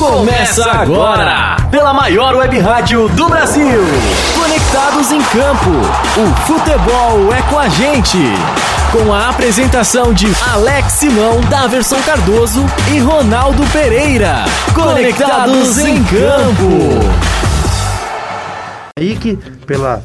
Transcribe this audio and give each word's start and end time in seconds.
Começa 0.00 0.64
agora, 0.70 1.58
pela 1.70 1.92
maior 1.92 2.34
web 2.34 2.58
rádio 2.58 3.06
do 3.10 3.28
Brasil. 3.28 3.82
Conectados 4.34 5.12
em 5.12 5.20
campo, 5.20 5.70
o 6.16 6.46
futebol 6.46 7.34
é 7.34 7.42
com 7.42 7.58
a 7.58 7.68
gente. 7.68 8.16
Com 8.90 9.12
a 9.12 9.28
apresentação 9.28 10.14
de 10.14 10.26
Alex 10.54 10.94
Simão, 10.94 11.42
Daverson 11.50 12.00
Cardoso 12.00 12.64
e 12.90 12.98
Ronaldo 12.98 13.62
Pereira. 13.74 14.46
Conectados 14.74 15.78
em 15.80 16.02
campo. 16.04 17.12
Aí 18.98 19.14
que 19.16 19.36
pela 19.66 20.02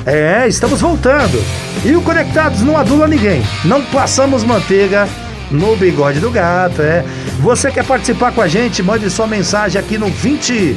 É, 0.07 0.46
estamos 0.48 0.80
voltando. 0.80 1.43
E 1.85 1.95
o 1.95 2.02
Conectados 2.02 2.62
não 2.62 2.77
adula 2.77 3.07
ninguém. 3.07 3.43
Não 3.65 3.85
passamos 3.85 4.43
manteiga 4.43 5.07
no 5.51 5.77
bigode 5.77 6.21
do 6.21 6.30
gato, 6.30 6.82
é. 6.82 7.05
Você 7.41 7.70
quer 7.70 7.84
participar 7.84 8.33
com 8.33 8.42
a 8.42 8.48
gente? 8.48 8.83
Mande 8.83 9.09
sua 9.09 9.27
mensagem 9.27 9.80
aqui 9.80 9.96
no 9.96 10.09
20 10.09 10.77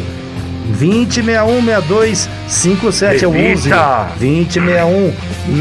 2061 0.80 1.66
6257 1.66 3.24
é 3.24 3.28
o 3.28 3.32
11 3.32 3.70
2061 4.20 5.14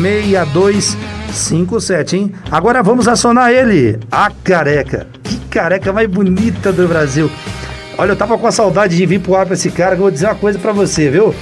6257, 0.02 2.16
hein? 2.16 2.32
Agora 2.50 2.82
vamos 2.82 3.08
acionar 3.08 3.50
ele, 3.50 3.98
a 4.10 4.30
careca. 4.44 5.06
Que 5.24 5.36
careca 5.48 5.90
mais 5.92 6.08
bonita 6.08 6.70
do 6.70 6.86
Brasil. 6.86 7.30
Olha, 7.96 8.12
eu 8.12 8.16
tava 8.16 8.36
com 8.38 8.46
a 8.46 8.52
saudade 8.52 8.96
de 8.96 9.06
vir 9.06 9.20
pro 9.20 9.34
ar 9.34 9.46
pra 9.46 9.54
esse 9.54 9.70
cara, 9.70 9.94
eu 9.94 9.98
vou 9.98 10.10
dizer 10.10 10.26
uma 10.26 10.34
coisa 10.34 10.58
pra 10.58 10.72
você, 10.72 11.10
viu? 11.10 11.34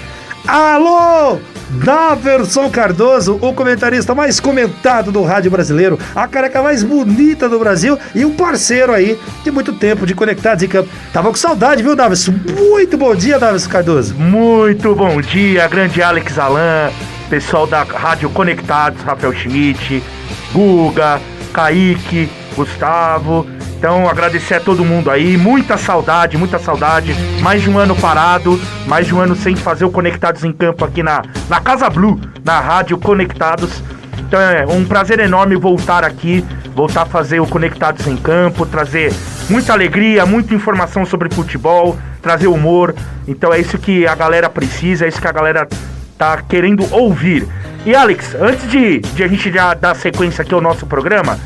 Alô, 0.47 1.39
Daverson 1.69 2.71
Cardoso, 2.71 3.39
o 3.41 3.53
comentarista 3.53 4.15
mais 4.15 4.41
comentado 4.41 5.13
do 5.13 5.23
rádio 5.23 5.51
brasileiro, 5.51 5.99
a 6.15 6.27
careca 6.27 6.63
mais 6.63 6.83
bonita 6.83 7.49
do 7.49 7.59
Brasil 7.59 7.99
e 8.15 8.25
um 8.25 8.35
parceiro 8.35 8.93
aí 8.93 9.19
de 9.45 9.51
muito 9.51 9.73
tempo 9.73 10.07
de 10.07 10.15
Conectados 10.15 10.63
em 10.63 10.69
Campo. 10.69 10.89
Tava 11.13 11.29
com 11.29 11.37
saudade, 11.37 11.83
viu, 11.83 11.95
Daverson? 11.95 12.35
Muito 12.57 12.97
bom 12.97 13.15
dia, 13.15 13.39
Daverson 13.39 13.69
Cardoso. 13.71 14.15
Muito 14.15 14.95
bom 14.95 15.21
dia, 15.21 15.69
grande 15.69 16.03
Alex 16.03 16.39
Alan, 16.39 16.91
pessoal 17.29 17.67
da 17.67 17.83
Rádio 17.83 18.31
Conectados, 18.31 19.03
Rafael 19.03 19.33
Schmidt, 19.33 20.03
Guga, 20.53 21.21
Kaique, 21.53 22.29
Gustavo. 22.57 23.47
Então, 23.79 24.09
agradecer 24.09 24.55
a 24.55 24.61
todo 24.61 24.85
mundo 24.85 25.09
aí. 25.09 25.37
Muita 25.37 25.77
saudade, 25.79 26.37
muita 26.37 26.59
saudade. 26.59 27.15
Mais 27.41 27.63
de 27.63 27.71
um 27.71 27.79
ano 27.79 27.95
parado, 27.95 28.61
mais 28.89 29.07
de 29.07 29.15
um 29.15 29.21
ano 29.21 29.37
sem 29.37 29.55
fazer 29.55 29.85
o 29.85 29.91
Conectados 29.91 30.43
em 30.43 30.53
Campo 30.53 30.85
aqui 30.85 31.01
na, 31.01 31.23
na 31.49 31.61
Casa 31.61 31.89
Blue, 31.89 32.21
na 32.45 32.59
Rádio 32.59 32.99
Conectados. 32.99 33.81
Então, 34.19 34.41
é 34.41 34.67
um 34.67 34.85
prazer 34.85 35.21
enorme 35.21 35.55
voltar 35.55 36.03
aqui, 36.03 36.45
voltar 36.75 37.03
a 37.03 37.07
fazer 37.07 37.39
o 37.39 37.47
Conectados 37.47 38.05
em 38.09 38.17
Campo, 38.17 38.67
trazer 38.67 39.13
muita 39.49 39.73
alegria, 39.73 40.27
muita 40.27 40.55
informação 40.55 41.07
sobre 41.07 41.33
futebol, 41.33 41.97
trazer 42.21 42.49
humor. 42.49 42.97
Então, 43.29 43.55
é 43.55 43.61
isso 43.61 43.79
que 43.79 44.09
a 44.09 44.15
galera 44.17 44.51
precisa, 44.51 45.05
é 45.05 45.09
isso 45.09 45.21
que 45.21 45.29
a 45.29 45.33
galera 45.33 45.69
tá 46.19 46.43
querendo 46.49 46.85
ouvir. 46.93 47.47
E, 47.87 47.95
Alex, 47.95 48.35
antes 48.35 48.69
de, 48.69 48.99
de 48.99 49.23
a 49.23 49.29
gente 49.29 49.53
já 49.53 49.73
dar 49.73 49.95
sequência 49.95 50.43
aqui 50.43 50.53
ao 50.53 50.61
nosso 50.61 50.85
programa. 50.85 51.39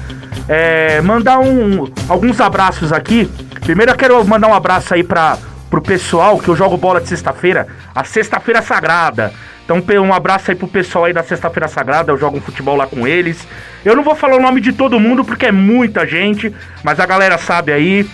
É, 0.48 1.00
mandar 1.00 1.38
um, 1.38 1.86
alguns 2.08 2.40
abraços 2.40 2.92
aqui. 2.92 3.30
Primeiro 3.60 3.92
eu 3.92 3.96
quero 3.96 4.24
mandar 4.26 4.48
um 4.48 4.54
abraço 4.54 4.92
aí 4.92 5.04
para 5.04 5.38
pro 5.70 5.80
pessoal 5.80 6.38
que 6.38 6.48
eu 6.48 6.54
jogo 6.54 6.76
bola 6.76 7.00
de 7.00 7.08
sexta-feira, 7.08 7.66
a 7.94 8.04
sexta-feira 8.04 8.60
sagrada. 8.60 9.32
Então 9.64 9.82
um 10.02 10.12
abraço 10.12 10.50
aí 10.50 10.56
pro 10.56 10.68
pessoal 10.68 11.06
aí 11.06 11.14
da 11.14 11.22
sexta-feira 11.22 11.66
sagrada, 11.66 12.12
eu 12.12 12.18
jogo 12.18 12.36
um 12.36 12.40
futebol 12.42 12.76
lá 12.76 12.86
com 12.86 13.06
eles. 13.08 13.48
Eu 13.82 13.96
não 13.96 14.02
vou 14.02 14.14
falar 14.14 14.36
o 14.36 14.42
nome 14.42 14.60
de 14.60 14.72
todo 14.72 15.00
mundo 15.00 15.24
porque 15.24 15.46
é 15.46 15.52
muita 15.52 16.06
gente, 16.06 16.54
mas 16.84 17.00
a 17.00 17.06
galera 17.06 17.38
sabe 17.38 17.72
aí 17.72 18.06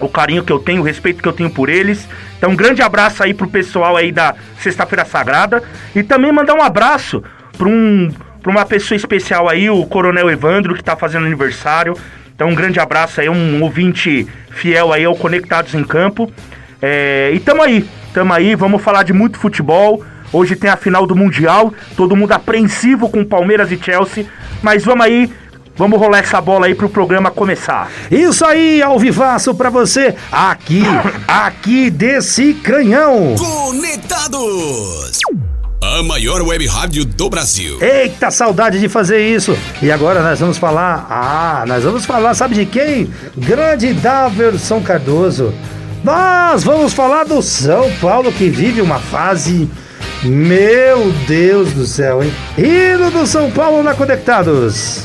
o 0.00 0.08
carinho 0.08 0.42
que 0.42 0.52
eu 0.52 0.58
tenho, 0.58 0.80
o 0.80 0.84
respeito 0.84 1.22
que 1.22 1.28
eu 1.28 1.34
tenho 1.34 1.50
por 1.50 1.68
eles. 1.68 2.08
Então 2.38 2.50
um 2.50 2.56
grande 2.56 2.80
abraço 2.80 3.22
aí 3.22 3.34
pro 3.34 3.46
pessoal 3.46 3.94
aí 3.94 4.10
da 4.10 4.34
sexta-feira 4.58 5.04
sagrada 5.04 5.62
e 5.94 6.02
também 6.02 6.32
mandar 6.32 6.54
um 6.54 6.62
abraço 6.62 7.22
para 7.58 7.68
um 7.68 8.10
para 8.46 8.52
uma 8.52 8.64
pessoa 8.64 8.94
especial 8.94 9.48
aí, 9.48 9.68
o 9.68 9.84
Coronel 9.86 10.30
Evandro, 10.30 10.72
que 10.72 10.80
está 10.80 10.94
fazendo 10.94 11.26
aniversário. 11.26 11.96
Então, 12.32 12.48
um 12.48 12.54
grande 12.54 12.78
abraço 12.78 13.20
aí, 13.20 13.28
um 13.28 13.60
ouvinte 13.60 14.24
fiel 14.50 14.92
aí 14.92 15.04
ao 15.04 15.16
Conectados 15.16 15.74
em 15.74 15.82
Campo. 15.82 16.32
É, 16.80 17.32
e 17.34 17.40
tamo 17.40 17.60
aí, 17.60 17.84
tamo 18.14 18.32
aí, 18.32 18.54
vamos 18.54 18.80
falar 18.82 19.02
de 19.02 19.12
muito 19.12 19.36
futebol. 19.36 20.04
Hoje 20.32 20.54
tem 20.54 20.70
a 20.70 20.76
final 20.76 21.08
do 21.08 21.16
Mundial, 21.16 21.74
todo 21.96 22.14
mundo 22.14 22.30
apreensivo 22.30 23.08
com 23.08 23.24
Palmeiras 23.24 23.72
e 23.72 23.76
Chelsea. 23.76 24.26
Mas 24.62 24.84
vamos 24.84 25.04
aí, 25.04 25.28
Vamos 25.78 26.00
rolar 26.00 26.20
essa 26.20 26.40
bola 26.40 26.64
aí 26.66 26.74
pro 26.74 26.88
programa 26.88 27.30
começar. 27.30 27.90
Isso 28.10 28.46
aí, 28.46 28.80
ao 28.80 28.98
vivaço 28.98 29.54
pra 29.54 29.68
você, 29.68 30.14
aqui, 30.32 30.82
aqui 31.28 31.90
desse 31.90 32.54
canhão. 32.54 33.34
Conectados. 33.36 35.20
A 35.80 36.02
maior 36.02 36.42
web 36.42 36.66
rádio 36.66 37.04
do 37.04 37.28
Brasil. 37.28 37.78
Eita, 37.82 38.30
saudade 38.30 38.80
de 38.80 38.88
fazer 38.88 39.20
isso. 39.20 39.56
E 39.82 39.90
agora 39.90 40.22
nós 40.22 40.40
vamos 40.40 40.58
falar. 40.58 41.06
Ah, 41.08 41.64
nós 41.66 41.84
vamos 41.84 42.04
falar, 42.04 42.34
sabe 42.34 42.54
de 42.54 42.66
quem? 42.66 43.10
Grande 43.36 43.92
Daverson 43.92 44.80
Cardoso. 44.80 45.52
Nós 46.02 46.64
vamos 46.64 46.92
falar 46.92 47.24
do 47.24 47.42
São 47.42 47.90
Paulo 48.00 48.32
que 48.32 48.48
vive 48.48 48.80
uma 48.80 48.98
fase. 48.98 49.68
Meu 50.22 51.12
Deus 51.28 51.72
do 51.72 51.86
céu, 51.86 52.22
hein? 52.22 52.32
Hino 52.56 53.10
do 53.10 53.26
São 53.26 53.50
Paulo 53.50 53.82
na 53.82 53.94
Conectados. 53.94 55.02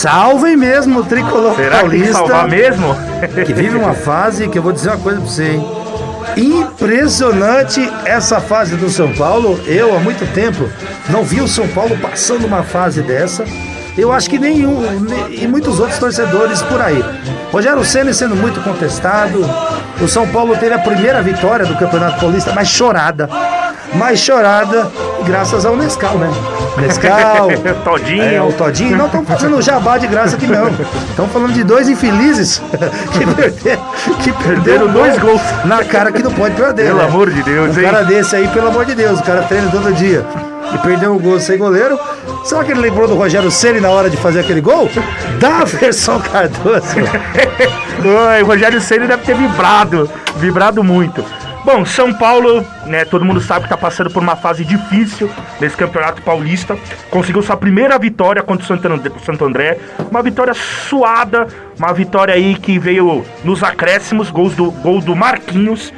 Salvem 0.00 0.56
mesmo 0.56 1.00
o 1.00 1.04
tricolor 1.04 1.54
Será 1.56 1.80
paulista. 1.80 2.06
Que 2.06 2.12
salvar 2.14 2.48
mesmo? 2.48 2.96
Que 3.44 3.52
vive 3.52 3.76
uma 3.76 3.92
fase 3.92 4.48
que 4.48 4.58
eu 4.58 4.62
vou 4.62 4.72
dizer 4.72 4.88
uma 4.88 4.96
coisa 4.96 5.20
pra 5.20 5.28
você, 5.28 5.50
hein? 5.50 5.66
Impressionante 6.38 7.86
essa 8.06 8.40
fase 8.40 8.76
do 8.76 8.88
São 8.88 9.12
Paulo. 9.12 9.60
Eu, 9.66 9.94
há 9.94 10.00
muito 10.00 10.26
tempo, 10.32 10.70
não 11.10 11.22
vi 11.22 11.42
o 11.42 11.46
São 11.46 11.68
Paulo 11.68 11.98
passando 11.98 12.46
uma 12.46 12.62
fase 12.62 13.02
dessa. 13.02 13.44
Eu 13.98 14.10
acho 14.10 14.30
que 14.30 14.38
nenhum, 14.38 14.82
e 15.28 15.46
muitos 15.46 15.78
outros 15.78 15.98
torcedores 15.98 16.62
por 16.62 16.80
aí. 16.80 17.04
Rogério 17.52 17.84
Senna 17.84 18.14
sendo 18.14 18.34
muito 18.34 18.58
contestado. 18.62 19.44
O 20.00 20.08
São 20.08 20.26
Paulo 20.28 20.56
teve 20.56 20.72
a 20.74 20.78
primeira 20.78 21.20
vitória 21.20 21.66
do 21.66 21.76
Campeonato 21.76 22.18
Paulista, 22.20 22.54
mas 22.54 22.68
chorada. 22.68 23.28
Mais 23.94 24.20
chorada, 24.20 24.90
graças 25.24 25.66
ao 25.66 25.76
Nescau, 25.76 26.16
né? 26.16 26.30
Nescau. 26.78 27.48
Todinho. 27.84 28.22
É, 28.22 28.40
o 28.40 28.52
Todinho. 28.52 28.96
Não 28.96 29.06
estão 29.06 29.24
fazendo 29.24 29.60
jabá 29.60 29.98
de 29.98 30.06
graça 30.06 30.36
aqui, 30.36 30.46
não. 30.46 30.68
Estão 31.08 31.28
falando 31.28 31.52
de 31.52 31.64
dois 31.64 31.88
infelizes 31.88 32.62
que, 33.12 33.26
perderam, 33.34 33.82
que 34.22 34.32
perderam 34.32 34.88
dois 34.88 35.18
gols 35.18 35.40
na 35.64 35.84
cara 35.84 36.12
que 36.12 36.22
não 36.22 36.32
pode 36.32 36.54
perder. 36.54 36.86
Pelo 36.86 36.98
né? 36.98 37.04
amor 37.04 37.30
de 37.30 37.42
Deus, 37.42 37.76
Um 37.76 37.80
hein? 37.80 37.86
cara 37.86 38.04
desse 38.04 38.36
aí, 38.36 38.48
pelo 38.48 38.68
amor 38.68 38.84
de 38.84 38.94
Deus, 38.94 39.18
o 39.18 39.22
cara 39.22 39.42
treina 39.42 39.70
todo 39.70 39.92
dia. 39.92 40.24
E 40.72 40.78
perdeu 40.78 41.16
o 41.16 41.18
gol 41.18 41.40
sem 41.40 41.58
goleiro. 41.58 41.98
Será 42.44 42.62
que 42.62 42.70
ele 42.70 42.80
lembrou 42.80 43.08
do 43.08 43.16
Rogério 43.16 43.50
Ceni 43.50 43.80
na 43.80 43.90
hora 43.90 44.08
de 44.08 44.16
fazer 44.16 44.40
aquele 44.40 44.60
gol? 44.60 44.88
Da 45.40 45.64
versão 45.64 46.20
Cardoso. 46.20 46.94
Oi, 48.00 48.42
o 48.42 48.46
Rogério 48.46 48.80
Ceni 48.80 49.08
deve 49.08 49.24
ter 49.24 49.34
vibrado, 49.34 50.08
vibrado 50.36 50.84
muito. 50.84 51.24
Bom, 51.62 51.84
São 51.84 52.12
Paulo, 52.14 52.66
né, 52.86 53.04
todo 53.04 53.24
mundo 53.24 53.40
sabe 53.40 53.64
que 53.64 53.68
tá 53.68 53.76
passando 53.76 54.10
por 54.10 54.22
uma 54.22 54.34
fase 54.34 54.64
difícil 54.64 55.30
nesse 55.60 55.76
Campeonato 55.76 56.22
Paulista. 56.22 56.76
Conseguiu 57.10 57.42
sua 57.42 57.56
primeira 57.56 57.98
vitória 57.98 58.42
contra 58.42 58.64
o 58.64 58.66
Santo 58.66 58.88
André, 58.88 59.12
Santo 59.24 59.44
André. 59.44 59.78
Uma 60.10 60.22
vitória 60.22 60.54
suada, 60.54 61.46
uma 61.78 61.92
vitória 61.92 62.32
aí 62.32 62.54
que 62.54 62.78
veio 62.78 63.24
nos 63.44 63.62
acréscimos, 63.62 64.30
gols 64.30 64.54
do, 64.54 64.70
gol 64.70 65.00
do 65.00 65.14
Marquinhos. 65.14 65.92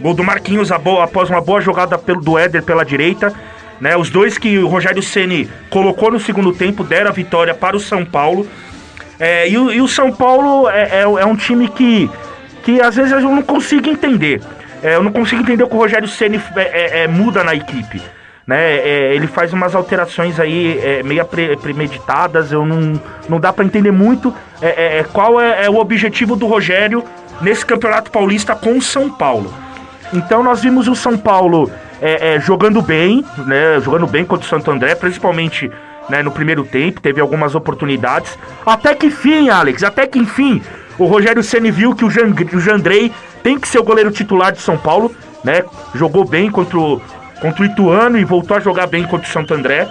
Gol 0.00 0.14
do 0.14 0.24
Marquinhos 0.24 0.72
após 0.72 1.30
uma 1.30 1.40
boa 1.40 1.60
jogada 1.60 1.96
pelo, 1.96 2.20
do 2.20 2.36
Éder 2.36 2.64
pela 2.64 2.84
direita. 2.84 3.32
Né, 3.80 3.96
os 3.96 4.10
dois 4.10 4.36
que 4.36 4.58
o 4.58 4.66
Rogério 4.66 5.02
Ceni 5.02 5.48
colocou 5.70 6.10
no 6.10 6.18
segundo 6.18 6.52
tempo 6.52 6.82
deram 6.82 7.10
a 7.10 7.12
vitória 7.12 7.54
para 7.54 7.76
o 7.76 7.80
São 7.80 8.04
Paulo. 8.04 8.48
É, 9.18 9.48
e, 9.48 9.56
o, 9.56 9.72
e, 9.72 9.80
o, 9.80 9.86
São 9.86 10.12
Paulo 10.12 10.68
é, 10.68 10.82
é, 10.82 11.02
é, 11.02 11.24
um 11.24 11.36
time 11.36 11.68
que, 11.68 12.10
que 12.64 12.80
às 12.80 12.96
vezes 12.96 13.12
eu 13.12 13.20
não 13.20 13.42
consigo 13.42 13.88
entender. 13.88 14.40
É, 14.84 14.96
eu 14.96 15.02
não 15.02 15.10
consigo 15.10 15.40
entender 15.40 15.64
o 15.64 15.66
que 15.66 15.74
o 15.74 15.78
Rogério 15.78 16.06
Ceni 16.06 16.38
muda 17.08 17.42
na 17.42 17.54
equipe. 17.54 18.02
né? 18.46 18.76
É, 18.76 19.14
ele 19.14 19.26
faz 19.26 19.50
umas 19.50 19.74
alterações 19.74 20.38
aí 20.38 20.78
é, 20.78 21.02
meio 21.02 21.24
pre 21.24 21.56
premeditadas, 21.56 22.52
eu 22.52 22.66
não, 22.66 23.00
não 23.26 23.40
dá 23.40 23.50
para 23.50 23.64
entender 23.64 23.90
muito 23.90 24.34
é, 24.60 24.66
é, 24.66 24.98
é, 24.98 25.04
qual 25.04 25.40
é, 25.40 25.64
é, 25.64 25.70
o 25.70 25.76
objetivo 25.76 26.36
do 26.36 26.46
Rogério 26.46 27.02
nesse 27.40 27.64
Campeonato 27.64 28.10
Paulista 28.10 28.54
com 28.54 28.76
o 28.76 28.82
São 28.82 29.10
Paulo. 29.10 29.52
Então 30.12 30.42
nós 30.42 30.62
vimos 30.62 30.86
o 30.86 30.94
São 30.94 31.16
Paulo 31.16 31.70
jogando 32.42 32.82
bem, 32.82 33.24
né? 33.46 33.80
Jogando 33.80 34.06
bem 34.06 34.26
contra 34.26 34.44
o 34.44 34.48
Santo 34.48 34.70
André, 34.70 34.94
principalmente 34.94 35.72
né, 36.08 36.22
no 36.22 36.30
primeiro 36.30 36.62
tempo, 36.62 37.00
teve 37.00 37.18
algumas 37.18 37.54
oportunidades. 37.54 38.38
Até 38.66 38.94
que 38.94 39.06
enfim, 39.06 39.48
Alex, 39.48 39.82
até 39.82 40.06
que 40.06 40.18
enfim, 40.18 40.62
o 40.98 41.06
Rogério 41.06 41.42
Ceni 41.42 41.70
viu 41.70 41.94
que 41.94 42.04
o, 42.04 42.08
o 42.08 42.60
Jandrei 42.60 43.10
tem 43.44 43.60
que 43.60 43.68
ser 43.68 43.78
o 43.78 43.84
goleiro 43.84 44.10
titular 44.10 44.50
de 44.50 44.60
São 44.60 44.78
Paulo, 44.78 45.14
né? 45.44 45.62
Jogou 45.94 46.24
bem 46.24 46.50
contra 46.50 46.78
o, 46.78 47.00
contra 47.40 47.62
o 47.62 47.66
Ituano 47.66 48.18
e 48.18 48.24
voltou 48.24 48.56
a 48.56 48.60
jogar 48.60 48.86
bem 48.86 49.04
contra 49.04 49.28
o 49.28 49.30
Santo 49.30 49.52
André. 49.52 49.86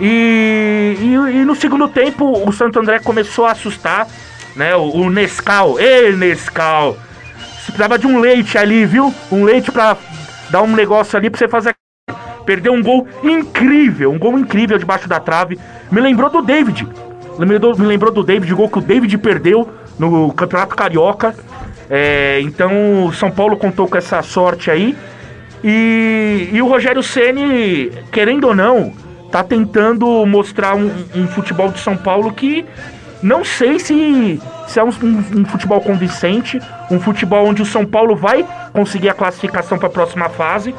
E, 0.00 0.96
e, 0.98 1.12
e 1.12 1.44
no 1.44 1.54
segundo 1.54 1.86
tempo 1.86 2.24
o 2.26 2.50
Santo 2.52 2.80
André 2.80 2.98
começou 3.00 3.44
a 3.44 3.52
assustar, 3.52 4.08
né? 4.56 4.74
O, 4.74 4.90
o 4.96 5.10
Nescau, 5.10 5.78
ei 5.78 6.16
Nescau, 6.16 6.96
você 7.64 7.66
precisava 7.66 7.98
de 7.98 8.06
um 8.06 8.18
leite 8.18 8.56
ali, 8.56 8.86
viu? 8.86 9.14
Um 9.30 9.44
leite 9.44 9.70
para 9.70 9.98
dar 10.48 10.62
um 10.62 10.74
negócio 10.74 11.18
ali 11.18 11.28
pra 11.28 11.38
você 11.38 11.46
fazer. 11.46 11.74
Perdeu 12.46 12.72
um 12.72 12.82
gol 12.82 13.06
incrível, 13.22 14.10
um 14.10 14.18
gol 14.18 14.38
incrível 14.38 14.78
debaixo 14.78 15.06
da 15.06 15.20
trave. 15.20 15.60
Me 15.92 16.00
lembrou 16.00 16.30
do 16.30 16.40
David. 16.40 16.88
Me 17.38 17.44
lembrou, 17.44 17.76
me 17.76 17.86
lembrou 17.86 18.10
do 18.10 18.22
David, 18.22 18.52
o 18.52 18.56
gol 18.56 18.70
que 18.70 18.78
o 18.78 18.82
David 18.82 19.18
perdeu 19.18 19.68
no 19.98 20.32
Campeonato 20.32 20.74
Carioca. 20.74 21.34
É, 21.90 22.40
então 22.42 23.06
o 23.06 23.12
São 23.12 23.30
Paulo 23.30 23.56
contou 23.56 23.86
com 23.86 23.96
essa 23.96 24.22
sorte 24.22 24.70
aí. 24.70 24.96
E, 25.62 26.50
e 26.52 26.60
o 26.60 26.68
Rogério 26.68 27.02
Ceni, 27.02 27.90
querendo 28.12 28.48
ou 28.48 28.54
não, 28.54 28.92
tá 29.30 29.42
tentando 29.42 30.24
mostrar 30.26 30.74
um, 30.74 30.90
um, 31.14 31.26
futebol 31.26 31.70
de 31.70 31.80
São 31.80 31.96
Paulo 31.96 32.32
que 32.32 32.64
não 33.22 33.42
sei 33.42 33.78
se, 33.78 34.40
se 34.68 34.78
é 34.78 34.84
um, 34.84 34.90
um, 35.02 35.40
um, 35.40 35.44
futebol 35.46 35.80
convincente, 35.80 36.60
um 36.90 37.00
futebol 37.00 37.46
onde 37.46 37.62
o 37.62 37.66
São 37.66 37.86
Paulo 37.86 38.14
vai 38.14 38.46
conseguir 38.72 39.08
a 39.08 39.14
classificação 39.14 39.78
para 39.78 39.88
a 39.88 39.90
próxima 39.90 40.28
fase. 40.28 40.74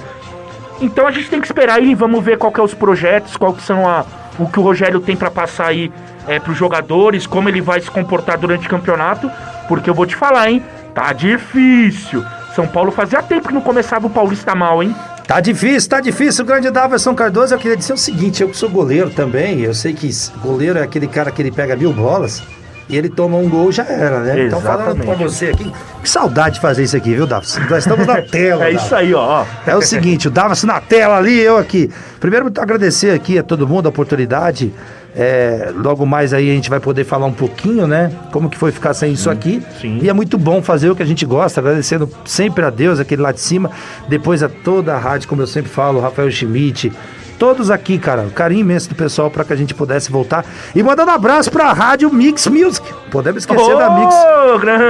Então 0.79 1.07
a 1.07 1.11
gente 1.11 1.29
tem 1.29 1.41
que 1.41 1.47
esperar 1.47 1.77
aí, 1.77 1.95
vamos 1.95 2.23
ver 2.23 2.37
qual 2.37 2.51
que 2.51 2.59
é 2.59 2.63
os 2.63 2.73
projetos, 2.73 3.35
qual 3.35 3.53
que 3.53 3.63
são 3.63 3.87
a, 3.87 4.05
o 4.37 4.47
que 4.47 4.59
o 4.59 4.63
Rogério 4.63 4.99
tem 4.99 5.15
para 5.15 5.31
passar 5.31 5.67
aí 5.67 5.91
é, 6.27 6.39
para 6.39 6.51
os 6.51 6.57
jogadores, 6.57 7.25
como 7.25 7.49
ele 7.49 7.61
vai 7.61 7.81
se 7.81 7.89
comportar 7.89 8.37
durante 8.37 8.67
o 8.67 8.69
campeonato, 8.69 9.31
porque 9.67 9.89
eu 9.89 9.93
vou 9.93 10.05
te 10.05 10.15
falar, 10.15 10.49
hein, 10.49 10.63
tá 10.95 11.13
difícil. 11.13 12.25
São 12.55 12.65
Paulo 12.65 12.91
fazia 12.91 13.21
tempo 13.21 13.49
que 13.49 13.53
não 13.53 13.61
começava 13.61 14.07
o 14.07 14.09
Paulista 14.09 14.55
mal, 14.55 14.81
hein? 14.81 14.95
Tá 15.27 15.41
difícil, 15.41 15.89
tá 15.89 15.99
difícil. 15.99 16.43
O 16.43 16.47
grande 16.47 16.71
Daverson 16.71 17.13
Cardoso, 17.13 17.53
eu 17.53 17.59
queria 17.59 17.75
dizer 17.75 17.93
o 17.93 17.97
seguinte: 17.97 18.41
eu 18.41 18.49
que 18.49 18.55
sou 18.55 18.69
goleiro 18.69 19.09
também, 19.09 19.59
eu 19.59 19.73
sei 19.73 19.93
que 19.93 20.09
goleiro 20.41 20.79
é 20.79 20.83
aquele 20.83 21.07
cara 21.07 21.31
que 21.31 21.41
ele 21.41 21.51
pega 21.51 21.75
mil 21.75 21.91
bolas 21.91 22.41
e 22.87 22.95
ele 22.95 23.09
toma 23.09 23.35
um 23.37 23.49
gol 23.49 23.71
já 23.71 23.83
era, 23.83 24.19
né? 24.19 24.45
Então 24.45 24.61
falando 24.61 25.03
pra 25.03 25.15
você 25.15 25.47
aqui, 25.47 25.73
que 26.01 26.09
saudade 26.09 26.55
de 26.55 26.61
fazer 26.61 26.83
isso 26.83 26.95
aqui, 26.95 27.15
viu, 27.15 27.25
Davis? 27.25 27.59
Nós 27.69 27.79
estamos 27.79 28.05
na 28.05 28.21
tela. 28.23 28.65
é 28.65 28.71
isso 28.71 28.95
aí, 28.95 29.13
ó. 29.13 29.43
É 29.65 29.75
o 29.75 29.81
seguinte, 29.81 30.27
o 30.27 30.31
Davis 30.31 30.63
na 30.63 30.79
tela 30.79 31.17
ali, 31.17 31.39
eu 31.39 31.57
aqui. 31.57 31.89
Primeiro, 32.19 32.51
agradecer 32.57 33.11
aqui 33.11 33.39
a 33.39 33.43
todo 33.43 33.67
mundo 33.67 33.87
a 33.87 33.89
oportunidade. 33.89 34.71
É, 35.15 35.71
logo 35.73 36.05
mais 36.05 36.33
aí 36.33 36.51
a 36.51 36.53
gente 36.53 36.69
vai 36.69 36.79
poder 36.79 37.05
falar 37.05 37.25
um 37.25 37.31
pouquinho, 37.31 37.87
né? 37.87 38.11
Como 38.31 38.49
que 38.49 38.57
foi 38.57 38.71
ficar 38.71 38.93
sem 38.93 39.13
isso 39.13 39.29
aqui. 39.29 39.63
Sim. 39.79 39.99
E 40.01 40.09
é 40.09 40.13
muito 40.13 40.37
bom 40.37 40.61
fazer 40.61 40.89
o 40.89 40.95
que 40.95 41.01
a 41.01 41.05
gente 41.05 41.25
gosta, 41.25 41.61
agradecendo 41.61 42.09
sempre 42.25 42.65
a 42.65 42.69
Deus, 42.69 42.99
aquele 42.99 43.21
lá 43.21 43.31
de 43.31 43.39
cima, 43.39 43.71
depois 44.09 44.43
a 44.43 44.49
toda 44.49 44.93
a 44.93 44.97
rádio, 44.97 45.29
como 45.29 45.41
eu 45.41 45.47
sempre 45.47 45.71
falo, 45.71 46.01
Rafael 46.01 46.29
Schmidt, 46.29 46.91
todos 47.37 47.69
aqui, 47.69 47.97
cara. 47.97 48.23
Um 48.23 48.29
carinho 48.29 48.61
imenso 48.61 48.89
do 48.89 48.95
pessoal 48.95 49.29
para 49.29 49.43
que 49.43 49.53
a 49.53 49.55
gente 49.55 49.73
pudesse 49.73 50.11
voltar. 50.11 50.45
E 50.73 50.81
mandando 50.81 51.11
um 51.11 51.13
abraço 51.13 51.51
pra 51.51 51.71
Rádio 51.73 52.11
Mix 52.13 52.47
Music. 52.47 52.85
Podemos 53.11 53.43
esquecer 53.43 53.73
oh, 53.73 53.77
da 53.77 53.89
Mix. 53.89 54.15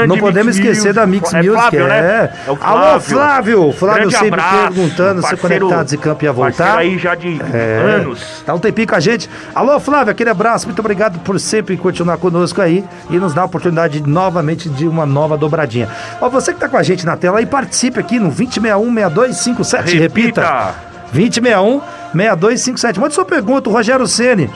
Não 0.07 0.17
podemos 0.17 0.57
Mix 0.57 0.67
esquecer 0.67 0.89
Music. 0.89 0.93
da 0.93 1.07
Mix 1.07 1.33
é 1.33 1.37
Music. 1.37 1.55
Flávio, 1.55 1.85
é. 1.85 1.89
Né? 1.89 2.33
é 2.47 2.51
o 2.51 2.55
Flávio. 2.55 2.77
Alô, 2.77 2.99
Flávio. 2.99 3.71
Flávio 3.73 4.01
grande 4.01 4.17
sempre 4.17 4.41
abraço, 4.41 4.73
perguntando 4.73 5.27
se 5.27 5.37
Conectados 5.37 5.93
e 5.93 5.97
Campo 5.97 6.23
ia 6.23 6.33
voltar. 6.33 6.77
aí 6.77 6.97
já 6.97 7.15
de 7.15 7.39
é, 7.53 7.97
anos. 7.97 8.43
Tá 8.45 8.53
um 8.53 8.59
tempinho 8.59 8.87
com 8.87 8.95
a 8.95 8.99
gente. 8.99 9.29
Alô, 9.53 9.79
Flávio, 9.79 10.11
aquele 10.11 10.29
abraço. 10.29 10.67
Muito 10.67 10.79
obrigado 10.79 11.19
por 11.19 11.39
sempre 11.39 11.77
continuar 11.77 12.17
conosco 12.17 12.61
aí 12.61 12.83
e 13.09 13.17
nos 13.17 13.33
dar 13.33 13.43
a 13.43 13.45
oportunidade 13.45 14.01
novamente 14.01 14.69
de 14.69 14.87
uma 14.87 15.05
nova 15.05 15.37
dobradinha. 15.37 15.89
Ó, 16.21 16.29
você 16.29 16.53
que 16.53 16.59
tá 16.59 16.69
com 16.69 16.77
a 16.77 16.83
gente 16.83 17.05
na 17.05 17.17
tela 17.17 17.39
aí, 17.39 17.45
participe 17.45 17.99
aqui 17.99 18.19
no 18.19 18.29
2061 18.29 18.93
6257. 18.93 19.97
Repita. 19.97 20.41
Repita. 20.41 20.94
2061 21.15 21.81
6257. 22.13 22.99
Mande 22.99 23.13
sua 23.13 23.25
pergunta, 23.25 23.69
o 23.69 23.73
Rogério 23.73 24.07
Ceni, 24.07 24.49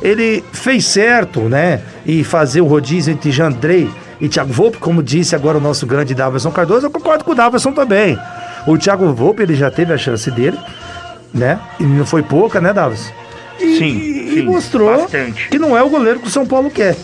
ele 0.00 0.44
fez 0.52 0.86
certo, 0.86 1.40
né? 1.42 1.80
E 2.06 2.22
fazer 2.22 2.60
o 2.60 2.66
rodízio 2.66 3.12
entre 3.12 3.30
Jandrei 3.30 3.90
e 4.20 4.28
Thiago 4.28 4.52
Volpe, 4.52 4.78
como 4.78 5.02
disse 5.02 5.34
agora 5.34 5.58
o 5.58 5.60
nosso 5.60 5.86
grande 5.86 6.14
Daverson 6.14 6.50
Cardoso, 6.50 6.86
eu 6.86 6.90
concordo 6.90 7.24
com 7.24 7.32
o 7.32 7.34
Daverson 7.34 7.72
também. 7.72 8.18
O 8.66 8.78
Thiago 8.78 9.12
Volpe, 9.12 9.42
ele 9.42 9.54
já 9.54 9.70
teve 9.70 9.92
a 9.92 9.98
chance 9.98 10.30
dele, 10.30 10.58
né? 11.32 11.58
E 11.78 11.84
não 11.84 12.06
foi 12.06 12.22
pouca, 12.22 12.60
né, 12.60 12.72
Daverson? 12.72 13.12
E, 13.60 13.78
sim, 13.78 14.38
e 14.38 14.42
mostrou 14.42 14.96
bastante. 14.96 15.48
que 15.48 15.58
não 15.58 15.76
é 15.76 15.82
o 15.82 15.88
goleiro 15.88 16.18
que 16.20 16.26
o 16.26 16.30
São 16.30 16.46
Paulo 16.46 16.70
quer. 16.70 16.96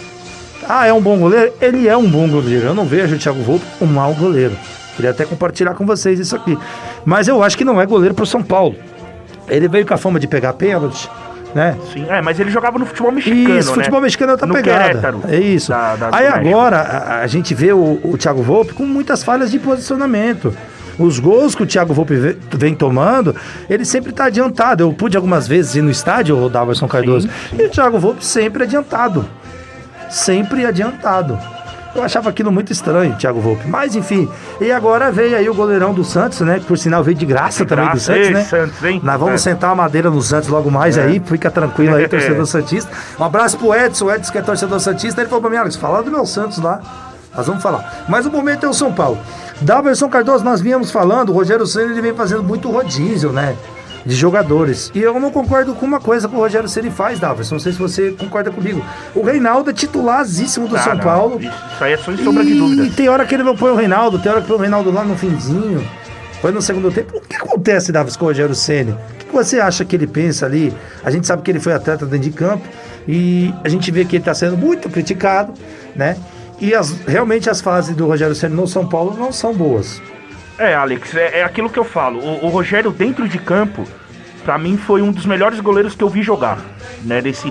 Ah, 0.68 0.86
é 0.86 0.92
um 0.92 1.00
bom 1.00 1.18
goleiro? 1.18 1.52
Ele 1.60 1.88
é 1.88 1.96
um 1.96 2.08
bom 2.08 2.28
goleiro. 2.28 2.66
Eu 2.66 2.74
não 2.74 2.84
vejo 2.84 3.14
o 3.14 3.18
Thiago 3.18 3.42
Volpe 3.42 3.64
um 3.80 3.86
mau 3.86 4.14
goleiro. 4.14 4.56
Queria 4.96 5.10
até 5.10 5.24
compartilhar 5.24 5.74
com 5.74 5.86
vocês 5.86 6.18
isso 6.18 6.36
aqui. 6.36 6.58
Mas 7.04 7.28
eu 7.28 7.42
acho 7.42 7.56
que 7.56 7.64
não 7.64 7.80
é 7.80 7.86
goleiro 7.86 8.14
para 8.14 8.24
o 8.24 8.26
São 8.26 8.42
Paulo. 8.42 8.76
Ele 9.50 9.69
veio 9.69 9.87
com 9.87 9.94
a 9.94 9.99
fama 9.99 10.19
de 10.19 10.26
pegar 10.26 10.52
pênalti, 10.55 11.11
né? 11.55 11.76
Sim, 11.93 12.06
é, 12.08 12.23
mas 12.23 12.38
ele 12.38 12.50
jogava 12.50 12.79
no 12.79 12.87
futebol 12.87 13.12
mexicano. 13.12 13.58
Isso, 13.58 13.75
futebol 13.75 14.00
né? 14.00 14.05
mexicano 14.05 14.31
é 14.31 14.32
outra 14.35 14.47
no 14.47 14.55
pegada. 14.55 14.85
Querétaro, 14.85 15.23
é 15.29 15.38
isso. 15.38 15.70
Da, 15.70 15.97
da 15.97 16.08
Aí 16.12 16.26
agora 16.26 16.79
a, 16.79 17.20
a, 17.20 17.26
gente 17.26 17.55
vê 17.55 17.73
o, 17.73 18.00
o 18.02 18.17
Thiago 18.17 18.43
Volpe 18.43 18.73
com 18.73 18.85
muitas 18.85 19.23
falhas 19.23 19.50
de 19.50 19.58
posicionamento. 19.58 20.55
Os 20.99 21.19
gols 21.19 21.55
que 21.55 21.62
o 21.62 21.67
Thiago 21.67 21.94
Volpe 21.94 22.14
vem 22.52 22.75
tomando, 22.75 23.35
ele 23.69 23.85
sempre 23.85 24.11
está 24.11 24.26
adiantado. 24.26 24.82
Eu 24.82 24.93
pude 24.93 25.17
algumas 25.17 25.49
vezes 25.49 25.75
ir 25.75 25.82
no 25.82 25.91
estádio, 25.91 26.37
o 26.37 26.49
Daverson 26.49 26.87
Cardoso, 26.87 27.26
sim, 27.26 27.56
sim. 27.56 27.62
e 27.62 27.67
o 27.67 27.70
Thiago 27.70 27.99
Volpe 27.99 28.25
sempre 28.25 28.64
adiantado. 28.64 29.25
Sempre 30.11 30.67
adiantado. 30.67 31.38
Eu 31.94 32.02
achava 32.02 32.31
aquilo 32.31 32.52
muito 32.52 32.72
estranho, 32.72 33.16
Thiago 33.16 33.40
Volpe. 33.40 33.66
Mas 33.66 33.96
enfim, 33.96 34.28
e 34.60 34.70
agora 34.70 35.10
veio 35.10 35.37
aí 35.37 35.48
o 35.48 35.54
goleirão 35.54 35.92
do 35.92 36.04
Santos, 36.04 36.40
né? 36.40 36.58
Que 36.60 36.64
por 36.64 36.78
sinal 36.78 37.02
veio 37.02 37.16
de 37.16 37.26
graça 37.26 37.64
de 37.64 37.69
também 37.69 37.87
graça. 37.87 37.98
do 37.98 38.04
Santos, 38.04 38.26
Ei, 38.28 38.34
né? 38.34 38.44
Santos, 38.44 38.84
hein? 38.84 39.00
Nós 39.02 39.19
vamos 39.19 39.34
é. 39.34 39.38
sentar 39.38 39.70
a 39.70 39.75
madeira 39.75 40.10
no 40.10 40.22
Santos 40.22 40.48
logo 40.48 40.70
mais 40.70 40.96
é. 40.96 41.02
aí, 41.02 41.20
fica 41.25 41.50
tranquilo 41.50 41.96
aí, 41.96 42.06
torcedor 42.08 42.46
Santista. 42.46 42.90
Um 43.19 43.25
abraço 43.25 43.58
pro 43.58 43.75
Edson, 43.75 44.06
o 44.06 44.12
Edson 44.12 44.32
que 44.32 44.38
é 44.38 44.42
torcedor 44.42 44.78
Santista, 44.81 45.20
ele 45.20 45.28
falou 45.28 45.42
pra 45.42 45.50
mim, 45.50 45.56
Alex, 45.56 45.76
fala 45.76 46.02
do 46.02 46.10
meu 46.10 46.25
Santos 46.25 46.58
lá. 46.58 46.81
Nós 47.37 47.46
vamos 47.46 47.62
falar. 47.62 48.05
Mas 48.08 48.26
o 48.26 48.31
momento 48.31 48.67
é 48.67 48.69
o 48.69 48.74
São 48.74 48.93
Paulo. 48.93 49.19
Da 49.60 49.81
versão 49.81 50.08
Cardoso, 50.08 50.44
nós 50.44 50.60
vínhamos 50.60 50.91
falando, 50.91 51.31
o 51.31 51.32
Rogério 51.32 51.67
Senna 51.67 51.93
ele 51.93 52.00
vem 52.00 52.15
fazendo 52.15 52.43
muito 52.43 52.70
rodízio, 52.70 53.31
né? 53.31 53.56
De 54.04 54.14
jogadores. 54.14 54.90
E 54.94 55.00
eu 55.00 55.19
não 55.20 55.30
concordo 55.30 55.74
com 55.74 55.84
uma 55.86 56.00
coisa 56.00 56.28
que 56.28 56.34
o 56.34 56.38
Rogério 56.38 56.69
Ceni 56.69 56.90
faz, 56.90 57.19
Davos. 57.19 57.50
Não 57.50 57.58
sei 57.58 57.72
se 57.72 57.78
você 57.78 58.12
concorda 58.12 58.50
comigo. 58.50 58.84
O 59.14 59.22
Reinaldo 59.22 59.70
é 59.70 59.72
titularzíssimo 59.72 60.69
do 60.69 60.76
ah, 60.76 60.80
São 60.80 60.94
não. 60.94 61.02
Paulo. 61.02 61.40
Isso 61.40 61.84
aí 61.84 61.92
é 61.92 61.96
só 61.96 62.12
de 62.12 62.24
sombra 62.24 62.44
de 62.44 62.54
dúvida. 62.54 62.84
E 62.84 62.90
tem 62.90 63.08
hora 63.08 63.26
que 63.26 63.34
ele 63.34 63.42
não 63.42 63.56
põe 63.56 63.70
o 63.70 63.74
Reinaldo, 63.74 64.19
tem 64.19 64.30
hora 64.30 64.40
que 64.40 64.48
põe 64.48 64.56
o 64.56 64.60
Reinaldo 64.60 64.90
lá 64.90 65.04
no 65.04 65.16
finzinho. 65.16 65.86
Foi 66.40 66.52
no 66.52 66.62
segundo 66.62 66.90
tempo. 66.90 67.19
O 67.19 67.20
que 67.20 67.36
acontece, 67.36 67.92
Davis, 67.92 68.16
com 68.16 68.24
o 68.24 68.28
Rogério 68.28 68.54
Ceni? 68.54 68.92
O 68.92 68.96
que 69.19 69.32
você 69.32 69.60
acha 69.60 69.84
que 69.84 69.94
ele 69.94 70.06
pensa 70.06 70.46
ali? 70.46 70.72
A 71.04 71.10
gente 71.10 71.26
sabe 71.26 71.42
que 71.42 71.50
ele 71.50 71.60
foi 71.60 71.74
atleta 71.74 72.06
dentro 72.06 72.30
de 72.30 72.34
campo 72.34 72.66
e 73.06 73.54
a 73.62 73.69
gente 73.69 73.90
vê 73.90 74.04
que 74.04 74.16
ele 74.16 74.22
está 74.22 74.32
sendo 74.32 74.56
muito 74.56 74.88
criticado, 74.88 75.52
né? 75.94 76.16
E 76.58 76.74
as, 76.74 76.92
realmente 77.06 77.48
as 77.48 77.60
fases 77.60 77.94
do 77.94 78.06
Rogério 78.06 78.34
Ceni 78.34 78.54
no 78.54 78.66
São 78.66 78.86
Paulo 78.86 79.16
não 79.19 79.32
são 79.32 79.54
boas. 79.54 80.00
É, 80.60 80.74
Alex, 80.74 81.14
é, 81.14 81.38
é 81.38 81.43
aquilo 81.43 81.70
que 81.70 81.79
eu 81.79 81.84
falo. 81.84 82.20
O, 82.20 82.44
o, 82.44 82.48
Rogério, 82.50 82.90
dentro 82.90 83.26
de 83.26 83.38
campo, 83.38 83.88
para 84.44 84.58
mim 84.58 84.76
foi 84.76 85.00
um 85.00 85.10
dos 85.10 85.24
melhores 85.24 85.58
goleiros 85.58 85.94
que 85.94 86.05
eu 86.05 86.08
vi 86.10 86.22
jogar, 86.22 86.58
né? 87.02 87.22
Nesse 87.22 87.50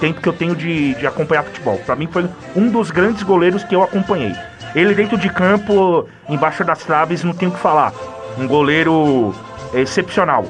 tempo 0.00 0.22
que 0.22 0.26
eu 0.26 0.32
tenho 0.32 0.56
de, 0.56 0.94
de 0.94 1.06
acompanhar 1.06 1.44
futebol. 1.44 1.76
Para 1.84 1.94
mim 1.94 2.08
foi 2.10 2.26
um 2.56 2.70
dos 2.70 2.90
grandes 2.90 3.22
goleiros 3.22 3.62
que 3.62 3.74
eu 3.74 3.82
acompanhei. 3.82 4.32
Ele 4.74 4.94
dentro 4.94 5.18
de 5.18 5.28
campo, 5.28 6.08
embaixo 6.30 6.64
das 6.64 6.82
traves, 6.82 7.22
não 7.22 7.34
tenho 7.34 7.50
o 7.50 7.54
que 7.54 7.60
falar. 7.60 7.92
Um 8.38 8.46
goleiro 8.46 9.34
excepcional. 9.74 10.46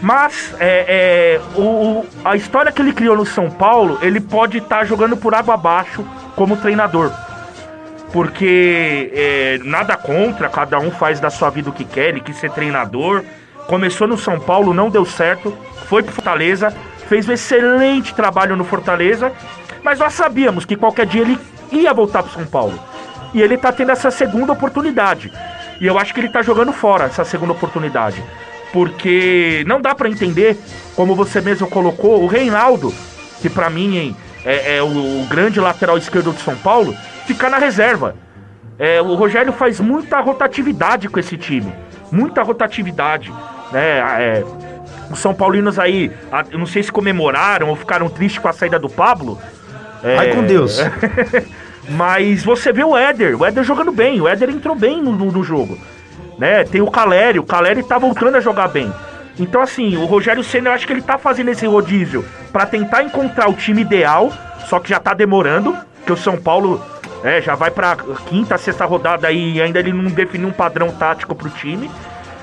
Mas 0.00 0.54
é, 0.58 0.86
é, 0.88 1.40
o, 1.60 2.06
a 2.24 2.36
história 2.36 2.72
que 2.72 2.80
ele 2.80 2.94
criou 2.94 3.18
no 3.18 3.26
São 3.26 3.50
Paulo, 3.50 3.98
ele 4.00 4.18
pode 4.18 4.58
estar 4.58 4.78
tá 4.78 4.84
jogando 4.86 5.14
por 5.14 5.34
água 5.34 5.52
abaixo 5.52 6.02
como 6.34 6.56
treinador 6.56 7.12
porque 8.12 9.10
é, 9.14 9.58
nada 9.64 9.96
contra, 9.96 10.48
cada 10.48 10.78
um 10.78 10.90
faz 10.90 11.18
da 11.18 11.30
sua 11.30 11.50
vida 11.50 11.70
o 11.70 11.72
que 11.72 11.84
quer, 11.84 12.10
ele 12.10 12.20
quis 12.20 12.36
ser 12.36 12.50
treinador, 12.50 13.24
começou 13.66 14.06
no 14.06 14.18
São 14.18 14.38
Paulo, 14.38 14.74
não 14.74 14.90
deu 14.90 15.04
certo, 15.04 15.56
foi 15.86 16.02
pro 16.02 16.12
Fortaleza, 16.12 16.74
fez 17.08 17.28
um 17.28 17.32
excelente 17.32 18.14
trabalho 18.14 18.56
no 18.56 18.64
Fortaleza, 18.64 19.32
mas 19.82 19.98
nós 19.98 20.12
sabíamos 20.12 20.64
que 20.64 20.76
qualquer 20.76 21.06
dia 21.06 21.22
ele 21.22 21.38
ia 21.70 21.92
voltar 21.92 22.22
pro 22.22 22.32
São 22.32 22.46
Paulo. 22.46 22.78
E 23.32 23.40
ele 23.40 23.56
tá 23.56 23.72
tendo 23.72 23.92
essa 23.92 24.10
segunda 24.10 24.52
oportunidade. 24.52 25.32
E 25.80 25.86
eu 25.86 25.98
acho 25.98 26.12
que 26.12 26.20
ele 26.20 26.28
tá 26.28 26.42
jogando 26.42 26.72
fora 26.72 27.06
essa 27.06 27.24
segunda 27.24 27.52
oportunidade. 27.52 28.22
porque 28.72 29.62
não 29.66 29.80
dá 29.80 29.94
para 29.94 30.08
entender, 30.08 30.56
como 30.96 31.14
você 31.14 31.40
mesmo 31.40 31.68
colocou, 31.68 32.22
o 32.22 32.26
Reinaldo, 32.26 32.92
que 33.42 33.50
para 33.50 33.68
mim 33.68 34.16
é, 34.44 34.76
é 34.76 34.82
o, 34.82 34.86
o, 34.86 35.26
grande 35.28 35.60
lateral 35.60 35.98
esquerdo 35.98 36.32
de 36.32 36.40
São 36.40 36.56
Paulo, 36.56 36.96
ficar 37.26 37.50
na 37.50 37.58
reserva. 37.58 38.16
É, 38.78 39.00
o 39.00 39.14
Rogério 39.14 39.52
faz 39.52 39.80
muita 39.80 40.20
rotatividade 40.20 41.08
com 41.08 41.20
esse 41.20 41.36
time, 41.36 41.72
muita 42.10 42.42
rotatividade, 42.42 43.32
né? 43.70 43.98
É, 44.18 44.44
os 45.10 45.18
São 45.18 45.34
Paulinos 45.34 45.78
aí, 45.78 46.10
eu 46.50 46.58
não 46.58 46.66
sei 46.66 46.82
se 46.82 46.90
comemoraram 46.90 47.68
ou 47.68 47.76
ficaram 47.76 48.08
tristes 48.08 48.40
com 48.40 48.48
a 48.48 48.52
saída 48.52 48.78
do 48.78 48.88
Pablo. 48.88 49.38
Vai 50.02 50.30
com 50.32 50.42
Deus. 50.42 50.80
Mas 51.90 52.42
você 52.42 52.72
vê 52.72 52.82
o 52.82 52.96
Éder, 52.96 53.40
o 53.40 53.44
Éder 53.44 53.62
jogando 53.62 53.92
bem, 53.92 54.20
o 54.20 54.28
Éder 54.28 54.48
entrou 54.50 54.74
bem 54.74 55.02
no, 55.02 55.12
no, 55.12 55.30
no 55.30 55.44
jogo. 55.44 55.78
Né? 56.38 56.64
Tem 56.64 56.80
o 56.80 56.90
Caleri, 56.90 57.38
o 57.38 57.44
Caleri 57.44 57.82
tá 57.82 57.98
voltando 57.98 58.36
a 58.36 58.40
jogar 58.40 58.68
bem. 58.68 58.92
Então, 59.38 59.60
assim, 59.60 59.96
o 59.96 60.04
Rogério 60.04 60.44
Senna, 60.44 60.70
eu 60.70 60.74
acho 60.74 60.86
que 60.86 60.92
ele 60.92 61.02
tá 61.02 61.18
fazendo 61.18 61.50
esse 61.50 61.66
rodízio 61.66 62.24
para 62.52 62.66
tentar 62.66 63.02
encontrar 63.02 63.48
o 63.48 63.54
time 63.54 63.82
ideal, 63.82 64.32
só 64.66 64.78
que 64.78 64.90
já 64.90 65.00
tá 65.00 65.14
demorando, 65.14 65.76
que 66.06 66.12
o 66.12 66.16
São 66.16 66.36
Paulo 66.36 66.84
é, 67.24 67.40
já 67.40 67.54
vai 67.54 67.70
pra 67.70 67.96
quinta, 68.28 68.58
sexta 68.58 68.84
rodada 68.84 69.28
aí 69.28 69.54
e 69.54 69.62
ainda 69.62 69.78
ele 69.78 69.92
não 69.92 70.10
definiu 70.10 70.48
um 70.48 70.52
padrão 70.52 70.90
tático 70.90 71.34
pro 71.34 71.50
time. 71.50 71.90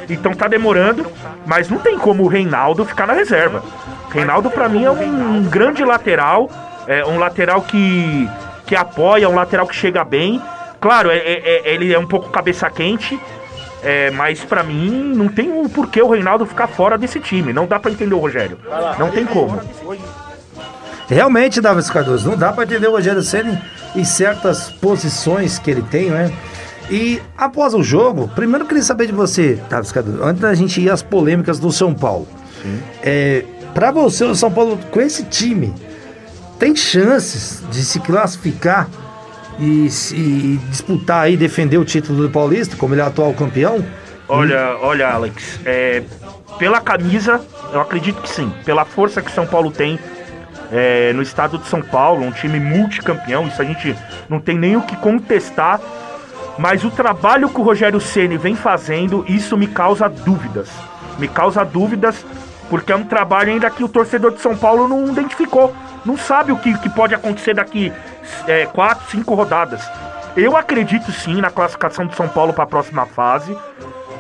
Então 0.10 0.34
tá 0.34 0.48
demorando, 0.48 1.06
mas 1.46 1.70
não 1.70 1.78
tem 1.78 1.98
como 1.98 2.24
o 2.24 2.28
Reinaldo 2.28 2.84
ficar 2.86 3.06
na 3.06 3.14
reserva. 3.14 3.64
Reinaldo, 4.10 4.50
para 4.50 4.68
mim, 4.68 4.84
é 4.84 4.90
um, 4.90 5.38
um 5.38 5.44
grande 5.44 5.84
lateral, 5.86 6.50
é 6.88 7.06
um 7.06 7.20
lateral 7.20 7.62
que 7.62 8.28
que 8.66 8.76
apoia, 8.76 9.28
um 9.28 9.34
lateral 9.34 9.66
que 9.66 9.76
chega 9.76 10.04
bem. 10.04 10.40
Claro, 10.80 11.10
é, 11.10 11.18
é, 11.18 11.70
é 11.70 11.74
ele 11.74 11.92
é 11.92 11.98
um 11.98 12.06
pouco 12.06 12.30
cabeça 12.30 12.70
quente, 12.70 13.20
é, 13.82 14.12
mas 14.12 14.44
para 14.44 14.62
mim 14.62 14.90
não 15.16 15.28
tem 15.28 15.52
um 15.52 15.68
porquê 15.68 16.02
o 16.04 16.10
Reinaldo 16.10 16.46
ficar 16.46 16.68
fora 16.68 16.96
desse 16.96 17.20
time. 17.20 17.52
Não 17.52 17.66
dá 17.66 17.80
para 17.80 17.92
entender 17.92 18.14
o 18.14 18.20
Rogério. 18.20 18.60
Não 19.00 19.10
tem 19.10 19.26
como. 19.26 19.60
Realmente, 21.10 21.60
Davi 21.60 21.84
Cardoso, 21.92 22.30
não 22.30 22.38
dá 22.38 22.54
para 22.54 22.66
entender 22.66 22.88
o 22.88 22.92
Rogério 22.92 23.24
Senna 23.24 23.62
em 23.96 24.04
certas 24.04 24.70
posições 24.70 25.58
que 25.58 25.72
ele 25.72 25.82
tem, 25.82 26.12
né? 26.12 26.32
E 26.90 27.22
após 27.36 27.74
o 27.74 27.82
jogo, 27.82 28.28
primeiro 28.28 28.64
eu 28.64 28.68
queria 28.68 28.84
saber 28.84 29.08
de 29.08 29.14
você, 29.14 29.60
Davi 29.70 29.92
Cardoso, 29.92 30.24
antes 30.24 30.42
da 30.42 30.54
gente 30.54 30.80
ir 30.80 30.90
às 30.90 31.02
polêmicas 31.02 31.60
do 31.60 31.72
São 31.72 31.94
Paulo. 31.96 32.28
É, 33.02 33.44
para 33.74 33.92
você, 33.92 34.24
o 34.26 34.36
São 34.36 34.52
Paulo, 34.52 34.78
com 34.92 35.02
esse 35.02 35.24
time, 35.24 35.74
tem 36.60 36.76
chances 36.76 37.64
de 37.72 37.84
se 37.84 38.00
classificar 38.00 38.88
e, 39.60 39.88
e 40.14 40.60
disputar 40.70 41.32
e 41.32 41.38
defender 41.38 41.78
o 41.78 41.86
título 41.86 42.24
do 42.24 42.30
Paulista, 42.30 42.76
como 42.76 42.94
ele 42.94 43.02
é 43.02 43.06
atual 43.06 43.34
campeão? 43.34 43.84
Olha, 44.28 44.78
olha, 44.82 45.08
Alex, 45.10 45.60
é, 45.66 46.04
pela 46.60 46.80
camisa, 46.80 47.42
eu 47.74 47.82
acredito 47.82 48.22
que 48.22 48.30
sim. 48.30 48.52
Pela 48.64 48.86
força 48.86 49.22
que 49.22 49.32
São 49.32 49.48
Paulo 49.48 49.72
tem 49.72 49.98
é, 50.72 51.12
no 51.14 51.22
estado 51.22 51.58
de 51.58 51.68
São 51.68 51.82
Paulo, 51.82 52.26
um 52.26 52.32
time 52.32 52.60
multicampeão, 52.60 53.48
isso 53.48 53.62
a 53.62 53.66
gente 53.66 53.96
não 54.28 54.40
tem 54.40 54.58
nem 54.58 54.76
o 54.76 54.82
que 54.82 54.96
contestar. 54.98 55.80
Mas 56.58 56.84
o 56.84 56.92
trabalho 56.92 57.50
que 57.50 57.60
o 57.60 57.64
Rogério 57.64 58.02
Ceni 58.02 58.38
vem 58.38 58.56
fazendo, 58.56 59.24
isso 59.28 59.56
me 59.56 59.68
causa 59.68 60.10
dúvidas. 60.10 60.70
Me 61.18 61.28
causa 61.28 61.64
dúvidas 61.64 62.26
porque 62.70 62.92
é 62.92 62.96
um 62.96 63.06
trabalho 63.06 63.52
ainda 63.52 63.70
que 63.70 63.84
o 63.84 63.90
torcedor 63.90 64.32
de 64.32 64.42
São 64.42 64.56
Paulo 64.56 64.88
não 64.88 65.08
identificou 65.08 65.74
não 66.06 66.18
sabe 66.18 66.52
o 66.52 66.58
que, 66.58 66.78
que 66.78 66.90
pode 66.90 67.14
acontecer 67.14 67.54
daqui 67.54 67.92
é, 68.48 68.66
quatro, 68.66 69.10
cinco 69.10 69.34
rodadas. 69.34 69.82
Eu 70.36 70.56
acredito 70.56 71.12
sim 71.12 71.42
na 71.42 71.50
classificação 71.50 72.06
de 72.06 72.16
São 72.16 72.28
Paulo 72.28 72.54
para 72.54 72.64
a 72.64 72.68
próxima 72.68 73.06
fase. 73.06 73.56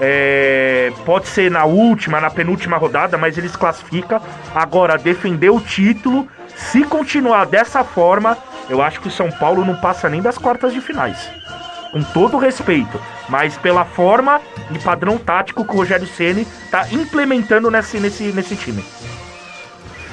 É, 0.01 0.91
pode 1.05 1.27
ser 1.27 1.51
na 1.51 1.65
última, 1.65 2.19
na 2.19 2.29
penúltima 2.29 2.77
rodada, 2.77 3.17
mas 3.17 3.37
eles 3.37 3.55
classificam. 3.55 4.21
Agora, 4.53 4.97
defender 4.97 5.49
o 5.49 5.59
título, 5.59 6.27
se 6.59 6.83
continuar 6.83 7.45
dessa 7.45 7.83
forma, 7.83 8.37
eu 8.69 8.81
acho 8.81 8.99
que 8.99 9.07
o 9.07 9.11
São 9.11 9.31
Paulo 9.31 9.65
não 9.65 9.75
passa 9.75 10.09
nem 10.09 10.21
das 10.21 10.37
quartas 10.37 10.73
de 10.73 10.81
finais. 10.81 11.29
Com 11.91 12.03
todo 12.03 12.37
respeito, 12.37 13.01
mas 13.27 13.57
pela 13.57 13.85
forma 13.85 14.39
e 14.69 14.77
padrão 14.77 15.17
tático 15.17 15.65
que 15.65 15.71
o 15.71 15.77
Rogério 15.77 16.05
Ceni 16.05 16.45
está 16.65 16.87
implementando 16.91 17.71
nesse, 17.71 17.99
nesse, 17.99 18.23
nesse 18.25 18.55
time. 18.55 18.85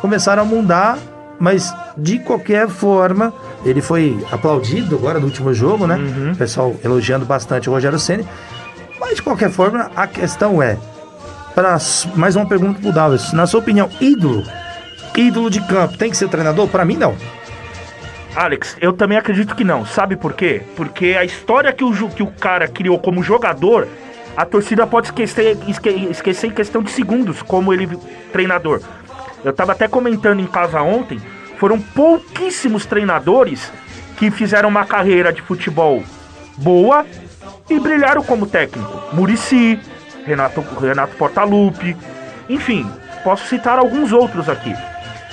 começaram 0.00 0.42
a 0.42 0.44
mudar 0.44 0.98
mas 1.38 1.74
de 1.96 2.18
qualquer 2.18 2.68
forma, 2.68 3.32
ele 3.64 3.82
foi 3.82 4.24
aplaudido 4.32 4.96
agora 4.96 5.18
no 5.18 5.26
último 5.26 5.52
jogo, 5.52 5.86
né? 5.86 5.96
Uhum. 5.96 6.32
O 6.32 6.36
pessoal 6.36 6.74
elogiando 6.82 7.26
bastante 7.26 7.68
o 7.68 7.72
Rogério 7.72 7.98
Ceni. 7.98 8.26
Mas 8.98 9.16
de 9.16 9.22
qualquer 9.22 9.50
forma, 9.50 9.90
a 9.94 10.06
questão 10.06 10.62
é, 10.62 10.78
para 11.54 11.78
mais 12.14 12.36
uma 12.36 12.46
pergunta 12.46 12.80
pro 12.80 12.92
Dallas, 12.92 13.32
na 13.32 13.46
sua 13.46 13.60
opinião, 13.60 13.88
ídolo, 14.00 14.42
ídolo 15.16 15.50
de 15.50 15.60
campo, 15.60 15.96
tem 15.98 16.10
que 16.10 16.16
ser 16.16 16.28
treinador? 16.28 16.68
Para 16.68 16.84
mim 16.84 16.96
não. 16.96 17.14
Alex, 18.36 18.76
eu 18.82 18.92
também 18.92 19.16
acredito 19.16 19.56
que 19.56 19.64
não. 19.64 19.86
Sabe 19.86 20.14
por 20.14 20.34
quê? 20.34 20.62
Porque 20.76 21.16
a 21.18 21.24
história 21.24 21.72
que 21.72 21.82
o, 21.82 22.08
que 22.10 22.22
o 22.22 22.26
cara 22.26 22.68
criou 22.68 22.98
como 22.98 23.22
jogador, 23.22 23.88
a 24.36 24.44
torcida 24.44 24.86
pode 24.86 25.06
esquecer, 25.06 25.56
esque, 25.66 25.88
esquecer 25.88 26.48
em 26.48 26.50
questão 26.50 26.82
de 26.82 26.90
segundos, 26.90 27.40
como 27.40 27.72
ele 27.72 27.88
treinador. 28.30 28.82
Eu 29.42 29.54
tava 29.54 29.72
até 29.72 29.88
comentando 29.88 30.40
em 30.40 30.46
casa 30.46 30.82
ontem, 30.82 31.18
foram 31.58 31.80
pouquíssimos 31.80 32.84
treinadores 32.84 33.72
que 34.18 34.30
fizeram 34.30 34.68
uma 34.68 34.84
carreira 34.84 35.32
de 35.32 35.40
futebol 35.40 36.02
boa 36.58 37.06
e 37.70 37.80
brilharam 37.80 38.22
como 38.22 38.46
técnico. 38.46 39.14
Murici, 39.14 39.80
Renato, 40.26 40.60
Renato 40.78 41.16
Portaluppi, 41.16 41.96
enfim, 42.50 42.90
posso 43.24 43.46
citar 43.46 43.78
alguns 43.78 44.12
outros 44.12 44.46
aqui. 44.50 44.74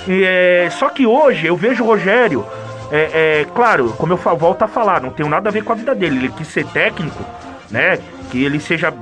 É, 0.08 0.68
só 0.70 0.88
que 0.88 1.06
hoje 1.06 1.46
eu 1.46 1.56
vejo 1.56 1.84
o 1.84 1.86
Rogério, 1.86 2.46
é, 2.90 3.40
é, 3.40 3.46
claro, 3.54 3.92
como 3.98 4.12
eu 4.12 4.16
volto 4.16 4.62
a 4.62 4.68
falar, 4.68 5.00
não 5.00 5.10
tem 5.10 5.28
nada 5.28 5.48
a 5.48 5.52
ver 5.52 5.64
com 5.64 5.72
a 5.72 5.76
vida 5.76 5.94
dele. 5.94 6.16
Ele 6.16 6.28
quis 6.30 6.48
ser 6.48 6.66
técnico, 6.66 7.24
né? 7.70 7.98
Que 8.30 8.44
ele 8.44 8.60
seja 8.60 8.92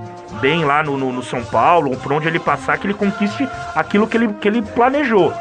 bem 0.41 0.65
lá 0.65 0.83
no, 0.83 0.97
no, 0.97 1.13
no 1.13 1.23
São 1.23 1.45
Paulo, 1.45 1.97
por 1.97 2.13
onde 2.13 2.27
ele 2.27 2.39
passar, 2.39 2.79
que 2.79 2.87
ele 2.87 2.95
conquiste 2.95 3.49
aquilo 3.75 4.07
que 4.07 4.17
ele, 4.17 4.29
que 4.35 4.49
ele 4.49 4.63
planejou. 4.63 5.33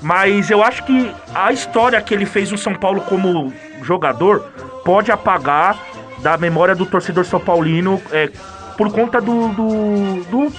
Mas 0.00 0.50
eu 0.50 0.62
acho 0.62 0.84
que 0.84 1.10
a 1.34 1.52
história 1.52 2.00
que 2.00 2.12
ele 2.12 2.26
fez 2.26 2.50
no 2.50 2.58
São 2.58 2.74
Paulo 2.74 3.00
como 3.02 3.52
jogador 3.82 4.52
pode 4.84 5.10
apagar 5.10 5.78
da 6.20 6.36
memória 6.36 6.74
do 6.74 6.86
torcedor 6.86 7.24
São 7.24 7.40
Paulino 7.40 8.00
é, 8.10 8.30
por 8.76 8.92
conta 8.92 9.20
do, 9.20 9.48
do, 9.48 10.24
do, 10.24 10.52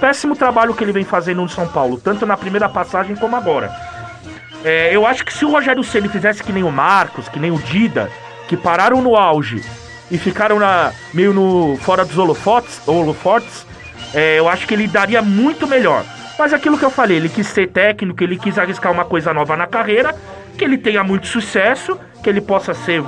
péssimo 0.00 0.34
trabalho 0.34 0.74
que 0.74 0.82
ele 0.82 0.92
vem 0.92 1.04
fazendo 1.04 1.42
no 1.42 1.48
São 1.48 1.68
Paulo, 1.68 1.98
tanto 1.98 2.26
na 2.26 2.36
primeira 2.36 2.68
passagem 2.68 3.14
como 3.14 3.36
agora. 3.36 3.91
É, 4.64 4.94
eu 4.94 5.06
acho 5.06 5.24
que 5.24 5.32
se 5.32 5.44
o 5.44 5.50
Rogério 5.50 5.82
Ceni 5.82 6.08
fizesse 6.08 6.42
que 6.42 6.52
nem 6.52 6.62
o 6.62 6.70
Marcos, 6.70 7.28
que 7.28 7.38
nem 7.38 7.50
o 7.50 7.58
Dida, 7.58 8.10
que 8.48 8.56
pararam 8.56 9.02
no 9.02 9.16
auge 9.16 9.62
e 10.10 10.18
ficaram 10.18 10.58
na, 10.58 10.92
meio 11.12 11.32
no 11.32 11.76
fora 11.78 12.04
dos 12.04 12.16
holofotes, 12.16 12.80
holofotes 12.86 13.66
é, 14.14 14.38
eu 14.38 14.48
acho 14.48 14.66
que 14.66 14.74
ele 14.74 14.86
daria 14.86 15.22
muito 15.22 15.66
melhor. 15.66 16.04
Mas 16.38 16.52
aquilo 16.52 16.78
que 16.78 16.84
eu 16.84 16.90
falei, 16.90 17.16
ele 17.16 17.28
quis 17.28 17.46
ser 17.46 17.68
técnico, 17.68 18.22
ele 18.22 18.38
quis 18.38 18.58
arriscar 18.58 18.92
uma 18.92 19.04
coisa 19.04 19.32
nova 19.32 19.56
na 19.56 19.66
carreira, 19.66 20.14
que 20.56 20.64
ele 20.64 20.78
tenha 20.78 21.02
muito 21.02 21.26
sucesso, 21.26 21.98
que 22.22 22.28
ele 22.28 22.40
possa 22.40 22.74
ser 22.74 23.02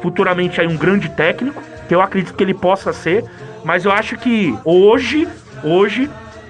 futuramente 0.00 0.60
aí 0.60 0.66
um 0.66 0.76
grande 0.76 1.08
técnico, 1.10 1.62
que 1.86 1.94
eu 1.94 2.00
acredito 2.00 2.34
que 2.34 2.42
ele 2.42 2.54
possa 2.54 2.92
ser, 2.92 3.24
mas 3.64 3.84
eu 3.84 3.92
acho 3.92 4.16
que 4.16 4.56
hoje, 4.64 5.26
hoje, 5.64 6.08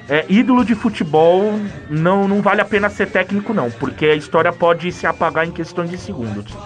é, 0.08 0.24
ídolo 0.28 0.64
de 0.64 0.74
futebol 0.74 1.58
não, 1.90 2.26
não 2.26 2.40
vale 2.40 2.60
a 2.60 2.64
pena 2.64 2.88
ser 2.88 3.08
técnico 3.08 3.52
não, 3.52 3.70
porque 3.70 4.06
a 4.06 4.14
história 4.14 4.52
pode 4.52 4.90
se 4.90 5.06
apagar 5.06 5.46
em 5.46 5.50
questões 5.50 5.90
de 5.90 5.98
segundos. 5.98 6.56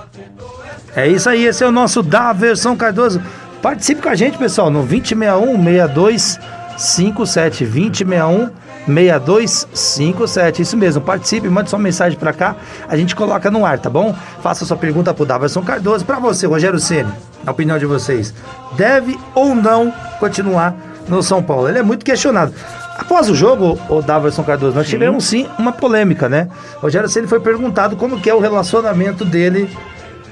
É 0.94 1.08
isso 1.08 1.28
aí, 1.28 1.44
esse 1.44 1.64
é 1.64 1.66
o 1.66 1.72
nosso 1.72 2.02
da 2.02 2.32
versão 2.32 2.76
Cardoso. 2.76 3.20
Participe 3.60 4.02
com 4.02 4.08
a 4.08 4.14
gente, 4.14 4.38
pessoal, 4.38 4.70
no 4.70 4.80
2061 4.80 5.56
62 5.56 6.40
57 6.76 7.64
2061 7.64 8.50
6257. 8.86 10.62
Isso 10.62 10.76
mesmo, 10.76 11.02
participe, 11.02 11.48
mande 11.48 11.70
sua 11.70 11.78
mensagem 11.78 12.18
para 12.18 12.32
cá, 12.32 12.56
a 12.88 12.96
gente 12.96 13.14
coloca 13.14 13.50
no 13.50 13.64
ar, 13.64 13.78
tá 13.78 13.90
bom? 13.90 14.14
Faça 14.42 14.64
sua 14.64 14.76
pergunta 14.76 15.14
pro 15.14 15.24
Daverson 15.24 15.62
Cardoso. 15.62 16.04
Para 16.04 16.18
você, 16.18 16.46
Rogério 16.46 16.78
Ceni, 16.78 17.12
na 17.44 17.52
opinião 17.52 17.78
de 17.78 17.86
vocês, 17.86 18.34
deve 18.76 19.18
ou 19.34 19.54
não 19.54 19.92
continuar 20.18 20.74
no 21.08 21.22
São 21.22 21.42
Paulo? 21.42 21.68
Ele 21.68 21.78
é 21.78 21.82
muito 21.82 22.04
questionado. 22.04 22.52
Após 22.96 23.28
o 23.28 23.34
jogo, 23.34 23.78
o 23.88 24.02
Daverson 24.02 24.42
Cardoso, 24.42 24.76
nós 24.76 24.88
tivemos 24.88 25.24
sim 25.24 25.46
uma 25.58 25.72
polêmica, 25.72 26.28
né? 26.28 26.48
Rogério 26.76 27.08
Ceni 27.08 27.26
foi 27.26 27.40
perguntado 27.40 27.96
como 27.96 28.20
que 28.20 28.28
é 28.28 28.34
o 28.34 28.38
relacionamento 28.38 29.24
dele 29.24 29.68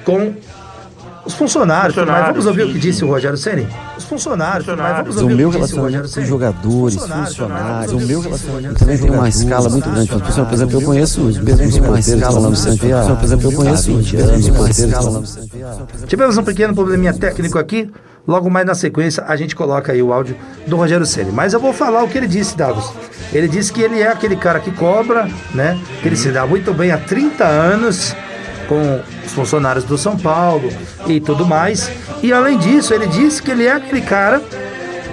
com 0.04 0.34
os 1.24 1.34
funcionários, 1.34 1.94
funcionários 1.94 2.26
mas 2.26 2.30
vamos 2.30 2.46
ouvir 2.46 2.62
sim, 2.62 2.70
o 2.70 2.72
que 2.72 2.78
disse 2.78 2.98
sim. 3.00 3.04
o 3.04 3.08
Rogério 3.08 3.36
Ceni? 3.36 3.66
Os 3.96 4.04
funcionários, 4.04 4.64
funcionários. 4.64 5.06
mas 5.06 5.14
vamos 5.14 5.22
ouvir 5.22 5.34
o, 5.34 5.36
meu 5.36 5.48
o 5.48 5.52
que 5.52 5.60
disse 5.60 5.74
o 5.74 5.82
Rogério 5.82 6.08
Ceni? 6.08 6.26
jogadores, 6.26 6.94
funcionários, 6.94 7.36
funcionários, 7.36 7.92
o 7.92 8.00
meu 8.06 8.20
relacionamento 8.20 8.74
também 8.74 8.98
tem 8.98 9.10
uma 9.10 9.28
escala 9.28 9.68
muito 9.68 9.90
grande. 9.90 10.08
Por 10.08 10.54
exemplo, 10.54 10.80
eu 10.80 10.82
conheço 10.82 11.20
os 11.22 11.38
mesmos 11.38 11.78
porteiros 11.78 12.22
falando 12.22 12.56
Santiago. 12.56 13.16
Por 13.16 13.24
exemplo, 13.24 13.50
eu 13.50 13.56
conheço 13.56 13.92
os 13.92 14.12
mesmos 14.12 14.48
porteiros 14.50 14.94
falando 14.94 15.26
Santiago. 15.26 15.86
Tivemos 16.06 16.38
um 16.38 16.44
pequeno 16.44 16.74
probleminha 16.74 17.14
técnico 17.14 17.58
aqui. 17.58 17.90
Logo 18.26 18.50
mais 18.50 18.66
na 18.66 18.74
sequência, 18.74 19.24
a 19.26 19.34
gente 19.36 19.56
coloca 19.56 19.92
aí 19.92 20.02
o 20.02 20.12
áudio 20.12 20.36
do 20.66 20.76
Rogério 20.76 21.06
Ceni. 21.06 21.32
Mas 21.32 21.52
eu 21.52 21.60
vou 21.60 21.72
falar 21.72 22.02
o 22.02 22.08
que 22.08 22.18
ele 22.18 22.26
disse, 22.26 22.56
Davos. 22.56 22.92
Ele 23.32 23.48
disse 23.48 23.72
que 23.72 23.82
ele 23.82 24.00
é 24.00 24.08
aquele 24.08 24.36
cara 24.36 24.60
que 24.60 24.70
cobra, 24.70 25.28
né? 25.54 25.78
Que 26.02 26.08
ele 26.08 26.16
se 26.16 26.30
dá 26.30 26.46
muito 26.46 26.72
bem 26.74 26.90
há 26.90 26.98
30 26.98 27.44
anos 27.44 28.14
com 28.68 29.00
os 29.24 29.32
funcionários 29.32 29.84
do 29.84 29.98
São 29.98 30.16
Paulo 30.16 30.68
e 31.06 31.20
tudo 31.20 31.46
mais. 31.46 31.90
E 32.22 32.32
além 32.32 32.58
disso, 32.58 32.94
ele 32.94 33.06
disse 33.06 33.42
que 33.42 33.50
ele 33.50 33.66
é 33.66 33.72
aquele 33.72 34.00
cara 34.00 34.40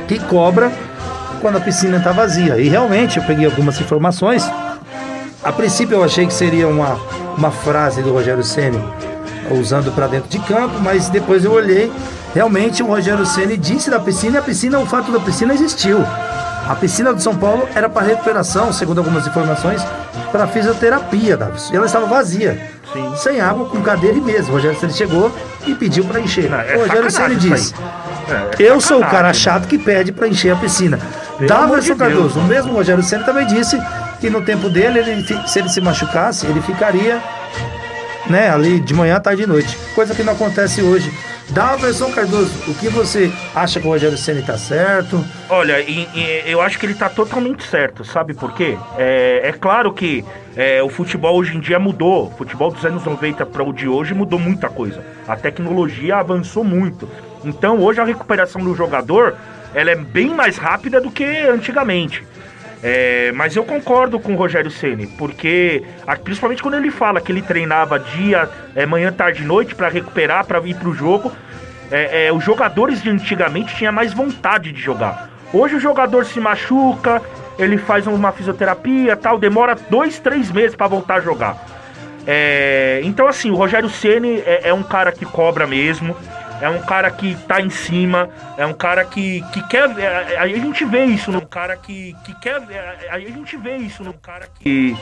que 0.08 0.20
cobra 0.20 0.72
quando 1.42 1.58
a 1.58 1.62
piscina 1.62 1.98
está 1.98 2.12
vazia. 2.12 2.58
E 2.58 2.68
realmente 2.68 3.18
eu 3.18 3.24
peguei 3.24 3.46
algumas 3.46 3.80
informações. 3.80 4.48
A 5.44 5.52
princípio 5.52 5.96
eu 5.96 6.04
achei 6.04 6.26
que 6.28 6.34
seria 6.34 6.68
uma, 6.68 7.00
uma 7.38 7.52
frase 7.52 8.02
do 8.02 8.12
Rogério 8.12 8.44
Ceni 8.44 8.84
usando 9.52 9.92
para 9.94 10.08
dentro 10.08 10.30
de 10.30 10.40
campo, 10.40 10.80
mas 10.82 11.10
depois 11.10 11.46
eu 11.46 11.54
olhei, 11.54 11.92
realmente 12.38 12.84
o 12.84 12.86
Rogério 12.86 13.26
Ceni 13.26 13.58
disse 13.58 13.90
da 13.90 14.00
piscina 14.00 14.36
e 14.36 14.38
a 14.38 14.44
piscina, 14.44 14.78
o 14.78 14.86
fato 14.86 15.12
da 15.12 15.20
piscina 15.20 15.56
existiu. 15.56 16.06
A 16.70 16.76
piscina 16.76 17.12
do 17.12 17.20
São 17.20 17.36
Paulo 17.36 17.68
era 17.74 17.90
para 17.90 18.06
recuperação, 18.06 18.72
segundo 18.72 19.00
algumas 19.00 19.26
informações, 19.26 19.82
para 20.32 20.46
fisioterapia, 20.46 21.36
Davis. 21.36 21.72
E 21.72 21.76
ela 21.76 21.88
estava 21.88 22.06
vazia. 22.06 22.78
Sim. 22.94 23.14
sem 23.18 23.42
água, 23.42 23.68
com 23.68 23.82
cadeira 23.82 24.16
e 24.16 24.22
mesa. 24.22 24.50
O 24.50 24.54
Rogério 24.54 24.80
Ceni 24.80 24.94
chegou 24.94 25.32
e 25.66 25.74
pediu 25.74 26.06
para 26.06 26.20
encher. 26.20 26.50
Não, 26.50 26.60
é 26.60 26.76
o 26.78 26.82
Rogério 26.82 27.10
Ceni 27.10 27.36
disse: 27.36 27.74
é, 28.30 28.64
é 28.64 28.72
Eu 28.72 28.80
sou 28.80 29.02
o 29.02 29.06
cara 29.06 29.34
chato 29.34 29.68
que 29.68 29.80
pede 29.80 30.12
para 30.12 30.28
encher 30.28 30.54
a 30.54 30.56
piscina. 30.58 31.00
Daverson 31.40 31.94
de 31.94 32.00
Cardoso, 32.00 32.40
o 32.40 32.44
mesmo 32.44 32.72
Rogério 32.72 33.04
Ceni 33.04 33.24
também 33.24 33.48
disse 33.48 33.82
que 34.22 34.30
no 34.30 34.44
tempo 34.44 34.70
dele, 34.70 35.00
ele, 35.00 35.48
se 35.48 35.60
ele 35.60 35.70
se 35.70 35.82
machucasse, 35.82 36.46
ele 36.46 36.62
ficaria 36.62 37.20
né, 38.30 38.50
ali 38.52 38.80
de 38.80 38.94
manhã, 38.94 39.20
tarde 39.20 39.42
e 39.42 39.48
noite. 39.48 39.76
Coisa 39.96 40.14
que 40.14 40.24
não 40.24 40.34
acontece 40.34 40.84
hoje. 40.84 41.12
Daverson 41.50 42.12
Cardoso, 42.12 42.54
o 42.70 42.76
que 42.76 42.90
você 42.90 43.32
acha 43.56 43.80
que 43.80 43.88
o 43.88 43.90
Rogério 43.90 44.18
Ceni 44.18 44.42
tá 44.42 44.58
certo? 44.58 45.24
Olha, 45.50 45.80
e, 45.80 46.08
e, 46.14 46.44
eu 46.46 46.62
acho 46.62 46.78
que 46.78 46.86
ele 46.86 46.94
tá 46.94 47.10
totalmente 47.10 47.64
certo, 47.64 48.04
sabe 48.04 48.34
por 48.34 48.54
quê? 48.54 48.78
É, 48.98 49.42
é 49.44 49.54
claro 49.54 49.94
que 49.94 50.26
é, 50.56 50.84
o 50.84 50.90
futebol 50.90 51.38
hoje 51.38 51.56
em 51.56 51.60
dia 51.60 51.80
mudou. 51.80 52.28
O 52.28 52.32
futebol 52.32 52.72
dos 52.72 52.84
anos 52.84 53.04
90 53.04 53.46
para 53.46 53.64
o 53.64 53.72
de 53.72 53.88
hoje 53.88 54.14
mudou 54.14 54.40
muita 54.40 54.70
coisa. 54.70 55.04
A 55.28 55.36
tecnologia 55.36 56.18
avançou 56.18 56.64
muito. 56.64 57.10
Então 57.46 57.80
hoje 57.80 58.02
a 58.02 58.04
recuperação 58.04 58.62
do 58.62 58.76
jogador 58.76 59.36
ela 59.74 59.92
é 59.92 59.96
bem 59.96 60.30
mais 60.30 60.58
rápida 60.58 61.00
do 61.00 61.12
que 61.12 61.24
antigamente. 61.24 62.26
É, 62.84 63.32
mas 63.34 63.56
eu 63.56 63.64
concordo 63.64 64.20
com 64.20 64.34
o 64.34 64.36
Rogério 64.36 64.70
Ceni, 64.70 65.08
porque 65.08 65.84
principalmente 66.24 66.62
quando 66.62 66.76
ele 66.76 66.92
fala 66.92 67.20
que 67.20 67.32
ele 67.32 67.42
treinava 67.42 68.00
dia, 68.00 68.48
é, 68.76 68.86
manhã, 68.86 69.12
tarde 69.12 69.44
noite 69.44 69.74
para 69.74 69.90
recuperar, 69.90 70.46
para 70.46 70.60
ir 70.68 70.76
para 70.76 70.90
o 70.90 70.94
jogo. 70.94 71.32
É, 71.90 72.28
é, 72.28 72.34
os 72.34 72.44
jogadores 72.44 73.02
de 73.02 73.10
antigamente 73.10 73.76
tinham 73.76 73.94
mais 73.94 74.14
vontade 74.14 74.72
de 74.72 74.82
jogar. 74.82 75.30
Hoje 75.54 75.76
o 75.76 75.80
jogador 75.80 76.26
se 76.26 76.40
machuca, 76.40 77.22
ele 77.58 77.78
faz 77.78 78.06
uma 78.06 78.32
fisioterapia, 78.32 79.16
tal, 79.16 79.40
demora 79.40 79.76
dois, 79.90 80.20
três 80.20 80.52
meses 80.52 80.76
para 80.76 80.88
voltar 80.88 81.16
a 81.16 81.22
jogar. 81.22 81.58
É, 82.28 83.00
então 83.04 83.26
assim, 83.26 83.50
o 83.50 83.56
Rogério 83.56 83.90
Ceni 83.90 84.44
é, 84.46 84.68
é 84.70 84.74
um 84.74 84.84
cara 84.84 85.14
que 85.14 85.26
cobra 85.26 85.66
mesmo 85.66 86.16
é 86.62 86.70
um 86.70 86.82
cara 86.82 87.10
que 87.12 87.36
tá 87.48 87.62
em 87.62 87.70
cima, 87.70 88.30
é 88.58 88.66
um 88.66 88.74
cara 88.74 89.06
que, 89.06 89.44
que 89.54 89.62
quer. 89.68 89.90
É, 90.00 90.34
é, 90.34 90.40
aí 90.40 90.56
a 90.56 90.60
gente 90.60 90.86
vê 90.86 91.06
isso 91.06 91.32
no 91.32 91.46
cara 91.46 91.76
que, 91.76 92.16
que 92.24 92.34
quer. 92.40 92.62
É, 92.70 93.08
aí 93.10 93.26
a 93.26 93.32
gente 93.32 93.56
vê 93.58 93.78
isso 93.78 94.04
no 94.04 94.14
cara 94.14 94.48
que. 94.60 94.96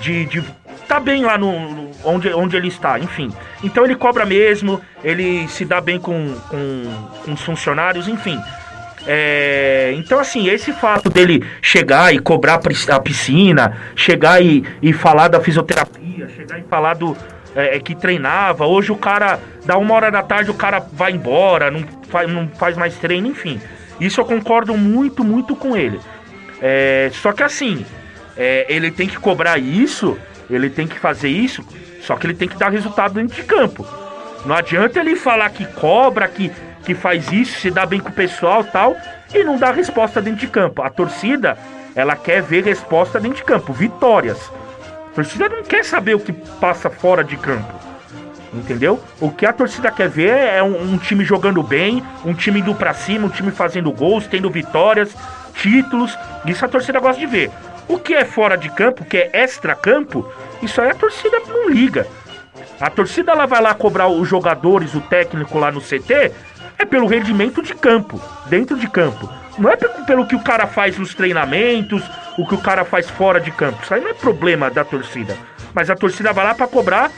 De, 0.00 0.26
de 0.26 0.44
tá 0.86 1.00
bem 1.00 1.24
lá 1.24 1.36
no, 1.36 1.58
no, 1.70 1.90
onde, 2.04 2.32
onde 2.32 2.56
ele 2.56 2.68
está, 2.68 2.98
enfim. 2.98 3.32
Então 3.62 3.84
ele 3.84 3.96
cobra 3.96 4.24
mesmo, 4.24 4.80
ele 5.02 5.48
se 5.48 5.64
dá 5.64 5.80
bem 5.80 5.98
com, 5.98 6.34
com, 6.48 7.10
com 7.24 7.32
os 7.32 7.40
funcionários, 7.42 8.06
enfim. 8.06 8.40
É, 9.06 9.94
então, 9.96 10.18
assim, 10.18 10.48
esse 10.48 10.72
fato 10.72 11.08
dele 11.08 11.44
chegar 11.62 12.14
e 12.14 12.18
cobrar 12.18 12.60
a 12.90 13.00
piscina, 13.00 13.76
chegar 13.96 14.42
e, 14.42 14.64
e 14.82 14.92
falar 14.92 15.28
da 15.28 15.40
fisioterapia, 15.40 16.28
chegar 16.28 16.58
e 16.58 16.62
falar 16.64 16.94
do, 16.94 17.16
é, 17.58 17.76
é, 17.76 17.80
que 17.80 17.92
treinava. 17.92 18.66
Hoje 18.66 18.92
o 18.92 18.96
cara, 18.96 19.40
dá 19.66 19.76
uma 19.76 19.92
hora 19.92 20.12
da 20.12 20.22
tarde, 20.22 20.48
o 20.48 20.54
cara 20.54 20.78
vai 20.92 21.10
embora, 21.10 21.72
não 21.72 21.84
faz, 22.08 22.30
não 22.30 22.48
faz 22.50 22.76
mais 22.76 22.94
treino, 22.96 23.26
enfim. 23.26 23.60
Isso 24.00 24.20
eu 24.20 24.24
concordo 24.24 24.76
muito, 24.76 25.24
muito 25.24 25.56
com 25.56 25.76
ele. 25.76 26.00
É, 26.62 27.10
só 27.14 27.32
que 27.32 27.42
assim, 27.42 27.84
é, 28.36 28.64
ele 28.68 28.92
tem 28.92 29.08
que 29.08 29.16
cobrar 29.16 29.58
isso, 29.58 30.16
ele 30.48 30.70
tem 30.70 30.86
que 30.86 31.00
fazer 31.00 31.30
isso, 31.30 31.66
só 32.00 32.14
que 32.14 32.28
ele 32.28 32.34
tem 32.34 32.46
que 32.46 32.56
dar 32.56 32.70
resultado 32.70 33.14
dentro 33.14 33.34
de 33.34 33.42
campo. 33.42 33.84
Não 34.46 34.54
adianta 34.54 35.00
ele 35.00 35.16
falar 35.16 35.50
que 35.50 35.66
cobra, 35.66 36.28
que, 36.28 36.52
que 36.84 36.94
faz 36.94 37.32
isso, 37.32 37.58
se 37.58 37.72
dá 37.72 37.84
bem 37.84 37.98
com 37.98 38.10
o 38.10 38.12
pessoal 38.12 38.62
tal, 38.62 38.96
e 39.34 39.42
não 39.42 39.58
dá 39.58 39.72
resposta 39.72 40.22
dentro 40.22 40.40
de 40.40 40.46
campo. 40.46 40.80
A 40.80 40.90
torcida, 40.90 41.58
ela 41.96 42.14
quer 42.14 42.40
ver 42.40 42.62
resposta 42.62 43.18
dentro 43.18 43.38
de 43.38 43.44
campo, 43.44 43.72
vitórias 43.72 44.38
torcida 45.08 45.48
não 45.48 45.62
quer 45.62 45.84
saber 45.84 46.14
o 46.14 46.20
que 46.20 46.32
passa 46.32 46.88
fora 46.88 47.22
de 47.24 47.36
campo. 47.36 47.72
Entendeu? 48.52 49.02
O 49.20 49.30
que 49.30 49.44
a 49.44 49.52
torcida 49.52 49.90
quer 49.90 50.08
ver 50.08 50.30
é 50.30 50.62
um, 50.62 50.94
um 50.94 50.98
time 50.98 51.24
jogando 51.24 51.62
bem, 51.62 52.02
um 52.24 52.32
time 52.32 52.60
indo 52.60 52.74
pra 52.74 52.94
cima, 52.94 53.26
um 53.26 53.30
time 53.30 53.50
fazendo 53.50 53.92
gols, 53.92 54.26
tendo 54.26 54.50
vitórias, 54.50 55.14
títulos. 55.54 56.16
Isso 56.46 56.64
a 56.64 56.68
torcida 56.68 56.98
gosta 56.98 57.20
de 57.20 57.26
ver. 57.26 57.50
O 57.86 57.98
que 57.98 58.14
é 58.14 58.24
fora 58.24 58.56
de 58.56 58.70
campo, 58.70 59.02
o 59.02 59.06
que 59.06 59.16
é 59.16 59.30
extra-campo, 59.32 60.30
isso 60.62 60.80
aí 60.80 60.90
a 60.90 60.94
torcida 60.94 61.40
não 61.46 61.68
liga. 61.68 62.06
A 62.80 62.90
torcida 62.90 63.32
ela 63.32 63.46
vai 63.46 63.60
lá 63.60 63.74
cobrar 63.74 64.08
os 64.08 64.28
jogadores, 64.28 64.94
o 64.94 65.00
técnico 65.00 65.58
lá 65.58 65.70
no 65.70 65.80
CT, 65.80 66.32
é 66.78 66.84
pelo 66.84 67.06
rendimento 67.06 67.62
de 67.62 67.74
campo, 67.74 68.20
dentro 68.46 68.76
de 68.76 68.88
campo. 68.88 69.28
Não 69.58 69.70
é 69.70 69.76
pelo 69.76 70.26
que 70.26 70.36
o 70.36 70.40
cara 70.40 70.66
faz 70.66 70.96
nos 70.96 71.14
treinamentos, 71.14 72.02
o 72.38 72.46
que 72.46 72.54
o 72.54 72.58
cara 72.58 72.84
faz 72.84 73.10
fora 73.10 73.40
de 73.40 73.50
campo. 73.50 73.82
Isso 73.82 73.92
aí 73.92 74.00
não 74.00 74.10
é 74.10 74.14
problema 74.14 74.70
da 74.70 74.84
torcida. 74.84 75.36
Mas 75.74 75.90
a 75.90 75.96
torcida 75.96 76.32
vai 76.32 76.44
lá 76.44 76.54
para 76.54 76.68
cobrar 76.68 77.10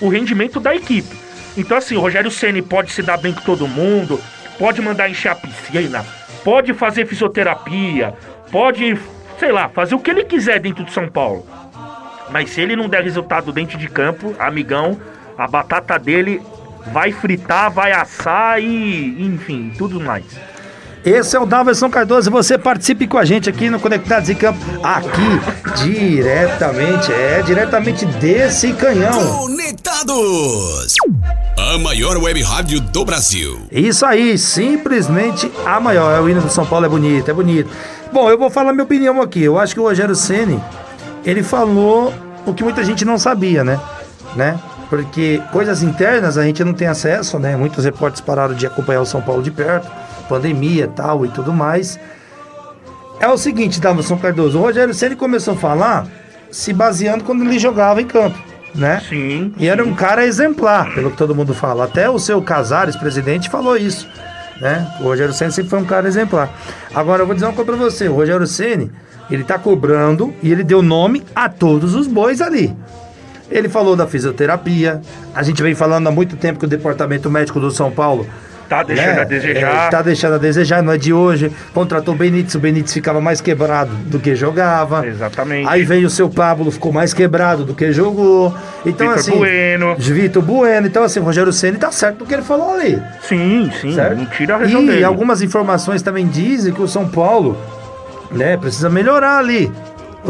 o 0.00 0.08
rendimento 0.08 0.60
da 0.60 0.74
equipe. 0.74 1.16
Então, 1.56 1.76
assim, 1.76 1.96
o 1.96 2.00
Rogério 2.00 2.30
Ceni 2.30 2.60
pode 2.60 2.92
se 2.92 3.02
dar 3.02 3.16
bem 3.16 3.32
com 3.32 3.40
todo 3.40 3.66
mundo, 3.66 4.20
pode 4.58 4.82
mandar 4.82 5.08
encher 5.08 5.30
a 5.30 5.34
piscina, 5.34 6.04
pode 6.44 6.74
fazer 6.74 7.06
fisioterapia, 7.06 8.14
pode, 8.52 8.98
sei 9.38 9.50
lá, 9.50 9.68
fazer 9.70 9.94
o 9.94 9.98
que 9.98 10.10
ele 10.10 10.24
quiser 10.24 10.60
dentro 10.60 10.84
de 10.84 10.92
São 10.92 11.08
Paulo. 11.08 11.46
Mas 12.30 12.50
se 12.50 12.60
ele 12.60 12.76
não 12.76 12.88
der 12.88 13.02
resultado 13.02 13.52
dentro 13.52 13.78
de 13.78 13.88
campo, 13.88 14.34
amigão, 14.38 15.00
a 15.38 15.46
batata 15.46 15.98
dele 15.98 16.42
vai 16.92 17.10
fritar, 17.10 17.70
vai 17.70 17.92
assar 17.92 18.60
e, 18.60 19.22
enfim, 19.24 19.72
tudo 19.78 19.98
mais. 19.98 20.24
Esse 21.06 21.36
é 21.36 21.40
o 21.40 21.46
Daverson 21.46 21.88
Cardoso. 21.88 22.32
Você 22.32 22.58
participe 22.58 23.06
com 23.06 23.16
a 23.16 23.24
gente 23.24 23.48
aqui 23.48 23.70
no 23.70 23.78
Conectados 23.78 24.28
em 24.28 24.34
Campo. 24.34 24.58
Aqui, 24.82 25.40
diretamente, 25.84 27.12
é 27.12 27.40
diretamente 27.42 28.04
desse 28.04 28.72
canhão. 28.72 29.38
Conectados! 29.38 30.96
A 31.56 31.78
maior 31.78 32.16
web 32.16 32.42
rádio 32.42 32.80
do 32.80 33.04
Brasil. 33.04 33.68
Isso 33.70 34.04
aí, 34.04 34.36
simplesmente 34.36 35.48
a 35.64 35.78
maior. 35.78 36.10
É 36.10 36.20
o 36.20 36.28
hino 36.28 36.40
do 36.40 36.50
São 36.50 36.66
Paulo 36.66 36.86
é 36.86 36.88
bonito, 36.88 37.30
é 37.30 37.34
bonito. 37.34 37.70
Bom, 38.12 38.28
eu 38.28 38.36
vou 38.36 38.50
falar 38.50 38.72
minha 38.72 38.82
opinião 38.82 39.22
aqui. 39.22 39.44
Eu 39.44 39.60
acho 39.60 39.74
que 39.74 39.80
o 39.80 39.84
Rogério 39.84 40.16
Ceni 40.16 40.60
ele 41.24 41.44
falou 41.44 42.12
o 42.44 42.52
que 42.52 42.64
muita 42.64 42.82
gente 42.82 43.04
não 43.04 43.16
sabia, 43.16 43.62
né? 43.62 43.80
né? 44.34 44.58
Porque 44.88 45.42
coisas 45.52 45.82
internas 45.82 46.38
a 46.38 46.44
gente 46.44 46.62
não 46.62 46.72
tem 46.72 46.86
acesso, 46.86 47.38
né? 47.38 47.56
Muitos 47.56 47.84
repórteres 47.84 48.20
pararam 48.20 48.54
de 48.54 48.66
acompanhar 48.66 49.00
o 49.00 49.06
São 49.06 49.20
Paulo 49.20 49.42
de 49.42 49.50
perto 49.50 49.90
pandemia 50.28 50.88
tal 50.88 51.24
e 51.24 51.28
tudo 51.28 51.52
mais. 51.52 51.98
É 53.18 53.28
o 53.28 53.38
seguinte, 53.38 53.80
Davidson 53.80 54.18
Cardoso, 54.18 54.58
o 54.58 54.62
Rogério 54.62 54.92
Ceni 54.92 55.16
começou 55.16 55.54
a 55.54 55.56
falar 55.56 56.06
se 56.50 56.72
baseando 56.72 57.24
quando 57.24 57.42
ele 57.44 57.58
jogava 57.58 58.00
em 58.02 58.06
campo, 58.06 58.38
né? 58.74 59.00
Sim. 59.08 59.54
E 59.56 59.66
era 59.66 59.82
um 59.82 59.94
cara 59.94 60.26
exemplar, 60.26 60.92
pelo 60.94 61.10
que 61.10 61.16
todo 61.16 61.34
mundo 61.34 61.54
fala. 61.54 61.84
Até 61.84 62.10
o 62.10 62.18
seu 62.18 62.42
Casares, 62.42 62.94
presidente, 62.96 63.48
falou 63.48 63.76
isso. 63.76 64.06
né? 64.60 64.86
O 65.00 65.04
Rogério 65.04 65.32
Ceni 65.32 65.52
sempre 65.52 65.70
foi 65.70 65.80
um 65.80 65.84
cara 65.84 66.06
exemplar. 66.06 66.50
Agora 66.94 67.22
eu 67.22 67.26
vou 67.26 67.34
dizer 67.34 67.46
uma 67.46 67.54
coisa 67.54 67.72
pra 67.72 67.80
você, 67.80 68.08
o 68.08 68.14
Rogério 68.14 68.46
Ceni, 68.46 68.90
ele 69.30 69.44
tá 69.44 69.58
cobrando 69.58 70.34
e 70.42 70.52
ele 70.52 70.62
deu 70.62 70.82
nome 70.82 71.24
a 71.34 71.48
todos 71.48 71.94
os 71.94 72.06
bois 72.06 72.40
ali. 72.40 72.76
Ele 73.50 73.68
falou 73.68 73.94
da 73.96 74.06
fisioterapia. 74.06 75.00
A 75.34 75.42
gente 75.42 75.62
vem 75.62 75.74
falando 75.74 76.06
há 76.08 76.10
muito 76.10 76.36
tempo 76.36 76.58
que 76.58 76.64
o 76.64 76.68
departamento 76.68 77.30
médico 77.30 77.60
do 77.60 77.70
São 77.70 77.90
Paulo 77.90 78.26
Tá 78.68 78.82
deixando 78.82 79.14
né, 79.14 79.20
a 79.20 79.24
desejar. 79.24 79.86
é, 79.86 79.90
tá 79.90 80.02
deixando 80.02 80.34
a 80.34 80.38
desejar, 80.38 80.82
não 80.82 80.92
é 80.92 80.98
de 80.98 81.12
hoje. 81.12 81.52
Contratou 81.72 82.14
o 82.14 82.16
Benítez, 82.16 82.54
o 82.56 82.58
Benítez 82.58 82.92
ficava 82.92 83.20
mais 83.20 83.40
quebrado 83.40 83.92
do 84.06 84.18
que 84.18 84.34
jogava. 84.34 85.06
Exatamente. 85.06 85.68
Aí 85.68 85.84
veio 85.84 86.08
o 86.08 86.10
seu 86.10 86.28
Pablo, 86.28 86.70
ficou 86.72 86.92
mais 86.92 87.14
quebrado 87.14 87.64
do 87.64 87.74
que 87.74 87.92
jogou. 87.92 88.52
Então, 88.84 89.06
Vitor 89.06 89.14
assim. 89.14 89.36
Bueno. 89.38 89.94
Vitor 89.96 90.42
Bueno. 90.42 90.86
Então, 90.88 91.04
assim, 91.04 91.20
o 91.20 91.22
Rogério 91.22 91.52
Ceni 91.52 91.78
tá 91.78 91.92
certo 91.92 92.18
do 92.18 92.26
que 92.26 92.34
ele 92.34 92.42
falou 92.42 92.74
ali. 92.74 93.00
Sim, 93.22 93.70
sim. 93.80 93.94
Certo? 93.94 94.16
Não 94.18 94.26
tira 94.26 94.56
a 94.56 94.58
razão 94.58 94.82
E 94.82 94.86
dele. 94.86 95.04
algumas 95.04 95.42
informações 95.42 96.02
também 96.02 96.26
dizem 96.26 96.72
que 96.72 96.82
o 96.82 96.88
São 96.88 97.08
Paulo, 97.08 97.56
né, 98.32 98.56
precisa 98.56 98.90
melhorar 98.90 99.38
ali 99.38 99.70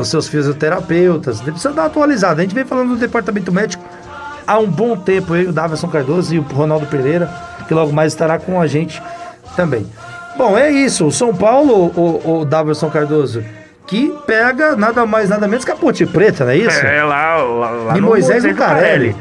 os 0.02 0.08
seus 0.08 0.28
fisioterapeutas. 0.28 1.40
Precisa 1.40 1.72
dar 1.72 1.82
uma 1.82 1.86
atualizada. 1.88 2.40
A 2.40 2.44
gente 2.44 2.54
vem 2.54 2.64
falando 2.64 2.90
do 2.90 2.96
departamento 2.96 3.52
médico 3.52 3.82
há 4.46 4.58
um 4.58 4.66
bom 4.66 4.96
tempo, 4.96 5.34
eu, 5.34 5.50
o 5.50 5.52
Davidson 5.52 5.88
Cardoso 5.88 6.34
e 6.34 6.38
o 6.38 6.42
Ronaldo 6.42 6.86
Pereira, 6.86 7.28
que 7.66 7.74
logo 7.74 7.92
mais 7.92 8.12
estará 8.12 8.38
com 8.38 8.60
a 8.60 8.66
gente 8.66 9.02
também. 9.56 9.86
Bom, 10.36 10.56
é 10.56 10.70
isso. 10.70 11.06
O 11.06 11.12
São 11.12 11.34
Paulo, 11.34 11.92
o, 11.96 12.40
o 12.40 12.44
Davidson 12.44 12.90
Cardoso, 12.90 13.42
que 13.86 14.14
pega 14.26 14.76
nada 14.76 15.06
mais, 15.06 15.28
nada 15.28 15.48
menos 15.48 15.64
que 15.64 15.70
a 15.70 15.76
Ponte 15.76 16.04
Preta, 16.06 16.44
não 16.44 16.52
é 16.52 16.56
isso? 16.56 16.78
É, 16.84 17.02
lá, 17.02 17.36
lá, 17.36 17.70
lá 17.70 17.98
E 17.98 18.00
Moisés 18.00 18.44
Lucarelli. 18.44 19.16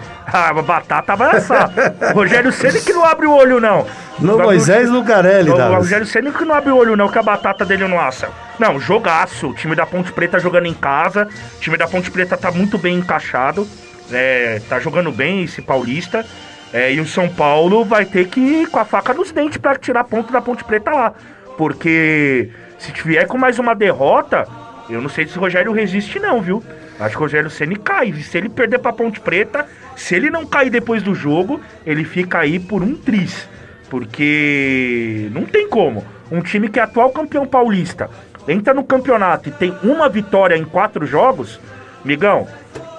Batata 0.63 1.15
vai 1.15 1.37
assar. 1.37 1.71
Rogério 2.13 2.51
Ceni 2.51 2.81
que 2.81 2.93
não 2.93 3.05
abre 3.05 3.25
o 3.25 3.31
olho, 3.31 3.59
não. 3.59 3.85
No 4.19 4.37
Moisés 4.37 4.89
Lucarelli, 4.89 5.49
O. 5.49 5.75
Rogério 5.75 6.05
Ceni 6.05 6.31
que 6.31 6.45
não 6.45 6.55
abre 6.55 6.71
o 6.71 6.77
olho, 6.77 6.95
não, 6.95 7.09
que 7.09 7.17
a 7.17 7.23
batata 7.23 7.65
dele 7.65 7.87
não 7.87 7.99
assa. 7.99 8.29
Não, 8.59 8.79
jogaço. 8.79 9.49
O 9.49 9.53
time 9.53 9.75
da 9.75 9.85
Ponte 9.85 10.11
Preta 10.11 10.39
jogando 10.39 10.67
em 10.67 10.73
casa. 10.73 11.27
O 11.57 11.59
time 11.59 11.77
da 11.77 11.87
Ponte 11.87 12.09
Preta 12.09 12.37
tá 12.37 12.51
muito 12.51 12.77
bem 12.77 12.97
encaixado. 12.97 13.67
É, 14.11 14.61
tá 14.69 14.79
jogando 14.79 15.11
bem 15.11 15.43
esse 15.43 15.61
paulista. 15.61 16.25
É, 16.73 16.93
e 16.93 16.99
o 16.99 17.07
São 17.07 17.29
Paulo 17.29 17.85
vai 17.85 18.05
ter 18.05 18.27
que 18.27 18.39
ir 18.39 18.67
com 18.67 18.79
a 18.79 18.85
faca 18.85 19.13
nos 19.13 19.31
dentes 19.31 19.57
pra 19.57 19.75
tirar 19.75 20.03
ponto 20.03 20.31
da 20.31 20.41
Ponte 20.41 20.63
Preta 20.63 20.91
lá. 20.91 21.13
Porque 21.57 22.49
se 22.77 22.91
vier 23.03 23.27
com 23.27 23.37
mais 23.37 23.59
uma 23.59 23.73
derrota, 23.73 24.47
eu 24.89 25.01
não 25.01 25.09
sei 25.09 25.27
se 25.27 25.37
o 25.37 25.41
Rogério 25.41 25.71
resiste, 25.71 26.19
não, 26.19 26.41
viu? 26.41 26.63
Acho 26.99 27.11
que 27.11 27.17
o 27.17 27.21
Rogério 27.21 27.49
Ceni 27.49 27.75
cai. 27.75 28.13
Se 28.13 28.37
ele 28.37 28.49
perder 28.49 28.79
pra 28.79 28.93
Ponte 28.93 29.19
Preta, 29.19 29.65
se 29.95 30.15
ele 30.15 30.29
não 30.29 30.45
cair 30.45 30.69
depois 30.69 31.01
do 31.01 31.15
jogo, 31.15 31.61
ele 31.85 32.03
fica 32.03 32.39
aí 32.39 32.59
por 32.59 32.83
um 32.83 32.95
tris. 32.95 33.47
Porque 33.89 35.29
não 35.31 35.45
tem 35.45 35.69
como. 35.69 36.03
Um 36.31 36.41
time 36.41 36.69
que 36.69 36.79
é 36.79 36.83
atual 36.83 37.11
campeão 37.11 37.45
paulista 37.45 38.09
entra 38.47 38.73
no 38.73 38.83
campeonato 38.83 39.49
e 39.49 39.51
tem 39.51 39.75
uma 39.83 40.07
vitória 40.07 40.55
em 40.55 40.65
quatro 40.65 41.05
jogos, 41.05 41.59
migão, 42.03 42.47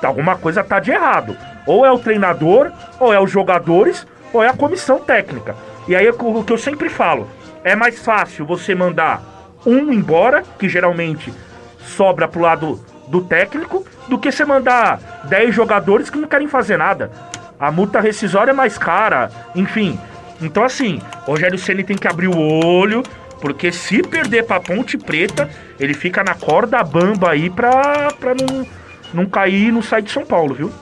alguma 0.03 0.37
coisa 0.37 0.65
tá 0.65 0.79
de 0.79 0.91
errado. 0.91 1.37
Ou 1.67 1.85
é 1.85 1.91
o 1.91 1.99
treinador, 1.99 2.71
ou 3.01 3.13
é 3.13 3.21
os 3.21 3.31
jogadores, 3.31 4.07
ou 4.33 4.43
é 4.43 4.49
a 4.49 4.57
comissão 4.57 4.99
técnica. 4.99 5.57
E 5.89 5.97
aí 5.97 6.07
é 6.07 6.11
o 6.11 6.45
que 6.45 6.53
eu 6.53 6.59
sempre 6.59 6.89
falo: 6.89 7.29
é 7.65 7.75
mais 7.75 7.99
fácil 7.99 8.47
você 8.47 8.75
mandar 8.75 9.23
um 9.65 9.93
embora, 9.93 10.45
que 10.59 10.69
geralmente 10.69 11.33
sobra 11.81 12.29
pro 12.29 12.41
lado 12.41 12.81
do 13.09 13.23
técnico, 13.23 13.85
do 14.09 14.19
que 14.19 14.31
você 14.31 14.45
mandar 14.45 14.99
10 15.25 15.55
jogadores 15.55 16.11
que 16.11 16.19
não 16.19 16.29
querem 16.29 16.49
fazer 16.49 16.77
nada. 16.77 17.11
A 17.59 17.71
multa 17.71 18.01
rescisória 18.01 18.51
é 18.51 18.55
mais 18.55 18.77
cara, 18.79 19.31
enfim. 19.55 19.99
Então 20.41 20.65
assim, 20.65 21.01
Rogério 21.23 21.59
Ceni 21.59 21.83
tem 21.83 21.97
que 21.97 22.07
abrir 22.07 22.29
o 22.29 22.39
olho, 22.39 23.03
porque 23.41 23.73
se 23.73 24.03
perder 24.03 24.45
pra 24.45 24.61
Ponte 24.61 24.99
Preta, 24.99 25.49
ele 25.81 25.95
fica 25.95 26.23
na 26.23 26.35
corda 26.35 26.83
bamba 26.83 27.31
aí 27.31 27.49
pra, 27.49 28.09
pra 28.21 28.35
não, 28.35 28.67
não 29.13 29.27
cair 29.27 29.69
e 29.69 29.73
não 29.73 29.83
sair 29.83 30.03
de 30.03 30.11
São 30.11 30.25
Paulo, 30.25 30.55
viu? 30.55 30.73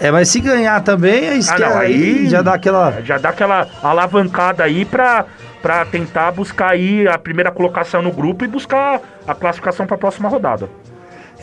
É, 0.00 0.10
mas 0.10 0.28
se 0.28 0.40
ganhar 0.40 0.82
também, 0.82 1.28
aí, 1.28 1.40
Ah, 1.48 1.58
não, 1.58 1.78
aí 1.78 2.28
já 2.28 2.42
dá 2.42 2.54
aquela. 2.54 3.02
Já 3.02 3.18
dá 3.18 3.28
aquela 3.28 3.68
alavancada 3.82 4.64
aí 4.64 4.84
pra, 4.84 5.26
pra 5.60 5.84
tentar 5.84 6.32
buscar 6.32 6.70
aí 6.72 7.06
a 7.06 7.18
primeira 7.18 7.50
colocação 7.52 8.02
no 8.02 8.10
grupo 8.10 8.44
e 8.44 8.48
buscar 8.48 9.00
a 9.26 9.34
classificação 9.34 9.86
pra 9.86 9.98
próxima 9.98 10.28
rodada. 10.28 10.68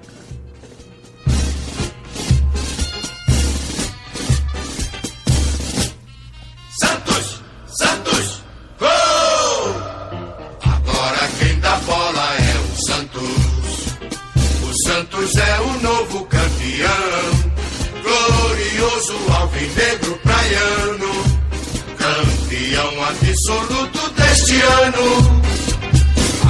Ano. 24.60 25.42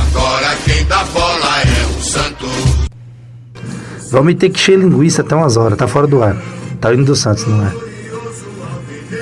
Agora 0.01 0.55
quem 0.65 0.85
dá 0.85 1.03
bola 1.05 1.61
é 1.61 1.97
o 1.97 2.03
Santos. 2.03 2.49
Vamos 4.11 4.35
ter 4.35 4.49
que 4.49 4.59
encher 4.59 4.77
linguiça 4.77 5.21
até 5.21 5.35
umas 5.35 5.57
horas. 5.57 5.77
Tá 5.77 5.87
fora 5.87 6.07
do 6.07 6.21
ar. 6.21 6.35
Tá 6.79 6.93
indo 6.93 7.05
do 7.05 7.15
Santos, 7.15 7.45
não 7.47 7.65
é? 7.65 7.73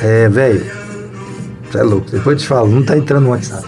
É, 0.01 0.29
velho. 0.29 0.65
É 1.73 1.83
louco. 1.83 2.09
Depois 2.09 2.37
eu 2.37 2.41
te 2.41 2.47
falo. 2.47 2.69
Não 2.69 2.83
tá 2.83 2.97
entrando 2.97 3.23
no 3.25 3.29
WhatsApp. 3.31 3.67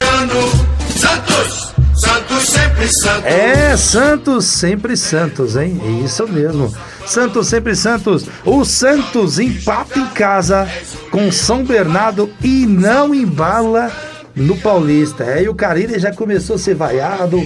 Ano. 0.00 0.68
Santos, 0.96 1.74
Santos 1.94 2.48
sempre 2.48 2.88
Santos. 2.88 3.24
É, 3.24 3.76
Santos 3.76 4.44
sempre 4.46 4.96
Santos, 4.96 5.56
hein? 5.56 5.80
É 5.84 6.04
isso 6.04 6.26
mesmo. 6.26 6.74
Santos 7.06 7.48
sempre 7.48 7.76
Santos. 7.76 8.24
O 8.44 8.64
Santos 8.64 9.38
empata 9.38 9.98
em 9.98 10.06
casa 10.08 10.66
com 11.10 11.30
São 11.32 11.64
Bernardo 11.64 12.30
e 12.42 12.66
não 12.66 13.14
embala 13.14 13.90
no 14.34 14.56
Paulista. 14.56 15.24
É, 15.24 15.42
e 15.42 15.48
o 15.48 15.54
Carilli 15.54 15.98
já 15.98 16.12
começou 16.12 16.56
a 16.56 16.58
ser 16.58 16.74
vaiado, 16.74 17.42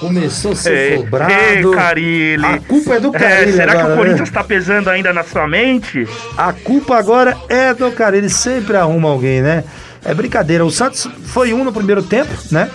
começou 0.00 0.52
a 0.52 0.56
ser 0.56 0.92
Ei, 0.92 0.96
cobrado. 0.98 1.32
ei, 1.32 1.70
Carilli. 1.70 2.44
A 2.44 2.58
culpa 2.58 2.94
é 2.94 3.00
do 3.00 3.14
É, 3.14 3.18
Carilli 3.18 3.52
será 3.52 3.72
que 3.72 3.78
agora, 3.78 3.94
o 3.94 3.96
Corinthians 3.96 4.28
né? 4.30 4.34
tá 4.34 4.44
pesando 4.44 4.90
ainda 4.90 5.12
na 5.12 5.22
sua 5.24 5.46
mente? 5.48 6.06
A 6.36 6.52
culpa 6.52 6.96
agora 6.96 7.36
é 7.48 7.72
do 7.72 7.90
Carilli. 7.92 8.28
Sempre 8.28 8.76
arruma 8.76 9.08
alguém, 9.08 9.40
né? 9.40 9.64
É 10.04 10.12
brincadeira. 10.12 10.64
O 10.64 10.70
Santos 10.70 11.08
foi 11.24 11.54
um 11.54 11.64
no 11.64 11.72
primeiro 11.72 12.02
tempo, 12.02 12.30
né? 12.50 12.68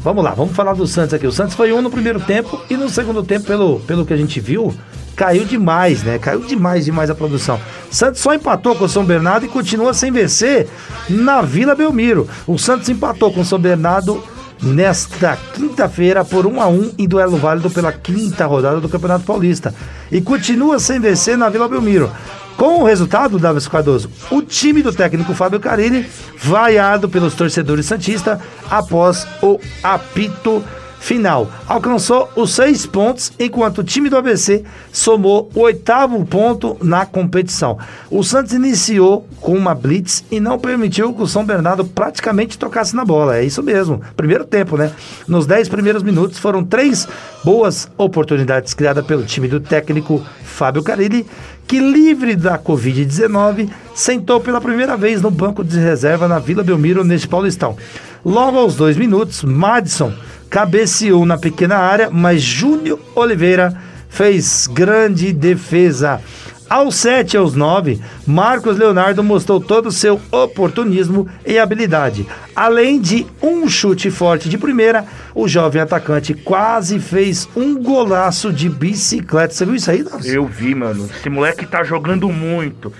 Vamos 0.00 0.22
lá, 0.22 0.30
vamos 0.30 0.54
falar 0.54 0.74
do 0.74 0.86
Santos 0.86 1.12
aqui. 1.14 1.26
O 1.26 1.32
Santos 1.32 1.54
foi 1.56 1.72
um 1.72 1.82
no 1.82 1.90
primeiro 1.90 2.20
tempo 2.20 2.60
e 2.70 2.76
no 2.76 2.88
segundo 2.88 3.22
tempo, 3.24 3.46
pelo, 3.46 3.80
pelo 3.80 4.06
que 4.06 4.14
a 4.14 4.16
gente 4.16 4.38
viu, 4.38 4.72
caiu 5.18 5.44
demais, 5.44 6.04
né? 6.04 6.16
Caiu 6.16 6.40
demais, 6.40 6.84
demais 6.84 7.10
a 7.10 7.14
produção. 7.14 7.60
Santos 7.90 8.20
só 8.20 8.32
empatou 8.32 8.76
com 8.76 8.84
o 8.84 8.88
São 8.88 9.04
Bernardo 9.04 9.44
e 9.44 9.48
continua 9.48 9.92
sem 9.92 10.12
vencer 10.12 10.68
na 11.10 11.42
Vila 11.42 11.74
Belmiro. 11.74 12.28
O 12.46 12.56
Santos 12.56 12.88
empatou 12.88 13.32
com 13.32 13.40
o 13.40 13.44
São 13.44 13.58
Bernardo 13.58 14.22
nesta 14.62 15.36
quinta-feira 15.54 16.24
por 16.24 16.46
1 16.46 16.60
a 16.60 16.68
1 16.68 16.92
em 16.98 17.08
duelo 17.08 17.36
válido 17.36 17.68
pela 17.68 17.92
quinta 17.92 18.46
rodada 18.46 18.80
do 18.80 18.88
Campeonato 18.88 19.24
Paulista 19.24 19.74
e 20.10 20.20
continua 20.20 20.78
sem 20.78 21.00
vencer 21.00 21.36
na 21.36 21.48
Vila 21.48 21.68
Belmiro. 21.68 22.10
Com 22.56 22.80
o 22.80 22.84
resultado, 22.84 23.38
Davis 23.38 23.68
Cardoso, 23.68 24.10
o 24.30 24.42
time 24.42 24.82
do 24.82 24.92
técnico 24.92 25.34
Fábio 25.34 25.60
Carilli, 25.60 26.08
vaiado 26.36 27.08
pelos 27.08 27.34
torcedores 27.34 27.86
Santista 27.86 28.40
após 28.70 29.26
o 29.42 29.60
apito 29.82 30.64
final. 30.98 31.50
Alcançou 31.66 32.28
os 32.36 32.54
seis 32.54 32.86
pontos, 32.86 33.32
enquanto 33.38 33.78
o 33.78 33.84
time 33.84 34.08
do 34.08 34.16
ABC 34.16 34.64
somou 34.92 35.50
o 35.54 35.60
oitavo 35.60 36.24
ponto 36.26 36.76
na 36.82 37.06
competição. 37.06 37.78
O 38.10 38.22
Santos 38.22 38.52
iniciou 38.52 39.26
com 39.40 39.54
uma 39.54 39.74
blitz 39.74 40.24
e 40.30 40.40
não 40.40 40.58
permitiu 40.58 41.14
que 41.14 41.22
o 41.22 41.26
São 41.26 41.44
Bernardo 41.44 41.84
praticamente 41.84 42.58
tocasse 42.58 42.94
na 42.94 43.04
bola. 43.04 43.36
É 43.36 43.44
isso 43.44 43.62
mesmo. 43.62 44.00
Primeiro 44.16 44.44
tempo, 44.44 44.76
né? 44.76 44.92
Nos 45.26 45.46
dez 45.46 45.68
primeiros 45.68 46.02
minutos 46.02 46.38
foram 46.38 46.64
três 46.64 47.06
boas 47.44 47.88
oportunidades 47.96 48.74
criadas 48.74 49.04
pelo 49.06 49.24
time 49.24 49.48
do 49.48 49.60
técnico 49.60 50.24
Fábio 50.42 50.82
Carilli, 50.82 51.26
que 51.66 51.78
livre 51.78 52.34
da 52.34 52.58
Covid-19 52.58 53.68
sentou 53.94 54.40
pela 54.40 54.60
primeira 54.60 54.96
vez 54.96 55.20
no 55.20 55.30
banco 55.30 55.62
de 55.62 55.78
reserva 55.78 56.26
na 56.26 56.38
Vila 56.38 56.64
Belmiro 56.64 57.04
neste 57.04 57.28
Paulistão. 57.28 57.76
Logo 58.24 58.58
aos 58.58 58.76
dois 58.76 58.96
minutos, 58.96 59.44
Madison 59.44 60.12
cabeceou 60.50 61.24
na 61.24 61.38
pequena 61.38 61.76
área, 61.76 62.10
mas 62.10 62.42
Júnior 62.42 62.98
Oliveira 63.14 63.76
fez 64.08 64.66
grande 64.66 65.32
defesa. 65.32 66.20
Aos 66.68 66.96
7 66.96 67.32
e 67.32 67.36
aos 67.38 67.54
9, 67.54 67.98
Marcos 68.26 68.76
Leonardo 68.76 69.24
mostrou 69.24 69.58
todo 69.58 69.86
o 69.86 69.92
seu 69.92 70.20
oportunismo 70.30 71.26
e 71.46 71.58
habilidade. 71.58 72.26
Além 72.54 73.00
de 73.00 73.26
um 73.42 73.66
chute 73.66 74.10
forte 74.10 74.50
de 74.50 74.58
primeira, 74.58 75.06
o 75.34 75.48
jovem 75.48 75.80
atacante 75.80 76.34
quase 76.34 77.00
fez 77.00 77.48
um 77.56 77.82
golaço 77.82 78.52
de 78.52 78.68
bicicleta. 78.68 79.54
Você 79.54 79.64
viu 79.64 79.76
isso 79.76 79.90
aí, 79.90 80.02
Davi? 80.02 80.28
Eu 80.28 80.44
vi, 80.44 80.74
mano. 80.74 81.08
Esse 81.18 81.30
moleque 81.30 81.64
tá 81.64 81.82
jogando 81.82 82.28
muito. 82.28 82.92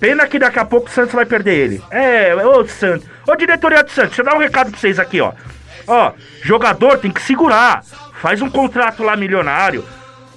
Pena 0.00 0.26
que 0.26 0.38
daqui 0.38 0.58
a 0.58 0.64
pouco 0.64 0.88
o 0.88 0.90
Santos 0.90 1.12
vai 1.12 1.26
perder 1.26 1.54
ele. 1.54 1.82
É, 1.90 2.34
ô 2.34 2.66
Santos. 2.66 3.06
Ô 3.26 3.34
diretoria 3.34 3.82
do 3.82 3.90
Santos, 3.90 4.10
deixa 4.10 4.22
eu 4.22 4.26
dar 4.26 4.34
um 4.34 4.40
recado 4.40 4.70
pra 4.70 4.78
vocês 4.78 4.98
aqui, 4.98 5.20
ó. 5.20 5.32
Ó, 5.86 6.12
jogador 6.42 6.98
tem 6.98 7.10
que 7.10 7.22
segurar. 7.22 7.82
Faz 8.20 8.42
um 8.42 8.50
contrato 8.50 9.02
lá 9.02 9.16
milionário. 9.16 9.84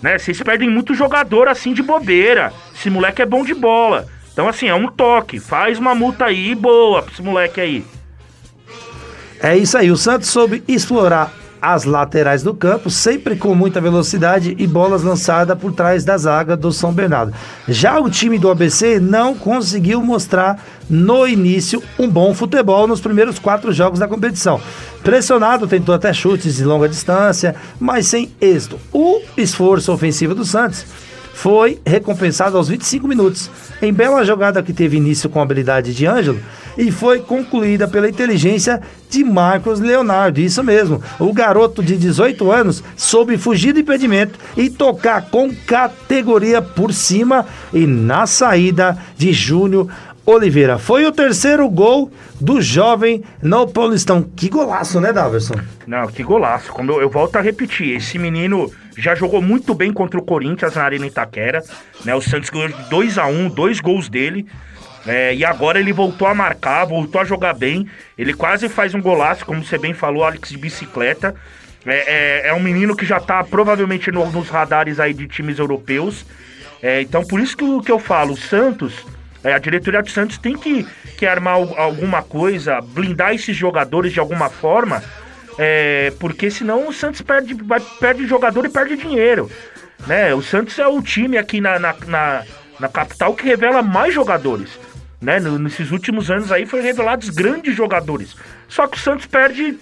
Né? 0.01 0.17
Vocês 0.17 0.41
perdem 0.41 0.69
muito 0.69 0.95
jogador 0.95 1.47
assim 1.47 1.73
de 1.73 1.83
bobeira. 1.83 2.51
Esse 2.73 2.89
moleque 2.89 3.21
é 3.21 3.25
bom 3.25 3.43
de 3.43 3.53
bola. 3.53 4.07
Então, 4.33 4.47
assim, 4.47 4.67
é 4.67 4.73
um 4.73 4.87
toque. 4.87 5.39
Faz 5.39 5.77
uma 5.77 5.93
multa 5.93 6.25
aí 6.25 6.55
boa 6.55 7.03
pra 7.03 7.11
esse 7.11 7.21
moleque 7.21 7.59
aí. 7.59 7.85
É 9.39 9.57
isso 9.57 9.77
aí, 9.77 9.91
o 9.91 9.97
Santos 9.97 10.29
soube 10.29 10.63
explorar 10.67 11.40
as 11.61 11.83
laterais 11.83 12.41
do 12.41 12.53
campo, 12.53 12.89
sempre 12.89 13.35
com 13.35 13.53
muita 13.53 13.79
velocidade 13.79 14.55
e 14.57 14.65
bolas 14.65 15.03
lançadas 15.03 15.57
por 15.57 15.71
trás 15.71 16.03
da 16.03 16.17
zaga 16.17 16.57
do 16.57 16.71
São 16.71 16.91
Bernardo. 16.91 17.33
Já 17.67 17.99
o 17.99 18.09
time 18.09 18.39
do 18.39 18.49
ABC 18.49 18.99
não 18.99 19.35
conseguiu 19.35 20.01
mostrar 20.01 20.59
no 20.89 21.27
início 21.27 21.81
um 21.99 22.09
bom 22.09 22.33
futebol 22.33 22.87
nos 22.87 22.99
primeiros 22.99 23.37
quatro 23.37 23.71
jogos 23.71 23.99
da 23.99 24.07
competição. 24.07 24.59
Pressionado, 25.03 25.67
tentou 25.67 25.93
até 25.93 26.11
chutes 26.11 26.55
de 26.55 26.65
longa 26.65 26.89
distância, 26.89 27.55
mas 27.79 28.07
sem 28.07 28.31
êxito. 28.41 28.79
O 28.91 29.21
esforço 29.37 29.93
ofensivo 29.93 30.33
do 30.33 30.43
Santos 30.43 30.85
foi 31.33 31.79
recompensado 31.85 32.57
aos 32.57 32.67
25 32.67 33.07
minutos, 33.07 33.49
em 33.81 33.93
bela 33.93 34.23
jogada 34.23 34.61
que 34.61 34.73
teve 34.73 34.97
início 34.97 35.29
com 35.29 35.39
a 35.39 35.43
habilidade 35.43 35.93
de 35.93 36.05
Ângelo 36.05 36.39
e 36.77 36.91
foi 36.91 37.19
concluída 37.19 37.87
pela 37.87 38.09
inteligência 38.09 38.81
de 39.09 39.23
Marcos 39.23 39.79
Leonardo. 39.79 40.39
Isso 40.39 40.63
mesmo, 40.63 41.01
o 41.19 41.33
garoto 41.33 41.83
de 41.83 41.97
18 41.97 42.51
anos 42.51 42.83
soube 42.95 43.37
fugir 43.37 43.73
do 43.73 43.79
impedimento 43.79 44.39
e 44.55 44.69
tocar 44.69 45.29
com 45.29 45.53
categoria 45.67 46.61
por 46.61 46.93
cima 46.93 47.45
e 47.73 47.85
na 47.85 48.25
saída 48.25 48.97
de 49.17 49.33
Júnior 49.33 49.87
Oliveira. 50.25 50.77
Foi 50.77 51.05
o 51.05 51.11
terceiro 51.11 51.67
gol 51.69 52.11
do 52.39 52.61
jovem 52.61 53.23
no 53.41 53.67
Paulistão. 53.67 54.23
Que 54.35 54.49
golaço, 54.49 54.99
né, 54.99 55.11
Daverson? 55.11 55.55
Não, 55.85 56.07
que 56.07 56.23
golaço. 56.23 56.71
Como 56.71 56.91
eu, 56.91 57.01
eu 57.01 57.09
volto 57.09 57.35
a 57.35 57.41
repetir, 57.41 57.95
esse 57.95 58.17
menino 58.17 58.71
já 58.97 59.15
jogou 59.15 59.41
muito 59.41 59.73
bem 59.73 59.91
contra 59.91 60.19
o 60.19 60.23
Corinthians 60.23 60.75
na 60.75 60.83
Arena 60.83 61.07
Itaquera. 61.07 61.63
Né? 62.05 62.13
O 62.15 62.21
Santos 62.21 62.49
ganhou 62.49 62.69
2 62.89 63.17
a 63.17 63.25
1 63.25 63.49
dois 63.49 63.79
gols 63.79 64.09
dele. 64.09 64.45
É, 65.05 65.33
e 65.33 65.43
agora 65.43 65.79
ele 65.79 65.91
voltou 65.91 66.27
a 66.27 66.35
marcar, 66.35 66.85
voltou 66.85 67.19
a 67.21 67.25
jogar 67.25 67.53
bem. 67.53 67.87
Ele 68.17 68.33
quase 68.33 68.69
faz 68.69 68.93
um 68.93 69.01
golaço, 69.01 69.45
como 69.45 69.63
você 69.63 69.77
bem 69.77 69.93
falou, 69.93 70.23
Alex 70.23 70.49
de 70.49 70.57
bicicleta. 70.57 71.33
É, 71.85 72.43
é, 72.45 72.47
é 72.49 72.53
um 72.53 72.59
menino 72.59 72.95
que 72.95 73.05
já 73.05 73.19
tá 73.19 73.43
provavelmente 73.43 74.11
no- 74.11 74.29
nos 74.31 74.49
radares 74.49 74.99
aí 74.99 75.13
de 75.13 75.27
times 75.27 75.57
europeus. 75.57 76.23
É, 76.83 77.01
então 77.01 77.23
por 77.25 77.39
isso 77.39 77.57
que, 77.57 77.63
eu- 77.63 77.81
que 77.81 77.91
eu 77.91 77.97
falo, 77.97 78.33
o 78.33 78.37
Santos, 78.37 78.93
é, 79.43 79.53
a 79.53 79.57
diretoria 79.57 80.03
do 80.03 80.09
Santos 80.09 80.37
tem 80.37 80.55
que, 80.55 80.85
que 81.17 81.25
armar 81.25 81.55
al- 81.55 81.75
alguma 81.79 82.21
coisa, 82.21 82.79
blindar 82.81 83.33
esses 83.33 83.55
jogadores 83.55 84.13
de 84.13 84.19
alguma 84.19 84.49
forma, 84.49 85.03
é, 85.57 86.13
porque 86.19 86.51
senão 86.51 86.87
o 86.87 86.93
Santos 86.93 87.21
perde, 87.23 87.55
vai, 87.55 87.79
perde 87.99 88.27
jogador 88.27 88.65
e 88.65 88.69
perde 88.69 88.95
dinheiro. 88.97 89.49
Né? 90.05 90.33
O 90.35 90.41
Santos 90.43 90.77
é 90.77 90.85
o 90.87 91.01
time 91.01 91.37
aqui 91.39 91.59
na, 91.59 91.79
na, 91.79 91.95
na, 92.07 92.43
na 92.79 92.87
capital 92.87 93.33
que 93.33 93.43
revela 93.45 93.81
mais 93.81 94.13
jogadores. 94.13 94.69
Né? 95.21 95.39
Nesses 95.39 95.91
últimos 95.91 96.31
anos 96.31 96.51
aí 96.51 96.65
foi 96.65 96.81
revelados 96.81 97.29
grandes 97.29 97.75
jogadores. 97.75 98.35
Só 98.67 98.87
que 98.87 98.97
o 98.97 98.99
Santos 98.99 99.27
perde 99.27 99.77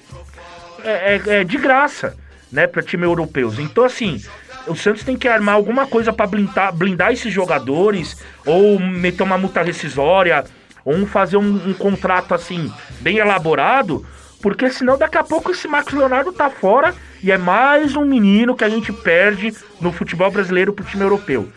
é, 0.83 1.15
é- 1.15 1.39
é 1.39 1.43
de 1.43 1.57
graça, 1.57 2.15
né, 2.51 2.67
para 2.67 2.81
time 2.81 3.05
europeus. 3.05 3.59
Então, 3.59 3.83
assim, 3.83 4.21
o 4.67 4.75
Santos 4.75 5.03
tem 5.03 5.17
que 5.17 5.27
armar 5.27 5.55
alguma 5.55 5.85
coisa 5.87 6.11
para 6.11 6.27
blindar, 6.27 6.73
blindar 6.73 7.11
esses 7.11 7.31
jogadores, 7.33 8.17
ou 8.45 8.79
meter 8.79 9.23
uma 9.23 9.37
multa 9.37 9.61
rescisória, 9.61 10.43
ou 10.85 10.95
um- 10.95 11.05
fazer 11.05 11.37
um, 11.37 11.69
um 11.69 11.73
contrato 11.73 12.33
assim, 12.33 12.71
bem 13.01 13.17
elaborado, 13.17 14.05
porque 14.41 14.69
senão 14.69 14.97
daqui 14.97 15.17
a 15.17 15.23
pouco 15.23 15.51
esse 15.51 15.67
Marcos 15.67 15.93
Leonardo 15.93 16.31
tá 16.31 16.49
fora 16.49 16.95
e 17.21 17.31
é 17.31 17.37
mais 17.37 17.95
um 17.95 18.05
menino 18.05 18.55
que 18.55 18.63
a 18.63 18.69
gente 18.69 18.91
perde 18.93 19.53
no 19.81 19.91
futebol 19.91 20.31
brasileiro 20.31 20.71
pro 20.73 20.85
time 20.85 21.03
europeu. 21.03 21.49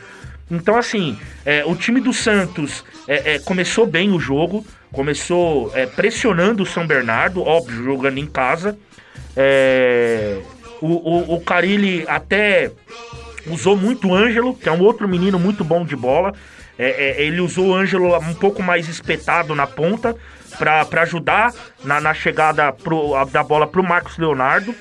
Então, 0.53 0.77
assim, 0.77 1.19
é, 1.47 1.65
o 1.65 1.75
time 1.75 1.99
do 1.99 2.13
Santos 2.13 2.85
é, 3.09 3.35
é, 3.35 3.39
começou 3.39 3.87
bem 3.87 4.13
o 4.13 4.21
jogo, 4.21 4.65
começou 4.93 5.73
é, 5.75 5.87
pressionando 5.87 6.63
o 6.63 6.67
São 6.67 6.87
Bernardo, 6.87 7.43
óbvio, 7.43 7.83
jogando 7.83 8.19
em 8.19 8.27
casa. 8.27 8.79
É, 9.35 10.39
o, 10.83 10.89
o, 10.89 11.35
o 11.37 11.41
Carilli 11.41 12.05
até 12.07 12.71
usou 13.47 13.75
muito 13.79 14.09
o 14.09 14.15
Ângelo, 14.15 14.55
que 14.55 14.69
é 14.69 14.73
um 14.73 14.83
outro 14.83 15.09
menino 15.09 15.39
muito 15.39 15.65
bom 15.65 15.87
de 15.87 15.97
bola. 15.97 16.35
É, 16.79 17.23
ele 17.23 17.41
usou 17.41 17.69
o 17.69 17.75
Ângelo 17.75 18.15
um 18.19 18.35
pouco 18.35 18.63
mais 18.63 18.89
espetado 18.89 19.55
na 19.55 19.67
ponta 19.67 20.15
para 20.59 21.03
ajudar 21.03 21.55
na, 21.83 21.99
na 21.99 22.13
chegada 22.13 22.71
pro, 22.73 23.15
a- 23.15 23.25
da 23.25 23.43
bola 23.43 23.67
pro 23.67 23.83
Marcos 23.83 24.19
Leonardo. 24.19 24.75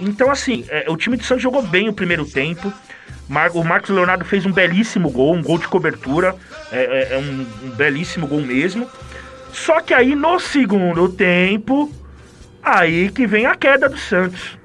Então, 0.00 0.30
assim, 0.30 0.64
o 0.88 0.96
time 0.96 1.16
do 1.16 1.22
Santos 1.24 1.42
jogou 1.42 1.62
bem 1.62 1.88
o 1.88 1.92
primeiro 1.92 2.24
tempo. 2.24 2.72
O 3.54 3.64
Marcos 3.64 3.90
Leonardo 3.90 4.24
fez 4.24 4.44
um 4.44 4.52
belíssimo 4.52 5.10
gol, 5.10 5.34
um 5.34 5.42
gol 5.42 5.58
de 5.58 5.68
cobertura. 5.68 6.34
É, 6.72 7.10
é- 7.12 7.14
é 7.14 7.18
um, 7.18 7.46
um 7.66 7.70
belíssimo 7.70 8.26
gol 8.26 8.40
mesmo. 8.42 8.88
Só 9.52 9.80
que 9.80 9.94
aí 9.94 10.14
no 10.14 10.38
segundo 10.40 11.08
tempo, 11.08 11.90
aí 12.62 13.08
que 13.10 13.26
vem 13.26 13.46
a 13.46 13.54
queda 13.54 13.88
do 13.88 13.98
Santos. 13.98 14.58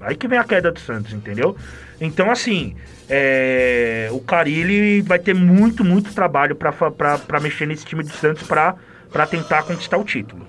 Aí 0.00 0.14
que 0.16 0.28
vem 0.28 0.38
a 0.38 0.44
queda 0.44 0.70
do 0.70 0.78
Santos, 0.80 1.12
entendeu? 1.12 1.56
Então, 2.00 2.30
assim, 2.30 2.76
é, 3.08 4.08
o 4.12 4.20
Carilli 4.20 5.00
vai 5.02 5.18
ter 5.18 5.34
muito, 5.34 5.84
muito 5.84 6.12
trabalho 6.14 6.54
pra 6.56 7.40
mexer 7.40 7.66
nesse 7.66 7.84
time 7.84 8.04
do 8.04 8.10
Santos 8.10 8.44
pra 8.46 9.26
tentar 9.28 9.64
conquistar 9.64 9.96
o 9.96 10.04
título. 10.04 10.46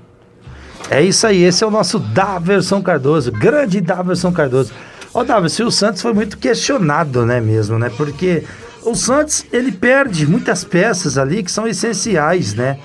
É 0.90 1.02
isso 1.02 1.26
aí, 1.26 1.44
esse 1.44 1.64
é 1.64 1.68
o 1.68 1.72
nosso 1.72 2.00
Daverson 2.00 2.82
Cardoso, 2.82 3.32
grande 3.32 3.82
Daverson 3.82 4.32
Cardoso. 4.32 4.74
Ó, 5.20 5.24
Daverson, 5.26 5.66
o 5.66 5.72
Santos 5.72 6.02
foi 6.02 6.14
muito 6.14 6.38
questionado, 6.38 7.26
né, 7.26 7.42
mesmo, 7.42 7.78
né? 7.78 7.92
Porque 7.98 8.42
o 8.84 8.96
Santos, 8.96 9.46
ele 9.52 9.70
perde 9.70 10.26
muitas 10.26 10.64
peças 10.64 11.18
ali 11.18 11.44
que 11.44 11.52
são 11.52 11.68
essenciais, 11.68 12.54
né? 12.54 12.80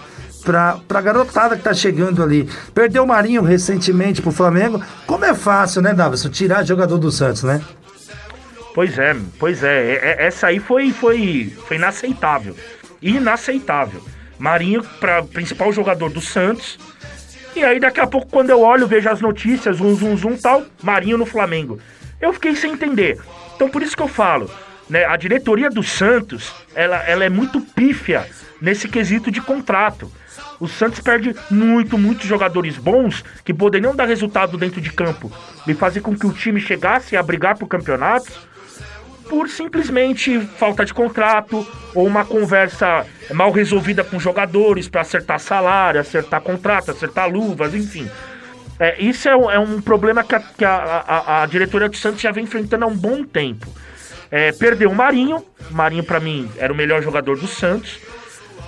Pra, 0.45 0.79
pra 0.89 1.01
garotada 1.01 1.57
que 1.57 1.63
tá 1.63 1.73
chegando 1.73 2.21
ali. 2.25 2.49
Perdeu 2.75 3.05
o 3.05 3.07
Marinho 3.07 3.41
recentemente 3.41 4.21
pro 4.21 4.33
Flamengo. 4.33 4.83
Como 5.07 5.25
é 5.25 5.33
fácil, 5.33 5.81
né, 5.81 5.95
Daverson, 5.95 6.29
tirar 6.29 6.65
jogador 6.65 6.99
do 6.99 7.13
Santos, 7.13 7.45
né? 7.45 7.63
Pois 8.75 8.99
é, 8.99 9.15
pois 9.39 9.63
é. 9.63 9.93
É- 9.93 9.95
é- 10.25 10.27
Essa 10.27 10.49
aí 10.49 10.59
foi, 10.59 10.91
foi, 10.91 11.53
foi 11.69 11.77
inaceitável. 11.77 12.57
Inaceitável. 13.01 14.03
Marinho, 14.41 14.83
pra, 14.99 15.23
principal 15.23 15.73
jogador 15.73 16.11
do 16.11 16.21
Santos. 16.21 16.81
E 17.55 17.63
aí, 17.63 17.79
daqui 17.79 18.01
a 18.01 18.09
pouco, 18.09 18.27
quando 18.27 18.51
eu 18.51 18.61
olho, 18.61 18.89
vejo 18.89 19.09
as 19.09 19.21
notícias, 19.21 19.81
um 19.81 19.95
zum 19.95 20.17
zum 20.17 20.37
tal, 20.37 20.65
Marinho 20.83 21.17
no 21.17 21.25
Flamengo. 21.25 21.79
Eu 22.21 22.33
fiquei 22.33 22.55
sem 22.55 22.73
entender. 22.73 23.19
Então, 23.55 23.69
por 23.69 23.83
isso 23.83 23.97
que 23.97 24.03
eu 24.03 24.09
falo, 24.09 24.51
né? 24.89 25.05
A 25.05 25.17
diretoria 25.17 25.71
do 25.71 25.83
Santos, 25.83 26.53
ela, 26.75 26.97
ela 27.05 27.25
é 27.25 27.29
muito 27.29 27.61
pífia 27.61 28.27
nesse 28.61 28.89
quesito 28.89 29.31
de 29.31 29.41
contrato. 29.41 30.11
O 30.61 30.69
Santos 30.69 31.01
perde 31.01 31.35
muito, 31.51 31.99
muitos 31.99 32.27
jogadores 32.27 32.77
bons 32.77 33.25
que 33.45 33.53
poderiam 33.53 33.95
dar 33.95 34.07
resultado 34.07 34.57
dentro 34.57 34.81
de 34.81 34.93
campo 34.93 35.31
e 35.67 35.75
fazer 35.75 36.01
com 36.01 36.17
que 36.17 36.27
o 36.27 36.33
time 36.33 36.61
chegasse 36.61 37.17
a 37.17 37.23
brigar 37.23 37.59
por 37.59 37.67
campeonatos 37.67 38.39
por 39.29 39.49
simplesmente 39.49 40.39
falta 40.41 40.85
de 40.85 40.93
contrato 40.93 41.67
ou 41.95 42.07
uma 42.07 42.25
conversa 42.25 43.07
mal 43.33 43.51
resolvida 43.51 44.05
com 44.05 44.19
jogadores 44.19 44.87
para 44.87 45.01
acertar 45.01 45.41
salário, 45.41 46.01
acertar 46.01 46.41
contrato, 46.41 46.91
acertar 46.91 47.31
luvas, 47.31 47.75
enfim. 47.75 48.09
É, 48.79 49.01
isso 49.01 49.29
é, 49.29 49.37
um- 49.37 49.51
é 49.51 49.59
um 49.59 49.81
problema 49.81 50.25
que, 50.25 50.35
a, 50.35 50.41
que 50.41 50.65
a- 50.65 51.05
a- 51.07 51.43
a 51.43 51.47
diretoria 51.47 51.89
do 51.89 51.97
Santos 51.97 52.21
já 52.21 52.31
vem 52.33 52.45
enfrentando 52.45 52.85
há 52.85 52.89
um 52.89 52.97
bom 52.97 53.23
tempo. 53.25 53.67
É, 54.31 54.51
perdeu 54.53 54.91
o 54.91 54.95
Marinho, 54.95 55.45
o 55.71 55.75
Marinho 55.75 56.03
para 56.03 56.19
mim 56.19 56.51
era 56.59 56.73
o 56.73 56.77
melhor 56.77 57.01
jogador 57.03 57.39
do 57.39 57.47
Santos. 57.47 58.01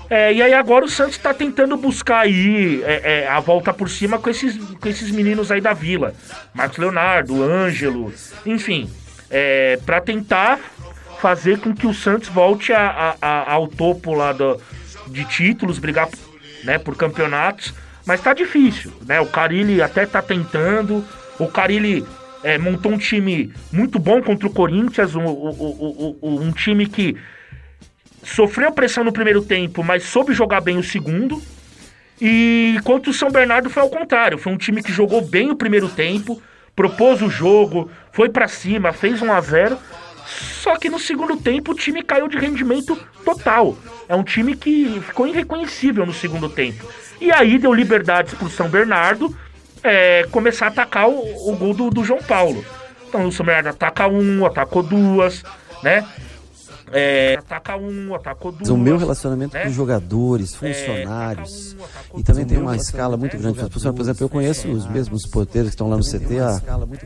É, 0.09 0.33
e 0.33 0.41
aí 0.41 0.55
agora 0.55 0.85
o 0.85 0.89
Santos 0.89 1.17
está 1.17 1.35
tentando 1.35 1.77
buscar 1.77 2.21
aí 2.21 2.81
é, 2.85 3.25
é, 3.25 3.29
a 3.29 3.41
volta 3.41 3.75
por 3.75 3.91
cima 3.91 4.19
com 4.21 4.31
esses, 4.31 4.57
com 4.57 4.89
esses 4.89 5.11
meninos 5.11 5.51
aí 5.51 5.61
da 5.61 5.73
vila. 5.73 6.15
Marcos 6.55 6.79
Leonardo, 6.79 7.43
Ângelo, 7.43 8.13
enfim. 8.45 8.89
É, 9.29 9.77
para 9.85 10.01
tentar 10.01 10.61
fazer 11.21 11.59
com 11.59 11.75
que 11.75 11.89
o 11.89 11.93
Santos 11.93 12.29
volte 12.29 12.73
ao 13.21 13.67
topo 13.67 14.15
lá 14.15 14.33
do- 14.33 14.61
de 15.09 15.25
títulos, 15.25 15.81
brigar 15.81 16.09
né, 16.63 16.79
por 16.79 16.95
campeonatos. 16.97 17.75
Mas 18.07 18.21
tá 18.21 18.33
difícil, 18.33 18.93
né? 19.05 19.21
O 19.21 19.27
Carilli 19.27 19.83
até 19.83 20.07
tá 20.07 20.23
tentando. 20.23 21.05
O 21.39 21.49
Carilli 21.49 22.07
é, 22.45 22.57
montou 22.57 22.93
um 22.93 22.99
time 22.99 23.53
muito 23.73 23.99
bom 23.99 24.23
contra 24.23 24.47
o 24.47 24.53
Corinthians, 24.53 25.15
um, 25.17 25.25
um- 25.25 25.49
um- 25.51 26.17
um- 26.23 26.41
um 26.45 26.53
time 26.53 26.87
que 26.87 27.17
sofreu 28.23 28.73
pressão 28.73 29.03
no 29.05 29.13
primeiro 29.13 29.43
tempo, 29.43 29.83
mas 29.83 30.05
soube 30.05 30.33
jogar 30.33 30.61
bem 30.61 30.79
o 30.79 30.83
segundo. 30.83 31.43
E 32.21 32.75
enquanto 32.79 33.09
o 33.09 33.13
São 33.13 33.31
Bernardo 33.31 33.69
foi 33.69 33.83
ao 33.83 33.91
contrário, 33.91 34.39
foi 34.39 34.53
um 34.53 34.57
time 34.57 34.83
que 34.83 34.93
jogou 34.93 35.21
bem 35.21 35.51
o 35.51 35.57
primeiro 35.57 35.89
tempo, 35.89 36.41
propôs 36.75 37.21
o 37.23 37.29
jogo, 37.29 37.91
foi 38.13 38.29
para 38.29 38.49
cima, 38.49 38.93
fez 38.93 39.21
1 39.21 39.33
a 39.33 39.41
0. 39.41 39.79
Só 40.27 40.77
que 40.77 40.89
no 40.89 40.99
segundo 40.99 41.37
tempo 41.37 41.73
o 41.73 41.75
time 41.75 42.03
caiu 42.03 42.27
de 42.27 42.37
rendimento 42.37 42.97
total. 43.25 43.77
É 44.09 44.15
um 44.15 44.25
time 44.25 44.57
que 44.57 45.01
ficou 45.07 45.27
irreconhecível 45.27 46.05
no 46.07 46.13
segundo 46.13 46.49
tempo. 46.49 46.85
E 47.21 47.33
aí 47.33 47.59
deu 47.59 47.73
liberdades 47.73 48.35
pro 48.35 48.51
São 48.51 48.69
Bernardo 48.69 49.35
é, 49.83 50.27
começar 50.31 50.67
a 50.67 50.69
atacar 50.69 51.09
o, 51.09 51.51
o 51.51 51.57
gol 51.57 51.73
do, 51.73 51.91
do, 51.91 52.05
João 52.05 52.23
Paulo. 52.23 52.65
Então 53.09 53.27
o 53.27 53.33
São 53.33 53.47
Bernardo 53.47 53.69
ataca 53.69 54.09
um, 54.09 54.45
atacou 54.45 54.83
duas, 54.83 55.43
né? 55.83 56.05
É, 56.93 57.37
ataca 57.39 57.77
um, 57.77 58.15
atacou 58.15 58.53
duas. 58.53 58.69
O 58.69 58.77
meu 58.77 58.97
relacionamento 58.97 59.55
né? 59.55 59.65
com 59.65 59.71
jogadores, 59.71 60.55
é, 60.55 60.73
funcionários, 60.73 61.77
é, 61.79 62.17
um, 62.17 62.21
e 62.21 62.23
também 62.23 62.45
tem 62.45 62.59
uma 62.59 62.77
escala 62.77 63.17
muito 63.17 63.37
grande. 63.37 63.59
Por 63.59 64.01
exemplo, 64.01 64.25
eu 64.25 64.29
conheço 64.29 64.69
os 64.69 64.87
mesmos 64.89 65.27
porteiros 65.27 65.71
que 65.71 65.75
estão 65.75 65.89
lá 65.89 65.97
no 65.97 66.05
CT 66.05 66.39
há, 66.39 66.61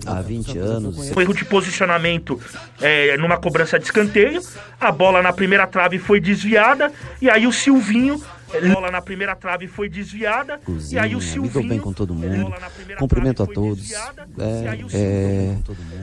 há 0.07 0.21
20 0.21 0.59
anos. 0.59 0.99
Um 0.99 1.21
erro 1.21 1.35
de 1.35 1.45
posicionamento 1.47 2.39
é, 2.81 3.17
numa 3.17 3.39
cobrança 3.39 3.79
de 3.79 3.87
escanteio, 3.87 4.43
a 4.79 4.93
bola 4.93 5.23
na 5.23 5.33
primeira 5.33 5.67
trave 5.67 5.99
foi 5.99 6.21
desviada, 6.21 6.93
e 7.21 7.31
aí 7.31 7.47
o 7.47 7.53
Silvinho 7.53 8.23
a 8.53 8.75
bola 8.75 8.91
na 8.91 9.01
primeira 9.01 9.35
trave 9.37 9.67
foi 9.67 9.89
desviada. 9.89 10.59
Cozinha, 10.59 11.01
e 11.01 11.05
aí 11.05 11.15
o 11.15 11.21
Silvinho. 11.21 11.63
Me 11.63 11.69
bem 11.69 11.79
com 11.79 11.93
todo 11.93 12.15
mundo. 12.15 12.53
Cumprimento 12.99 13.43
a 13.43 13.47
todos. 13.47 13.93
É, 13.93 14.79
é, 14.93 15.57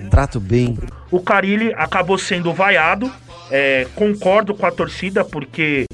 trato 0.09 0.39
bem. 0.39 0.77
O 1.11 1.21
Carilli 1.21 1.73
acabou 1.73 2.17
sendo 2.17 2.53
vaiado. 2.53 3.11
É, 3.49 3.87
concordo 3.95 4.53
com 4.53 4.65
a 4.65 4.71
torcida, 4.71 5.23
porque 5.23 5.85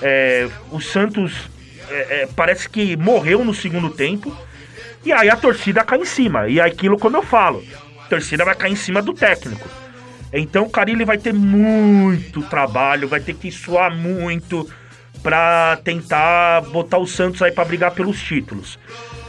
é, 0.00 0.48
o 0.70 0.80
Santos 0.80 1.48
é, 1.88 2.22
é, 2.22 2.28
parece 2.34 2.68
que 2.68 2.96
morreu 2.96 3.44
no 3.44 3.54
segundo 3.54 3.90
tempo. 3.90 4.36
E 5.04 5.12
aí 5.12 5.28
a 5.28 5.36
torcida 5.36 5.84
cai 5.84 5.98
em 5.98 6.04
cima. 6.04 6.48
E 6.48 6.60
aquilo, 6.60 6.98
como 6.98 7.16
eu 7.16 7.22
falo, 7.22 7.62
a 8.04 8.08
torcida 8.08 8.44
vai 8.44 8.54
cair 8.54 8.72
em 8.72 8.76
cima 8.76 9.02
do 9.02 9.12
técnico. 9.12 9.68
Então 10.32 10.64
o 10.64 10.70
Carilli 10.70 11.04
vai 11.04 11.16
ter 11.16 11.32
muito 11.32 12.42
trabalho, 12.42 13.06
vai 13.06 13.20
ter 13.20 13.34
que 13.34 13.52
suar 13.52 13.94
muito 13.94 14.68
para 15.22 15.78
tentar 15.84 16.62
botar 16.62 16.98
o 16.98 17.06
Santos 17.06 17.40
aí 17.42 17.52
para 17.52 17.64
brigar 17.64 17.92
pelos 17.92 18.22
títulos. 18.22 18.78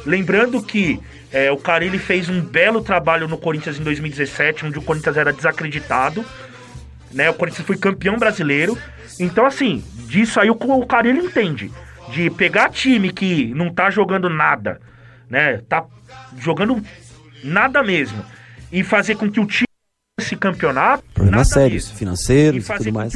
Lembrando 0.06 0.62
que 0.62 1.00
é, 1.32 1.52
o 1.52 1.58
Carilli 1.58 2.00
fez 2.00 2.30
um 2.30 2.42
belo 2.42 2.82
trabalho 2.82 3.28
no 3.28 3.38
Corinthians 3.38 3.80
em 3.80 3.84
2017, 3.84 4.66
onde 4.66 4.78
o 4.78 4.82
Corinthians 4.82 5.18
era 5.18 5.34
desacreditado. 5.34 6.24
Né? 7.12 7.30
O 7.30 7.34
Corinthians 7.34 7.66
foi 7.66 7.78
campeão 7.78 8.18
brasileiro. 8.18 8.78
Então, 9.20 9.46
assim, 9.46 9.84
disso 10.08 10.40
aí 10.40 10.50
o, 10.50 10.54
o 10.54 10.86
Carilli 10.86 11.20
entende. 11.20 11.72
De 12.10 12.30
pegar 12.30 12.70
time 12.70 13.12
que 13.12 13.54
não 13.56 13.74
tá 13.74 13.90
jogando 13.90 14.30
nada, 14.30 14.80
né? 15.28 15.58
Tá 15.68 15.84
jogando 16.38 16.82
nada 17.44 17.82
mesmo. 17.82 18.24
E 18.72 18.84
fazer 18.84 19.16
com 19.16 19.30
que 19.30 19.40
o 19.40 19.46
time 19.46 19.66
esse 20.20 20.36
campeonato. 20.36 21.04
Problemas 21.14 21.50
sérios, 21.50 21.90
financeiros 21.90 22.70
e, 22.70 22.78
tudo 22.78 22.94
mais. 22.94 23.14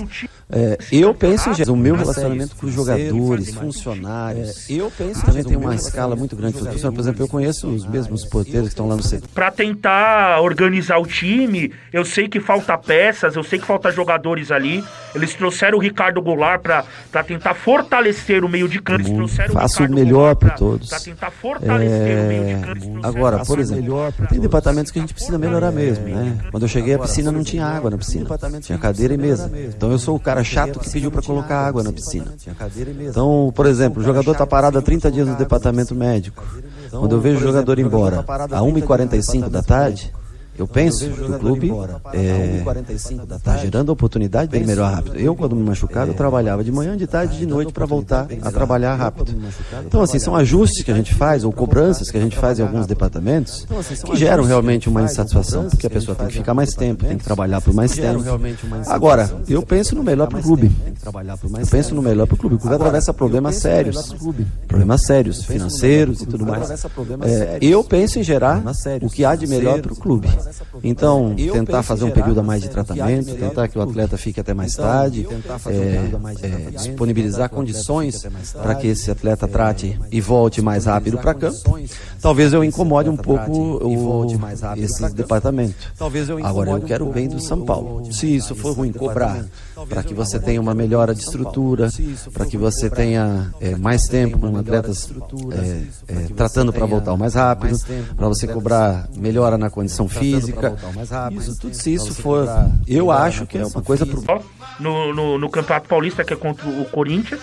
É, 0.52 0.78
eu 0.92 1.14
penso, 1.14 1.52
o 1.72 1.76
meu 1.76 1.96
relacionamento 1.96 2.56
com 2.56 2.66
os 2.66 2.74
jogadores, 2.74 3.54
funcionários. 3.54 4.68
É, 4.68 4.74
eu 4.74 4.92
penso 4.92 5.24
também 5.24 5.44
tem 5.44 5.56
uma 5.56 5.76
escala 5.76 6.16
muito 6.16 6.36
grande. 6.36 6.58
Por 6.58 7.00
exemplo, 7.00 7.24
eu 7.24 7.28
conheço 7.28 7.68
os 7.68 7.86
mesmos 7.86 8.26
porteiros 8.26 8.70
que 8.70 8.74
estão 8.74 8.88
lá 8.88 8.96
no 8.96 9.04
centro. 9.04 9.30
Para 9.30 9.52
tentar 9.52 10.42
organizar 10.42 10.98
o 10.98 11.06
time, 11.06 11.72
eu 11.94 12.04
sei 12.04 12.28
que 12.28 12.40
falta 12.40 12.76
peças, 12.78 13.36
eu 13.36 13.44
sei 13.44 13.60
que 13.60 13.66
falta 13.66 13.92
jogadores 13.92 14.52
ali. 14.52 14.84
Eles 15.14 15.36
trouxeram 15.36 15.78
o 15.78 15.82
Ricardo 15.82 16.20
Goulart 16.22 16.62
para 16.62 17.24
tentar 17.24 17.54
fortalecer 17.54 18.44
o 18.44 18.50
meio 18.50 18.68
de 18.68 18.82
campo. 18.82 19.28
Faço 19.54 19.84
o 19.84 19.92
melhor 19.92 20.36
para 20.36 20.52
todos. 20.52 20.90
Para 20.90 21.00
tentar 21.00 21.30
fortalecer 21.30 22.18
é... 22.18 22.24
o 22.24 22.28
meio 22.28 22.58
de 22.58 22.64
campo. 22.64 23.08
Agora, 23.08 23.46
por 23.46 23.60
exemplo, 23.60 24.14
tem 24.28 24.40
departamentos 24.40 24.92
que 24.92 24.98
a 24.98 25.02
gente 25.02 25.14
precisa 25.14 25.38
melhorar 25.38 25.72
mesmo, 25.72 26.06
né? 26.06 26.40
Quando 26.50 26.64
eu 26.64 26.70
cheguei 26.70 26.96
a 26.96 27.00
piscina 27.00 27.32
não 27.32 27.44
tinha 27.44 27.66
água 27.66 27.92
na 27.92 27.98
piscina. 28.00 28.28
Tinha 28.62 28.80
cadeira 28.80 29.14
e 29.14 29.18
mesa. 29.18 29.52
Então 29.76 29.92
eu 29.92 30.00
sou 30.00 30.16
o 30.16 30.20
cara 30.20 30.38
chato 30.43 30.80
que 30.80 30.89
pediu 30.89 31.12
para 31.12 31.21
colocar 31.21 31.65
água 31.67 31.84
na 31.84 31.91
piscina. 31.91 32.34
Então, 33.02 33.52
por 33.56 33.65
exemplo, 33.65 34.02
o 34.02 34.06
jogador 34.06 34.32
está 34.32 34.45
parado 34.45 34.78
há 34.78 34.82
30 34.82 35.12
dias 35.12 35.28
no 35.28 35.36
departamento 35.36 35.95
médico. 35.95 36.43
Quando 36.91 37.15
eu 37.15 37.21
vejo 37.21 37.39
o 37.39 37.41
jogador 37.41 37.80
embora 37.80 38.19
a 38.19 38.62
1h45 38.62 39.49
da 39.49 39.62
tarde, 39.62 40.13
eu 40.60 40.67
penso 40.67 41.10
que 41.10 41.32
o 41.32 41.39
clube 41.39 41.72
está 43.36 43.56
é, 43.56 43.60
gerando 43.60 43.89
oportunidade 43.89 44.52
de 44.52 44.65
melhor 44.65 44.91
rápido. 44.93 45.17
Eu, 45.17 45.36
quando 45.36 45.56
me 45.56 45.63
machucava, 45.63 46.12
eu 46.12 46.13
trabalhava 46.13 46.63
de 46.63 46.72
manhã, 46.72 46.98
de 46.98 47.08
tarde 47.08 47.36
e 47.36 47.39
de 47.39 47.45
noite 47.45 47.72
para 47.72 47.86
voltar 47.86 48.28
a 48.41 48.52
trabalhar 48.52 48.95
rápido. 48.95 49.34
Então, 49.86 50.02
assim, 50.02 50.19
são 50.19 50.36
ajustes 50.36 50.84
que 50.84 50.91
a 50.91 50.95
gente 50.95 51.13
faz, 51.13 51.43
ou 51.43 51.52
cobranças 51.52 52.12
que 52.12 52.17
a 52.17 52.22
gente 52.22 52.36
faz 52.36 52.60
em 52.60 52.62
alguns 52.62 52.86
departamentos, 52.86 53.65
que 54.06 54.15
geram 54.15 54.43
realmente 54.43 54.89
uma 54.89 55.04
insatisfação, 55.04 55.69
porque 55.69 55.88
a 55.88 55.89
pessoa 55.89 56.15
tem 56.15 56.28
que 56.28 56.34
ficar 56.34 56.54
mais 56.54 56.74
tempo, 56.74 57.06
tem 57.06 57.17
que 57.17 57.24
trabalhar 57.24 57.62
por 57.62 57.74
mais 57.74 57.93
tempo. 57.95 58.24
Agora, 58.88 59.30
eu 59.48 59.62
penso 59.62 59.95
no 59.95 60.04
melhor 60.04 60.28
para 60.28 60.39
o 60.39 60.43
clube. 60.43 60.72
Eu 61.58 61.67
penso 61.67 61.95
no 61.95 62.02
melhor 62.02 62.28
para 62.28 62.36
o 62.36 62.38
clube. 62.38 62.56
O 62.56 62.60
clube 62.60 62.76
atravessa 62.76 63.13
problemas 63.13 63.56
sérios, 63.56 64.13
problemas 64.67 65.06
sérios, 65.06 65.43
financeiros 65.43 66.22
e 66.22 66.26
tudo 66.26 66.45
mais. 66.45 66.69
É, 67.22 67.60
eu 67.62 67.84
penso 67.84 68.19
em 68.19 68.24
gerar 68.24 68.62
o 69.02 69.10
que 69.10 69.24
há 69.24 69.36
de 69.36 69.48
melhor 69.48 69.82
para 69.82 69.93
o 69.93 69.95
clube. 69.95 70.28
Então, 70.84 71.36
tentar 71.36 71.84
fazer 71.84 72.06
um 72.06 72.12
período 72.12 72.40
a 72.40 72.44
mais 72.44 72.62
de 72.62 72.70
tratamento, 72.70 73.36
tentar 73.36 73.68
que 73.68 73.78
o 73.78 73.82
atleta 73.82 74.18
fique 74.18 74.40
até 74.40 74.54
mais 74.54 74.76
tarde, 74.76 75.28
é, 75.68 76.46
é, 76.46 76.72
disponibilizar 76.72 77.50
condições 77.50 78.26
para 78.54 78.76
que 78.76 78.88
esse 78.88 79.12
atleta 79.12 79.48
trate 79.48 80.00
e 80.12 80.22
volte 80.22 80.62
mais 80.62 80.86
rápido 80.86 81.18
para 81.18 81.34
campo. 81.34 81.80
Talvez 82.22 82.54
eu 82.54 82.64
incomode 82.64 83.10
um 83.10 83.18
pouco 83.18 83.52
o, 83.52 84.28
esse 84.78 85.10
departamento. 85.14 85.76
Agora, 86.44 86.72
eu 86.72 86.82
quero 86.82 87.08
o 87.08 87.12
bem 87.12 87.28
do 87.28 87.40
São 87.40 87.66
Paulo. 87.66 88.12
Se 88.12 88.36
isso 88.36 88.56
for 88.56 88.76
ruim, 88.76 88.92
cobrar 88.92 89.46
para 89.88 90.04
que 90.04 90.13
você 90.13 90.39
tenha 90.39 90.60
uma 90.60 90.74
melhora 90.74 91.13
de 91.13 91.22
estrutura, 91.22 91.89
para 92.34 92.46
que 92.46 92.58
você 92.58 92.89
tenha 92.89 93.54
é, 93.60 93.76
mais 93.76 94.04
tempo 94.04 94.38
com 94.39 94.56
atletas 94.58 95.12
é, 95.52 96.13
é, 96.13 96.28
tratando 96.36 96.74
para 96.74 96.86
voltar 96.86 97.13
o 97.13 97.18
mais 97.18 97.36
rápido, 97.36 97.78
para 98.15 98.28
você 98.28 98.48
cobrar 98.48 99.08
melhora 99.15 99.58
na 99.58 99.70
condição 99.70 100.08
física. 100.08 100.76
Isso 101.32 101.60
tudo, 101.60 101.74
se 101.74 101.94
isso 101.94 102.13
for, 102.13 102.48
eu 102.88 103.12
acho 103.12 103.46
que 103.46 103.58
é 103.58 103.65
uma 103.65 103.82
coisa 103.82 104.06
pro... 104.06 104.24
no, 104.80 105.13
no, 105.13 105.38
no 105.38 105.50
Campeonato 105.50 105.88
Paulista 105.88 106.24
que 106.24 106.34
é 106.34 106.36
contra 106.36 106.68
o 106.68 106.86
Corinthians. 106.86 107.42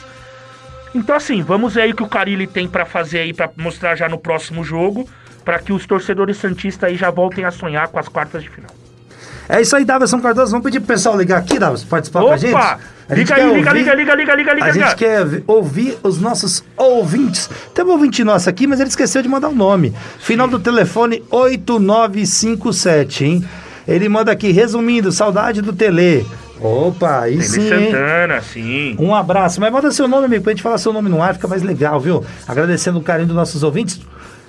Então 0.94 1.14
assim, 1.14 1.42
vamos 1.42 1.74
ver 1.74 1.82
aí 1.82 1.92
o 1.92 1.96
que 1.96 2.02
o 2.02 2.08
Carilli 2.08 2.46
tem 2.46 2.68
para 2.68 2.84
fazer 2.84 3.20
aí 3.20 3.32
para 3.32 3.50
mostrar 3.56 3.96
já 3.96 4.08
no 4.08 4.18
próximo 4.18 4.64
jogo, 4.64 5.08
para 5.44 5.58
que 5.58 5.72
os 5.72 5.86
torcedores 5.86 6.38
santistas 6.38 6.88
aí 6.88 6.96
já 6.96 7.10
voltem 7.10 7.44
a 7.44 7.50
sonhar 7.50 7.88
com 7.88 7.98
as 7.98 8.08
quartas 8.08 8.42
de 8.42 8.50
final. 8.50 8.75
É 9.48 9.60
isso 9.60 9.76
aí, 9.76 9.84
Davison 9.84 10.20
Cardoso. 10.20 10.50
Vamos 10.50 10.64
pedir 10.64 10.80
pro 10.80 10.88
pessoal 10.88 11.16
ligar 11.16 11.38
aqui, 11.38 11.58
Davison, 11.58 11.86
participar 11.86 12.20
Opa! 12.20 12.28
com 12.28 12.34
a 12.34 12.36
gente. 12.36 12.54
A 13.08 13.14
liga 13.14 13.36
aí, 13.36 13.54
liga, 13.54 13.72
liga, 13.72 13.94
liga, 13.94 14.14
liga, 14.14 14.34
liga, 14.34 14.54
liga. 14.54 14.66
A 14.66 14.72
gente 14.72 14.96
quer 14.96 15.24
ouvir 15.46 15.96
os 16.02 16.20
nossos 16.20 16.64
ouvintes. 16.76 17.48
Tem 17.72 17.84
um 17.84 17.90
ouvinte 17.90 18.24
nosso 18.24 18.50
aqui, 18.50 18.66
mas 18.66 18.80
ele 18.80 18.88
esqueceu 18.88 19.22
de 19.22 19.28
mandar 19.28 19.48
o 19.48 19.52
um 19.52 19.54
nome. 19.54 19.94
Final 20.18 20.48
do 20.48 20.58
telefone 20.58 21.22
8957, 21.30 23.24
hein? 23.24 23.44
Ele 23.86 24.08
manda 24.08 24.32
aqui, 24.32 24.50
resumindo, 24.50 25.12
saudade 25.12 25.62
do 25.62 25.72
Tele. 25.72 26.26
Opa, 26.60 27.20
aí 27.20 27.36
Tele 27.36 27.44
sim. 27.44 27.68
Santana, 27.68 28.40
sim. 28.40 28.96
Um 28.98 29.14
abraço. 29.14 29.60
Mas 29.60 29.72
manda 29.72 29.92
seu 29.92 30.08
nome, 30.08 30.24
amigo, 30.24 30.42
pra 30.42 30.52
gente 30.52 30.62
falar 30.62 30.78
seu 30.78 30.92
nome 30.92 31.08
no 31.08 31.22
ar, 31.22 31.34
fica 31.34 31.46
mais 31.46 31.62
legal, 31.62 32.00
viu? 32.00 32.24
Agradecendo 32.48 32.98
o 32.98 33.02
carinho 33.02 33.28
dos 33.28 33.36
nossos 33.36 33.62
ouvintes. 33.62 34.00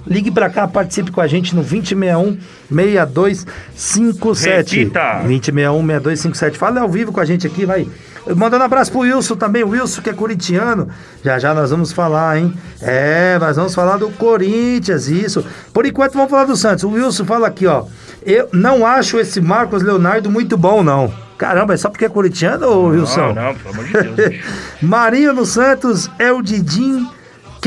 Ligue 0.09 0.31
para 0.31 0.49
cá, 0.49 0.67
participe 0.67 1.11
com 1.11 1.21
a 1.21 1.27
gente 1.27 1.55
no 1.55 1.61
2061 1.61 2.37
6257. 2.69 4.79
Repita. 4.79 5.19
2061 5.23 5.79
6257. 5.79 6.57
Fala 6.57 6.81
ao 6.81 6.89
vivo 6.89 7.11
com 7.11 7.19
a 7.19 7.25
gente 7.25 7.45
aqui, 7.45 7.65
vai. 7.65 7.87
Mandando 8.35 8.63
um 8.63 8.65
abraço 8.65 8.91
pro 8.91 9.01
Wilson 9.01 9.35
também, 9.35 9.63
o 9.63 9.69
Wilson 9.69 10.01
que 10.01 10.09
é 10.09 10.13
corintiano. 10.13 10.89
Já 11.23 11.39
já 11.39 11.53
nós 11.53 11.71
vamos 11.71 11.91
falar, 11.91 12.37
hein? 12.37 12.53
É, 12.81 13.37
nós 13.39 13.55
vamos 13.55 13.73
falar 13.73 13.97
do 13.97 14.09
Corinthians, 14.11 15.07
isso. 15.07 15.45
Por 15.73 15.85
enquanto 15.85 16.13
vamos 16.13 16.29
falar 16.29 16.45
do 16.45 16.55
Santos. 16.55 16.83
O 16.83 16.89
Wilson 16.89 17.25
fala 17.25 17.47
aqui, 17.47 17.65
ó. 17.65 17.85
Eu 18.25 18.49
não 18.51 18.85
acho 18.85 19.17
esse 19.17 19.39
Marcos 19.39 19.81
Leonardo 19.81 20.29
muito 20.29 20.57
bom, 20.57 20.83
não. 20.83 21.13
Caramba, 21.37 21.73
é 21.73 21.77
só 21.77 21.89
porque 21.89 22.05
é 22.05 22.09
corintiano, 22.09 22.67
ou 22.67 22.87
Wilson? 22.87 23.33
Não, 23.33 23.35
não, 23.35 23.55
pelo 23.55 23.73
amor 23.73 23.85
de 23.85 23.93
Deus. 23.93 24.35
Marinho 24.81 25.33
no 25.33 25.45
Santos 25.45 26.09
é 26.17 26.31
o 26.31 26.41
Didim 26.41 27.07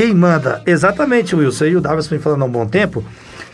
quem 0.01 0.15
manda? 0.15 0.63
Exatamente, 0.65 1.35
Wilson. 1.35 1.65
E 1.65 1.75
o 1.75 1.79
Davis 1.79 2.07
vem 2.07 2.17
falando 2.17 2.41
há 2.41 2.45
um 2.45 2.51
bom 2.51 2.65
tempo 2.65 3.05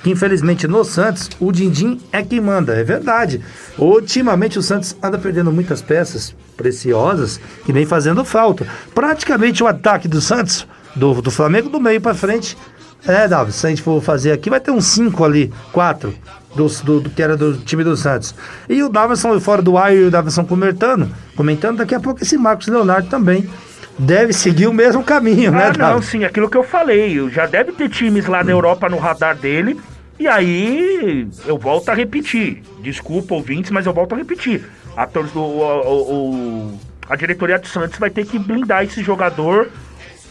que 0.02 0.12
infelizmente 0.12 0.66
no 0.66 0.86
Santos 0.86 1.30
o 1.42 1.52
Dindim 1.52 2.00
é 2.10 2.24
quem 2.24 2.40
manda. 2.40 2.74
É 2.74 2.86
verdade. 2.86 3.42
Ultimamente 3.78 4.58
o 4.58 4.62
Santos 4.62 4.96
anda 5.04 5.18
perdendo 5.18 5.52
muitas 5.52 5.82
peças 5.82 6.34
preciosas 6.56 7.38
que 7.66 7.74
vem 7.74 7.86
fazendo 7.86 8.24
falta. 8.24 8.66
Praticamente 8.96 9.62
o 9.62 9.68
ataque 9.68 10.08
do 10.08 10.22
Santos, 10.22 10.66
do, 10.96 11.22
do 11.22 11.30
Flamengo, 11.30 11.68
do 11.68 11.82
meio 11.82 12.00
para 12.00 12.16
frente. 12.16 12.58
É, 13.06 13.28
Davis, 13.28 13.56
se 13.56 13.68
a 13.68 13.70
gente 13.70 13.82
for 13.82 14.02
fazer 14.02 14.32
aqui, 14.32 14.50
vai 14.50 14.62
ter 14.62 14.72
uns 14.72 14.86
5 14.86 15.26
ali, 15.26 15.52
4. 15.74 16.16
do, 16.56 16.66
do, 16.66 17.02
do, 17.02 17.10
que 17.10 17.22
era 17.22 17.36
do 17.36 17.58
time 17.58 17.84
do 17.84 17.98
Santos. 17.98 18.34
E 18.70 18.82
o 18.82 18.88
Davidson 18.88 19.38
fora 19.42 19.62
do 19.62 19.78
ar 19.78 19.94
e 19.94 20.06
o 20.06 20.10
Davidson 20.10 20.46
comentando, 20.46 21.10
comentando, 21.36 21.80
daqui 21.80 21.94
a 21.94 22.00
pouco 22.00 22.24
esse 22.24 22.38
Marcos 22.38 22.68
Leonardo 22.68 23.10
também 23.10 23.50
deve 23.98 24.34
seguir 24.34 24.68
o 24.68 24.74
mesmo 24.74 25.04
caminho, 25.04 25.52
né, 25.52 25.66
ah, 25.66 25.78
né, 25.78 25.94
Não, 25.94 26.02
sim, 26.02 26.24
aquilo 26.24 26.50
que 26.50 26.58
eu 26.58 26.64
falei. 26.64 27.18
Já 27.30 27.46
deve 27.46 27.72
ter 27.72 27.90
times 27.90 28.26
lá 28.28 28.44
na 28.44 28.52
Europa 28.52 28.90
no 28.90 28.98
radar 28.98 29.36
dele. 29.36 29.80
E 30.20 30.28
aí, 30.28 31.28
eu 31.46 31.58
volto 31.58 31.90
a 31.90 31.94
repetir. 31.94 32.64
Desculpa, 32.82 33.36
ouvintes, 33.36 33.70
mas 33.72 33.86
eu 33.86 33.94
volto 33.94 34.14
a 34.14 34.18
repetir. 34.18 34.66
A, 34.96 35.08
o, 35.36 35.40
o, 35.40 36.14
o, 36.14 36.80
a 37.08 37.16
diretoria 37.16 37.60
do 37.60 37.68
Santos 37.68 38.00
vai 38.00 38.10
ter 38.10 38.26
que 38.26 38.40
blindar 38.40 38.84
esse 38.84 39.04
jogador 39.04 39.70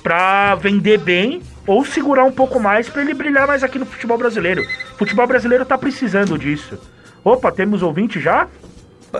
pra 0.03 0.55
vender 0.57 0.99
bem 0.99 1.41
ou 1.67 1.85
segurar 1.85 2.25
um 2.25 2.33
pouco 2.33 2.61
mais 2.61 2.89
para 2.89 3.03
ele 3.03 3.15
brilhar 3.15 3.47
mais 3.47 3.63
aqui 3.63 3.79
no 3.79 3.87
futebol 3.87 4.19
brasileiro. 4.19 4.63
O 4.95 4.99
futebol 4.99 5.27
brasileiro 5.27 5.65
tá 5.65 5.77
precisando 5.77 6.39
disso. 6.39 6.79
Opa, 7.25 7.51
temos 7.51 7.83
ouvinte 7.83 8.21
já? 8.21 8.49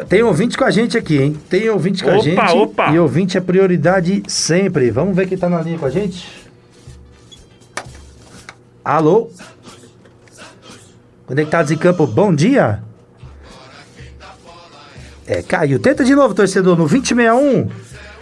Tem 0.09 0.23
ouvinte 0.23 0.59
com 0.59 0.65
a 0.65 0.71
gente 0.71 0.99
aqui, 0.99 1.21
hein? 1.21 1.37
Tem 1.49 1.69
ouvinte 1.71 2.03
com 2.03 2.11
opa, 2.11 2.19
a 2.19 2.23
gente. 2.23 2.57
Opa. 2.57 2.93
E 2.93 2.99
ouvinte 2.99 3.39
é 3.39 3.41
prioridade 3.41 4.23
sempre. 4.27 4.91
Vamos 4.91 5.17
ver 5.17 5.29
quem 5.29 5.39
tá 5.39 5.49
na 5.49 5.63
linha 5.63 5.79
com 5.79 5.87
a 5.87 5.91
gente. 5.91 6.29
Alô? 8.85 9.31
Conectados 11.27 11.73
em 11.73 11.77
campo, 11.77 12.07
bom 12.07 12.35
dia. 12.35 12.83
É, 15.27 15.43
caiu. 15.43 15.81
Tenta 15.81 16.05
de 16.05 16.15
novo, 16.15 16.35
torcedor, 16.35 16.77
no 16.77 16.87
2061. 16.87 17.69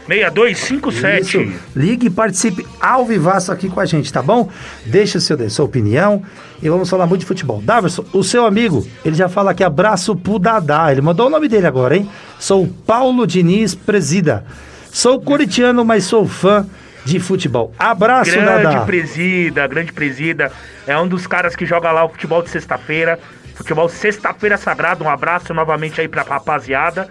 6257. 0.07 1.23
Isso. 1.23 1.61
Ligue 1.75 2.07
e 2.07 2.11
participe 2.11 2.67
ao 2.81 3.07
vivaço 3.07 3.51
aqui 3.51 3.69
com 3.69 3.81
a 3.81 3.87
gente, 3.87 4.13
tá 4.13 4.23
bom? 4.23 4.51
Deixa 4.87 5.19
seu, 5.21 5.51
sua 5.51 5.65
opinião 5.65 6.23
e 6.63 6.69
vamos 6.69 6.89
falar 6.89 7.07
muito 7.07 7.21
de 7.21 7.27
futebol. 7.27 7.61
Daverson, 7.63 8.05
o 8.13 8.23
seu 8.23 8.45
amigo, 8.47 8.87
ele 9.05 9.15
já 9.17 9.29
fala 9.29 9.53
aqui, 9.53 9.65
abraço 9.65 10.15
pro 10.15 10.39
Dadá. 10.39 10.93
Ele 10.93 11.01
mandou 11.01 11.27
o 11.27 11.31
nome 11.31 11.49
dele 11.49 11.67
agora, 11.67 11.97
hein? 11.97 12.09
Sou 12.39 12.67
Paulo 12.87 13.27
Diniz 13.27 13.75
Presida. 13.75 14.45
Sou 14.93 15.21
coritiano, 15.21 15.85
mas 15.85 16.05
sou 16.05 16.27
fã 16.27 16.67
de 17.05 17.19
futebol. 17.19 17.75
Abraço, 17.79 18.31
grande 18.31 18.63
Dadá. 18.63 18.81
Presida, 18.81 19.67
grande 19.67 19.93
presida. 19.93 20.53
É 20.87 20.97
um 20.99 21.07
dos 21.07 21.27
caras 21.27 21.57
que 21.57 21.67
joga 21.67 21.91
lá 21.91 22.05
o 22.05 22.09
futebol 22.09 22.43
de 22.43 22.51
sexta-feira. 22.51 23.19
Futebol 23.55 23.89
sexta-feira 23.89 24.57
sagrado. 24.57 25.05
Um 25.05 25.09
abraço 25.09 25.53
novamente 25.55 26.01
aí 26.01 26.09
pra 26.09 26.23
rapaziada. 26.23 27.09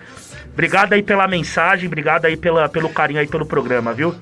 Obrigado 0.53 0.93
aí 0.93 1.01
pela 1.01 1.27
mensagem, 1.27 1.87
obrigado 1.87 2.25
aí 2.25 2.37
pela, 2.37 2.69
pelo 2.69 2.89
carinho 2.89 3.19
aí 3.19 3.27
pelo 3.27 3.45
programa, 3.45 3.91
viu? 3.91 4.15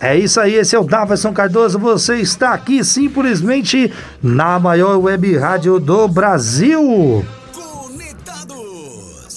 É 0.00 0.16
isso 0.16 0.40
aí, 0.40 0.54
esse 0.54 0.74
é 0.74 0.78
o 0.78 0.84
Davidson 0.84 1.32
Cardoso. 1.32 1.78
Você 1.78 2.16
está 2.16 2.52
aqui 2.52 2.84
simplesmente 2.84 3.92
na 4.22 4.58
maior 4.58 4.98
web 4.98 5.36
rádio 5.36 5.78
do 5.80 6.06
Brasil. 6.06 7.24
Conectados! 7.54 9.34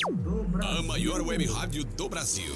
A 0.61 0.81
maior 0.83 1.21
web 1.21 1.45
rádio 1.45 1.83
do 1.83 2.09
Brasil. 2.09 2.53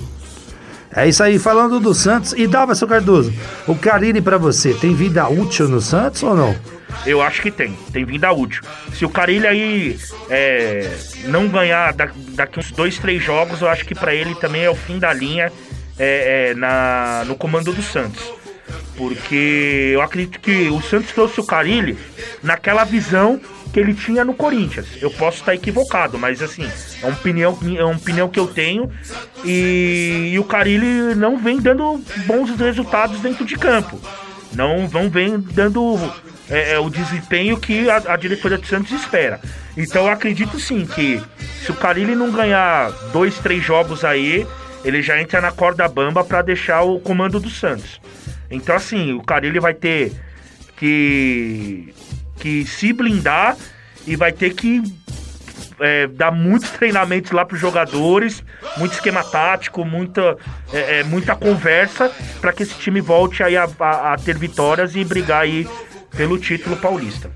É 0.95 1.07
isso 1.07 1.23
aí, 1.23 1.39
falando 1.39 1.79
do 1.79 1.93
Santos. 1.93 2.33
E 2.33 2.45
Davidson 2.45 2.87
Cardoso, 2.87 3.33
o 3.67 3.75
Carini 3.75 4.21
para 4.21 4.37
você, 4.37 4.73
tem 4.73 4.93
vida 4.93 5.27
útil 5.27 5.67
no 5.67 5.81
Santos 5.81 6.23
ou 6.23 6.35
não? 6.35 6.55
Eu 7.05 7.21
acho 7.21 7.41
que 7.41 7.51
tem, 7.51 7.73
tem 7.91 8.05
vinda 8.05 8.31
útil. 8.31 8.63
Se 8.93 9.05
o 9.05 9.09
Carilho 9.09 9.47
aí 9.47 9.99
é, 10.29 10.89
não 11.25 11.47
ganhar 11.47 11.93
daqui 11.93 12.59
uns 12.59 12.71
dois, 12.71 12.97
três 12.97 13.23
jogos, 13.23 13.61
eu 13.61 13.67
acho 13.67 13.85
que 13.85 13.93
para 13.95 14.13
ele 14.13 14.35
também 14.35 14.63
é 14.63 14.69
o 14.69 14.75
fim 14.75 14.99
da 14.99 15.11
linha 15.11 15.51
é, 15.97 16.51
é, 16.51 16.53
na, 16.53 17.23
no 17.25 17.35
comando 17.35 17.73
do 17.73 17.81
Santos. 17.81 18.23
Porque 18.95 19.91
eu 19.93 20.01
acredito 20.01 20.39
que 20.39 20.69
o 20.69 20.81
Santos 20.81 21.11
trouxe 21.11 21.39
o 21.39 21.45
Carilli 21.45 21.97
naquela 22.41 22.83
visão 22.83 23.41
que 23.73 23.79
ele 23.79 23.93
tinha 23.93 24.23
no 24.23 24.35
Corinthians. 24.35 24.85
Eu 25.01 25.09
posso 25.09 25.39
estar 25.39 25.55
equivocado, 25.55 26.17
mas 26.19 26.43
assim, 26.43 26.69
é 27.01 27.05
uma 27.07 27.15
opinião, 27.15 27.57
é 27.75 27.83
uma 27.83 27.95
opinião 27.95 28.29
que 28.29 28.39
eu 28.39 28.47
tenho. 28.47 28.89
E, 29.43 30.29
e 30.31 30.39
o 30.39 30.43
Carilli 30.43 31.15
não 31.15 31.37
vem 31.37 31.59
dando 31.59 31.99
bons 32.27 32.55
resultados 32.55 33.19
dentro 33.19 33.43
de 33.43 33.55
campo. 33.57 33.99
Não, 34.56 34.88
não 34.88 35.10
vem 35.10 35.39
dando 35.39 35.97
é, 36.49 36.74
é, 36.74 36.80
o 36.80 36.89
desempenho 36.89 37.58
que 37.58 37.89
a, 37.89 38.14
a, 38.14 38.18
diretoria 38.18 38.58
do 38.58 38.66
Santos 38.66 38.91
espera. 38.91 39.39
Então 39.76 40.06
eu 40.06 40.12
acredito 40.12 40.60
sim 40.60 40.86
que 40.86 41.22
se 41.64 41.72
o 41.72 41.76
Carilli 41.76 42.16
não 42.16 42.32
ganhar 42.32 42.91
dois, 43.12 43.38
três 43.39 43.64
jogos 43.64 44.04
aí, 44.04 44.45
ele 44.84 45.01
já 45.01 45.20
entra 45.22 45.41
na 45.41 45.51
corda 45.51 45.88
bamba 45.88 46.24
para 46.24 46.41
deixar 46.41 46.84
o 46.84 46.99
comando 46.99 47.39
do 47.39 47.49
Santos. 47.49 47.99
Então 48.51 48.76
assim, 48.76 49.14
o 49.14 49.24
Carilli 49.24 49.60
vai 49.60 49.74
ter 49.74 50.14
que, 50.78 51.93
que 52.38 52.66
se 52.66 52.93
blindar 52.93 53.58
e 54.06 54.16
vai 54.16 54.32
ter 54.32 54.54
que 54.54 54.84
é, 55.84 56.07
dar 56.07 56.31
muitos 56.31 56.71
treinamentos 56.71 57.31
lá 57.31 57.45
para 57.45 57.55
os 57.55 57.61
jogadores, 57.61 58.41
muito 58.77 58.93
esquema 58.93 59.21
tático, 59.21 59.84
muita, 59.84 60.38
é, 60.71 60.99
é 60.99 61.03
muita 61.03 61.36
conversa 61.36 62.09
para 62.39 62.53
que 62.53 62.63
esse 62.63 62.75
time 62.75 63.01
volte 63.01 63.43
aí 63.43 63.57
a, 63.57 63.67
a, 63.79 64.13
a, 64.13 64.17
ter 64.17 64.38
vitórias 64.38 64.95
e 64.95 65.03
brigar 65.03 65.41
aí 65.41 65.67
pelo 66.15 66.38
título 66.38 66.77
paulista. 66.77 67.29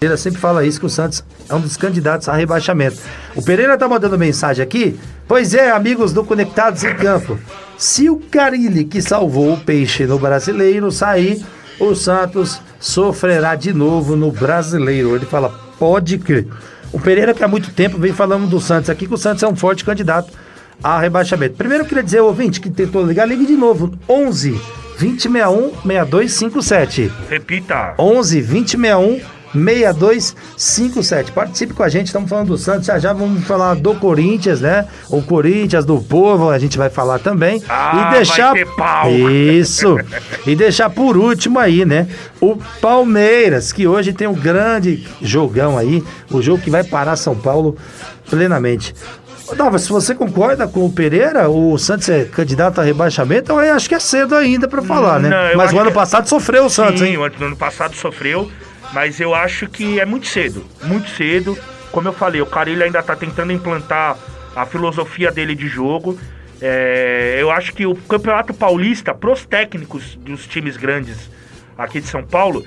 Ele 0.00 0.16
sempre 0.16 0.40
fala 0.40 0.64
isso 0.64 0.78
que 0.78 0.86
o 0.86 0.90
Santos 0.90 1.24
é 1.48 1.54
um 1.54 1.60
dos 1.60 1.76
candidatos 1.76 2.28
a 2.28 2.34
rebaixamento. 2.34 2.98
O 3.34 3.42
Pereira 3.42 3.76
tá 3.76 3.88
mandando 3.88 4.16
mensagem 4.16 4.62
aqui 4.62 4.98
Pois 5.28 5.52
é, 5.52 5.70
amigos 5.70 6.14
do 6.14 6.24
Conectados 6.24 6.82
em 6.84 6.94
Campo. 6.94 7.38
Se 7.76 8.08
o 8.08 8.16
Carilli, 8.16 8.86
que 8.86 9.02
salvou 9.02 9.52
o 9.52 9.60
peixe 9.60 10.06
no 10.06 10.18
brasileiro, 10.18 10.90
sair, 10.90 11.44
o 11.78 11.94
Santos 11.94 12.62
sofrerá 12.80 13.54
de 13.54 13.74
novo 13.74 14.16
no 14.16 14.32
brasileiro. 14.32 15.14
Ele 15.14 15.26
fala, 15.26 15.50
pode 15.78 16.16
crer. 16.16 16.48
O 16.90 16.98
Pereira, 16.98 17.34
que 17.34 17.44
há 17.44 17.48
muito 17.48 17.70
tempo 17.74 17.98
vem 17.98 18.14
falando 18.14 18.48
do 18.48 18.58
Santos 18.58 18.88
aqui, 18.88 19.06
que 19.06 19.12
o 19.12 19.18
Santos 19.18 19.42
é 19.42 19.46
um 19.46 19.54
forte 19.54 19.84
candidato 19.84 20.32
a 20.82 20.98
rebaixamento. 20.98 21.56
Primeiro 21.56 21.84
eu 21.84 21.88
queria 21.88 22.02
dizer, 22.02 22.20
ouvinte, 22.20 22.58
que 22.58 22.70
tentou 22.70 23.04
ligar, 23.04 23.28
ligue 23.28 23.44
de 23.44 23.54
novo. 23.54 23.92
11 24.08 24.52
2061 24.98 25.72
6257. 25.82 27.12
Repita. 27.28 27.94
11 27.98 28.40
2061 28.40 29.20
6257. 29.52 31.32
Participe 31.32 31.74
com 31.74 31.82
a 31.82 31.88
gente, 31.88 32.06
estamos 32.06 32.28
falando 32.28 32.48
do 32.48 32.58
Santos, 32.58 32.86
já 32.86 32.98
já 32.98 33.12
vamos 33.12 33.44
falar 33.44 33.74
do 33.74 33.94
Corinthians, 33.94 34.60
né? 34.60 34.86
O 35.08 35.22
Corinthians, 35.22 35.84
do 35.84 36.00
povo, 36.00 36.50
a 36.50 36.58
gente 36.58 36.76
vai 36.76 36.90
falar 36.90 37.18
também. 37.18 37.62
Ah, 37.68 38.10
e 38.10 38.16
deixar. 38.16 38.54
Isso! 39.08 39.96
e 40.46 40.54
deixar 40.54 40.90
por 40.90 41.16
último 41.16 41.58
aí, 41.58 41.84
né? 41.84 42.08
O 42.40 42.56
Palmeiras, 42.80 43.72
que 43.72 43.86
hoje 43.86 44.12
tem 44.12 44.26
um 44.28 44.34
grande 44.34 45.06
jogão 45.20 45.78
aí, 45.78 46.02
o 46.30 46.42
jogo 46.42 46.62
que 46.62 46.70
vai 46.70 46.84
parar 46.84 47.16
São 47.16 47.34
Paulo 47.34 47.76
plenamente. 48.28 48.94
Dava, 49.56 49.78
se 49.78 49.88
você 49.88 50.14
concorda 50.14 50.68
com 50.68 50.84
o 50.84 50.92
Pereira, 50.92 51.48
o 51.48 51.78
Santos 51.78 52.08
é 52.08 52.24
candidato 52.24 52.80
a 52.80 52.84
rebaixamento, 52.84 53.52
eu 53.52 53.74
acho 53.74 53.88
que 53.88 53.94
é 53.94 53.98
cedo 53.98 54.34
ainda 54.34 54.68
para 54.68 54.82
falar, 54.82 55.18
né? 55.18 55.30
Não, 55.30 55.56
Mas 55.56 55.72
o 55.72 55.78
ano 55.78 55.88
que... 55.88 55.94
passado 55.94 56.28
sofreu 56.28 56.66
o 56.66 56.70
Santos, 56.70 57.00
Sim, 57.00 57.06
hein? 57.06 57.16
o 57.16 57.24
ano 57.24 57.56
passado 57.56 57.94
sofreu. 57.94 58.50
Mas 58.92 59.20
eu 59.20 59.34
acho 59.34 59.68
que 59.68 60.00
é 60.00 60.04
muito 60.04 60.26
cedo, 60.26 60.64
muito 60.82 61.10
cedo. 61.10 61.58
Como 61.92 62.08
eu 62.08 62.12
falei, 62.12 62.40
o 62.40 62.46
Carilho 62.46 62.84
ainda 62.84 63.00
está 63.00 63.14
tentando 63.14 63.52
implantar 63.52 64.16
a 64.54 64.66
filosofia 64.66 65.30
dele 65.30 65.54
de 65.54 65.68
jogo. 65.68 66.18
É, 66.60 67.36
eu 67.38 67.50
acho 67.50 67.72
que 67.72 67.86
o 67.86 67.94
Campeonato 67.94 68.52
Paulista, 68.52 69.14
pros 69.14 69.46
técnicos 69.46 70.16
dos 70.16 70.46
times 70.46 70.76
grandes 70.76 71.30
aqui 71.76 72.00
de 72.00 72.06
São 72.06 72.24
Paulo, 72.24 72.64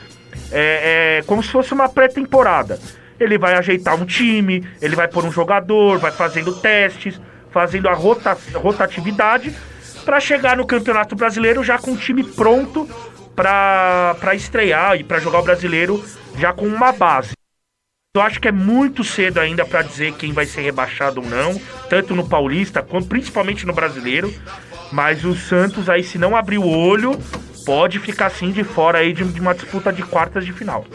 é, 0.52 1.18
é 1.20 1.24
como 1.24 1.44
se 1.44 1.50
fosse 1.50 1.74
uma 1.74 1.90
pré-temporada. 1.90 2.80
Ele 3.20 3.38
vai 3.38 3.54
ajeitar 3.56 3.96
um 3.96 4.06
time, 4.06 4.66
ele 4.82 4.96
vai 4.96 5.08
pôr 5.08 5.26
um 5.26 5.32
jogador, 5.32 6.00
vai 6.00 6.12
fazendo 6.12 6.56
testes, 6.60 7.20
fazendo 7.52 7.90
a 7.90 7.94
rota, 7.94 8.38
rotatividade, 8.56 9.54
para 10.06 10.20
chegar 10.20 10.58
no 10.58 10.66
Campeonato 10.66 11.16
Brasileiro 11.16 11.64
já 11.64 11.78
com 11.78 11.92
o 11.92 11.98
time 11.98 12.24
pronto 12.24 12.90
para 13.42 14.36
estrear 14.36 14.96
e 14.96 15.04
para 15.04 15.20
jogar 15.20 15.40
o 15.40 15.44
brasileiro 15.44 16.04
já 16.38 16.54
com 16.54 16.68
uma 16.68 16.92
base. 16.92 17.32
Eu 18.14 18.22
acho 18.22 18.40
que 18.40 18.48
é 18.48 18.52
muito 18.52 19.04
cedo 19.04 19.40
ainda 19.40 19.66
para 19.66 19.82
dizer 19.82 20.14
quem 20.14 20.34
vai 20.34 20.46
ser 20.46 20.62
rebaixado 20.62 21.22
ou 21.22 21.28
não, 21.28 21.60
tanto 21.90 22.16
no 22.16 22.28
Paulista 22.28 22.82
quanto 22.84 23.08
principalmente 23.08 23.66
no 23.66 23.74
Brasileiro. 23.74 24.32
Mas 24.92 25.24
o 25.24 25.34
Santos 25.34 25.90
aí, 25.90 26.04
se 26.04 26.18
não 26.18 26.36
abrir 26.36 26.58
o 26.58 26.68
olho, 26.68 27.18
pode 27.66 27.98
ficar 28.00 28.28
assim 28.28 28.52
de 28.52 28.64
fora 28.64 29.00
aí 29.00 29.14
de, 29.14 29.24
de 29.24 29.40
uma 29.40 29.56
disputa 29.56 29.92
de 29.92 30.04
quartas 30.04 30.46
de 30.46 30.52
final. 30.52 30.86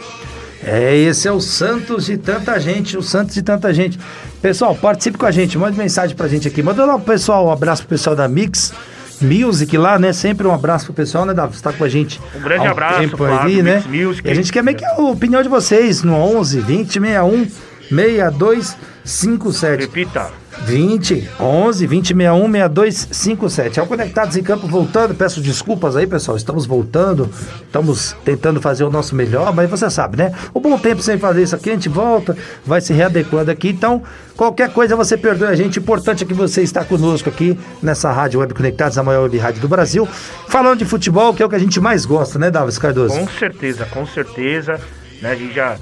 É, 0.63 0.95
esse 0.95 1.27
é 1.27 1.33
o 1.33 1.41
Santos 1.41 2.07
de 2.07 2.19
tanta 2.19 2.61
gente, 2.61 2.97
o 2.97 3.03
Santos 3.03 3.35
de 3.35 3.43
tanta 3.43 3.73
gente. 3.73 3.99
Pessoal, 4.43 4.75
participe 4.75 5.17
com 5.17 5.27
a 5.27 5.31
gente, 5.31 5.57
mande 5.57 5.79
mensagem 5.79 6.15
pra 6.15 6.29
gente 6.29 6.47
aqui. 6.47 6.63
Manda 6.63 6.85
lá 6.85 6.95
pro 6.99 7.15
pessoal, 7.15 7.47
um 7.47 7.51
abraço 7.51 7.83
pro 7.83 7.91
pessoal 7.91 8.15
da 8.15 8.29
Mix 8.29 8.75
Music 9.21 9.77
lá, 9.77 9.99
né? 9.99 10.13
Sempre 10.13 10.47
um 10.47 10.53
abraço 10.53 10.87
pro 10.87 10.95
pessoal, 10.95 11.25
né, 11.25 11.35
Davi? 11.35 11.57
Você 11.57 11.63
tá 11.63 11.73
com 11.73 11.85
a 11.85 11.89
gente. 11.89 12.21
Um 12.35 12.41
grande 12.41 12.67
abraço, 12.67 13.01
tempo 13.01 13.17
Flávio, 13.17 13.57
aí, 13.57 13.63
né? 13.63 13.83
Music. 13.87 14.27
E 14.27 14.31
a 14.31 14.35
gente 14.35 14.53
quer 14.53 14.63
meio 14.63 14.77
que 14.77 14.85
a 14.85 14.97
opinião 14.97 15.43
de 15.43 15.49
vocês 15.49 16.03
no 16.03 16.15
11 16.15 16.61
20 16.61 16.93
61 16.93 17.49
62 17.89 18.77
57. 19.05 19.81
Repita. 19.81 20.31
20 20.65 21.29
11 21.39 21.87
20 21.87 22.07
61 22.09 22.53
62 22.53 23.09
57. 23.11 23.81
É 23.81 23.83
o 23.83 23.87
Conectados 23.87 24.37
em 24.37 24.43
Campo 24.43 24.67
voltando. 24.67 25.15
Peço 25.15 25.41
desculpas 25.41 25.97
aí, 25.97 26.07
pessoal. 26.07 26.37
Estamos 26.37 26.67
voltando. 26.67 27.31
Estamos 27.63 28.17
tentando 28.25 28.61
fazer 28.61 28.85
o 28.85 28.91
nosso 28.91 29.15
melhor, 29.15 29.55
mas 29.55 29.69
você 29.69 29.91
sabe, 29.91 30.17
né? 30.17 30.33
O 30.55 30.61
bom 30.61 30.79
tempo 30.79 31.03
sem 31.03 31.19
fazer 31.19 31.43
isso 31.43 31.55
aqui, 31.55 31.71
a 31.71 31.75
gente 31.75 31.89
volta, 31.89 32.37
vai 32.65 32.81
se 32.81 32.93
readequando 32.93 33.51
aqui. 33.51 33.69
Então, 33.69 34.03
qualquer 34.37 34.73
coisa 34.73 34.97
você 34.97 35.17
perdoe 35.17 35.49
a 35.49 35.55
gente. 35.55 35.79
Importante 35.79 36.25
é 36.25 36.27
que 36.27 36.35
você 36.35 36.63
está 36.63 36.85
conosco 36.85 37.29
aqui 37.29 37.59
nessa 37.83 38.11
rádio 38.11 38.41
Web 38.41 38.55
Conectados, 38.55 38.97
a 38.99 39.03
maior 39.03 39.25
web 39.25 39.39
rádio 39.39 39.61
do 39.61 39.69
Brasil, 39.69 40.09
falando 40.49 40.79
de 40.79 40.85
futebol, 40.85 41.35
que 41.35 41.43
é 41.43 41.47
o 41.47 41.49
que 41.49 41.57
a 41.57 41.61
gente 41.61 41.81
mais 41.81 42.05
gosta, 42.05 42.39
né, 42.39 42.51
Davis 42.51 42.79
Cardoso? 42.79 43.19
Com 43.19 43.29
certeza, 43.29 43.85
com 43.87 44.07
certeza. 44.07 44.81
Né, 45.21 45.31
a 45.31 45.35
gente 45.35 45.55
já 45.55 45.77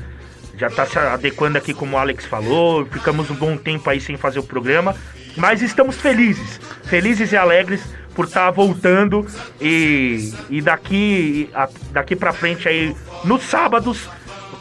já 0.57 0.69
está 0.69 0.87
se 0.87 0.99
adequando 0.99 1.59
aqui, 1.59 1.75
como 1.75 1.97
o 1.97 1.99
Alex 1.99 2.25
falou. 2.25 2.87
Ficamos 2.87 3.31
um 3.31 3.35
bom 3.35 3.57
tempo 3.57 3.89
aí 3.91 4.01
sem 4.01 4.17
fazer 4.17 4.39
o 4.39 4.43
programa, 4.43 4.95
mas 5.37 5.63
estamos 5.63 5.97
felizes, 5.97 6.61
felizes 6.85 7.33
e 7.33 7.37
alegres 7.37 7.83
por 8.15 8.27
estar 8.27 8.47
tá 8.47 8.51
voltando 8.51 9.27
e, 9.61 10.33
e 10.49 10.63
daqui 10.63 11.51
daqui 11.91 12.15
para 12.15 12.33
frente 12.33 12.69
aí 12.69 12.95
nos 13.25 13.43
sábados 13.43 14.09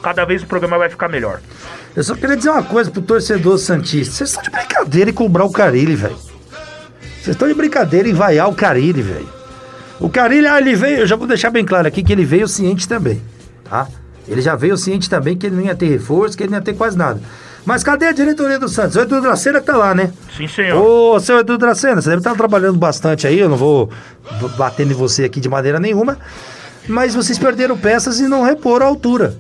cada 0.01 0.25
vez 0.25 0.43
o 0.43 0.47
programa 0.47 0.77
vai 0.77 0.89
ficar 0.89 1.07
melhor. 1.07 1.39
Eu 1.95 2.03
só 2.03 2.15
queria 2.15 2.35
dizer 2.35 2.49
uma 2.49 2.63
coisa 2.63 2.89
pro 2.89 3.01
torcedor 3.01 3.57
santista. 3.57 4.15
Vocês 4.15 4.29
estão 4.31 4.43
de 4.43 4.49
brincadeira 4.49 5.11
em 5.11 5.13
cobrar 5.13 5.45
o 5.45 5.51
Carilli, 5.51 5.95
velho. 5.95 6.17
Vocês 6.17 7.35
estão 7.35 7.47
de 7.47 7.53
brincadeira 7.53 8.09
em 8.09 8.13
vaiar 8.13 8.49
o 8.49 8.55
Carilli, 8.55 9.01
velho. 9.01 9.29
O 9.99 10.09
Carilli, 10.09 10.47
ah, 10.47 10.59
ele 10.59 10.75
veio, 10.75 10.97
eu 10.97 11.07
já 11.07 11.15
vou 11.15 11.27
deixar 11.27 11.51
bem 11.51 11.63
claro 11.63 11.87
aqui 11.87 12.03
que 12.03 12.11
ele 12.11 12.25
veio 12.25 12.47
ciente 12.47 12.87
também, 12.87 13.21
tá? 13.63 13.87
Ele 14.28 14.41
já 14.41 14.55
veio 14.55 14.78
ciente 14.78 15.09
também 15.09 15.38
que 15.38 15.47
ele 15.47 15.55
não 15.55 15.63
ia 15.63 15.76
ter 15.76 15.88
reforço, 15.88 16.38
que 16.38 16.43
ele 16.43 16.51
não 16.51 16.57
ia 16.57 16.63
ter 16.63 16.74
quase 16.74 16.97
nada. 16.97 17.19
Mas 17.65 17.84
cadê 17.84 18.07
a 18.07 18.11
diretoria 18.11 18.59
do 18.59 18.67
Santos? 18.67 18.95
O 18.95 19.01
Edu 19.01 19.21
Dracena 19.21 19.59
que 19.59 19.65
tá 19.65 19.78
lá, 19.78 19.95
né? 19.95 20.11
Sim, 20.36 20.47
senhor. 20.47 20.82
Ô, 20.82 21.19
seu 21.19 21.39
Edu 21.39 21.57
Dracena, 21.57 22.01
você 22.01 22.09
deve 22.09 22.19
estar 22.19 22.36
trabalhando 22.36 22.78
bastante 22.78 23.26
aí, 23.26 23.39
eu 23.39 23.47
não 23.49 23.57
vou 23.57 23.89
batendo 24.57 24.91
em 24.91 24.95
você 24.95 25.24
aqui 25.26 25.39
de 25.39 25.47
maneira 25.47 25.80
nenhuma. 25.80 26.17
Mas 26.88 27.15
vocês 27.15 27.38
perderam 27.39 27.78
peças 27.78 28.19
e 28.19 28.28
não 28.28 28.43
reporam 28.43 28.86
a 28.86 28.89
altura. 28.89 29.38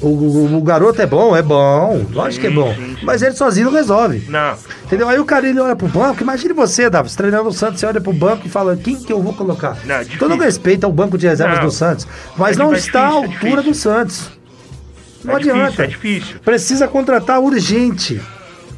O, 0.00 0.56
o, 0.56 0.60
garoto 0.60 1.00
é 1.00 1.06
bom, 1.06 1.34
é 1.34 1.40
bom, 1.40 2.04
lógico 2.12 2.42
que 2.42 2.46
é 2.48 2.50
bom. 2.50 2.74
Mas 3.02 3.22
ele 3.22 3.34
sozinho 3.34 3.66
não 3.66 3.72
resolve. 3.72 4.24
Não. 4.28 4.54
Entendeu? 4.84 5.08
Aí 5.08 5.18
o 5.18 5.24
cara 5.24 5.48
ele 5.48 5.58
olha 5.58 5.74
pro 5.74 5.88
banco, 5.88 6.22
imagine 6.22 6.52
você, 6.52 6.90
Davi, 6.90 7.10
treinando 7.16 7.48
o 7.48 7.52
Santos, 7.52 7.80
você 7.80 7.86
olha 7.86 8.00
pro 8.00 8.12
banco 8.12 8.46
e 8.46 8.50
fala, 8.50 8.76
quem 8.76 8.96
que 8.96 9.10
eu 9.10 9.22
vou 9.22 9.32
colocar? 9.32 9.78
Não, 9.84 10.04
Todo 10.18 10.36
respeito 10.36 10.84
ao 10.84 10.92
banco 10.92 11.16
de 11.16 11.26
reservas 11.26 11.58
não. 11.58 11.64
do 11.64 11.70
Santos. 11.70 12.06
Mas 12.36 12.56
é 12.56 12.58
não 12.58 12.74
está 12.74 13.08
difícil, 13.08 13.22
à 13.22 13.24
é 13.24 13.34
altura 13.34 13.60
é 13.60 13.64
do 13.64 13.74
Santos. 13.74 14.30
Não 15.24 15.32
é 15.32 15.36
adianta. 15.36 15.64
Difícil, 15.70 15.84
é 15.84 15.86
difícil. 15.86 16.40
Precisa 16.40 16.88
contratar 16.88 17.40
urgente. 17.40 18.20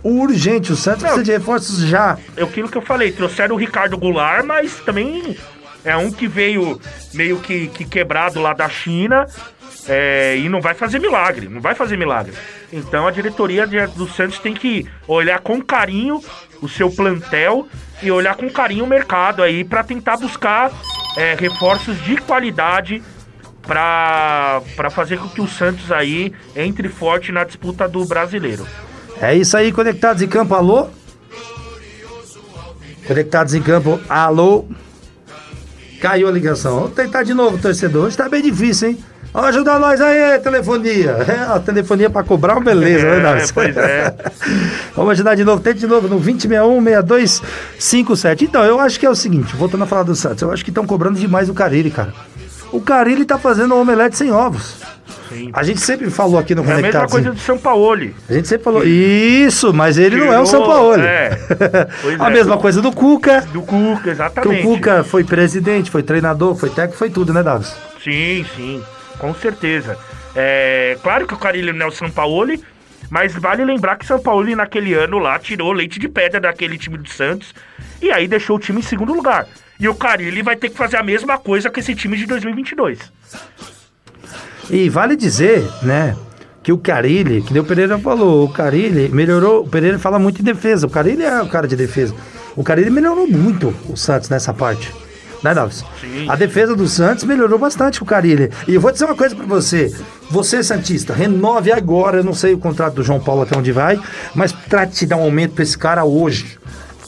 Urgente, 0.05 0.73
o 0.73 0.77
Santos 0.77 1.03
não, 1.03 1.11
precisa 1.11 1.25
de 1.25 1.33
reforços 1.33 1.81
já. 1.81 2.17
É 2.37 2.45
aquilo 2.45 2.69
que 2.69 2.79
eu 2.79 2.83
falei, 2.83 3.11
trouxeram 3.11 3.57
o 3.57 3.59
Ricardo 3.59 3.99
Goulart, 3.99 4.45
mas 4.45 4.77
também 4.87 5.37
é 5.85 5.97
um 5.97 6.13
que 6.13 6.29
veio 6.29 6.81
meio 7.13 7.39
que, 7.41 7.67
que 7.67 7.85
quebrado 7.85 8.41
lá 8.41 8.53
da 8.53 8.69
China 8.69 9.27
é, 9.89 10.37
e 10.37 10.49
não 10.49 10.61
vai 10.61 10.75
fazer 10.75 10.99
milagre, 10.99 11.49
não 11.49 11.61
vai 11.61 11.75
fazer 11.75 11.97
milagre. 11.97 12.35
Então 12.73 13.07
a 13.07 13.11
diretoria 13.11 13.67
do 13.67 14.07
Santos 14.09 14.39
tem 14.39 14.55
que 14.55 14.87
olhar 15.07 15.41
com 15.41 15.61
carinho 15.63 16.23
o 16.61 16.69
seu 16.69 16.91
plantel 16.91 17.67
e 18.03 18.11
olhar 18.11 18.37
com 18.37 18.51
carinho 18.51 18.85
o 18.85 18.87
mercado 18.87 19.43
aí 19.43 19.65
para 19.65 19.83
tentar 19.83 20.17
buscar 20.19 20.71
é, 21.17 21.35
reforços 21.35 22.01
de 22.05 22.17
qualidade 22.19 23.03
para 23.63 24.63
fazer 24.91 25.19
com 25.19 25.29
que 25.29 25.41
o 25.41 25.49
Santos 25.49 25.91
aí 25.93 26.33
entre 26.55 26.89
forte 26.89 27.33
na 27.33 27.45
disputa 27.45 27.89
do 27.89 28.05
brasileiro. 28.05 28.67
É 29.21 29.35
isso 29.35 29.57
aí, 29.57 29.73
conectados 29.73 30.23
em 30.23 30.29
campo, 30.29 30.55
alô? 30.55 30.89
Conectados 33.07 33.55
em 33.55 33.63
campo, 33.63 34.01
alô? 34.09 34.67
Caiu 36.01 36.29
a 36.29 36.31
ligação. 36.31 36.81
Vamos 36.81 36.95
tentar 36.95 37.25
de 37.25 37.35
novo, 37.35 37.59
torcedor. 37.59 38.07
Hoje 38.07 38.17
tá 38.17 38.29
bem 38.29 38.41
difícil, 38.41 38.91
hein? 38.91 38.99
Ajuda 39.35 39.79
nós 39.79 40.01
aí, 40.01 40.39
telefonia. 40.39 41.19
É, 41.29 41.41
a 41.55 41.61
telefonia 41.61 42.09
pra 42.09 42.23
cobrar 42.23 42.55
uma 42.55 42.65
beleza, 42.65 43.07
é, 43.07 43.21
né, 43.21 43.45
Pois 43.53 43.77
é. 43.77 44.15
Vamos 44.97 45.13
ajudar 45.13 45.35
de 45.35 45.45
novo, 45.45 45.63
tente 45.63 45.81
de 45.81 45.87
novo 45.87 46.09
no 46.09 46.19
2061-6257. 46.21 48.41
Então, 48.43 48.65
eu 48.65 48.81
acho 48.81 48.99
que 48.99 49.05
é 49.05 49.11
o 49.11 49.15
seguinte, 49.15 49.55
voltando 49.55 49.85
a 49.85 49.87
falar 49.87 50.05
do 50.05 50.17
Santos, 50.17 50.41
eu 50.43 50.51
acho 50.51 50.65
que 50.65 50.71
estão 50.71 50.87
cobrando 50.87 51.19
demais 51.19 51.51
o 51.51 51.55
Carilli, 51.55 51.91
cara. 51.91 52.15
O 52.73 52.81
Carilli 52.81 53.25
tá 53.25 53.39
fazendo 53.39 53.75
um 53.75 53.81
omelete 53.81 54.17
sem 54.17 54.33
ovos. 54.33 54.77
Sim. 55.29 55.51
A 55.53 55.63
gente 55.63 55.81
sempre 55.81 56.11
falou 56.11 56.39
aqui 56.39 56.55
no 56.55 56.65
É 56.65 56.73
a 56.73 56.79
mesma 56.79 57.07
coisa 57.07 57.33
do 57.33 57.39
São 57.39 57.59
Paulo. 57.59 58.09
A 58.29 58.33
gente 58.33 58.49
sempre 58.49 58.65
falou, 58.65 58.83
isso, 58.83 59.75
mas 59.75 59.99
ele 59.99 60.17
Tirou, 60.17 60.29
não 60.29 60.35
é 60.35 60.41
o 60.41 60.47
São 60.47 60.65
Paulo. 60.65 61.03
É. 61.03 61.39
a 62.19 62.29
é. 62.29 62.33
mesma 62.33 62.57
coisa 62.57 62.81
do 62.81 62.91
Cuca. 62.91 63.43
Do 63.53 63.61
Cuca, 63.61 64.11
exatamente. 64.11 64.63
Que 64.63 64.67
o 64.67 64.71
Cuca 64.71 65.05
foi 65.05 65.25
presidente, 65.25 65.91
foi 65.91 66.03
treinador, 66.03 66.57
foi 66.57 66.71
técnico, 66.71 66.97
foi 66.97 67.11
tudo, 67.11 67.35
né, 67.35 67.43
Davis? 67.43 67.75
Sim, 68.03 68.47
sim 68.57 68.83
com 69.19 69.35
certeza. 69.35 69.99
É, 70.35 70.97
claro 71.03 71.27
que 71.27 71.35
o 71.35 71.39
Carilho 71.39 71.73
não 71.73 71.87
é 71.87 71.89
o 71.89 71.93
Sampaoli, 71.93 72.63
mas 73.11 73.35
vale 73.35 73.65
lembrar 73.65 73.97
que 73.97 74.07
São 74.07 74.19
Paulo 74.19 74.55
naquele 74.55 74.95
ano 74.95 75.19
lá 75.19 75.39
tirou 75.39 75.73
leite 75.73 75.99
de 75.99 76.09
pedra 76.09 76.41
daquele 76.41 76.79
time 76.79 76.99
do 76.99 77.09
Santos 77.09 77.55
e 78.01 78.11
aí 78.11 78.29
deixou 78.29 78.57
o 78.57 78.61
time 78.61 78.81
em 78.81 78.83
segundo 78.83 79.13
lugar. 79.13 79.47
E 79.81 79.89
o 79.89 79.95
Carilli 79.95 80.43
vai 80.43 80.57
ter 80.57 80.71
que 80.71 80.77
fazer 80.77 80.97
a 80.97 81.03
mesma 81.03 81.39
coisa 81.39 81.71
com 81.71 81.81
esse 81.81 81.95
time 81.95 82.17
de 82.17 82.27
2022. 82.27 82.99
E 84.71 84.89
vale 84.89 85.17
dizer, 85.17 85.63
né, 85.83 86.17
que 86.63 86.73
o 86.73 86.79
Carilli, 86.79 87.43
que 87.43 87.59
o 87.59 87.65
Pereira 87.65 87.99
falou, 87.99 88.45
o 88.45 88.53
Carilli 88.53 89.09
melhorou, 89.09 89.65
o 89.65 89.69
Pereira 89.69 89.99
fala 89.99 90.19
muito 90.19 90.41
em 90.41 90.45
defesa, 90.45 90.87
o 90.87 90.91
Carilli 90.91 91.23
é 91.23 91.41
o 91.41 91.49
cara 91.49 91.67
de 91.67 91.77
defesa. 91.77 92.15
O 92.55 92.63
Carilli 92.63 92.91
melhorou 92.91 93.27
muito 93.27 93.75
o 93.89 93.97
Santos 93.97 94.29
nessa 94.29 94.53
parte 94.53 94.93
né, 95.43 95.55
Davis? 95.55 95.85
A 96.29 96.37
defesa 96.37 96.75
do 96.75 96.87
Santos 96.89 97.25
melhorou 97.25 97.59
bastante 97.59 97.99
com 97.99 98.05
o 98.05 98.09
Carilli. 98.09 98.51
E 98.67 98.75
eu 98.75 98.81
vou 98.81 98.93
dizer 98.93 99.05
uma 99.05 99.15
coisa 99.15 99.35
para 99.35 99.47
você. 99.47 99.95
Você, 100.31 100.63
Santista, 100.63 101.15
renove 101.15 101.73
agora. 101.73 102.19
Eu 102.19 102.25
não 102.25 102.35
sei 102.35 102.55
o 102.55 102.59
contrato 102.59 102.95
do 102.95 103.03
João 103.03 103.21
Paulo 103.21 103.43
até 103.43 103.57
onde 103.57 103.73
vai, 103.73 104.01
mas 104.35 104.53
trate 104.53 105.01
de 105.01 105.07
dar 105.07 105.17
um 105.17 105.23
aumento 105.23 105.55
para 105.55 105.63
esse 105.63 105.79
cara 105.79 106.05
hoje. 106.05 106.59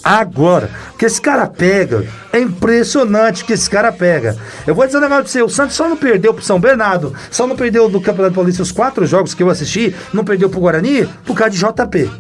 Agora, 0.02 0.70
que 0.98 1.04
esse 1.04 1.20
cara 1.20 1.46
pega, 1.46 2.06
é 2.32 2.40
impressionante 2.40 3.44
que 3.44 3.52
esse 3.52 3.68
cara 3.68 3.92
pega. 3.92 4.34
Eu 4.66 4.74
vou 4.74 4.86
dizer 4.86 4.96
um 4.96 5.02
negócio 5.02 5.24
pra 5.24 5.32
você: 5.32 5.42
o 5.42 5.48
Santos 5.48 5.76
só 5.76 5.88
não 5.88 5.96
perdeu 5.96 6.32
pro 6.32 6.42
São 6.42 6.58
Bernardo, 6.58 7.14
só 7.30 7.46
não 7.46 7.54
perdeu 7.54 7.88
do 7.88 8.00
Campeonato 8.00 8.34
Paulista 8.34 8.62
os 8.62 8.72
quatro 8.72 9.04
jogos 9.06 9.34
que 9.34 9.42
eu 9.42 9.50
assisti, 9.50 9.94
não 10.12 10.24
perdeu 10.24 10.48
pro 10.48 10.60
Guarani 10.60 11.06
por 11.26 11.36
causa 11.36 11.50
de 11.50 11.58
JP. 11.58 12.10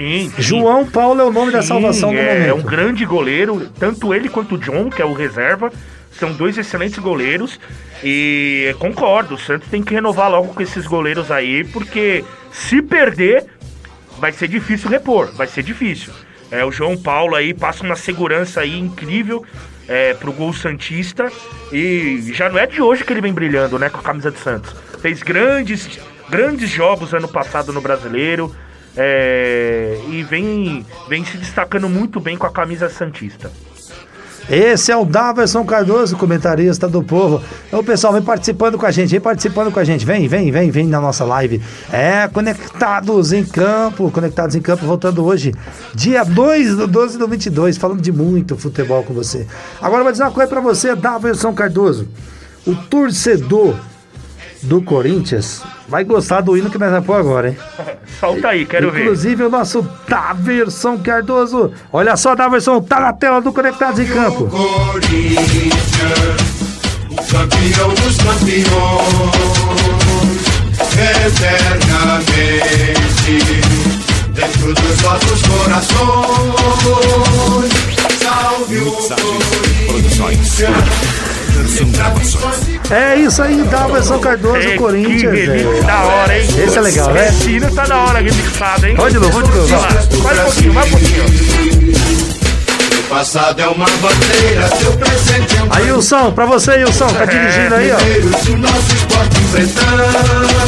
Sim, 0.00 0.32
sim. 0.34 0.42
João 0.42 0.86
Paulo 0.86 1.20
é 1.20 1.24
o 1.24 1.30
nome 1.30 1.50
sim, 1.50 1.58
da 1.58 1.62
salvação 1.62 2.10
do 2.10 2.18
é, 2.18 2.32
momento. 2.32 2.48
É 2.48 2.54
um 2.54 2.62
grande 2.62 3.04
goleiro, 3.04 3.68
tanto 3.78 4.14
ele 4.14 4.30
quanto 4.30 4.54
o 4.54 4.58
John, 4.58 4.88
que 4.88 5.02
é 5.02 5.04
o 5.04 5.12
reserva, 5.12 5.70
são 6.12 6.32
dois 6.32 6.56
excelentes 6.56 6.98
goleiros. 6.98 7.60
E 8.02 8.74
concordo, 8.78 9.34
o 9.34 9.38
Santos 9.38 9.68
tem 9.68 9.82
que 9.82 9.92
renovar 9.92 10.30
logo 10.30 10.54
com 10.54 10.62
esses 10.62 10.86
goleiros 10.86 11.30
aí, 11.30 11.64
porque 11.64 12.24
se 12.50 12.80
perder, 12.80 13.44
vai 14.18 14.32
ser 14.32 14.48
difícil 14.48 14.88
repor, 14.88 15.30
vai 15.34 15.46
ser 15.46 15.62
difícil. 15.62 16.14
É, 16.50 16.64
o 16.64 16.72
João 16.72 16.96
Paulo 16.96 17.34
aí 17.36 17.52
passa 17.52 17.84
uma 17.84 17.94
segurança 17.94 18.62
aí 18.62 18.78
incrível 18.78 19.44
é, 19.86 20.14
pro 20.14 20.32
gol 20.32 20.54
Santista. 20.54 21.30
E 21.70 22.32
já 22.32 22.48
não 22.48 22.58
é 22.58 22.66
de 22.66 22.80
hoje 22.80 23.04
que 23.04 23.12
ele 23.12 23.20
vem 23.20 23.34
brilhando, 23.34 23.78
né, 23.78 23.90
com 23.90 23.98
a 23.98 24.02
camisa 24.02 24.30
do 24.30 24.38
Santos. 24.38 24.74
Fez 25.02 25.22
grandes, 25.22 26.00
grandes 26.30 26.70
jogos 26.70 27.12
ano 27.12 27.28
passado 27.28 27.70
no 27.70 27.82
Brasileiro. 27.82 28.50
É, 28.96 29.98
e 30.08 30.22
vem, 30.22 30.84
vem 31.08 31.24
se 31.24 31.36
destacando 31.36 31.88
muito 31.88 32.20
bem 32.20 32.36
com 32.36 32.46
a 32.46 32.50
camisa 32.50 32.88
Santista. 32.88 33.50
Esse 34.50 34.90
é 34.90 34.96
o 34.96 35.04
Daverson 35.04 35.64
Cardoso, 35.64 36.16
comentarista 36.16 36.88
do 36.88 37.04
povo. 37.04 37.40
Então, 37.68 37.84
pessoal, 37.84 38.12
vem 38.12 38.22
participando 38.22 38.76
com 38.76 38.84
a 38.84 38.90
gente, 38.90 39.10
vem 39.10 39.20
participando 39.20 39.70
com 39.70 39.78
a 39.78 39.84
gente. 39.84 40.04
Vem, 40.04 40.26
vem, 40.26 40.50
vem, 40.50 40.72
vem 40.72 40.86
na 40.88 41.00
nossa 41.00 41.24
live. 41.24 41.62
É, 41.92 42.26
Conectados 42.26 43.32
em 43.32 43.44
Campo, 43.44 44.10
Conectados 44.10 44.56
em 44.56 44.60
Campo, 44.60 44.84
voltando 44.84 45.24
hoje, 45.24 45.54
dia 45.94 46.24
2 46.24 46.76
do 46.76 46.88
12 46.88 47.16
do 47.16 47.28
22, 47.28 47.78
falando 47.78 48.00
de 48.00 48.10
muito 48.10 48.56
futebol 48.56 49.04
com 49.04 49.14
você. 49.14 49.46
Agora, 49.80 50.02
vou 50.02 50.10
dizer 50.10 50.24
uma 50.24 50.32
coisa 50.32 50.50
pra 50.50 50.60
você, 50.60 50.96
Daverson 50.96 51.52
Cardoso. 51.52 52.08
O 52.66 52.74
torcedor 52.74 53.76
do 54.62 54.82
Corinthians 54.82 55.62
vai 55.88 56.04
gostar 56.04 56.40
do 56.42 56.56
hino 56.56 56.70
que 56.70 56.78
nós 56.78 56.90
vamos 56.90 57.06
pôr 57.06 57.14
agora, 57.14 57.48
hein? 57.50 57.56
Solta 58.20 58.48
aí, 58.48 58.64
quero 58.66 58.88
Inclusive, 58.88 59.04
ver. 59.04 59.10
Inclusive 59.10 59.44
o 59.44 59.50
nosso 59.50 59.88
Daverson 60.08 60.98
Cardoso. 60.98 61.72
Olha 61.92 62.16
só, 62.16 62.34
Daverson, 62.34 62.80
tá 62.82 63.00
na 63.00 63.12
tela 63.12 63.40
do 63.40 63.52
Conectados 63.52 63.98
em 63.98 64.06
Campo. 64.06 64.46
Corinthians, 64.46 65.74
o 67.10 67.16
campeão 67.16 67.88
dos 67.94 68.16
campeões, 68.18 68.60
eternamente, 72.20 73.40
dentro 74.34 74.74
dos 74.74 75.02
nossos 75.02 75.42
corações. 75.42 75.90
salve 78.22 78.78
o 78.78 78.92
Corinthians. 79.86 81.29
É 82.90 83.16
isso 83.16 83.42
aí, 83.42 83.62
Daverson 83.70 84.18
Cardoso, 84.18 84.56
É, 84.56 84.76
Corinthians. 84.76 85.32
Que 85.32 85.78
é. 85.78 85.82
da 85.84 85.98
hora, 86.00 86.38
hein? 86.38 86.46
Esse 86.58 86.78
é 86.78 86.80
legal, 86.80 87.10
né? 87.12 87.28
Esse 87.28 87.50
hino 87.50 87.70
tá 87.74 87.84
da 87.84 87.98
hora, 87.98 88.18
remixado, 88.20 88.86
hein? 88.86 88.94
Vamos 88.96 89.12
de 89.12 89.18
novo, 89.18 89.32
vamos 89.32 89.50
de 89.50 89.56
novo. 89.56 89.68
Vai 90.22 90.38
um 90.38 90.42
pouquinho, 90.44 90.72
vai 90.72 90.86
um 90.86 90.90
pouquinho. 90.90 91.24
Passado 93.08 93.60
é 93.60 93.66
uma 93.66 93.86
bandeira, 93.86 94.68
seu 94.80 94.92
presente 94.92 95.56
é 95.58 95.62
um 95.64 95.68
Aí, 95.72 95.90
Wilson, 95.92 96.30
pra 96.30 96.46
você, 96.46 96.84
Wilson, 96.84 97.08
tá 97.08 97.24
dirigindo 97.24 97.74
aí, 97.74 97.90
ó. 97.90 97.96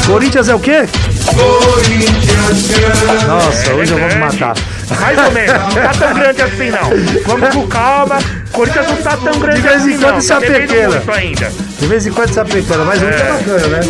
Corinthians 0.06 0.48
é 0.48 0.54
o 0.54 0.58
quê? 0.58 0.88
Corinthians. 1.26 3.22
Nossa, 3.28 3.74
hoje 3.74 3.92
eu 3.92 3.98
vou 3.98 4.08
me 4.08 4.14
grande. 4.14 4.38
matar. 4.40 4.54
Mais 5.00 5.18
ou 5.18 5.30
menos, 5.30 5.52
não 5.74 5.82
tá 5.82 5.92
tão 5.98 6.14
grande 6.14 6.42
assim 6.42 6.70
não. 6.70 6.90
Vamos 7.26 7.48
com 7.54 7.66
calma. 7.68 8.18
Corinthians 8.52 8.86
não 8.86 8.96
tá 8.96 9.16
tão 9.16 9.38
grande 9.40 9.62
De 9.62 9.68
vez 9.68 9.86
em 9.86 9.88
assim 9.94 9.98
quando 9.98 10.14
não. 10.14 10.20
se 10.20 10.28
Tá 10.28 10.38
devendo 10.38 10.64
apequena. 10.64 10.88
muito 10.88 11.12
ainda. 11.12 11.52
De 11.78 11.86
vez 11.86 12.06
em 12.06 12.12
quando 12.12 12.32
se 12.32 12.40
aplicando, 12.40 12.84
mas 12.84 13.02
hoje 13.02 13.12
é 13.14 13.32
bacana, 13.32 13.66
né? 13.68 13.80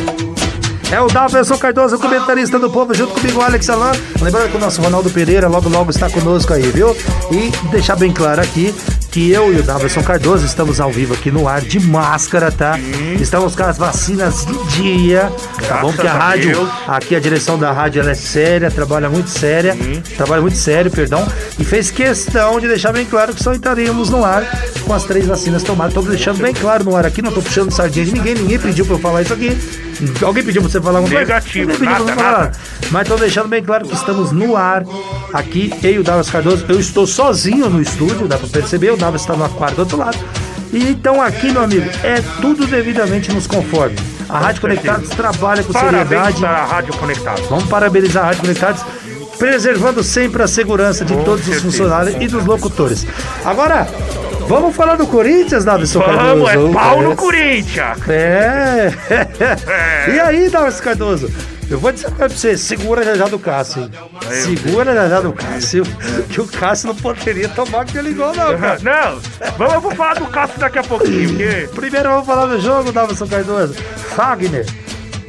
É 0.90 1.00
o 1.00 1.06
Daverson 1.06 1.56
Cardoso, 1.56 1.98
comentarista 1.98 2.58
do 2.58 2.68
povo, 2.68 2.92
junto 2.94 3.14
comigo, 3.14 3.40
Alex 3.40 3.68
Alan. 3.70 3.92
Lembrando 4.20 4.50
que 4.50 4.56
o 4.58 4.60
nosso 4.60 4.82
Ronaldo 4.82 5.08
Pereira 5.10 5.48
logo 5.48 5.68
logo 5.68 5.90
está 5.90 6.10
conosco 6.10 6.52
aí, 6.52 6.70
viu? 6.70 6.94
E 7.30 7.50
deixar 7.70 7.96
bem 7.96 8.12
claro 8.12 8.42
aqui 8.42 8.74
que 9.12 9.30
eu 9.30 9.52
e 9.52 9.58
o 9.58 9.62
Daverson 9.62 10.02
Cardoso 10.02 10.46
estamos 10.46 10.80
ao 10.80 10.90
vivo 10.90 11.12
aqui 11.12 11.30
no 11.30 11.46
ar 11.46 11.60
de 11.60 11.78
máscara, 11.78 12.50
tá? 12.50 12.78
Estamos 13.20 13.54
com 13.54 13.62
as 13.62 13.76
vacinas 13.76 14.46
de 14.46 14.82
dia, 14.82 15.30
tá 15.68 15.76
bom? 15.82 15.92
Graças 15.92 15.94
Porque 15.94 16.06
a 16.06 16.12
rádio, 16.14 16.52
Deus. 16.54 16.68
aqui 16.88 17.14
a 17.14 17.20
direção 17.20 17.58
da 17.58 17.72
rádio 17.72 18.00
ela 18.00 18.12
é 18.12 18.14
séria, 18.14 18.70
trabalha 18.70 19.10
muito 19.10 19.28
séria, 19.28 19.76
trabalha 20.16 20.40
muito 20.40 20.56
sério, 20.56 20.90
perdão, 20.90 21.26
e 21.58 21.64
fez 21.64 21.90
questão 21.90 22.58
de 22.58 22.66
deixar 22.68 22.90
bem 22.92 23.04
claro 23.04 23.34
que 23.34 23.42
só 23.42 23.52
entraríamos 23.52 24.08
no 24.08 24.24
ar 24.24 24.44
com 24.86 24.94
as 24.94 25.04
três 25.04 25.26
vacinas 25.26 25.62
tomadas. 25.62 25.92
Tô 25.92 26.00
deixando 26.00 26.40
bem 26.40 26.54
claro 26.54 26.82
no 26.82 26.96
ar 26.96 27.04
aqui, 27.04 27.20
não 27.20 27.32
tô 27.32 27.42
puxando 27.42 27.70
sardinha 27.70 28.06
de 28.06 28.12
ninguém, 28.14 28.34
ninguém 28.34 28.58
pediu 28.58 28.86
pra 28.86 28.94
eu 28.94 28.98
falar 28.98 29.20
isso 29.20 29.34
aqui. 29.34 29.54
Alguém 30.22 30.42
pediu 30.42 30.62
pra 30.62 30.70
você 30.70 30.80
falar 30.80 30.98
alguma 31.00 31.14
coisa? 31.14 31.32
Negativo, 31.32 31.70
Ninguém 31.70 31.86
pediu 31.88 32.04
pra 32.04 32.04
nada, 32.06 32.10
eu 32.12 32.16
falar. 32.24 32.38
nada. 32.46 32.52
Mas 32.90 33.08
tô 33.08 33.16
deixando 33.16 33.48
bem 33.48 33.62
claro 33.62 33.86
que 33.86 33.94
estamos 33.94 34.32
no 34.32 34.56
ar 34.56 34.84
aqui, 35.32 35.72
eu 35.82 35.90
e 35.92 35.98
o 35.98 36.02
Davos 36.02 36.28
Cardoso. 36.28 36.64
Eu 36.68 36.80
estou 36.80 37.06
sozinho 37.06 37.68
no 37.70 37.80
estúdio, 37.80 38.26
dá 38.26 38.36
pra 38.36 38.48
perceber, 38.48 38.90
Davos 39.02 39.20
está 39.22 39.34
no 39.34 39.48
quarto 39.50 39.74
do 39.74 39.80
outro 39.80 39.96
lado. 39.98 40.16
E 40.72 40.88
então 40.90 41.20
aqui, 41.20 41.50
meu 41.50 41.62
amigo, 41.64 41.90
é 42.04 42.22
tudo 42.40 42.66
devidamente 42.66 43.32
nos 43.32 43.46
conforme. 43.48 43.96
A 44.28 44.38
Rádio 44.38 44.60
Conectados 44.60 45.08
trabalha 45.10 45.62
com 45.64 45.72
Parabéns 45.72 46.08
seriedade. 46.08 46.40
para 46.40 46.50
a 46.50 46.64
Rádio 46.64 46.94
Conectado. 46.96 47.42
Vamos 47.50 47.64
parabenizar 47.64 48.22
a 48.22 48.26
Rádio 48.28 48.40
Conectados, 48.42 48.82
preservando 49.38 50.02
sempre 50.04 50.42
a 50.42 50.46
segurança 50.46 51.04
de 51.04 51.12
Com 51.14 51.24
todos 51.24 51.44
certeza. 51.44 51.66
os 51.66 51.74
funcionários 51.74 52.16
e 52.22 52.28
dos 52.28 52.44
locutores. 52.46 53.04
Agora, 53.44 53.86
vamos 54.48 54.74
falar 54.74 54.94
do 54.96 55.06
Corinthians, 55.06 55.64
Cardoso. 55.64 55.98
Vamos, 55.98 56.48
é 56.48 56.56
pau 56.72 57.02
no 57.02 57.12
É. 57.12 57.16
Corinthians. 57.16 57.98
É. 58.08 58.92
E 60.14 60.20
aí, 60.20 60.48
Davison 60.48 60.82
Cardoso? 60.82 61.30
Eu 61.72 61.80
vou 61.80 61.90
dizer 61.90 62.10
pra 62.10 62.28
você, 62.28 62.56
segura 62.58 63.02
já 63.02 63.14
já 63.14 63.28
do 63.28 63.38
Cássio. 63.38 63.84
hein? 63.84 63.90
Segura 64.30 64.94
já 64.94 65.08
já 65.08 65.20
do 65.22 65.32
Cássio, 65.32 65.84
que 66.28 66.38
o 66.38 66.46
Cássio 66.46 66.88
não 66.88 66.94
poderia 66.94 67.48
tomar 67.48 67.80
aquele 67.80 68.12
gol, 68.12 68.34
não, 68.34 68.58
cara. 68.58 68.78
Não, 68.84 69.20
vamos, 69.56 69.74
eu 69.74 69.80
vou 69.80 69.94
falar 69.94 70.14
do 70.14 70.26
Cássio 70.26 70.58
daqui 70.60 70.78
a 70.78 70.82
pouquinho, 70.82 71.30
porque 71.30 71.68
Primeiro 71.74 72.10
vamos 72.10 72.26
falar 72.26 72.46
do 72.46 72.60
jogo, 72.60 72.92
Davison 72.92 73.26
Cardoso. 73.26 73.72
Fagner, 74.14 74.66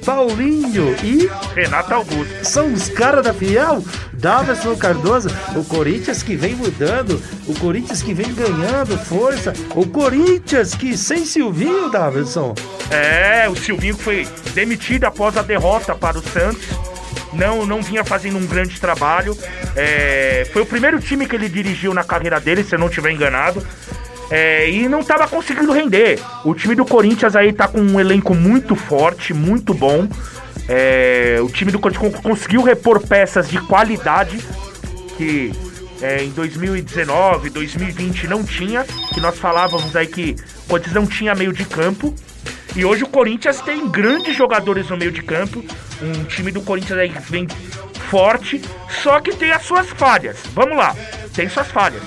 Paulinho 0.05 0.95
e 1.03 1.29
Renato 1.55 1.93
Augusto. 1.93 2.43
são 2.43 2.73
os 2.73 2.89
caras 2.89 3.23
da 3.23 3.33
Fiel. 3.33 3.83
Daverson 4.13 4.75
Cardoso, 4.77 5.29
o 5.53 5.65
Corinthians 5.65 6.23
que 6.23 6.35
vem 6.35 6.55
mudando, 6.55 7.21
o 7.45 7.53
Corinthians 7.59 8.01
que 8.01 8.13
vem 8.13 8.33
ganhando 8.33 8.97
força, 8.97 9.53
o 9.75 9.85
Corinthians 9.85 10.73
que 10.75 10.97
sem 10.97 11.25
Silvinho, 11.25 11.89
Daverson. 11.89 12.55
É, 12.89 13.49
o 13.49 13.55
Silvinho 13.55 13.97
que 13.97 14.03
foi 14.03 14.27
demitido 14.53 15.03
após 15.03 15.35
a 15.35 15.41
derrota 15.41 15.93
para 15.93 16.17
o 16.17 16.23
Santos. 16.23 16.63
Não, 17.33 17.65
não 17.65 17.81
vinha 17.81 18.05
fazendo 18.05 18.37
um 18.37 18.45
grande 18.45 18.79
trabalho. 18.79 19.37
É, 19.75 20.47
foi 20.53 20.61
o 20.61 20.65
primeiro 20.65 20.99
time 20.99 21.25
que 21.25 21.35
ele 21.35 21.49
dirigiu 21.49 21.93
na 21.93 22.03
carreira 22.03 22.39
dele, 22.39 22.63
se 22.63 22.75
eu 22.75 22.79
não 22.79 22.87
estiver 22.87 23.11
enganado. 23.11 23.65
É, 24.35 24.67
e 24.67 24.89
não 24.89 25.01
estava 25.01 25.27
conseguindo 25.27 25.71
render. 25.71 26.19
O 26.43 26.55
time 26.55 26.73
do 26.73 26.83
Corinthians 26.83 27.35
aí 27.35 27.53
tá 27.53 27.67
com 27.67 27.79
um 27.79 27.99
elenco 27.99 28.33
muito 28.33 28.75
forte, 28.75 29.31
muito 29.31 29.75
bom. 29.75 30.07
É, 30.67 31.37
o 31.39 31.49
time 31.49 31.71
do 31.71 31.77
Corinthians 31.77 32.11
con- 32.15 32.21
conseguiu 32.29 32.63
repor 32.63 32.99
peças 33.05 33.47
de 33.47 33.59
qualidade 33.59 34.39
que 35.17 35.51
é, 36.01 36.23
em 36.23 36.31
2019, 36.31 37.51
2020 37.51 38.27
não 38.27 38.43
tinha, 38.43 38.83
que 39.13 39.21
nós 39.21 39.37
falávamos 39.37 39.95
aí 39.95 40.07
que 40.07 40.35
o 40.65 40.69
Corinthians 40.69 40.95
não 40.95 41.05
tinha 41.05 41.35
meio 41.35 41.53
de 41.53 41.63
campo. 41.65 42.11
E 42.75 42.83
hoje 42.83 43.03
o 43.03 43.07
Corinthians 43.07 43.61
tem 43.61 43.87
grandes 43.87 44.35
jogadores 44.35 44.89
no 44.89 44.97
meio 44.97 45.11
de 45.11 45.21
campo. 45.21 45.63
Um 46.01 46.23
time 46.23 46.49
do 46.51 46.61
Corinthians 46.63 46.97
aí 46.97 47.13
vem 47.29 47.47
forte, 48.09 48.59
só 49.03 49.19
que 49.19 49.35
tem 49.35 49.51
as 49.51 49.61
suas 49.61 49.87
falhas. 49.91 50.37
Vamos 50.55 50.75
lá, 50.75 50.95
tem 51.35 51.47
suas 51.47 51.67
falhas. 51.67 52.01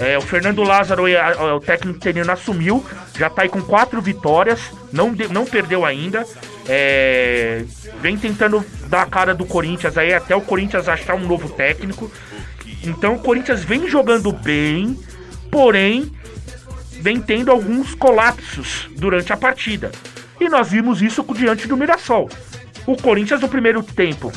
É, 0.00 0.16
o 0.16 0.22
Fernando 0.22 0.62
Lázaro, 0.62 1.06
é, 1.06 1.12
é, 1.12 1.52
o 1.52 1.60
técnico 1.60 1.98
interino, 1.98 2.32
assumiu, 2.32 2.84
já 3.18 3.28
tá 3.28 3.42
aí 3.42 3.50
com 3.50 3.60
quatro 3.60 4.00
vitórias, 4.00 4.72
não, 4.90 5.14
não 5.30 5.44
perdeu 5.44 5.84
ainda. 5.84 6.24
É, 6.66 7.64
vem 8.00 8.16
tentando 8.16 8.64
dar 8.86 9.02
a 9.02 9.06
cara 9.06 9.34
do 9.34 9.44
Corinthians 9.44 9.98
aí, 9.98 10.14
até 10.14 10.34
o 10.34 10.40
Corinthians 10.40 10.88
achar 10.88 11.14
um 11.14 11.26
novo 11.26 11.50
técnico. 11.50 12.10
Então 12.82 13.16
o 13.16 13.18
Corinthians 13.18 13.62
vem 13.62 13.86
jogando 13.88 14.32
bem, 14.32 14.98
porém 15.50 16.10
vem 16.92 17.20
tendo 17.20 17.50
alguns 17.50 17.94
colapsos 17.94 18.88
durante 18.96 19.32
a 19.34 19.36
partida. 19.36 19.90
E 20.40 20.48
nós 20.48 20.70
vimos 20.70 21.02
isso 21.02 21.22
diante 21.34 21.68
do 21.68 21.76
Mirassol. 21.76 22.30
O 22.86 22.96
Corinthians 22.96 23.42
no 23.42 23.48
primeiro 23.48 23.82
tempo, 23.82 24.32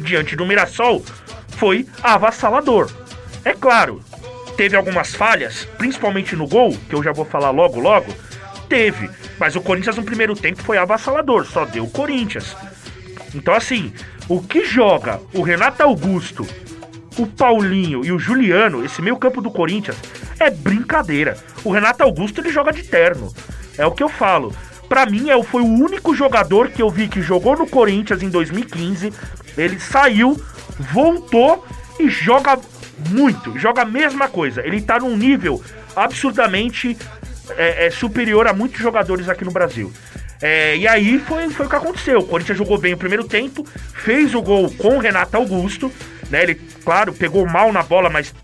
diante 0.00 0.36
do 0.36 0.44
Mirassol, 0.44 1.02
foi 1.56 1.86
avassalador. 2.02 2.90
É 3.42 3.54
claro, 3.54 4.02
teve 4.56 4.76
algumas 4.76 5.14
falhas, 5.14 5.66
principalmente 5.78 6.36
no 6.36 6.46
gol, 6.46 6.76
que 6.88 6.94
eu 6.94 7.02
já 7.02 7.12
vou 7.12 7.24
falar 7.24 7.50
logo 7.50 7.80
logo. 7.80 8.12
Teve, 8.68 9.10
mas 9.38 9.54
o 9.56 9.60
Corinthians 9.60 9.96
no 9.96 10.02
primeiro 10.02 10.34
tempo 10.34 10.62
foi 10.62 10.78
avassalador, 10.78 11.44
só 11.44 11.64
deu 11.64 11.84
o 11.84 11.90
Corinthians. 11.90 12.56
Então 13.34 13.54
assim, 13.54 13.92
o 14.28 14.40
que 14.40 14.64
joga 14.64 15.20
o 15.34 15.42
Renato 15.42 15.82
Augusto, 15.82 16.46
o 17.18 17.26
Paulinho 17.26 18.04
e 18.04 18.12
o 18.12 18.18
Juliano, 18.18 18.84
esse 18.84 19.02
meio 19.02 19.16
campo 19.16 19.40
do 19.40 19.50
Corinthians, 19.50 19.96
é 20.38 20.50
brincadeira. 20.50 21.36
O 21.64 21.70
Renato 21.70 22.02
Augusto 22.02 22.40
ele 22.40 22.50
joga 22.50 22.72
de 22.72 22.82
terno. 22.82 23.32
É 23.76 23.86
o 23.86 23.92
que 23.92 24.02
eu 24.02 24.08
falo. 24.08 24.54
Pra 24.88 25.06
mim, 25.06 25.30
é, 25.30 25.42
foi 25.42 25.62
o 25.62 25.66
único 25.66 26.14
jogador 26.14 26.68
que 26.68 26.82
eu 26.82 26.90
vi 26.90 27.08
que 27.08 27.22
jogou 27.22 27.56
no 27.56 27.66
Corinthians 27.66 28.22
em 28.22 28.28
2015. 28.28 29.12
Ele 29.56 29.78
saiu, 29.80 30.40
voltou 30.78 31.64
e 31.98 32.08
joga 32.08 32.58
muito. 33.10 33.58
Joga 33.58 33.82
a 33.82 33.84
mesma 33.84 34.28
coisa. 34.28 34.64
Ele 34.66 34.80
tá 34.80 34.98
num 34.98 35.16
nível 35.16 35.62
absurdamente 35.94 36.96
é, 37.56 37.86
é, 37.86 37.90
superior 37.90 38.46
a 38.46 38.52
muitos 38.52 38.80
jogadores 38.80 39.28
aqui 39.28 39.44
no 39.44 39.50
Brasil. 39.50 39.92
É, 40.40 40.76
e 40.76 40.88
aí 40.88 41.18
foi, 41.20 41.48
foi 41.50 41.66
o 41.66 41.68
que 41.68 41.76
aconteceu. 41.76 42.20
O 42.20 42.26
Corinthians 42.26 42.58
jogou 42.58 42.78
bem 42.78 42.94
o 42.94 42.96
primeiro 42.96 43.24
tempo, 43.24 43.64
fez 43.94 44.34
o 44.34 44.42
gol 44.42 44.70
com 44.72 44.96
o 44.96 44.98
Renato 44.98 45.36
Augusto. 45.36 45.92
Né, 46.30 46.42
ele, 46.42 46.54
claro, 46.84 47.12
pegou 47.12 47.46
mal 47.46 47.72
na 47.72 47.82
bola, 47.82 48.08
mas 48.08 48.34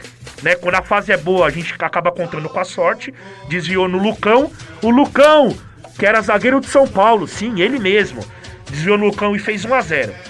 né, 0.42 0.54
quando 0.54 0.76
a 0.76 0.82
fase 0.82 1.10
é 1.10 1.16
boa, 1.16 1.46
a 1.46 1.50
gente 1.50 1.74
acaba 1.78 2.12
contando 2.12 2.48
com 2.48 2.60
a 2.60 2.64
sorte. 2.64 3.12
Desviou 3.48 3.88
no 3.88 3.98
Lucão. 3.98 4.52
O 4.82 4.90
Lucão, 4.90 5.56
que 5.98 6.06
era 6.06 6.20
zagueiro 6.20 6.60
de 6.60 6.66
São 6.66 6.86
Paulo, 6.86 7.26
sim, 7.26 7.60
ele 7.60 7.78
mesmo. 7.78 8.24
Desviou 8.70 8.98
no 8.98 9.06
Lucão 9.06 9.34
e 9.34 9.38
fez 9.38 9.64
1 9.64 9.74
a 9.74 9.80
0 9.80 10.27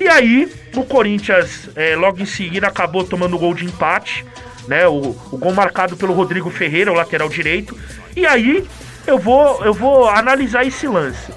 E 0.00 0.08
aí, 0.08 0.50
o 0.74 0.82
Corinthians, 0.82 1.68
é, 1.76 1.94
logo 1.94 2.20
em 2.20 2.26
seguida, 2.26 2.66
acabou 2.66 3.04
tomando 3.04 3.36
o 3.36 3.38
gol 3.38 3.54
de 3.54 3.66
empate. 3.66 4.24
Né, 4.66 4.86
o, 4.86 5.16
o 5.32 5.38
gol 5.38 5.52
marcado 5.52 5.96
pelo 5.96 6.12
Rodrigo 6.12 6.48
Ferreira, 6.48 6.90
o 6.90 6.94
lateral 6.94 7.28
direito. 7.28 7.78
E 8.16 8.26
aí, 8.26 8.66
eu 9.06 9.18
vou, 9.18 9.64
eu 9.64 9.74
vou 9.74 10.08
analisar 10.08 10.66
esse 10.66 10.86
lance. 10.86 11.32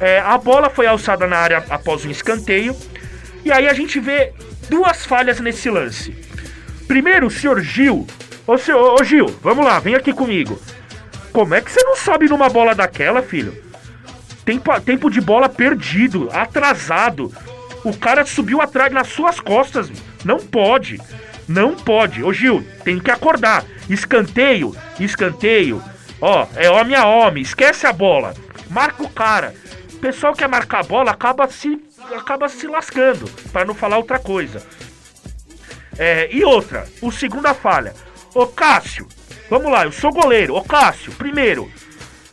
É, 0.00 0.18
a 0.18 0.36
bola 0.38 0.68
foi 0.68 0.86
alçada 0.86 1.26
na 1.26 1.36
área 1.36 1.64
após 1.70 2.04
um 2.04 2.10
escanteio. 2.10 2.76
E 3.44 3.52
aí 3.52 3.68
a 3.68 3.72
gente 3.72 4.00
vê 4.00 4.32
duas 4.68 5.06
falhas 5.06 5.38
nesse 5.38 5.70
lance. 5.70 6.16
Primeiro, 6.88 7.26
o 7.26 7.30
senhor 7.30 7.60
Gil. 7.60 8.06
Ô, 8.46 8.58
senhor, 8.58 9.00
ô 9.00 9.04
Gil, 9.04 9.26
vamos 9.40 9.64
lá, 9.64 9.78
vem 9.78 9.94
aqui 9.94 10.12
comigo. 10.12 10.60
Como 11.32 11.54
é 11.54 11.60
que 11.60 11.70
você 11.70 11.82
não 11.84 11.94
sobe 11.94 12.28
numa 12.28 12.48
bola 12.48 12.74
daquela, 12.74 13.22
filho? 13.22 13.56
Tempo, 14.44 14.80
tempo 14.80 15.08
de 15.08 15.20
bola 15.20 15.48
perdido, 15.48 16.28
atrasado. 16.32 17.32
O 17.84 17.96
cara 17.96 18.24
subiu 18.24 18.60
atrás 18.60 18.92
nas 18.92 19.08
suas 19.08 19.40
costas. 19.40 19.90
Não 20.24 20.38
pode. 20.38 21.00
Não 21.48 21.74
pode. 21.74 22.22
Ô 22.22 22.32
Gil, 22.32 22.66
tem 22.84 22.98
que 22.98 23.10
acordar. 23.10 23.64
Escanteio, 23.88 24.76
escanteio. 25.00 25.82
Ó, 26.20 26.46
é 26.54 26.70
homem 26.70 26.94
a 26.94 27.06
homem. 27.06 27.42
Esquece 27.42 27.86
a 27.86 27.92
bola. 27.92 28.34
Marca 28.70 29.02
o 29.02 29.10
cara. 29.10 29.54
O 29.92 29.96
pessoal 29.98 30.32
que 30.32 30.40
quer 30.40 30.48
marcar 30.48 30.80
a 30.80 30.84
bola 30.84 31.10
acaba 31.10 31.48
se, 31.48 31.80
acaba 32.16 32.48
se 32.48 32.66
lascando. 32.66 33.28
Pra 33.52 33.64
não 33.64 33.74
falar 33.74 33.98
outra 33.98 34.18
coisa. 34.18 34.64
É, 35.98 36.28
e 36.32 36.44
outra, 36.44 36.86
o 37.00 37.10
segunda 37.10 37.52
falha. 37.52 37.94
Ô 38.34 38.46
Cássio, 38.46 39.06
vamos 39.50 39.70
lá, 39.70 39.84
eu 39.84 39.92
sou 39.92 40.10
goleiro. 40.10 40.54
Ô 40.54 40.62
Cássio, 40.62 41.12
primeiro, 41.12 41.70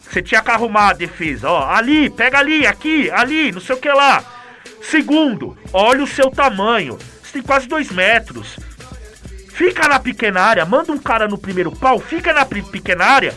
você 0.10 0.22
tinha 0.22 0.42
que 0.42 0.50
arrumar 0.50 0.90
a 0.90 0.94
defesa, 0.94 1.50
ó. 1.50 1.70
Ali, 1.70 2.10
pega 2.10 2.40
ali, 2.40 2.66
aqui, 2.66 3.12
ali, 3.12 3.52
não 3.52 3.60
sei 3.60 3.76
o 3.76 3.80
que 3.80 3.90
lá. 3.90 4.24
Segundo, 4.82 5.58
olha 5.74 6.04
o 6.04 6.08
seu 6.08 6.30
tamanho. 6.32 6.98
Você 7.22 7.34
tem 7.34 7.42
quase 7.42 7.68
dois 7.68 7.92
metros. 7.92 8.58
Fica 9.50 9.88
na 9.88 10.00
pequena 10.00 10.42
área, 10.42 10.66
manda 10.66 10.92
um 10.92 10.98
cara 10.98 11.28
no 11.28 11.38
primeiro 11.38 11.72
pau, 11.72 12.00
fica 12.00 12.34
na 12.34 12.46
pequena 12.46 13.06
área 13.06 13.36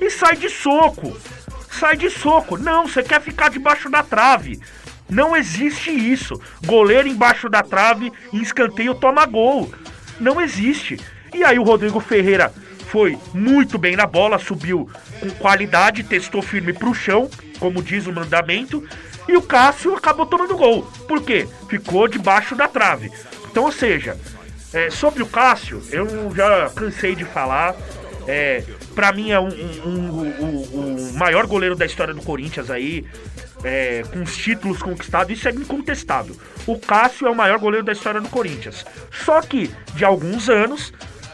e 0.00 0.08
sai 0.08 0.36
de 0.36 0.48
soco. 0.48 1.16
Sai 1.70 1.96
de 1.96 2.08
soco. 2.08 2.56
Não, 2.56 2.86
você 2.86 3.02
quer 3.02 3.20
ficar 3.20 3.50
debaixo 3.50 3.90
da 3.90 4.02
trave. 4.02 4.60
Não 5.08 5.36
existe 5.36 5.90
isso. 5.90 6.40
Goleiro 6.64 7.08
embaixo 7.08 7.48
da 7.48 7.62
trave, 7.62 8.12
em 8.32 8.40
escanteio 8.40 8.94
toma 8.94 9.26
gol. 9.26 9.72
Não 10.20 10.40
existe. 10.40 11.00
E 11.34 11.42
aí 11.42 11.58
o 11.58 11.64
Rodrigo 11.64 11.98
Ferreira 11.98 12.52
foi 12.86 13.18
muito 13.34 13.76
bem 13.76 13.96
na 13.96 14.06
bola, 14.06 14.38
subiu 14.38 14.88
com 15.18 15.28
qualidade, 15.30 16.04
testou 16.04 16.40
firme 16.40 16.72
pro 16.72 16.94
chão, 16.94 17.28
como 17.58 17.82
diz 17.82 18.06
o 18.06 18.12
mandamento, 18.12 18.86
e 19.28 19.36
o 19.36 19.42
Cássio 19.42 19.94
acabou 19.94 20.26
tomando 20.26 20.56
gol. 20.56 20.82
Por 21.08 21.22
quê? 21.22 21.48
Ficou 21.68 22.08
debaixo 22.08 22.54
da 22.54 22.68
trave. 22.68 23.10
Então, 23.50 23.64
ou 23.64 23.72
seja, 23.72 24.18
é, 24.72 24.90
sobre 24.90 25.22
o 25.22 25.26
Cássio, 25.26 25.82
eu 25.90 26.34
já 26.34 26.70
cansei 26.70 27.14
de 27.14 27.24
falar. 27.24 27.74
É, 28.26 28.64
para 28.94 29.12
mim 29.12 29.30
é 29.30 29.38
um, 29.38 29.48
um, 29.48 30.20
um, 30.40 31.10
o 31.10 31.12
maior 31.14 31.46
goleiro 31.46 31.76
da 31.76 31.84
história 31.84 32.14
do 32.14 32.22
Corinthians 32.22 32.70
aí, 32.70 33.04
é, 33.62 34.02
com 34.10 34.22
os 34.22 34.36
títulos 34.36 34.82
conquistados, 34.82 35.36
isso 35.36 35.46
é 35.46 35.52
incontestável. 35.52 36.34
O 36.66 36.78
Cássio 36.78 37.26
é 37.26 37.30
o 37.30 37.34
maior 37.34 37.58
goleiro 37.58 37.84
da 37.84 37.92
história 37.92 38.20
do 38.20 38.28
Corinthians. 38.28 38.84
Só 39.10 39.40
que, 39.42 39.70
de 39.94 40.04
alguns 40.04 40.48
anos, 40.48 40.92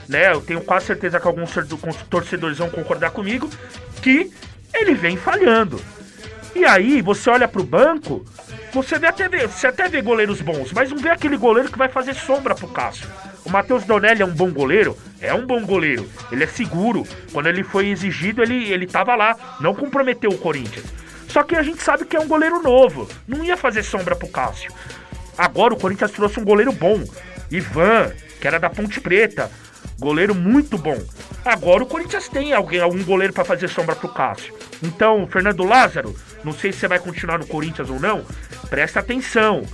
né, 0.09 0.33
eu 0.33 0.41
tenho 0.41 0.61
quase 0.61 0.87
certeza 0.87 1.21
que 1.21 1.27
alguns 1.27 1.53
torcedores 2.09 2.59
vão 2.59 2.69
concordar 2.69 3.13
comigo, 3.13 3.49
que 4.03 4.33
ele 4.75 4.95
vem 4.95 5.17
falhando. 5.17 5.81
E 6.55 6.65
aí, 6.65 7.01
você 7.01 7.31
olha 7.31 7.47
pro 7.47 7.63
banco, 7.63 8.25
você, 8.73 8.99
vê 8.99 9.07
até 9.07 9.29
vê, 9.29 9.47
você 9.47 9.67
até 9.69 9.89
vê 9.89 10.03
goleiros 10.03 10.41
bons, 10.41 10.73
mas 10.73 10.91
não 10.91 10.99
vê 10.99 11.11
aquele 11.11 11.37
goleiro 11.37 11.71
que 11.71 11.79
vai 11.79 11.89
fazer 11.89 12.15
sombra 12.15 12.55
pro 12.55 12.69
Cássio. 12.69 13.09
O 13.45 13.51
Matheus 13.51 13.85
Donelli 13.85 14.23
é 14.23 14.25
um 14.25 14.35
bom 14.35 14.51
goleiro? 14.51 14.97
É 15.21 15.33
um 15.35 15.47
bom 15.47 15.65
goleiro. 15.65 16.09
Ele 16.31 16.45
é 16.45 16.47
seguro. 16.47 17.07
Quando 17.33 17.49
ele 17.49 17.63
foi 17.63 17.89
exigido, 17.89 18.43
ele, 18.43 18.71
ele 18.71 18.87
tava 18.87 19.15
lá. 19.15 19.57
Não 19.61 19.75
comprometeu 19.75 20.31
o 20.31 20.39
Corinthians. 20.39 20.87
Só 21.29 21.43
que 21.43 21.55
a 21.55 21.63
gente 21.63 21.83
sabe 21.83 22.05
que 22.05 22.17
é 22.17 22.21
um 22.21 22.29
goleiro 22.29 22.63
novo. 22.63 23.09
Não 23.27 23.45
ia 23.45 23.57
fazer 23.57 23.83
sombra 23.83 24.17
pro 24.17 24.29
Cássio. 24.29 24.73
Agora 25.37 25.75
o 25.75 25.79
Corinthians 25.79 26.11
trouxe 26.11 26.41
um 26.41 26.45
goleiro 26.45 26.73
bom. 26.73 27.03
Ivan, 27.51 28.13
que 28.41 28.47
era 28.47 28.59
da 28.59 28.71
Ponte 28.71 29.01
Preta. 29.01 29.51
Goleiro 29.99 30.35
muito 30.35 30.79
bom. 30.79 30.99
Agora 31.45 31.83
o 31.83 31.87
Corinthians 31.87 32.29
tem 32.29 32.53
alguém, 32.53 32.81
algum 32.81 33.03
goleiro 33.05 33.33
para 33.33 33.45
fazer 33.45 33.69
sombra 33.69 33.95
pro 33.95 34.09
Cássio. 34.09 34.55
Então, 34.83 35.27
Fernando 35.27 35.65
Lázaro, 35.65 36.15
não 36.43 36.53
sei 36.53 36.73
se 36.73 36.81
você 36.81 36.89
vai 36.89 36.99
continuar 36.99 37.39
no 37.39 37.47
Corinthians 37.47 37.91
ou 37.91 38.01
não. 38.01 38.25
Presta 38.69 39.01
atenção. 39.01 39.65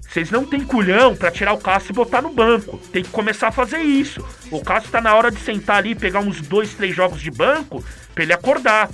Vocês 0.00 0.30
não 0.30 0.44
têm 0.44 0.60
culhão 0.60 1.16
para 1.16 1.30
tirar 1.30 1.54
o 1.54 1.58
Cássio 1.58 1.92
e 1.92 1.94
botar 1.94 2.20
no 2.20 2.30
banco. 2.30 2.76
Tem 2.92 3.02
que 3.02 3.08
começar 3.08 3.48
a 3.48 3.52
fazer 3.52 3.78
isso. 3.78 4.22
O 4.50 4.62
Cássio 4.62 4.90
tá 4.90 5.00
na 5.00 5.14
hora 5.14 5.30
de 5.30 5.40
sentar 5.40 5.78
ali 5.78 5.92
e 5.92 5.94
pegar 5.94 6.20
uns 6.20 6.40
dois, 6.42 6.74
três 6.74 6.94
jogos 6.94 7.20
de 7.20 7.30
banco 7.30 7.82
pra 8.14 8.22
ele 8.22 8.32
acordar. 8.32 8.90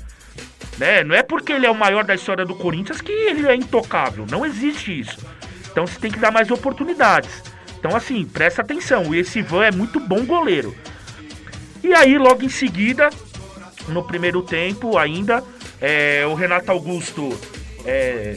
Né? 0.79 1.03
Não 1.03 1.17
é 1.17 1.25
porque 1.25 1.53
ele 1.53 1.67
é 1.67 1.71
o 1.71 1.75
maior 1.75 2.05
da 2.05 2.15
história 2.15 2.45
do 2.45 2.55
Corinthians 2.55 3.01
que 3.01 3.11
ele 3.11 3.49
é 3.49 3.55
intocável. 3.55 4.27
Não 4.31 4.47
existe 4.47 5.01
isso. 5.01 5.19
Então 5.71 5.87
você 5.87 5.99
tem 5.99 6.11
que 6.11 6.21
dar 6.21 6.31
mais 6.31 6.53
oportunidades. 6.53 7.43
Então, 7.79 7.95
assim, 7.97 8.24
presta 8.24 8.62
atenção. 8.62 9.14
Esse 9.14 9.39
Ivan 9.39 9.64
é 9.64 9.70
muito 9.70 10.01
bom 10.01 10.24
goleiro. 10.24 10.74
E 11.83 11.95
aí, 11.95 12.18
logo 12.18 12.43
em 12.43 12.49
seguida, 12.49 13.09
no 13.89 14.05
primeiro 14.05 14.43
tempo 14.43 14.99
ainda, 14.99 15.43
é, 15.81 16.26
o 16.26 16.35
Renato 16.35 16.70
Augusto 16.70 17.39
é, 17.85 18.37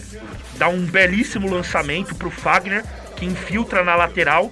dá 0.58 0.70
um 0.70 0.86
belíssimo 0.86 1.50
lançamento 1.50 2.16
pro 2.16 2.30
Fagner, 2.30 2.84
que 3.16 3.26
infiltra 3.26 3.84
na 3.84 3.96
lateral. 3.96 4.52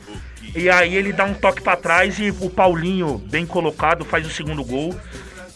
E 0.55 0.69
aí 0.69 0.95
ele 0.95 1.13
dá 1.13 1.25
um 1.25 1.33
toque 1.33 1.61
para 1.61 1.77
trás 1.77 2.17
e 2.19 2.31
o 2.31 2.49
Paulinho, 2.49 3.19
bem 3.29 3.45
colocado, 3.45 4.03
faz 4.03 4.25
o 4.25 4.31
segundo 4.31 4.63
gol. 4.63 4.99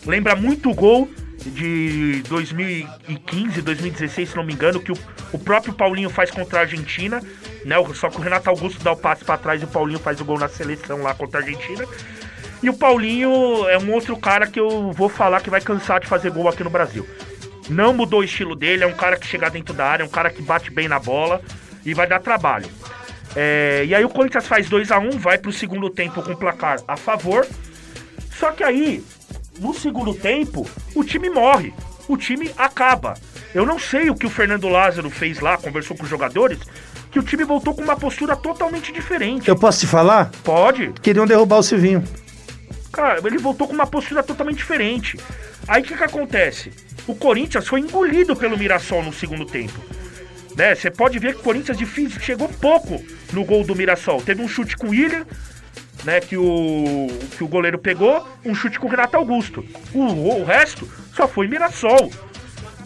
Lembra 0.05 0.35
muito 0.35 0.69
o 0.69 0.73
gol 0.73 1.09
de 1.45 2.21
2015, 2.29 3.61
2016, 3.61 4.29
se 4.29 4.35
não 4.35 4.43
me 4.43 4.53
engano, 4.53 4.79
que 4.79 4.91
o, 4.91 4.97
o 5.31 5.39
próprio 5.39 5.73
Paulinho 5.73 6.09
faz 6.09 6.29
contra 6.29 6.59
a 6.59 6.61
Argentina, 6.61 7.21
né? 7.65 7.75
Só 7.93 8.09
que 8.09 8.17
o 8.17 8.21
Renato 8.21 8.49
Augusto 8.49 8.83
dá 8.83 8.91
o 8.91 8.97
passe 8.97 9.23
para 9.23 9.37
trás 9.37 9.61
e 9.61 9.65
o 9.65 9.67
Paulinho 9.67 9.99
faz 9.99 10.19
o 10.19 10.25
gol 10.25 10.39
na 10.39 10.47
seleção 10.47 11.01
lá 11.01 11.13
contra 11.13 11.39
a 11.39 11.43
Argentina. 11.43 11.85
E 12.61 12.69
o 12.69 12.73
Paulinho 12.73 13.67
é 13.67 13.77
um 13.77 13.91
outro 13.91 14.15
cara 14.17 14.47
que 14.47 14.59
eu 14.59 14.91
vou 14.91 15.09
falar 15.09 15.41
que 15.41 15.49
vai 15.49 15.59
cansar 15.59 15.99
de 15.99 16.07
fazer 16.07 16.31
gol 16.31 16.47
aqui 16.47 16.63
no 16.63 16.69
Brasil. 16.69 17.07
Não 17.69 17.93
mudou 17.93 18.21
o 18.21 18.23
estilo 18.23 18.55
dele, 18.55 18.83
é 18.83 18.87
um 18.87 18.93
cara 18.93 19.17
que 19.17 19.27
chega 19.27 19.49
dentro 19.49 19.73
da 19.73 19.85
área, 19.85 20.03
é 20.03 20.05
um 20.05 20.09
cara 20.09 20.29
que 20.29 20.41
bate 20.41 20.71
bem 20.71 20.87
na 20.87 20.99
bola 20.99 21.41
e 21.85 21.93
vai 21.93 22.07
dar 22.07 22.19
trabalho. 22.19 22.67
É, 23.35 23.83
e 23.85 23.95
aí 23.95 24.05
o 24.05 24.09
Corinthians 24.09 24.47
faz 24.47 24.69
2 24.69 24.91
a 24.91 24.99
1 24.99 25.05
um, 25.07 25.11
vai 25.11 25.37
pro 25.37 25.51
segundo 25.51 25.89
tempo 25.89 26.21
com 26.21 26.35
placar 26.35 26.79
a 26.87 26.95
favor. 26.95 27.45
Só 28.31 28.51
que 28.51 28.63
aí 28.63 29.03
no 29.59 29.73
segundo 29.73 30.13
tempo, 30.13 30.67
o 30.95 31.03
time 31.03 31.29
morre, 31.29 31.73
o 32.07 32.17
time 32.17 32.51
acaba. 32.57 33.13
Eu 33.53 33.65
não 33.65 33.77
sei 33.77 34.09
o 34.09 34.15
que 34.15 34.25
o 34.25 34.29
Fernando 34.29 34.67
Lázaro 34.67 35.09
fez 35.09 35.39
lá, 35.39 35.57
conversou 35.57 35.95
com 35.95 36.03
os 36.03 36.09
jogadores, 36.09 36.59
que 37.13 37.19
o 37.19 37.23
time 37.23 37.43
voltou 37.43 37.75
com 37.75 37.83
uma 37.83 37.95
postura 37.95 38.35
totalmente 38.35 38.91
diferente. 38.91 39.47
Eu 39.47 39.55
posso 39.55 39.81
te 39.81 39.87
falar? 39.87 40.31
Pode. 40.43 40.91
Queriam 40.99 41.27
derrubar 41.27 41.59
o 41.59 41.63
Silvinho. 41.63 42.03
Cara, 42.91 43.21
ele 43.23 43.37
voltou 43.37 43.67
com 43.67 43.73
uma 43.73 43.85
postura 43.85 44.23
totalmente 44.23 44.57
diferente. 44.57 45.19
Aí 45.67 45.83
o 45.83 45.85
que, 45.85 45.95
que 45.95 46.03
acontece? 46.03 46.71
O 47.05 47.13
Corinthians 47.13 47.67
foi 47.67 47.81
engolido 47.81 48.35
pelo 48.35 48.57
Mirassol 48.57 49.03
no 49.03 49.13
segundo 49.13 49.45
tempo. 49.45 49.79
Né? 50.57 50.73
Você 50.73 50.89
pode 50.89 51.19
ver 51.19 51.35
que 51.35 51.41
o 51.41 51.43
Corinthians 51.43 51.77
difícil, 51.77 52.19
chegou 52.19 52.49
pouco 52.49 52.99
no 53.31 53.45
gol 53.45 53.63
do 53.63 53.75
Mirassol. 53.75 54.19
Teve 54.19 54.41
um 54.41 54.47
chute 54.47 54.75
com 54.75 54.87
o 54.87 54.89
William, 54.89 55.23
né, 56.03 56.19
que 56.19 56.35
o, 56.35 57.07
que 57.37 57.43
o 57.43 57.47
goleiro 57.47 57.77
pegou, 57.77 58.27
um 58.43 58.55
chute 58.55 58.79
com 58.79 58.87
o 58.87 58.89
Renato 58.89 59.15
Augusto. 59.17 59.63
O, 59.93 59.99
o 59.99 60.43
resto 60.43 60.91
só 61.15 61.27
foi 61.27 61.47
Mirassol. 61.47 62.11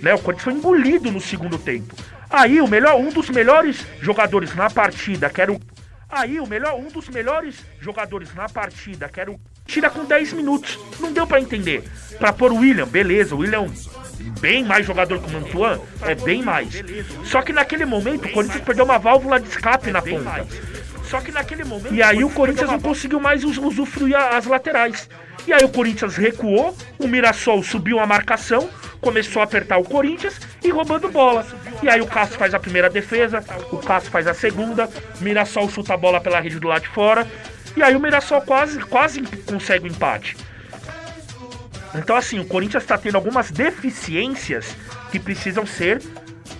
Né, 0.01 0.13
o 0.13 0.19
Corinthians 0.19 0.43
foi 0.43 0.53
engolido 0.53 1.11
no 1.11 1.21
segundo 1.21 1.57
tempo. 1.57 1.95
Aí 2.29 2.61
o 2.61 2.67
melhor, 2.67 2.95
um 2.99 3.09
dos 3.09 3.29
melhores 3.29 3.85
jogadores 4.01 4.53
na 4.55 4.69
partida, 4.69 5.29
que 5.29 5.41
era 5.41 5.51
o 5.51 5.59
Aí 6.09 6.39
o 6.39 6.47
melhor, 6.47 6.75
um 6.75 6.87
dos 6.87 7.09
melhores 7.09 7.65
jogadores 7.81 8.33
na 8.33 8.47
partida, 8.47 9.09
que 9.09 9.19
era 9.19 9.29
o 9.29 9.39
tira 9.65 9.89
com 9.89 10.05
10 10.05 10.33
minutos. 10.33 10.79
Não 11.01 11.11
deu 11.11 11.27
para 11.27 11.41
entender. 11.41 11.83
Para 12.17 12.31
pôr 12.31 12.53
o 12.53 12.59
William, 12.59 12.87
beleza, 12.87 13.35
o 13.35 13.39
William 13.39 13.67
bem 14.39 14.63
mais 14.63 14.85
jogador 14.85 15.19
que 15.19 15.29
o 15.29 15.33
Mantuan, 15.33 15.79
é 16.01 16.15
bem 16.15 16.41
mais. 16.41 16.69
Só 17.25 17.41
que 17.41 17.51
naquele 17.51 17.85
momento 17.85 18.25
o 18.25 18.31
Corinthians 18.31 18.63
perdeu 18.63 18.85
uma 18.85 18.97
válvula 18.97 19.39
de 19.39 19.49
escape 19.49 19.91
na 19.91 20.01
ponta. 20.01 20.47
Só 21.03 21.19
que 21.19 21.31
naquele 21.31 21.63
momento. 21.63 21.93
E 21.93 22.01
aí 22.01 22.23
o 22.23 22.29
Corinthians 22.29 22.69
não 22.69 22.79
conseguiu 22.79 23.19
mais 23.19 23.43
usufruir 23.43 24.15
as 24.15 24.45
laterais. 24.45 25.09
E 25.47 25.53
aí 25.53 25.63
o 25.63 25.69
Corinthians 25.69 26.17
recuou, 26.17 26.75
o 26.99 27.07
Mirassol 27.07 27.63
subiu 27.63 27.99
a 27.99 28.05
marcação, 28.05 28.69
começou 28.99 29.41
a 29.41 29.45
apertar 29.45 29.77
o 29.77 29.83
Corinthians 29.85 30.37
e 30.61 30.69
roubando 30.69 31.07
bola. 31.07 31.47
E 31.81 31.87
aí 31.87 32.01
o 32.01 32.05
Cássio 32.05 32.37
faz 32.37 32.53
a 32.53 32.59
primeira 32.59 32.89
defesa, 32.89 33.41
o 33.71 33.77
Cássio 33.77 34.11
faz 34.11 34.27
a 34.27 34.33
segunda, 34.33 34.89
o 35.19 35.23
Mirassol 35.23 35.69
chuta 35.69 35.93
a 35.93 35.97
bola 35.97 36.19
pela 36.19 36.41
rede 36.41 36.59
do 36.59 36.67
lado 36.67 36.81
de 36.81 36.89
fora. 36.89 37.25
E 37.77 37.81
aí 37.81 37.95
o 37.95 37.99
Mirassol 37.99 38.41
quase, 38.41 38.77
quase 38.79 39.21
consegue 39.45 39.85
o 39.85 39.87
empate. 39.87 40.35
Então 41.95 42.17
assim, 42.17 42.39
o 42.39 42.45
Corinthians 42.45 42.83
está 42.83 42.97
tendo 42.97 43.15
algumas 43.15 43.49
deficiências 43.49 44.75
que 45.11 45.19
precisam 45.19 45.65
ser 45.65 46.01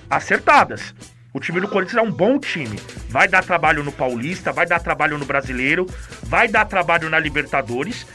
acertadas. 0.10 0.94
O 1.34 1.42
time 1.42 1.60
do 1.60 1.68
Corinthians 1.68 1.98
é 1.98 2.02
um 2.02 2.12
bom 2.12 2.40
time. 2.40 2.80
Vai 3.10 3.28
dar 3.28 3.44
trabalho 3.44 3.84
no 3.84 3.92
Paulista, 3.92 4.52
vai 4.54 4.66
dar 4.66 4.80
trabalho 4.80 5.18
no 5.18 5.26
Brasileiro, 5.26 5.86
vai 6.24 6.48
dar 6.48 6.66
trabalho 6.66 7.10
na 7.10 7.20
Libertadores. 7.20 8.08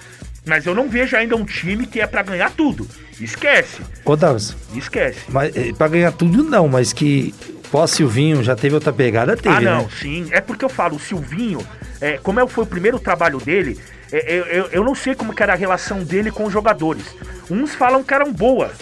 Mas 0.44 0.66
eu 0.66 0.74
não 0.74 0.88
vejo 0.88 1.16
ainda 1.16 1.36
um 1.36 1.44
time 1.44 1.86
que 1.86 2.00
é 2.00 2.06
para 2.06 2.22
ganhar 2.22 2.50
tudo. 2.50 2.88
Esquece. 3.20 3.80
Ô, 4.04 4.16
Davos. 4.16 4.56
Esquece. 4.74 5.20
Mas 5.28 5.54
é, 5.56 5.72
para 5.72 5.88
ganhar 5.88 6.12
tudo 6.12 6.42
não, 6.42 6.66
mas 6.68 6.92
que 6.92 7.32
pós 7.70 7.92
Silvinho 7.92 8.42
já 8.42 8.56
teve 8.56 8.74
outra 8.74 8.92
pegada, 8.92 9.36
teve, 9.36 9.54
Ah, 9.54 9.60
não, 9.60 9.82
né? 9.82 9.88
sim. 10.00 10.26
É 10.30 10.40
porque 10.40 10.64
eu 10.64 10.68
falo, 10.68 10.96
o 10.96 11.00
Silvinho, 11.00 11.64
é, 12.00 12.18
como 12.18 12.40
é, 12.40 12.46
foi 12.46 12.64
o 12.64 12.66
primeiro 12.66 12.98
trabalho 12.98 13.38
dele, 13.38 13.78
é, 14.10 14.34
eu, 14.34 14.66
eu 14.72 14.84
não 14.84 14.94
sei 14.94 15.14
como 15.14 15.32
era 15.38 15.52
a 15.52 15.56
relação 15.56 16.02
dele 16.02 16.30
com 16.30 16.44
os 16.44 16.52
jogadores. 16.52 17.04
Uns 17.48 17.74
falam 17.74 18.02
que 18.02 18.12
eram 18.12 18.32
boas, 18.32 18.72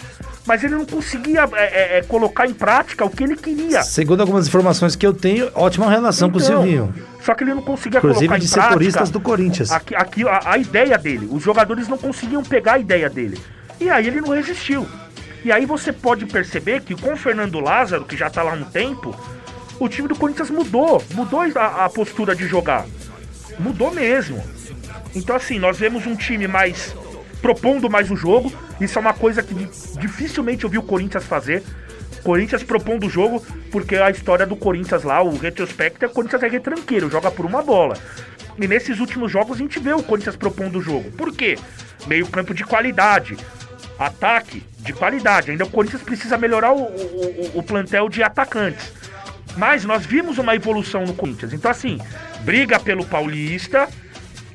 mas 0.47 0.65
ele 0.65 0.75
não 0.75 0.87
conseguia 0.87 1.49
é, 1.53 1.65
é, 1.65 1.99
é, 1.99 2.03
colocar 2.03 2.47
em 2.47 2.55
prática 2.55 3.05
o 3.05 3.11
que 3.11 3.23
ele 3.23 3.37
queria. 3.37 3.83
Segundo 3.83 4.21
algumas 4.21 4.47
informações 4.49 4.97
que 4.97 5.07
eu 5.07 5.13
tenho, 5.13 5.51
ótima 5.55 5.89
relação 5.91 6.29
então, 6.29 6.41
com 6.41 6.45
o 6.45 6.49
então, 6.49 6.63
Silvinho. 6.63 6.95
Só 7.23 7.35
que 7.35 7.45
ele 7.45 7.55
não 7.55 7.63
conseguia 7.63 7.99
Inclusive 7.99 8.27
colocar 8.27 8.39
de 8.39 8.47
em 8.47 8.49
prática... 8.49 8.69
setoristas 8.69 9.11
do 9.11 9.21
Corinthians. 9.21 9.71
Aqui, 9.71 9.95
aqui 9.95 10.27
a, 10.27 10.41
a, 10.45 10.59
ideia 10.59 10.97
dele. 10.97 11.29
Os 11.31 11.43
jogadores 11.43 11.89
não 11.89 11.99
conseguiam 11.99 12.43
pegar 12.43 12.75
a 12.75 12.79
ideia 12.79 13.11
dele. 13.11 13.39
E 13.79 13.91
aí 13.91 14.07
ele 14.07 14.21
não 14.21 14.31
resistiu. 14.31 14.87
E 15.45 15.53
aí 15.53 15.65
você 15.67 15.93
pode 15.93 16.27
perceber 16.27 16.83
que 16.83 16.95
com 16.95 17.13
o 17.13 17.17
Fernando 17.17 17.61
Lázaro, 17.61 18.05
que 18.05 18.17
já 18.17 18.29
tá 18.29 18.43
lá 18.43 18.53
há 18.53 18.55
um 18.55 18.65
tempo, 18.65 19.15
o 19.79 19.89
time 19.89 20.09
do 20.09 20.17
Corinthians 20.17 20.51
mudou. 20.51 21.03
Mudou 21.15 21.41
a, 21.41 21.85
a 21.85 21.89
postura 21.89 22.35
de 22.35 22.47
jogar. 22.47 22.87
Mudou 23.59 23.93
mesmo. 23.93 24.43
Então, 25.15 25.37
assim, 25.37 25.59
nós 25.59 25.79
vemos 25.79 26.07
um 26.07 26.15
time 26.15 26.47
mais 26.47 26.95
propondo 27.41 27.91
mais 27.91 28.11
o 28.11 28.17
jogo. 28.17 28.53
Isso 28.81 28.99
é 28.99 29.01
uma 29.01 29.15
coisa 29.15 29.43
que 29.43 29.55
dificilmente 29.99 30.65
eu 30.65 30.71
vi 30.71 30.79
o 30.79 30.83
Corinthians 30.83 31.25
fazer. 31.25 31.63
Corinthians 32.23 32.63
propondo 32.63 33.07
o 33.07 33.11
jogo, 33.11 33.45
porque 33.71 33.97
a 33.97 34.11
história 34.11 34.47
do 34.47 34.55
Corinthians 34.55 35.03
lá, 35.03 35.23
o 35.23 35.37
retrospecto, 35.37 36.05
é 36.05 36.09
o 36.09 36.11
Corinthians 36.11 36.43
é 36.43 36.49
retranqueiro, 36.49 37.11
joga 37.11 37.31
por 37.31 37.47
uma 37.47 37.63
bola. 37.63 37.97
E 38.59 38.69
nesses 38.69 39.01
últimos 39.01 39.33
jogos 39.33 39.57
a 39.57 39.59
gente 39.59 39.79
vê 39.79 39.93
o 39.93 40.03
Corinthians 40.03 40.37
propondo 40.37 40.79
o 40.79 40.83
jogo. 40.83 41.11
Por 41.13 41.33
quê? 41.33 41.59
Meio 42.07 42.27
campo 42.27 42.53
de 42.53 42.65
qualidade. 42.65 43.37
Ataque 43.99 44.63
de 44.79 44.93
qualidade. 44.93 45.51
Ainda 45.51 45.65
o 45.65 45.71
Corinthians 45.71 46.03
precisa 46.03 46.37
melhorar 46.37 46.73
o, 46.73 46.83
o, 46.83 47.51
o 47.55 47.63
plantel 47.63 48.09
de 48.09 48.23
atacantes. 48.23 48.93
Mas 49.57 49.85
nós 49.85 50.05
vimos 50.05 50.39
uma 50.39 50.55
evolução 50.55 51.05
no 51.05 51.15
Corinthians. 51.15 51.53
Então, 51.53 51.71
assim, 51.71 51.99
briga 52.43 52.79
pelo 52.79 53.05
Paulista, 53.05 53.89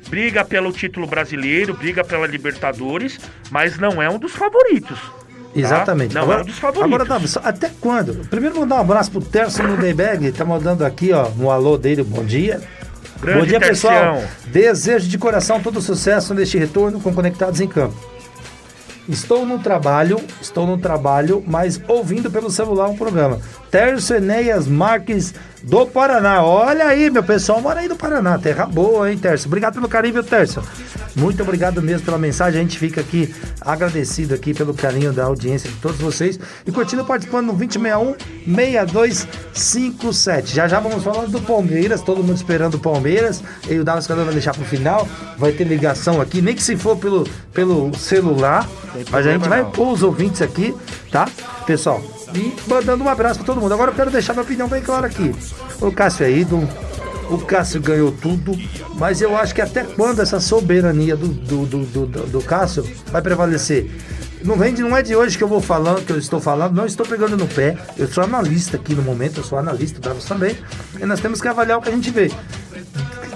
briga 0.08 0.44
pelo 0.44 0.72
título 0.72 1.06
brasileiro, 1.06 1.74
briga 1.74 2.04
pela 2.04 2.26
Libertadores, 2.26 3.18
mas 3.50 3.78
não 3.78 4.02
é 4.02 4.08
um 4.08 4.18
dos 4.18 4.32
favoritos. 4.32 4.98
Tá? 4.98 5.60
Exatamente. 5.60 6.14
Não 6.14 6.22
agora, 6.22 6.40
é 6.40 6.42
um 6.42 6.46
dos 6.46 6.58
favoritos. 6.58 6.84
Agora, 6.84 7.04
Davi, 7.04 7.26
até 7.42 7.70
quando? 7.80 8.28
Primeiro 8.28 8.58
mandar 8.60 8.76
um 8.76 8.80
abraço 8.80 9.10
pro 9.10 9.20
Terço 9.20 9.62
Nudebeg, 9.62 10.32
tá 10.32 10.44
mandando 10.44 10.84
aqui, 10.84 11.12
ó, 11.12 11.28
um 11.38 11.50
alô 11.50 11.78
dele, 11.78 12.02
bom 12.02 12.24
dia. 12.24 12.60
Grande 13.20 13.40
bom 13.40 13.46
dia, 13.46 13.58
tercião. 13.58 13.90
pessoal. 13.90 14.22
Desejo 14.46 15.08
de 15.08 15.16
coração 15.16 15.60
todo 15.60 15.80
sucesso 15.80 16.34
neste 16.34 16.58
retorno 16.58 17.00
com 17.00 17.12
Conectados 17.14 17.60
em 17.60 17.68
Campo. 17.68 17.96
Estou 19.08 19.46
no 19.46 19.58
trabalho, 19.60 20.20
estou 20.42 20.66
no 20.66 20.76
trabalho, 20.76 21.42
mas 21.46 21.80
ouvindo 21.86 22.30
pelo 22.30 22.50
celular 22.50 22.88
um 22.88 22.96
programa. 22.96 23.40
Tércio 23.70 24.16
Enéas 24.16 24.66
Marques 24.66 25.32
do 25.62 25.86
Paraná. 25.86 26.42
Olha 26.44 26.86
aí, 26.86 27.08
meu 27.10 27.24
pessoal, 27.24 27.60
mora 27.60 27.80
aí 27.80 27.88
do 27.88 27.96
Paraná. 27.96 28.38
Terra 28.38 28.64
boa, 28.66 29.10
hein, 29.10 29.18
Tércio? 29.18 29.48
Obrigado 29.48 29.74
pelo 29.74 29.88
carinho, 29.88 30.14
viu, 30.14 30.24
Tércio? 30.24 30.62
Muito 31.16 31.42
obrigado 31.42 31.82
mesmo 31.82 32.04
pela 32.04 32.18
mensagem. 32.18 32.60
A 32.60 32.62
gente 32.62 32.78
fica 32.78 33.00
aqui 33.00 33.34
agradecido 33.60 34.32
aqui 34.34 34.54
pelo 34.54 34.72
carinho 34.74 35.12
da 35.12 35.24
audiência 35.24 35.68
de 35.68 35.74
todos 35.76 35.98
vocês. 35.98 36.38
E 36.64 36.70
continua 36.70 37.04
participando 37.04 37.46
no 37.46 37.58
2061-6257. 37.58 40.46
Já 40.48 40.68
já 40.68 40.78
vamos 40.78 41.02
falar 41.02 41.26
do 41.26 41.40
Palmeiras, 41.40 42.02
todo 42.02 42.22
mundo 42.22 42.36
esperando 42.36 42.74
o 42.74 42.78
Palmeiras. 42.78 43.42
E 43.68 43.76
o 43.78 43.84
Dallas 43.84 44.06
Cadê 44.06 44.22
vai 44.22 44.34
deixar 44.34 44.54
pro 44.54 44.64
final. 44.64 45.08
Vai 45.36 45.50
ter 45.52 45.64
ligação 45.64 46.20
aqui, 46.20 46.40
nem 46.40 46.54
que 46.54 46.62
se 46.62 46.76
for 46.76 46.96
pelo, 46.96 47.24
pelo 47.52 47.92
celular. 47.96 48.68
Mas 49.10 49.26
a 49.26 49.32
gente 49.32 49.48
vai 49.48 49.64
pôr 49.64 49.92
os 49.92 50.02
ouvintes 50.02 50.42
aqui, 50.42 50.74
tá? 51.10 51.28
Pessoal, 51.66 52.15
e 52.34 52.54
mandando 52.68 53.04
um 53.04 53.08
abraço 53.08 53.38
para 53.38 53.46
todo 53.46 53.60
mundo. 53.60 53.74
Agora 53.74 53.90
eu 53.90 53.94
quero 53.94 54.10
deixar 54.10 54.32
minha 54.32 54.42
opinião 54.42 54.68
bem 54.68 54.82
clara 54.82 55.06
aqui. 55.06 55.34
O 55.80 55.92
Cássio 55.92 56.24
é 56.24 56.30
ídolo, 56.30 56.68
o 57.30 57.38
Cássio 57.38 57.80
ganhou 57.80 58.12
tudo, 58.12 58.52
mas 58.94 59.20
eu 59.20 59.36
acho 59.36 59.54
que 59.54 59.60
até 59.60 59.84
quando 59.84 60.20
essa 60.22 60.40
soberania 60.40 61.16
do, 61.16 61.28
do, 61.28 61.66
do, 61.66 61.86
do, 61.86 62.06
do 62.26 62.42
Cássio 62.42 62.86
vai 63.10 63.22
prevalecer? 63.22 63.90
Não, 64.44 64.54
vem 64.54 64.72
de, 64.72 64.82
não 64.82 64.96
é 64.96 65.02
de 65.02 65.16
hoje 65.16 65.36
que 65.36 65.42
eu 65.42 65.48
vou 65.48 65.60
falando, 65.60 66.04
que 66.04 66.12
eu 66.12 66.18
estou 66.18 66.40
falando, 66.40 66.74
não 66.74 66.86
estou 66.86 67.04
pegando 67.04 67.36
no 67.36 67.48
pé. 67.48 67.76
Eu 67.96 68.06
sou 68.06 68.22
analista 68.22 68.76
aqui 68.76 68.94
no 68.94 69.02
momento, 69.02 69.38
eu 69.38 69.44
sou 69.44 69.58
analista, 69.58 69.98
Davos 70.00 70.24
também. 70.24 70.56
E 71.00 71.04
nós 71.04 71.20
temos 71.20 71.40
que 71.40 71.48
avaliar 71.48 71.78
o 71.78 71.82
que 71.82 71.88
a 71.88 71.92
gente 71.92 72.10
vê. 72.10 72.30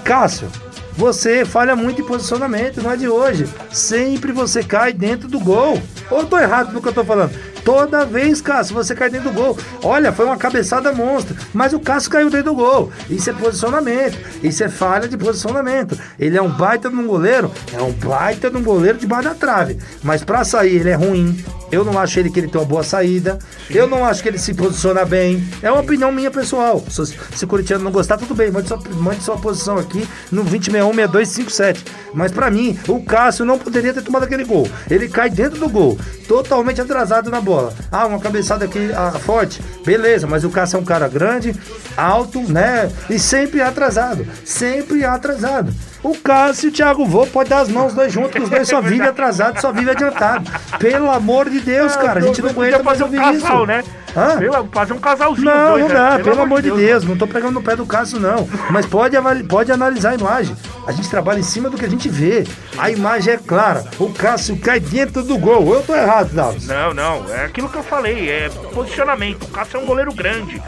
Cássio, 0.05 0.47
você 0.93 1.43
falha 1.43 1.75
muito 1.75 2.01
em 2.01 2.05
posicionamento, 2.05 2.81
não 2.81 2.91
é 2.91 2.95
de 2.95 3.09
hoje. 3.09 3.47
Sempre 3.71 4.31
você 4.31 4.63
cai 4.63 4.93
dentro 4.93 5.27
do 5.27 5.39
gol. 5.39 5.81
Ou 6.09 6.19
eu 6.19 6.25
tô 6.25 6.37
errado 6.37 6.71
no 6.71 6.81
que 6.81 6.87
eu 6.87 6.93
tô 6.93 7.03
falando? 7.03 7.33
Toda 7.63 8.05
vez, 8.05 8.41
Cássio, 8.41 8.73
você 8.73 8.95
cai 8.95 9.09
dentro 9.09 9.29
do 9.29 9.35
gol. 9.35 9.57
Olha, 9.83 10.11
foi 10.11 10.25
uma 10.25 10.37
cabeçada 10.37 10.91
monstra, 10.91 11.35
mas 11.53 11.73
o 11.73 11.79
Cássio 11.79 12.11
caiu 12.11 12.29
dentro 12.29 12.51
do 12.51 12.55
gol. 12.55 12.91
Isso 13.09 13.29
é 13.29 13.33
posicionamento, 13.33 14.17
isso 14.43 14.63
é 14.63 14.69
falha 14.69 15.07
de 15.07 15.17
posicionamento. 15.17 15.97
Ele 16.19 16.37
é 16.37 16.41
um 16.41 16.49
baita 16.49 16.89
de 16.89 16.95
um 16.95 17.07
goleiro, 17.07 17.51
é 17.73 17.81
um 17.81 17.91
baita 17.91 18.49
de 18.49 18.57
um 18.57 18.63
goleiro 18.63 18.97
debaixo 18.97 19.29
da 19.29 19.35
trave. 19.35 19.77
Mas 20.03 20.23
para 20.23 20.43
sair, 20.43 20.77
ele 20.77 20.89
é 20.89 20.95
ruim. 20.95 21.43
Eu 21.71 21.85
não 21.85 21.97
acho 21.97 22.19
ele 22.19 22.29
que 22.29 22.39
ele 22.39 22.47
tem 22.47 22.59
uma 22.59 22.67
boa 22.67 22.83
saída. 22.83 23.39
Eu 23.69 23.87
não 23.87 24.05
acho 24.05 24.21
que 24.21 24.29
ele 24.29 24.37
se 24.37 24.53
posiciona 24.53 25.05
bem. 25.05 25.43
É 25.61 25.71
uma 25.71 25.81
opinião 25.81 26.11
minha 26.11 26.29
pessoal. 26.29 26.83
Se, 26.89 27.05
se 27.35 27.45
o 27.45 27.47
Corinthians 27.47 27.81
não 27.81 27.91
gostar, 27.91 28.17
tudo 28.17 28.35
bem. 28.35 28.51
Mande 28.51 28.67
sua, 28.67 28.79
mande 28.95 29.23
sua 29.23 29.37
posição 29.37 29.77
aqui 29.77 30.07
no 30.31 30.43
2061-6257. 30.45 31.77
Mas 32.13 32.31
para 32.31 32.51
mim, 32.51 32.77
o 32.87 33.03
Cássio 33.03 33.45
não 33.45 33.57
poderia 33.57 33.93
ter 33.93 34.01
tomado 34.01 34.23
aquele 34.23 34.43
gol. 34.43 34.67
Ele 34.89 35.07
cai 35.07 35.29
dentro 35.29 35.59
do 35.59 35.69
gol, 35.69 35.97
totalmente 36.27 36.81
atrasado 36.81 37.29
na 37.29 37.39
bola. 37.39 37.73
Ah, 37.91 38.05
uma 38.05 38.19
cabeçada 38.19 38.65
aqui 38.65 38.91
ah, 38.93 39.11
forte. 39.11 39.61
Beleza, 39.85 40.27
mas 40.27 40.43
o 40.43 40.49
Cássio 40.49 40.77
é 40.77 40.79
um 40.79 40.85
cara 40.85 41.07
grande, 41.07 41.55
alto, 41.95 42.41
né? 42.41 42.91
E 43.09 43.17
sempre 43.17 43.61
atrasado. 43.61 44.27
Sempre 44.43 45.05
atrasado. 45.05 45.73
O 46.03 46.17
Cássio 46.17 46.67
e 46.67 46.69
o 46.69 46.73
Thiago 46.73 47.05
Vô 47.05 47.27
pode 47.27 47.49
dar 47.49 47.59
as 47.59 47.69
mãos 47.69 47.93
dois 47.93 48.11
juntos, 48.11 48.31
que 48.31 48.41
os 48.41 48.49
dois 48.49 48.67
só 48.67 48.81
vivem 48.81 49.07
atrasado, 49.07 49.61
só 49.61 49.71
vivem 49.71 49.91
adiantado. 49.91 50.49
Pelo 50.79 51.11
amor 51.11 51.49
de 51.49 51.59
Deus, 51.59 51.95
cara, 51.95 52.19
a 52.19 52.23
gente 52.23 52.41
não 52.41 52.49
aguenta 52.49 52.83
fazer 52.83 53.03
um 53.03 53.11
casal, 53.11 53.57
isso. 53.57 53.65
né? 53.65 53.83
Hã? 54.15 54.67
fazer 54.71 54.93
um 54.93 54.99
casalzinho. 54.99 55.45
Não, 55.45 55.69
dois, 55.69 55.81
não 55.83 55.87
né? 55.87 55.95
dá, 55.95 56.09
né? 56.09 56.15
pelo, 56.17 56.29
pelo, 56.31 56.41
amor 56.41 56.61
de 56.61 56.69
Deus, 56.69 56.79
Deus 56.79 57.03
não 57.05 57.17
tô 57.17 57.27
pegando 57.27 57.53
no 57.53 57.61
pé 57.61 57.75
do 57.75 57.85
Cássio, 57.85 58.19
não. 58.19 58.47
Mas 58.69 58.85
pode, 58.85 59.15
pode 59.47 59.71
analisar 59.71 60.11
a 60.11 60.15
imagem. 60.15 60.55
A 60.85 60.91
gente 60.91 61.09
trabalha 61.09 61.39
em 61.39 61.43
cima 61.43 61.69
do 61.69 61.77
que 61.77 61.85
a 61.85 61.89
gente 61.89 62.09
vê. 62.09 62.45
A 62.77 62.89
imagem 62.89 63.35
é 63.35 63.37
clara. 63.37 63.85
O 63.99 64.11
Cássio 64.11 64.57
cai 64.57 64.79
dentro 64.79 65.23
do 65.23 65.37
gol. 65.37 65.73
Eu 65.73 65.81
tô 65.83 65.95
errado, 65.95 66.33
Dallas. 66.33 66.67
Não, 66.67 66.93
não. 66.93 67.25
É 67.29 67.45
aquilo 67.45 67.69
que 67.69 67.77
eu 67.77 67.83
falei. 67.83 68.29
É 68.29 68.49
posicionamento. 68.73 69.43
O 69.43 69.47
Cássio 69.47 69.79
é 69.79 69.83
um 69.83 69.85
goleiro 69.85 70.13
grande. 70.13 70.61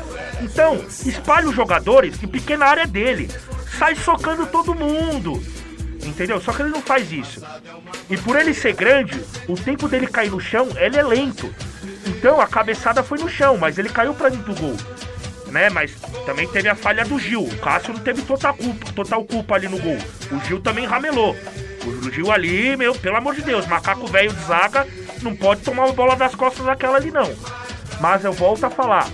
Então, 0.43 0.85
espalhe 1.05 1.47
os 1.47 1.55
jogadores 1.55 2.17
que 2.17 2.27
pequena 2.27 2.65
área 2.65 2.81
é 2.81 2.87
dele 2.87 3.29
sai 3.79 3.95
socando 3.95 4.45
todo 4.45 4.75
mundo. 4.75 5.41
Entendeu? 6.03 6.41
Só 6.41 6.51
que 6.51 6.61
ele 6.61 6.69
não 6.69 6.81
faz 6.81 7.11
isso. 7.13 7.41
E 8.09 8.17
por 8.17 8.37
ele 8.37 8.53
ser 8.53 8.73
grande, 8.73 9.23
o 9.47 9.55
tempo 9.55 9.87
dele 9.87 10.05
cair 10.05 10.29
no 10.29 10.41
chão, 10.41 10.67
ele 10.75 10.97
é 10.97 11.03
lento. 11.03 11.53
Então 12.05 12.41
a 12.41 12.47
cabeçada 12.47 13.01
foi 13.01 13.17
no 13.19 13.29
chão, 13.29 13.57
mas 13.57 13.77
ele 13.77 13.87
caiu 13.87 14.13
pra 14.13 14.27
dentro 14.27 14.53
do 14.53 14.59
gol. 14.59 14.75
Né? 15.47 15.69
Mas 15.69 15.95
também 16.25 16.47
teve 16.47 16.67
a 16.67 16.75
falha 16.75 17.05
do 17.05 17.17
Gil. 17.17 17.43
O 17.43 17.57
Cássio 17.59 17.93
não 17.93 18.01
teve 18.01 18.21
total 18.23 18.53
culpa, 18.53 18.91
total 18.91 19.23
culpa 19.23 19.55
ali 19.55 19.69
no 19.69 19.79
gol. 19.79 19.97
O 20.29 20.45
Gil 20.45 20.59
também 20.59 20.85
ramelou. 20.85 21.35
O 21.85 22.11
Gil 22.11 22.31
ali, 22.33 22.75
meu, 22.75 22.93
pelo 22.95 23.15
amor 23.15 23.33
de 23.33 23.43
Deus, 23.43 23.65
macaco 23.65 24.07
velho 24.07 24.33
de 24.33 24.43
zaga 24.43 24.85
não 25.21 25.33
pode 25.33 25.61
tomar 25.61 25.87
a 25.87 25.93
bola 25.93 26.17
das 26.17 26.35
costas 26.35 26.65
daquela 26.65 26.97
ali 26.97 27.11
não. 27.11 27.33
Mas 28.01 28.25
eu 28.25 28.33
volto 28.33 28.65
a 28.65 28.69
falar, 28.69 29.07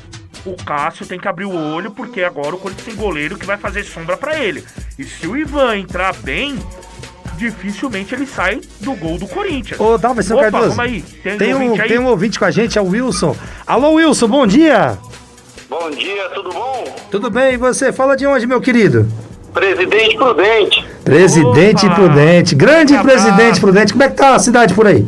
o 0.45 0.55
Cássio 0.63 1.05
tem 1.05 1.19
que 1.19 1.27
abrir 1.27 1.45
o 1.45 1.55
olho, 1.55 1.91
porque 1.91 2.23
agora 2.23 2.55
o 2.55 2.59
Corinthians 2.59 2.87
tem 2.87 2.95
goleiro 2.95 3.37
que 3.37 3.45
vai 3.45 3.57
fazer 3.57 3.83
sombra 3.83 4.17
para 4.17 4.37
ele. 4.39 4.63
E 4.97 5.03
se 5.03 5.27
o 5.27 5.37
Ivan 5.37 5.77
entrar 5.77 6.13
bem, 6.13 6.57
dificilmente 7.37 8.13
ele 8.13 8.25
sai 8.25 8.61
do 8.79 8.93
gol 8.93 9.17
do 9.17 9.27
Corinthians. 9.27 9.79
Ô, 9.79 9.97
Davidson 9.97 10.35
Opa, 10.35 10.43
Cardoso, 10.43 10.75
vamos 10.75 10.79
aí. 10.79 11.01
Tem, 11.01 11.37
tem 11.37 11.55
um, 11.55 11.73
um 11.73 11.77
tem 11.77 11.99
um 11.99 12.07
ouvinte 12.07 12.37
com 12.37 12.45
a 12.45 12.51
gente, 12.51 12.77
é 12.77 12.81
o 12.81 12.87
Wilson. 12.87 13.35
Alô, 13.65 13.93
Wilson, 13.93 14.27
bom 14.27 14.47
dia. 14.47 14.97
Bom 15.69 15.89
dia, 15.91 16.29
tudo 16.29 16.51
bom? 16.51 16.95
Tudo 17.11 17.29
bem, 17.29 17.53
e 17.53 17.57
você? 17.57 17.91
Fala 17.91 18.17
de 18.17 18.25
onde, 18.25 18.47
meu 18.47 18.59
querido? 18.59 19.07
Presidente 19.53 20.15
Prudente. 20.15 20.85
Presidente 21.03 21.85
Opa. 21.85 21.95
Prudente, 21.95 22.55
grande 22.55 22.97
Presidente 22.97 23.59
Prudente. 23.59 23.93
Como 23.93 24.03
é 24.03 24.09
que 24.09 24.15
tá 24.15 24.35
a 24.35 24.39
cidade 24.39 24.73
por 24.73 24.87
aí? 24.87 25.05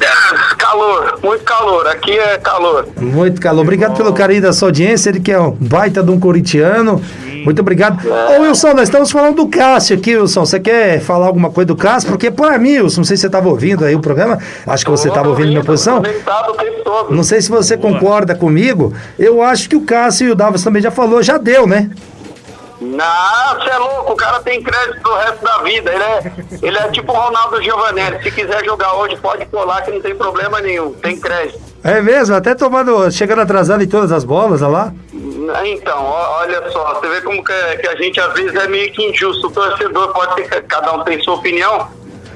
calor, 0.58 1.18
muito 1.22 1.44
calor. 1.44 1.86
Aqui 1.86 2.12
é 2.12 2.38
calor. 2.38 2.88
Muito 3.00 3.40
calor. 3.40 3.62
Obrigado 3.62 3.96
pelo 3.96 4.12
carinho 4.12 4.42
da 4.42 4.52
sua 4.52 4.68
audiência. 4.68 5.10
Ele 5.10 5.20
que 5.20 5.32
é 5.32 5.40
um 5.40 5.50
baita 5.52 6.02
de 6.02 6.10
um 6.10 6.18
corintiano. 6.18 7.00
Muito 7.44 7.60
obrigado. 7.60 8.06
É. 8.06 8.38
Ô, 8.38 8.42
Wilson, 8.42 8.74
nós 8.74 8.82
estamos 8.82 9.10
falando 9.10 9.36
do 9.36 9.48
Cássio 9.48 9.96
aqui, 9.96 10.16
Wilson. 10.16 10.44
Você 10.44 10.60
quer 10.60 11.00
falar 11.00 11.26
alguma 11.26 11.50
coisa 11.50 11.68
do 11.68 11.76
Cássio? 11.76 12.10
Porque, 12.10 12.30
para 12.30 12.58
mim, 12.58 12.78
Wilson, 12.78 13.00
não 13.00 13.04
sei 13.04 13.16
se 13.16 13.22
você 13.22 13.26
estava 13.26 13.48
ouvindo 13.48 13.84
aí 13.84 13.94
o 13.94 14.00
programa. 14.00 14.38
Acho 14.66 14.84
que 14.84 14.90
você 14.90 15.08
estava 15.08 15.28
ouvindo 15.28 15.48
minha 15.48 15.64
posição. 15.64 16.02
Não 17.10 17.22
sei 17.22 17.40
se 17.40 17.50
você 17.50 17.76
concorda 17.76 18.34
comigo. 18.34 18.92
Eu 19.18 19.42
acho 19.42 19.68
que 19.68 19.76
o 19.76 19.82
Cássio 19.82 20.28
e 20.28 20.30
o 20.30 20.34
Davos 20.34 20.62
também 20.62 20.82
já 20.82 20.90
falou, 20.90 21.22
já 21.22 21.38
deu, 21.38 21.66
né? 21.66 21.90
Não, 22.80 23.54
você 23.56 23.68
é 23.68 23.76
louco, 23.76 24.14
o 24.14 24.16
cara 24.16 24.40
tem 24.40 24.62
crédito 24.62 25.02
do 25.02 25.14
resto 25.14 25.44
da 25.44 25.58
vida. 25.58 25.92
Ele 25.92 26.02
é, 26.02 26.32
ele 26.62 26.78
é 26.78 26.88
tipo 26.88 27.12
o 27.12 27.14
Ronaldo 27.14 27.62
Giovanelli. 27.62 28.22
Se 28.22 28.30
quiser 28.30 28.64
jogar 28.64 28.94
hoje, 28.94 29.16
pode 29.16 29.44
colar 29.46 29.82
que 29.82 29.90
não 29.90 30.00
tem 30.00 30.14
problema 30.14 30.60
nenhum. 30.62 30.94
Tem 30.94 31.20
crédito. 31.20 31.60
É 31.84 32.00
mesmo? 32.00 32.34
Até 32.34 32.54
tomando, 32.54 33.10
chegando 33.10 33.42
atrasado 33.42 33.82
em 33.82 33.88
todas 33.88 34.10
as 34.12 34.24
bolas, 34.24 34.62
olha 34.62 34.70
lá. 34.70 34.94
Então, 35.64 36.04
olha 36.04 36.70
só, 36.70 36.94
você 36.94 37.08
vê 37.08 37.20
como 37.20 37.44
que, 37.44 37.52
a 37.52 37.96
gente 37.96 38.18
às 38.18 38.32
vezes 38.32 38.54
é 38.54 38.66
meio 38.66 38.90
que 38.92 39.02
injusto. 39.02 39.48
O 39.48 39.50
torcedor 39.50 40.12
pode 40.14 40.36
ter, 40.36 40.62
cada 40.64 40.92
um 40.94 41.04
tem 41.04 41.22
sua 41.22 41.34
opinião, 41.34 41.86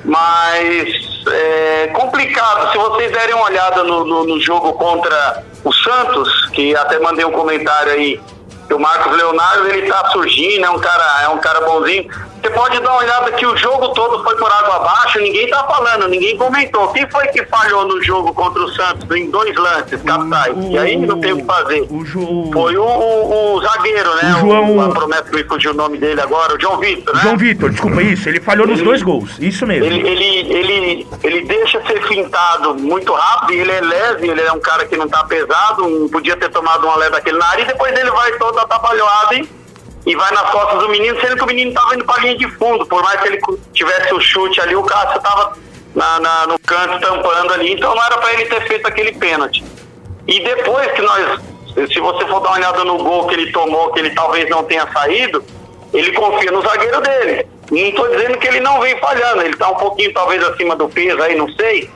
mas 0.04 1.24
é 1.30 1.86
complicado. 1.94 2.70
Se 2.70 2.78
vocês 2.78 3.12
derem 3.12 3.34
uma 3.34 3.44
olhada 3.44 3.82
no, 3.82 4.04
no, 4.04 4.24
no 4.24 4.40
jogo 4.40 4.74
contra 4.74 5.42
o 5.62 5.72
Santos, 5.72 6.46
que 6.50 6.76
até 6.76 6.98
mandei 6.98 7.24
um 7.24 7.32
comentário 7.32 7.92
aí 7.92 8.20
o 8.74 8.80
Marcos 8.80 9.16
Leonardo 9.16 9.68
ele 9.68 9.86
tá 9.86 10.10
surgindo, 10.10 10.64
é 10.64 10.70
um 10.70 10.78
cara, 10.78 11.22
é 11.22 11.28
um 11.28 11.38
cara 11.38 11.60
bonzinho. 11.60 12.08
Você 12.44 12.50
pode 12.50 12.78
dar 12.80 12.90
uma 12.90 12.98
olhada 12.98 13.32
que 13.32 13.46
o 13.46 13.56
jogo 13.56 13.88
todo 13.94 14.22
foi 14.22 14.36
por 14.36 14.52
água 14.52 14.76
abaixo, 14.76 15.18
ninguém 15.18 15.48
tá 15.48 15.64
falando, 15.64 16.08
ninguém 16.08 16.36
comentou. 16.36 16.88
Quem 16.88 17.08
foi 17.08 17.26
que 17.28 17.42
falhou 17.46 17.88
no 17.88 18.02
jogo 18.02 18.34
contra 18.34 18.62
o 18.62 18.68
Santos 18.68 19.10
em 19.16 19.30
dois 19.30 19.56
lances 19.56 20.02
capitais? 20.02 20.54
e 20.68 20.76
aí 20.76 20.96
não 20.96 21.18
tem 21.20 21.32
o 21.32 21.38
que 21.38 21.44
fazer. 21.44 21.86
O, 21.88 22.02
o, 22.02 22.52
foi 22.52 22.76
o, 22.76 22.84
o, 22.84 23.56
o, 23.56 23.62
zagueiro, 23.62 24.14
né? 24.16 24.34
O 24.36 24.40
João. 24.40 24.76
O, 24.76 24.80
a 24.82 24.88
promessa 24.90 25.22
que 25.24 25.36
me 25.36 25.44
fugiu 25.44 25.70
o 25.70 25.74
nome 25.74 25.96
dele 25.96 26.20
agora, 26.20 26.54
o 26.54 26.60
João 26.60 26.78
Vitor, 26.78 27.14
né? 27.14 27.22
João 27.22 27.36
Vitor, 27.38 27.70
desculpa, 27.70 28.02
isso. 28.02 28.28
Ele 28.28 28.40
falhou 28.40 28.66
nos 28.66 28.78
ele, 28.78 28.88
dois 28.88 29.02
gols, 29.02 29.38
isso 29.38 29.66
mesmo. 29.66 29.86
Ele, 29.86 30.06
ele, 30.06 30.52
ele, 30.52 31.06
ele 31.22 31.46
deixa 31.46 31.82
ser 31.86 32.02
fintado 32.06 32.74
muito 32.74 33.14
rápido, 33.14 33.52
ele 33.52 33.72
é 33.72 33.80
leve, 33.80 34.28
ele 34.28 34.42
é 34.42 34.52
um 34.52 34.60
cara 34.60 34.84
que 34.84 34.96
não 34.96 35.08
tá 35.08 35.24
pesado, 35.24 35.88
não 35.88 36.08
podia 36.10 36.36
ter 36.36 36.50
tomado 36.50 36.86
uma 36.86 36.96
leve 36.96 37.12
daquele 37.12 37.38
na 37.38 37.46
área 37.46 37.62
e 37.62 37.66
depois 37.66 37.96
ele 37.96 38.10
vai 38.10 38.32
todo 38.32 38.58
atabalhoado 38.58 39.34
e 39.34 39.63
e 40.06 40.14
vai 40.14 40.30
nas 40.32 40.50
costas 40.50 40.78
do 40.80 40.88
menino, 40.88 41.18
sendo 41.20 41.36
que 41.36 41.42
o 41.42 41.46
menino 41.46 41.70
estava 41.70 41.94
indo 41.94 42.04
para 42.04 42.16
a 42.16 42.20
linha 42.20 42.36
de 42.36 42.50
fundo. 42.52 42.84
Por 42.86 43.02
mais 43.02 43.20
que 43.20 43.28
ele 43.28 43.40
tivesse 43.72 44.12
o 44.12 44.20
chute 44.20 44.60
ali, 44.60 44.76
o 44.76 44.82
Cássio 44.82 45.16
estava 45.16 45.56
na, 45.94 46.20
na, 46.20 46.46
no 46.48 46.58
canto 46.58 47.00
tampando 47.00 47.52
ali, 47.54 47.72
então 47.72 47.94
não 47.94 48.04
era 48.04 48.18
para 48.18 48.32
ele 48.34 48.44
ter 48.46 48.66
feito 48.66 48.86
aquele 48.86 49.12
pênalti. 49.12 49.64
E 50.26 50.40
depois 50.40 50.90
que 50.92 51.02
nós, 51.02 51.40
se 51.74 52.00
você 52.00 52.26
for 52.26 52.40
dar 52.40 52.50
uma 52.50 52.56
olhada 52.56 52.84
no 52.84 52.98
gol 52.98 53.26
que 53.28 53.34
ele 53.34 53.52
tomou, 53.52 53.92
que 53.92 54.00
ele 54.00 54.10
talvez 54.10 54.48
não 54.50 54.64
tenha 54.64 54.86
saído, 54.92 55.42
ele 55.92 56.12
confia 56.12 56.50
no 56.50 56.62
zagueiro 56.62 57.00
dele. 57.00 57.46
Não 57.70 57.78
estou 57.78 58.08
dizendo 58.08 58.38
que 58.38 58.46
ele 58.46 58.60
não 58.60 58.80
vem 58.80 58.98
falhando, 58.98 59.42
ele 59.42 59.54
está 59.54 59.70
um 59.70 59.76
pouquinho 59.76 60.12
talvez 60.12 60.42
acima 60.44 60.76
do 60.76 60.88
peso 60.88 61.22
aí, 61.22 61.34
não 61.34 61.48
sei. 61.54 61.90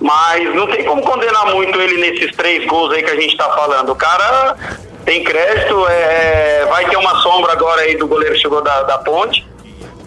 Mas 0.00 0.54
não 0.54 0.66
tem 0.66 0.84
como 0.84 1.02
condenar 1.02 1.46
muito 1.46 1.78
ele 1.80 1.98
nesses 1.98 2.34
três 2.36 2.66
gols 2.66 2.92
aí 2.92 3.02
que 3.02 3.10
a 3.10 3.20
gente 3.20 3.32
está 3.32 3.50
falando. 3.50 3.92
O 3.92 3.96
cara 3.96 4.56
tem 5.04 5.22
crédito, 5.22 5.86
é, 5.88 6.66
vai 6.66 6.88
ter 6.88 6.96
uma 6.96 7.16
sombra 7.20 7.52
agora 7.52 7.82
aí 7.82 7.96
do 7.96 8.06
goleiro 8.06 8.34
que 8.34 8.40
chegou 8.40 8.62
da, 8.62 8.82
da 8.82 8.98
ponte, 8.98 9.46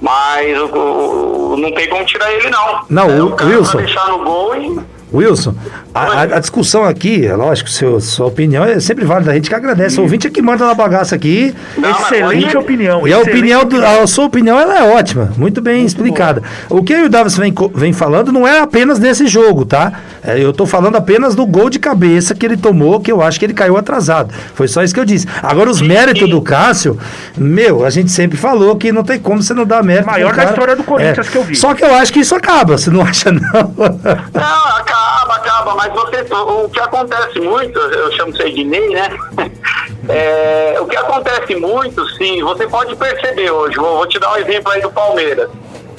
mas 0.02 0.60
o, 0.60 0.66
o, 0.66 1.58
não 1.58 1.72
tem 1.72 1.88
como 1.89 2.06
tirar 2.06 2.32
ele 2.32 2.50
não. 2.50 2.86
Não, 2.89 3.10
é, 3.10 3.22
o, 3.22 3.36
o 3.36 3.45
Wilson. 3.45 3.78
deixar 3.78 4.08
no 4.08 4.24
gol 4.24 4.56
e 4.56 4.80
Wilson, 5.14 5.55
a, 5.95 6.24
a, 6.24 6.39
discussão 6.39 6.84
aqui, 6.84 7.26
é 7.26 7.34
lógico, 7.34 7.70
seu, 7.70 7.99
sua 8.01 8.28
opinião 8.28 8.66
é 8.66 8.78
sempre 8.80 9.05
válida, 9.05 9.32
a 9.32 9.36
gente 9.36 9.49
que 9.49 9.55
agradece. 9.55 9.99
O 9.99 10.03
ouvinte 10.03 10.28
é 10.28 10.30
que 10.30 10.41
manda 10.41 10.66
na 10.66 10.74
bagaça 10.74 11.16
aqui. 11.16 11.55
Não, 11.78 11.89
excelente 11.89 12.58
opinião. 12.58 13.08
E 13.08 13.14
a 13.14 13.20
opinião 13.20 13.64
do, 13.64 13.84
a 13.84 14.05
sua 14.05 14.26
opinião 14.26 14.60
ela 14.60 14.80
é 14.80 14.95
ótima, 14.95 15.32
muito 15.38 15.62
bem 15.62 15.78
muito 15.78 15.88
explicada. 15.88 16.43
Bom. 16.70 16.80
O 16.80 16.84
que 16.84 16.93
o 16.93 17.10
Davis 17.10 17.38
vem, 17.38 17.53
vem 17.74 17.93
falando 17.93 18.34
não 18.34 18.45
é 18.45 18.60
apenas 18.60 18.99
desse 18.99 19.28
jogo, 19.28 19.66
tá? 19.66 19.93
É, 20.24 20.43
eu 20.43 20.51
tô 20.51 20.66
falando 20.66 20.97
apenas 20.97 21.36
do 21.36 21.45
gol 21.45 21.70
de 21.70 21.80
cabeça 21.80 22.36
que 22.36 22.45
ele 22.45 22.58
tomou, 22.58 22.99
que 22.99 23.10
eu 23.10 23.22
acho 23.22 23.39
que 23.39 23.45
ele 23.45 23.53
caiu 23.53 23.78
atrasado. 23.78 24.34
Foi 24.55 24.68
só 24.68 24.84
isso 24.84 24.93
que 24.93 24.99
eu 24.99 25.05
disse. 25.05 25.26
Agora, 25.41 25.70
os 25.70 25.82
méritos 25.82 26.30
do 26.30 26.41
Cássio, 26.41 26.99
meu, 27.38 27.86
a 27.86 27.89
gente 27.89 28.12
sempre 28.12 28.38
falou 28.38 28.76
que 28.76 28.91
não 28.91 29.03
tem 29.03 29.18
como 29.20 29.41
você 29.41 29.53
não 29.53 29.66
dar 29.66 29.82
mérito. 29.84 30.08
Maior 30.08 30.36
da 30.36 30.43
história 30.43 30.76
do 30.76 30.84
Corinthians 30.84 31.28
é. 31.28 31.32
que 31.32 31.38
eu 31.38 31.43
vi. 31.43 31.55
Só 31.55 31.74
que 31.74 31.84
eu 31.84 31.93
acho 31.95 32.12
que 32.12 32.20
isso 32.20 32.36
acaba, 32.36 32.78
você 32.78 32.89
não 32.89 33.01
acha, 33.01 33.32
não? 33.32 33.41
Não, 33.41 34.78
acaba, 34.78 35.07
acaba, 35.36 35.76
mas 35.76 35.94
você, 35.94 36.26
o 36.34 36.70
que 36.70 36.80
acontece 36.80 37.40
muito, 37.40 37.80
eu 37.80 38.12
chamo 38.14 38.34
de 38.34 38.42
Ednei, 38.44 38.90
né? 38.90 39.10
É, 40.10 40.78
o 40.80 40.86
que 40.86 40.96
acontece 40.96 41.54
muito, 41.56 42.08
sim, 42.12 42.42
você 42.42 42.66
pode 42.66 42.96
perceber 42.96 43.52
hoje, 43.52 43.76
vou, 43.76 43.98
vou 43.98 44.08
te 44.08 44.18
dar 44.18 44.32
um 44.34 44.38
exemplo 44.38 44.72
aí 44.72 44.82
do 44.82 44.90
Palmeiras. 44.90 45.50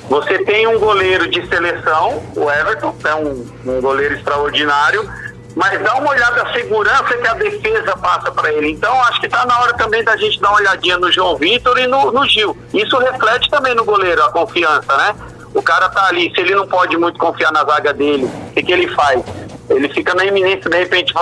Você 0.09 0.39
tem 0.45 0.67
um 0.67 0.79
goleiro 0.79 1.29
de 1.29 1.47
seleção, 1.47 2.23
o 2.35 2.51
Everton, 2.51 2.95
é 3.05 3.15
um, 3.15 3.47
um 3.67 3.81
goleiro 3.83 4.15
extraordinário, 4.15 5.07
mas 5.55 5.83
dá 5.83 5.97
uma 5.97 6.11
olhada 6.11 6.43
na 6.43 6.53
segurança 6.53 7.15
que 7.19 7.27
a 7.27 7.35
defesa 7.35 7.97
passa 7.97 8.31
para 8.33 8.51
ele. 8.53 8.71
Então, 8.71 8.99
acho 9.03 9.21
que 9.21 9.27
está 9.27 9.45
na 9.45 9.61
hora 9.61 9.75
também 9.75 10.03
da 10.03 10.17
gente 10.17 10.41
dar 10.41 10.51
uma 10.51 10.59
olhadinha 10.61 10.97
no 10.97 11.13
João 11.13 11.37
Vitor 11.37 11.77
e 11.79 11.87
no, 11.87 12.11
no 12.11 12.27
Gil. 12.27 12.57
Isso 12.73 12.97
reflete 12.97 13.51
também 13.51 13.75
no 13.75 13.85
goleiro, 13.85 14.23
a 14.23 14.31
confiança, 14.31 14.97
né? 14.97 15.15
O 15.59 15.63
cara 15.63 15.89
tá 15.89 16.07
ali, 16.07 16.33
se 16.33 16.41
ele 16.41 16.55
não 16.55 16.69
pode 16.69 16.97
muito 16.97 17.19
confiar 17.19 17.51
na 17.51 17.65
zaga 17.65 17.93
dele, 17.93 18.27
o 18.27 18.53
que, 18.53 18.63
que 18.63 18.73
ele 18.73 18.87
faz? 18.95 19.21
Ele 19.69 19.89
fica 19.89 20.15
na 20.15 20.25
iminência, 20.25 20.71
de 20.71 20.79
repente, 20.79 21.13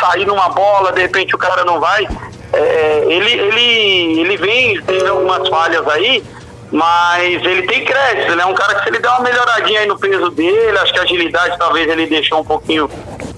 sair 0.00 0.26
numa 0.26 0.48
bola, 0.48 0.90
de 0.92 1.02
repente 1.02 1.34
o 1.34 1.38
cara 1.38 1.62
não 1.62 1.78
vai. 1.78 2.08
É, 2.54 3.04
ele, 3.06 3.32
ele, 3.32 4.20
ele 4.20 4.36
vem, 4.38 4.80
tem 4.80 5.06
algumas 5.06 5.46
falhas 5.46 5.86
aí, 5.88 6.24
mas 6.72 7.44
ele 7.44 7.66
tem 7.66 7.84
crédito, 7.84 8.32
ele 8.32 8.40
é 8.40 8.46
um 8.46 8.54
cara 8.54 8.76
que 8.76 8.84
se 8.84 8.88
ele 8.88 8.98
der 8.98 9.10
uma 9.10 9.20
melhoradinha 9.20 9.80
aí 9.80 9.86
no 9.86 9.98
peso 9.98 10.30
dele, 10.30 10.78
acho 10.78 10.94
que 10.94 11.00
a 11.00 11.02
agilidade 11.02 11.58
talvez 11.58 11.86
ele 11.86 12.06
deixou 12.06 12.40
um 12.40 12.44
pouquinho 12.44 12.88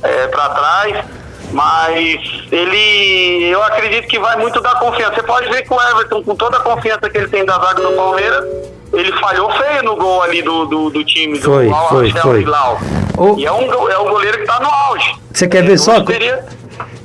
é, 0.05 0.29
para 0.29 0.51
trás, 0.51 1.05
mas 1.51 2.47
ele, 2.53 3.43
eu 3.51 3.61
acredito 3.65 4.07
que 4.07 4.21
vai 4.21 4.37
muito 4.37 4.61
dar 4.61 4.79
confiança. 4.79 5.17
Você 5.17 5.23
pode 5.25 5.49
ver 5.49 5.63
que 5.63 5.75
o 5.75 5.83
Everton, 5.83 6.23
com 6.23 6.37
toda 6.37 6.59
a 6.59 6.61
confiança 6.61 7.11
que 7.11 7.19
ele 7.19 7.29
tem 7.29 7.45
da 7.45 7.59
zaga 7.59 7.83
do 7.83 7.91
Palmeiras, 7.97 8.76
ele 8.97 9.13
falhou 9.13 9.51
feio 9.51 9.83
no 9.83 9.97
gol 9.97 10.23
ali 10.23 10.43
do, 10.43 10.65
do, 10.65 10.91
do 10.91 11.05
time 11.05 11.39
foi, 11.39 11.69
do 11.69 11.75
foi, 11.89 12.11
foi. 12.11 12.45
O... 13.19 13.39
E 13.39 13.45
é 13.47 13.53
um, 13.53 13.91
é 13.91 13.99
um 13.99 14.09
goleiro 14.09 14.39
que 14.39 14.47
tá 14.47 14.59
no 14.61 14.69
auge. 14.69 15.15
Você 15.33 15.47
quer 15.47 15.65
ver 15.65 15.79
só? 15.79 16.03
Teria... 16.03 16.45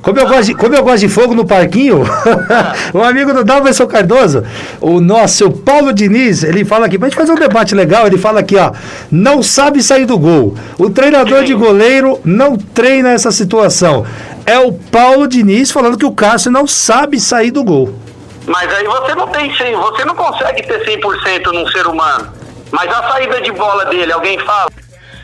Como 0.02 0.18
eu, 0.18 0.26
gosto 0.26 0.44
de, 0.46 0.54
como 0.54 0.74
eu 0.74 0.82
gosto 0.82 0.98
de 0.98 1.08
fogo 1.08 1.32
no 1.32 1.46
parquinho, 1.46 2.02
um 2.92 3.02
amigo 3.04 3.32
do 3.32 3.44
Dalverson 3.44 3.86
Cardoso, 3.86 4.42
o 4.80 5.00
nosso 5.00 5.48
Paulo 5.50 5.92
Diniz, 5.92 6.42
ele 6.42 6.64
fala 6.64 6.86
aqui, 6.86 6.98
pra 6.98 7.08
gente 7.08 7.16
fazer 7.16 7.30
um 7.30 7.36
debate 7.36 7.72
legal, 7.72 8.06
ele 8.06 8.18
fala 8.18 8.40
aqui, 8.40 8.56
ó, 8.56 8.72
não 9.10 9.44
sabe 9.44 9.80
sair 9.80 10.04
do 10.04 10.18
gol. 10.18 10.56
O 10.76 10.90
treinador 10.90 11.40
Sim. 11.40 11.44
de 11.44 11.54
goleiro 11.54 12.18
não 12.24 12.56
treina 12.56 13.12
essa 13.12 13.30
situação. 13.30 14.04
É 14.44 14.58
o 14.58 14.72
Paulo 14.72 15.28
Diniz 15.28 15.70
falando 15.70 15.96
que 15.96 16.04
o 16.04 16.10
Cássio 16.10 16.50
não 16.50 16.66
sabe 16.66 17.20
sair 17.20 17.52
do 17.52 17.62
gol. 17.62 18.01
Mas 18.46 18.72
aí 18.74 18.84
você 18.84 19.14
não 19.14 19.28
tem 19.28 19.54
100, 19.54 19.76
você 19.76 20.04
não 20.04 20.14
consegue 20.14 20.62
ter 20.62 20.84
100% 20.84 21.46
num 21.52 21.66
ser 21.68 21.86
humano. 21.86 22.32
Mas 22.70 22.90
a 22.90 23.10
saída 23.10 23.40
de 23.40 23.52
bola 23.52 23.84
dele, 23.86 24.12
alguém 24.12 24.38
fala? 24.40 24.70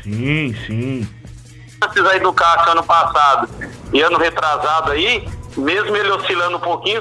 Sim, 0.02 0.54
sim. 0.66 1.08
Antes 1.82 2.04
aí 2.06 2.20
do 2.20 2.32
Cássio 2.32 2.72
ano 2.72 2.82
passado 2.82 3.48
e 3.92 4.00
ano 4.00 4.18
retrasado 4.18 4.92
aí, 4.92 5.26
mesmo 5.56 5.96
ele 5.96 6.10
oscilando 6.10 6.56
um 6.56 6.60
pouquinho, 6.60 7.00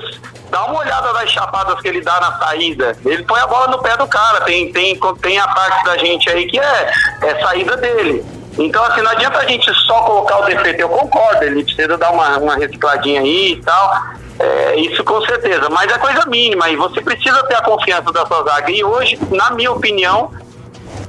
dá 0.50 0.66
uma 0.66 0.80
olhada 0.80 1.14
nas 1.14 1.30
chapadas 1.30 1.80
que 1.82 1.88
ele 1.88 2.02
dá 2.02 2.20
na 2.20 2.38
saída. 2.40 2.98
Ele 3.06 3.24
põe 3.24 3.40
a 3.40 3.48
bola 3.48 3.68
no 3.68 3.80
pé 3.80 3.96
do 3.98 4.08
cara. 4.08 4.42
Tem, 4.42 4.72
tem, 4.72 5.00
tem 5.22 5.40
a 5.40 5.48
parte 5.48 5.84
da 5.84 5.98
gente 5.98 6.30
aí 6.30 6.48
que 6.48 6.60
é, 6.60 6.92
é 7.24 7.40
saída 7.40 7.78
dele. 7.78 8.26
Então, 8.58 8.84
assim, 8.86 9.02
não 9.02 9.12
adianta 9.12 9.38
a 9.40 9.46
gente 9.46 9.72
só 9.86 10.02
colocar 10.02 10.40
o 10.40 10.46
defeito. 10.46 10.82
Eu 10.82 10.90
concordo, 10.90 11.44
ele 11.44 11.64
precisa 11.64 11.98
dar 11.98 12.12
uma, 12.12 12.38
uma 12.38 12.56
recicladinha 12.56 13.22
aí 13.22 13.54
e 13.54 13.62
tal. 13.62 14.04
É, 14.40 14.76
isso 14.80 15.04
com 15.04 15.20
certeza, 15.22 15.68
mas 15.70 15.92
é 15.92 15.98
coisa 15.98 16.24
mínima 16.28 16.70
e 16.70 16.76
você 16.76 17.02
precisa 17.02 17.42
ter 17.44 17.56
a 17.56 17.62
confiança 17.62 18.12
da 18.12 18.26
sua 18.26 18.44
zaga. 18.44 18.72
E 18.72 18.84
hoje, 18.84 19.18
na 19.32 19.50
minha 19.52 19.72
opinião, 19.72 20.32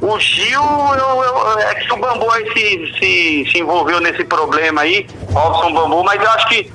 o 0.00 0.18
Gil, 0.18 0.62
eu, 0.62 1.22
eu, 1.22 1.58
é 1.58 1.74
que 1.74 1.92
o 1.92 1.96
Bambu 1.98 2.30
aí 2.30 2.50
se, 2.52 2.98
se, 2.98 3.50
se 3.52 3.58
envolveu 3.58 4.00
nesse 4.00 4.24
problema 4.24 4.82
aí, 4.82 5.06
Robson 5.32 5.72
Bambu, 5.72 6.02
mas 6.04 6.22
eu 6.22 6.30
acho 6.30 6.48
que 6.48 6.72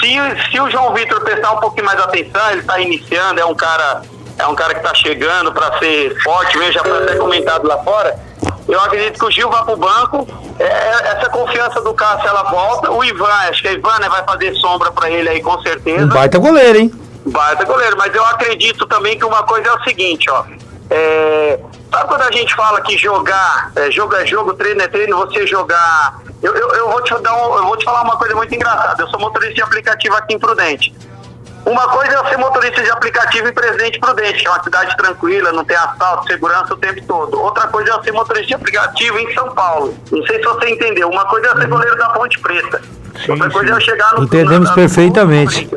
se, 0.00 0.50
se 0.50 0.60
o 0.60 0.70
João 0.70 0.94
Vitor 0.94 1.20
prestar 1.20 1.52
um 1.52 1.58
pouquinho 1.58 1.84
mais 1.84 2.00
atenção, 2.00 2.50
ele 2.50 2.60
está 2.60 2.80
iniciando, 2.80 3.40
é 3.40 3.44
um 3.44 3.54
cara, 3.54 4.02
é 4.38 4.46
um 4.46 4.54
cara 4.54 4.72
que 4.72 4.80
está 4.80 4.94
chegando 4.94 5.52
para 5.52 5.78
ser 5.78 6.18
forte, 6.22 6.56
mesmo, 6.56 6.72
já 6.72 6.82
foi 6.82 7.02
até 7.02 7.16
comentado 7.16 7.66
lá 7.66 7.76
fora 7.82 8.29
eu 8.68 8.80
acredito 8.80 9.18
que 9.18 9.24
o 9.24 9.30
Gil 9.30 9.50
vai 9.50 9.64
pro 9.64 9.76
banco, 9.76 10.26
é, 10.58 10.64
é, 10.64 11.16
essa 11.16 11.28
confiança 11.30 11.80
do 11.80 11.92
Cássio 11.94 12.28
ela 12.28 12.44
volta. 12.44 12.90
O 12.90 13.04
Ivan, 13.04 13.26
acho 13.48 13.62
que 13.62 13.68
o 13.68 13.72
Ivan 13.72 13.98
né, 13.98 14.08
vai 14.08 14.22
fazer 14.24 14.54
sombra 14.56 14.90
para 14.92 15.10
ele 15.10 15.28
aí 15.28 15.42
com 15.42 15.60
certeza. 15.62 16.04
Um 16.04 16.08
baita 16.08 16.38
goleiro, 16.38 16.78
hein? 16.78 16.92
Baita 17.26 17.64
goleiro, 17.64 17.96
mas 17.98 18.14
eu 18.14 18.24
acredito 18.24 18.86
também 18.86 19.18
que 19.18 19.24
uma 19.24 19.42
coisa 19.42 19.68
é 19.68 19.72
o 19.72 19.84
seguinte, 19.84 20.30
ó. 20.30 20.44
É, 20.88 21.58
sabe 21.90 22.08
quando 22.08 22.22
a 22.22 22.32
gente 22.32 22.54
fala 22.54 22.80
que 22.80 22.96
jogar, 22.98 23.70
é, 23.76 23.90
jogo 23.90 24.14
é 24.16 24.26
jogo, 24.26 24.54
treino 24.54 24.82
é 24.82 24.88
treino, 24.88 25.16
você 25.18 25.46
jogar. 25.46 26.18
Eu, 26.42 26.54
eu, 26.54 26.68
eu, 26.70 26.90
vou 26.90 27.02
te 27.02 27.14
dar 27.18 27.34
um, 27.34 27.56
eu 27.56 27.64
vou 27.64 27.76
te 27.76 27.84
falar 27.84 28.02
uma 28.02 28.16
coisa 28.16 28.34
muito 28.34 28.54
engraçada. 28.54 29.02
Eu 29.02 29.08
sou 29.08 29.20
motorista 29.20 29.54
de 29.54 29.62
aplicativo 29.62 30.16
aqui 30.16 30.34
em 30.34 30.38
Prudente. 30.38 30.94
Uma 31.64 31.88
coisa 31.88 32.14
é 32.14 32.28
ser 32.28 32.38
motorista 32.38 32.82
de 32.82 32.90
aplicativo 32.90 33.48
em 33.48 33.52
Presidente 33.52 33.98
Prudente, 33.98 34.40
que 34.40 34.46
é 34.46 34.50
uma 34.50 34.62
cidade 34.62 34.96
tranquila, 34.96 35.52
não 35.52 35.64
tem 35.64 35.76
assalto, 35.76 36.26
segurança 36.26 36.72
o 36.72 36.76
tempo 36.76 37.02
todo. 37.06 37.40
Outra 37.40 37.68
coisa 37.68 37.94
é 37.94 38.02
ser 38.02 38.12
motorista 38.12 38.46
de 38.46 38.54
aplicativo 38.54 39.18
em 39.18 39.34
São 39.34 39.54
Paulo. 39.54 39.94
Não 40.10 40.26
sei 40.26 40.38
se 40.38 40.44
você 40.44 40.70
entendeu. 40.70 41.08
Uma 41.08 41.24
coisa 41.26 41.48
é 41.48 41.50
ser 41.50 41.64
uhum. 41.64 41.70
goleiro 41.70 41.96
da 41.96 42.08
Ponte 42.10 42.38
Preta. 42.40 42.80
Sim, 43.24 43.32
Outra 43.32 43.50
coisa 43.50 43.74
sim. 43.74 43.78
é 43.78 43.80
chegar 43.80 44.14
no. 44.14 44.24
Entendemos 44.24 44.68
na, 44.68 44.74
perfeitamente. 44.74 45.68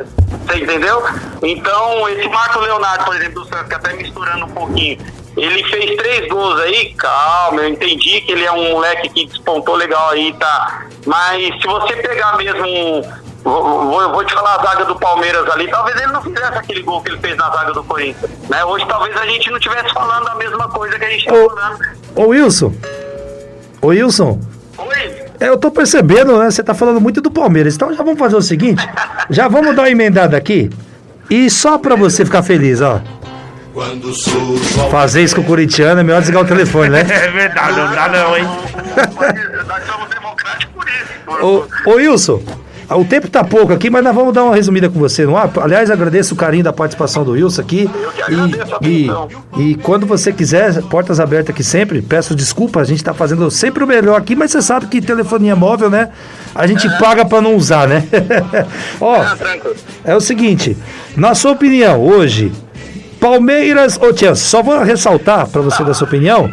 Você 0.46 0.58
entendeu? 0.58 1.02
Então, 1.42 2.08
esse 2.08 2.28
Marco 2.28 2.60
Leonardo, 2.60 3.04
por 3.04 3.16
exemplo, 3.16 3.42
do 3.42 3.48
Santos, 3.48 3.68
que 3.68 3.74
até 3.74 3.92
misturando 3.94 4.46
um 4.46 4.50
pouquinho, 4.50 4.98
ele 5.36 5.64
fez 5.64 5.96
três 5.96 6.28
gols 6.28 6.60
aí, 6.60 6.94
calma, 6.94 7.62
eu 7.62 7.68
entendi 7.68 8.20
que 8.20 8.32
ele 8.32 8.44
é 8.44 8.52
um 8.52 8.72
moleque 8.72 9.08
que 9.08 9.26
despontou 9.26 9.74
legal 9.74 10.10
aí, 10.10 10.32
tá? 10.34 10.86
Mas 11.06 11.60
se 11.60 11.66
você 11.66 11.96
pegar 11.96 12.36
mesmo 12.36 13.02
Vou, 13.44 13.62
vou, 13.62 14.10
vou, 14.10 14.24
te 14.24 14.32
falar 14.32 14.56
a 14.56 14.62
zaga 14.62 14.86
do 14.86 14.96
Palmeiras 14.98 15.46
ali. 15.50 15.68
Talvez 15.68 15.96
ele 16.00 16.12
não 16.12 16.22
fizesse 16.22 16.58
aquele 16.58 16.82
gol 16.82 17.02
que 17.02 17.10
ele 17.10 17.20
fez 17.20 17.36
na 17.36 17.50
zaga 17.50 17.72
do 17.72 17.84
Corinthians. 17.84 18.30
Né? 18.48 18.64
Hoje 18.64 18.86
talvez 18.88 19.14
a 19.14 19.26
gente 19.26 19.50
não 19.50 19.58
estivesse 19.58 19.92
falando 19.92 20.26
a 20.28 20.34
mesma 20.36 20.68
coisa 20.70 20.98
que 20.98 21.04
a 21.04 21.10
gente 21.10 21.26
está 21.26 21.34
falando. 21.34 21.78
Ô 22.16 22.28
Wilson. 22.28 22.72
Ô 23.82 23.88
Wilson. 23.88 24.40
Oi. 24.78 25.24
É, 25.38 25.48
eu 25.48 25.58
tô 25.58 25.70
percebendo, 25.70 26.38
né? 26.38 26.50
Você 26.50 26.62
tá 26.62 26.74
falando 26.74 27.00
muito 27.00 27.20
do 27.20 27.30
Palmeiras. 27.30 27.74
Então 27.74 27.92
já 27.92 28.02
vamos 28.02 28.18
fazer 28.18 28.36
o 28.36 28.42
seguinte: 28.42 28.88
já 29.28 29.46
vamos 29.46 29.76
dar 29.76 29.82
uma 29.82 29.90
emendada 29.90 30.36
aqui. 30.36 30.70
E 31.28 31.50
só 31.50 31.78
pra 31.78 31.94
você 31.94 32.24
ficar 32.24 32.42
feliz, 32.42 32.80
ó. 32.80 33.00
Fazer 34.90 35.22
isso 35.22 35.34
com 35.34 35.42
o 35.42 35.44
corintiano 35.44 36.00
é 36.00 36.02
melhor 36.02 36.20
desligar 36.20 36.44
o 36.44 36.46
telefone, 36.46 36.90
né? 36.90 37.00
É 37.10 37.30
verdade, 37.30 37.76
não 37.76 37.90
dá 37.90 38.08
não, 38.08 38.36
hein? 38.36 38.44
Nós 39.66 39.84
somos 39.84 40.08
democráticos 40.08 40.74
por 40.74 40.86
isso. 40.86 41.44
Ô, 41.44 41.90
ô 41.90 41.94
Wilson, 41.96 42.42
o 42.90 43.04
tempo 43.04 43.28
tá 43.28 43.42
pouco 43.42 43.72
aqui, 43.72 43.88
mas 43.88 44.04
nós 44.04 44.14
vamos 44.14 44.32
dar 44.34 44.44
uma 44.44 44.54
resumida 44.54 44.88
com 44.90 44.98
você 44.98 45.24
no 45.24 45.36
ar. 45.36 45.50
Aliás, 45.62 45.90
agradeço 45.90 46.34
o 46.34 46.36
carinho 46.36 46.64
da 46.64 46.72
participação 46.72 47.24
do 47.24 47.32
Wilson 47.32 47.62
aqui. 47.62 47.90
E, 48.82 49.08
e, 49.58 49.70
e 49.70 49.74
quando 49.76 50.06
você 50.06 50.32
quiser, 50.32 50.82
portas 50.82 51.18
abertas 51.18 51.50
aqui 51.54 51.64
sempre. 51.64 52.02
Peço 52.02 52.34
desculpa, 52.34 52.80
a 52.80 52.84
gente 52.84 53.02
tá 53.02 53.14
fazendo 53.14 53.50
sempre 53.50 53.82
o 53.82 53.86
melhor 53.86 54.16
aqui, 54.18 54.34
mas 54.36 54.50
você 54.50 54.60
sabe 54.62 54.86
que 54.86 55.00
telefonia 55.00 55.56
móvel, 55.56 55.88
né? 55.88 56.10
A 56.54 56.66
gente 56.66 56.88
paga 56.98 57.24
pra 57.24 57.40
não 57.40 57.56
usar, 57.56 57.88
né? 57.88 58.04
Ó, 59.00 59.14
Ah, 59.20 59.34
tranquilo. 59.36 59.76
é 60.04 60.14
o 60.14 60.20
seguinte, 60.20 60.76
na 61.16 61.34
sua 61.34 61.52
opinião, 61.52 62.00
hoje, 62.00 62.52
Palmeiras 63.18 63.98
ou 64.00 64.14
Chelsea? 64.16 64.44
Só 64.46 64.62
vou 64.62 64.78
ressaltar 64.82 65.46
para 65.48 65.62
você 65.62 65.82
da 65.82 65.94
sua 65.94 66.06
opinião 66.06 66.50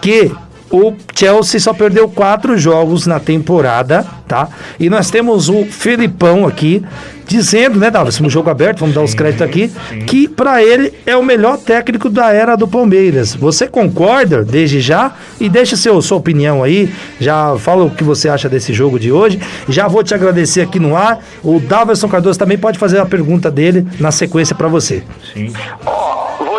que 0.00 0.32
o 0.72 0.94
Chelsea 1.14 1.60
só 1.60 1.74
perdeu 1.74 2.08
quatro 2.08 2.56
jogos 2.56 3.06
na 3.06 3.20
temporada, 3.20 4.06
tá? 4.26 4.48
E 4.80 4.88
nós 4.88 5.10
temos 5.10 5.50
o 5.50 5.66
Felipão 5.66 6.46
aqui 6.46 6.82
dizendo, 7.26 7.78
né, 7.78 7.90
Davi, 7.90 8.10
um 8.22 8.28
jogo 8.28 8.50
aberto, 8.50 8.80
vamos 8.80 8.94
dar 8.94 9.02
os 9.02 9.14
créditos 9.14 9.46
aqui, 9.46 9.70
que 10.06 10.26
para 10.28 10.62
ele 10.62 10.92
é 11.06 11.16
o 11.16 11.22
melhor 11.22 11.56
técnico 11.56 12.10
da 12.10 12.32
era 12.32 12.56
do 12.56 12.66
Palmeiras. 12.66 13.34
Você 13.34 13.66
concorda 13.66 14.44
desde 14.44 14.80
já? 14.80 15.12
E 15.40 15.48
deixa 15.48 15.76
seu, 15.76 16.00
sua 16.02 16.18
opinião 16.18 16.62
aí, 16.62 16.92
já 17.20 17.56
fala 17.58 17.84
o 17.84 17.90
que 17.90 18.04
você 18.04 18.28
acha 18.28 18.48
desse 18.48 18.72
jogo 18.72 18.98
de 18.98 19.12
hoje. 19.12 19.40
Já 19.68 19.88
vou 19.88 20.02
te 20.02 20.14
agradecer 20.14 20.62
aqui 20.62 20.78
no 20.78 20.96
ar. 20.96 21.20
O 21.42 21.60
Daverson 21.60 22.08
Cardoso 22.08 22.38
também 22.38 22.58
pode 22.58 22.78
fazer 22.78 22.98
a 22.98 23.06
pergunta 23.06 23.50
dele 23.50 23.86
na 24.00 24.10
sequência 24.10 24.54
para 24.54 24.68
você. 24.68 25.02
Sim. 25.32 25.52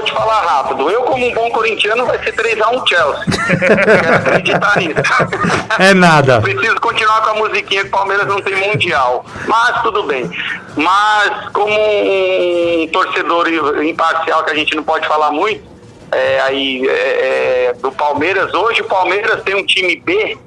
Vou 0.03 0.05
te 0.05 0.11
falar 0.11 0.41
rápido. 0.41 0.89
Eu, 0.89 1.01
como 1.03 1.25
um 1.25 1.33
bom 1.33 1.49
corintiano, 1.49 2.05
vai 2.05 2.21
ser 2.23 2.35
3x1 2.35 2.87
Chelsea. 2.87 3.25
Quero 4.01 4.15
acreditar 4.15 4.77
nisso. 4.77 5.01
É 5.79 5.93
nada. 5.93 6.41
Preciso 6.41 6.79
continuar 6.79 7.21
com 7.21 7.29
a 7.29 7.33
musiquinha 7.35 7.81
que 7.81 7.87
o 7.87 7.91
Palmeiras 7.91 8.27
não 8.27 8.41
tem 8.41 8.55
mundial. 8.55 9.25
Mas 9.47 9.81
tudo 9.81 10.03
bem. 10.03 10.29
Mas 10.75 11.49
como 11.51 11.73
um 11.73 12.87
torcedor 12.91 13.47
imparcial 13.83 14.43
que 14.43 14.51
a 14.51 14.55
gente 14.55 14.75
não 14.75 14.83
pode 14.83 15.07
falar 15.07 15.31
muito, 15.31 15.63
é, 16.11 16.41
aí 16.41 16.87
é, 16.87 17.69
é, 17.69 17.73
do 17.73 17.91
Palmeiras, 17.91 18.53
hoje 18.53 18.81
o 18.81 18.85
Palmeiras 18.85 19.41
tem 19.43 19.55
um 19.55 19.65
time 19.65 19.95
B 19.95 20.37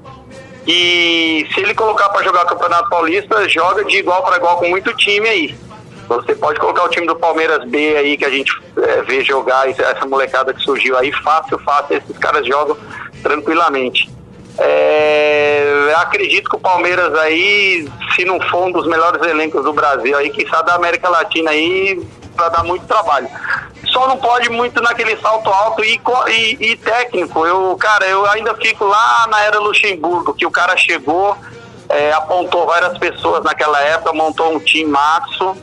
e 0.67 1.47
se 1.53 1.61
ele 1.61 1.75
colocar 1.75 2.09
para 2.09 2.25
jogar 2.25 2.45
Campeonato 2.45 2.89
Paulista, 2.89 3.49
joga 3.49 3.85
de 3.85 3.97
igual 3.99 4.23
para 4.25 4.37
igual 4.37 4.59
com 4.59 4.69
muito 4.69 4.93
time 4.95 5.29
aí. 5.29 5.66
Você 6.09 6.35
pode 6.35 6.59
colocar 6.61 6.85
o 6.85 6.89
time 6.89 7.07
do 7.07 7.17
Palmeiras 7.17 7.65
B 7.69 7.97
aí 7.97 8.17
que 8.17 8.25
a 8.25 8.31
gente 8.31 8.53
é, 8.79 9.03
vê 9.03 9.25
jogar, 9.25 9.69
essa- 9.69 10.07
molecada 10.07 10.55
que 10.55 10.63
surgiu 10.63 10.97
aí, 10.97 11.13
fácil, 11.13 11.59
fácil, 11.61 11.97
esses 11.97 12.17
caras 12.19 12.47
jogam 12.47 12.77
tranquilamente. 13.23 14.09
É, 14.59 15.93
acredito 15.97 16.49
que 16.49 16.57
o 16.57 16.61
Palmeiras 16.61 17.15
aí, 17.19 17.89
se 18.15 18.25
não 18.25 18.41
for 18.41 18.67
um 18.67 18.73
dos 18.73 18.87
melhores 18.87 19.21
elencos 19.27 19.65
do 19.65 19.73
Brasil 19.73 20.17
aí, 20.17 20.31
que 20.31 20.49
sabe 20.49 20.67
da 20.69 20.75
América 20.75 21.09
Latina 21.09 21.51
aí, 21.51 22.01
vai 22.35 22.51
dar 22.51 22.63
muito 22.63 22.87
trabalho. 22.87 23.29
Só 23.87 24.07
não 24.09 24.17
pode 24.17 24.49
muito 24.51 24.81
naquele 24.83 25.17
salto 25.19 25.49
alto 25.51 25.85
e, 25.85 26.01
e- 26.29 26.57
e 26.73 26.77
técnico. 26.77 27.47
Eu, 27.47 27.77
cara, 27.79 28.07
eu 28.07 28.25
ainda 28.27 28.55
fico 28.55 28.85
lá 28.85 29.27
na 29.29 29.41
era 29.43 29.59
Luxemburgo, 29.59 30.35
que 30.35 30.47
o 30.47 30.51
cara 30.51 30.77
chegou, 30.77 31.37
é, 31.89 32.13
apontou 32.13 32.67
várias 32.67 32.97
pessoas 32.99 33.43
naquela 33.45 33.81
época, 33.81 34.13
montou 34.13 34.55
um 34.55 34.59
time 34.59 34.91
maxo 34.91 35.57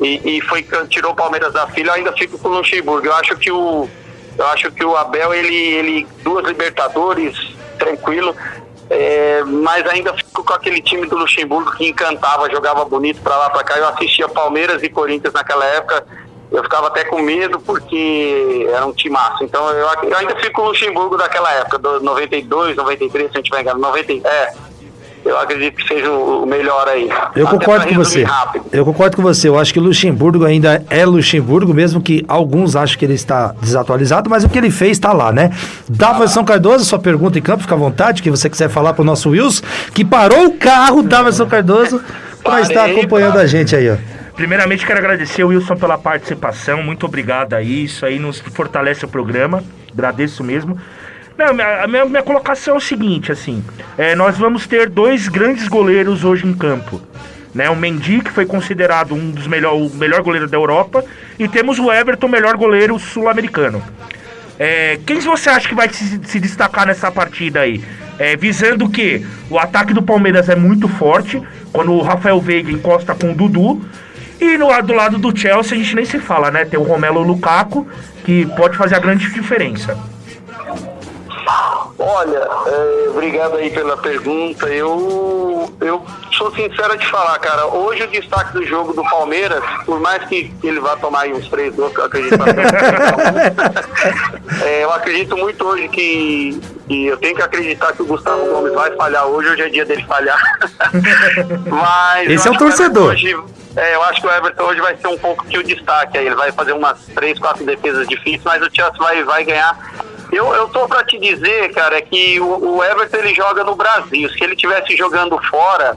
e, 0.00 0.38
e 0.38 0.40
foi 0.42 0.64
tirou 0.88 1.12
o 1.12 1.16
Palmeiras 1.16 1.52
da 1.52 1.66
fila. 1.68 1.90
Eu 1.90 1.94
ainda 1.94 2.12
fico 2.12 2.38
com 2.38 2.48
o 2.48 2.58
Luxemburgo. 2.58 3.06
Eu 3.06 3.14
acho 3.14 3.36
que 3.36 3.50
o 3.50 3.88
eu 4.36 4.46
acho 4.46 4.70
que 4.70 4.84
o 4.84 4.96
Abel 4.96 5.34
ele 5.34 5.56
ele 5.56 6.06
duas 6.22 6.46
Libertadores 6.46 7.36
tranquilo. 7.78 8.34
é, 8.90 9.42
mas 9.44 9.86
ainda 9.86 10.14
fico 10.14 10.44
com 10.44 10.52
aquele 10.52 10.80
time 10.80 11.06
do 11.06 11.16
Luxemburgo 11.16 11.72
que 11.72 11.88
encantava, 11.88 12.50
jogava 12.50 12.84
bonito 12.84 13.20
pra 13.20 13.36
lá 13.36 13.50
pra 13.50 13.64
cá. 13.64 13.76
Eu 13.76 13.88
assistia 13.88 14.28
Palmeiras 14.28 14.82
e 14.82 14.88
Corinthians 14.88 15.34
naquela 15.34 15.64
época. 15.64 16.06
Eu 16.50 16.62
ficava 16.62 16.86
até 16.86 17.04
com 17.04 17.20
medo 17.20 17.60
porque 17.60 18.66
era 18.72 18.86
um 18.86 18.92
timaço. 18.92 19.44
Então 19.44 19.68
eu, 19.70 19.86
eu 20.04 20.16
ainda 20.16 20.34
fico 20.36 20.52
com 20.52 20.62
o 20.62 20.68
Luxemburgo 20.68 21.16
daquela 21.16 21.52
época, 21.52 21.78
do 21.78 22.00
92, 22.00 22.76
93, 22.76 23.30
se 23.30 23.36
a 23.36 23.40
gente 23.40 23.50
vai 23.50 23.60
enganar, 23.60 23.78
90. 23.78 24.26
É, 24.26 24.54
eu 25.28 25.38
acredito 25.38 25.76
que 25.76 25.86
seja 25.86 26.10
o 26.10 26.46
melhor 26.46 26.88
aí. 26.88 27.08
Eu 27.36 27.46
Até 27.46 27.58
concordo 27.58 27.86
com 27.86 27.94
você. 27.94 28.22
rápido. 28.24 28.64
Eu 28.72 28.84
concordo 28.84 29.16
com 29.16 29.22
você. 29.22 29.48
Eu 29.48 29.58
acho 29.58 29.72
que 29.72 29.78
o 29.78 29.82
Luxemburgo 29.82 30.44
ainda 30.44 30.82
é 30.88 31.04
Luxemburgo, 31.04 31.74
mesmo 31.74 32.00
que 32.00 32.24
alguns 32.26 32.74
achem 32.74 32.98
que 32.98 33.04
ele 33.04 33.14
está 33.14 33.54
desatualizado, 33.60 34.30
mas 34.30 34.44
o 34.44 34.48
que 34.48 34.56
ele 34.56 34.70
fez 34.70 34.92
está 34.92 35.12
lá, 35.12 35.30
né? 35.30 35.50
Daverson 35.88 36.44
Cardoso, 36.44 36.84
sua 36.84 36.98
pergunta 36.98 37.38
em 37.38 37.42
campo, 37.42 37.62
fica 37.62 37.74
à 37.74 37.78
vontade, 37.78 38.22
que 38.22 38.30
você 38.30 38.48
quiser 38.48 38.68
falar 38.70 38.94
para 38.94 39.02
o 39.02 39.04
nosso 39.04 39.30
Wilson, 39.30 39.62
que 39.92 40.04
parou 40.04 40.46
o 40.46 40.56
carro, 40.56 41.02
Daverson 41.02 41.46
Cardoso, 41.46 42.00
para 42.42 42.62
estar 42.62 42.86
acompanhando 42.86 43.38
a 43.38 43.46
gente 43.46 43.76
aí, 43.76 43.90
ó. 43.90 43.96
Primeiramente, 44.34 44.86
quero 44.86 44.98
agradecer 44.98 45.42
o 45.44 45.48
Wilson 45.48 45.76
pela 45.76 45.98
participação. 45.98 46.82
Muito 46.82 47.04
obrigado 47.04 47.54
aí. 47.54 47.84
Isso 47.84 48.06
aí 48.06 48.18
nos 48.18 48.38
fortalece 48.38 49.04
o 49.04 49.08
programa. 49.08 49.64
Agradeço 49.92 50.44
mesmo. 50.44 50.78
Não, 51.38 51.46
a 51.46 51.86
minha, 51.86 52.04
minha 52.04 52.22
colocação 52.24 52.74
é 52.74 52.76
o 52.78 52.80
seguinte, 52.80 53.30
assim. 53.30 53.62
é, 53.96 54.16
nós 54.16 54.36
vamos 54.36 54.66
ter 54.66 54.88
dois 54.88 55.28
grandes 55.28 55.68
goleiros 55.68 56.24
hoje 56.24 56.44
em 56.44 56.52
campo. 56.52 57.00
Né, 57.54 57.70
o 57.70 57.76
Mendy, 57.76 58.20
que 58.20 58.30
foi 58.30 58.44
considerado 58.44 59.14
um 59.14 59.30
dos 59.30 59.46
melhor, 59.46 59.74
o 59.74 59.88
melhor 59.88 60.20
goleiro 60.22 60.48
da 60.48 60.56
Europa. 60.56 61.04
E 61.38 61.46
temos 61.46 61.78
o 61.78 61.92
Everton, 61.92 62.26
melhor 62.26 62.56
goleiro 62.56 62.98
sul-americano. 62.98 63.80
É, 64.58 64.98
quem 65.06 65.20
você 65.20 65.48
acha 65.48 65.68
que 65.68 65.76
vai 65.76 65.88
se, 65.88 66.20
se 66.24 66.40
destacar 66.40 66.86
nessa 66.86 67.10
partida 67.10 67.60
aí? 67.60 67.82
É, 68.18 68.36
visando 68.36 68.88
que 68.88 69.24
o 69.48 69.58
ataque 69.58 69.94
do 69.94 70.02
Palmeiras 70.02 70.48
é 70.48 70.56
muito 70.56 70.88
forte, 70.88 71.40
quando 71.72 71.92
o 71.92 72.02
Rafael 72.02 72.40
Veiga 72.40 72.72
encosta 72.72 73.14
com 73.14 73.30
o 73.30 73.34
Dudu. 73.34 73.80
E 74.40 74.58
no, 74.58 74.82
do 74.82 74.92
lado 74.92 75.18
do 75.18 75.36
Chelsea 75.36 75.78
a 75.78 75.80
gente 75.80 75.94
nem 75.94 76.04
se 76.04 76.18
fala, 76.18 76.50
né? 76.50 76.64
Tem 76.64 76.78
o 76.78 76.82
Romelo 76.82 77.22
Lukaku, 77.22 77.86
que 78.24 78.44
pode 78.56 78.76
fazer 78.76 78.96
a 78.96 78.98
grande 78.98 79.32
diferença. 79.32 79.96
Olha, 82.10 82.38
é, 82.38 83.10
obrigado 83.10 83.56
aí 83.56 83.70
pela 83.70 83.94
pergunta. 83.98 84.66
Eu, 84.66 85.70
eu 85.78 86.02
sou 86.32 86.50
sincero 86.54 86.96
de 86.96 87.06
falar, 87.06 87.38
cara. 87.38 87.66
Hoje 87.66 88.02
o 88.02 88.08
destaque 88.08 88.54
do 88.54 88.64
jogo 88.64 88.94
do 88.94 89.02
Palmeiras, 89.02 89.62
por 89.84 90.00
mais 90.00 90.24
que 90.24 90.50
ele 90.64 90.80
vá 90.80 90.96
tomar 90.96 91.24
aí 91.24 91.34
uns 91.34 91.46
três 91.50 91.74
gols, 91.74 91.94
eu 91.94 92.06
acredito 92.06 92.38
é, 94.64 94.84
eu 94.84 94.90
acredito 94.90 95.36
muito 95.36 95.62
hoje 95.66 95.86
que, 95.88 96.58
que 96.88 97.06
eu 97.06 97.16
tenho 97.18 97.36
que 97.36 97.42
acreditar 97.42 97.92
que 97.92 98.02
o 98.02 98.06
Gustavo 98.06 98.46
Gomes 98.46 98.72
vai 98.72 98.90
falhar 98.96 99.26
hoje. 99.26 99.50
Hoje 99.50 99.62
é 99.62 99.68
dia 99.68 99.84
dele 99.84 100.04
falhar. 100.04 100.38
Mas 101.68 102.30
Esse 102.30 102.48
é 102.48 102.50
o 102.50 102.56
torcedor. 102.56 103.10
Hoje, 103.10 103.36
é, 103.76 103.94
eu 103.94 104.02
acho 104.04 104.20
que 104.20 104.26
o 104.26 104.30
Everton 104.30 104.64
hoje 104.64 104.80
vai 104.80 104.96
ser 104.96 105.06
um 105.08 105.18
pouco 105.18 105.44
que 105.44 105.58
o 105.58 105.62
destaque 105.62 106.16
aí. 106.16 106.26
Ele 106.26 106.34
vai 106.34 106.50
fazer 106.50 106.72
umas 106.72 106.98
três, 107.14 107.38
quatro 107.38 107.64
defesas 107.64 108.08
difíceis, 108.08 108.42
mas 108.44 108.62
o 108.62 108.74
Chelsea 108.74 108.98
vai, 108.98 109.22
vai 109.22 109.44
ganhar. 109.44 109.78
Eu, 110.32 110.52
eu 110.54 110.68
tô 110.68 110.86
pra 110.88 111.04
te 111.04 111.18
dizer, 111.18 111.72
cara, 111.72 111.98
é 111.98 112.02
que 112.02 112.40
o, 112.40 112.76
o 112.76 112.84
Everton 112.84 113.18
ele 113.18 113.34
joga 113.34 113.62
no 113.64 113.76
Brasil. 113.76 114.28
Se 114.30 114.42
ele 114.42 114.56
tivesse 114.56 114.96
jogando 114.96 115.38
fora, 115.48 115.96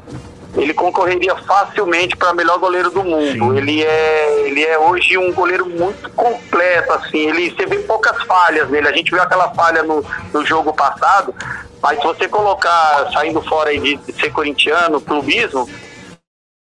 ele 0.56 0.74
concorreria 0.74 1.36
facilmente 1.36 2.16
para 2.18 2.34
melhor 2.34 2.58
goleiro 2.60 2.92
do 2.92 3.04
mundo. 3.04 3.58
Ele 3.58 3.84
é, 3.84 4.48
ele 4.48 4.64
é 4.64 4.78
hoje 4.78 5.18
um 5.18 5.32
goleiro 5.32 5.66
muito 5.66 6.10
completo, 6.12 6.92
assim. 6.94 7.30
Ele 7.30 7.50
você 7.52 7.66
vê 7.66 7.78
poucas 7.80 8.22
falhas 8.24 8.70
nele. 8.70 8.88
A 8.88 8.92
gente 8.92 9.12
viu 9.12 9.22
aquela 9.22 9.50
falha 9.52 9.82
no, 9.84 10.04
no 10.34 10.46
jogo 10.46 10.74
passado, 10.74 11.34
mas 11.82 12.00
se 12.00 12.06
você 12.06 12.28
colocar 12.28 13.10
saindo 13.14 13.42
fora 13.42 13.70
aí 13.70 13.80
de, 13.80 13.96
de 13.96 14.14
ser 14.14 14.32
corintiano, 14.32 15.00
clubismo, 15.00 15.70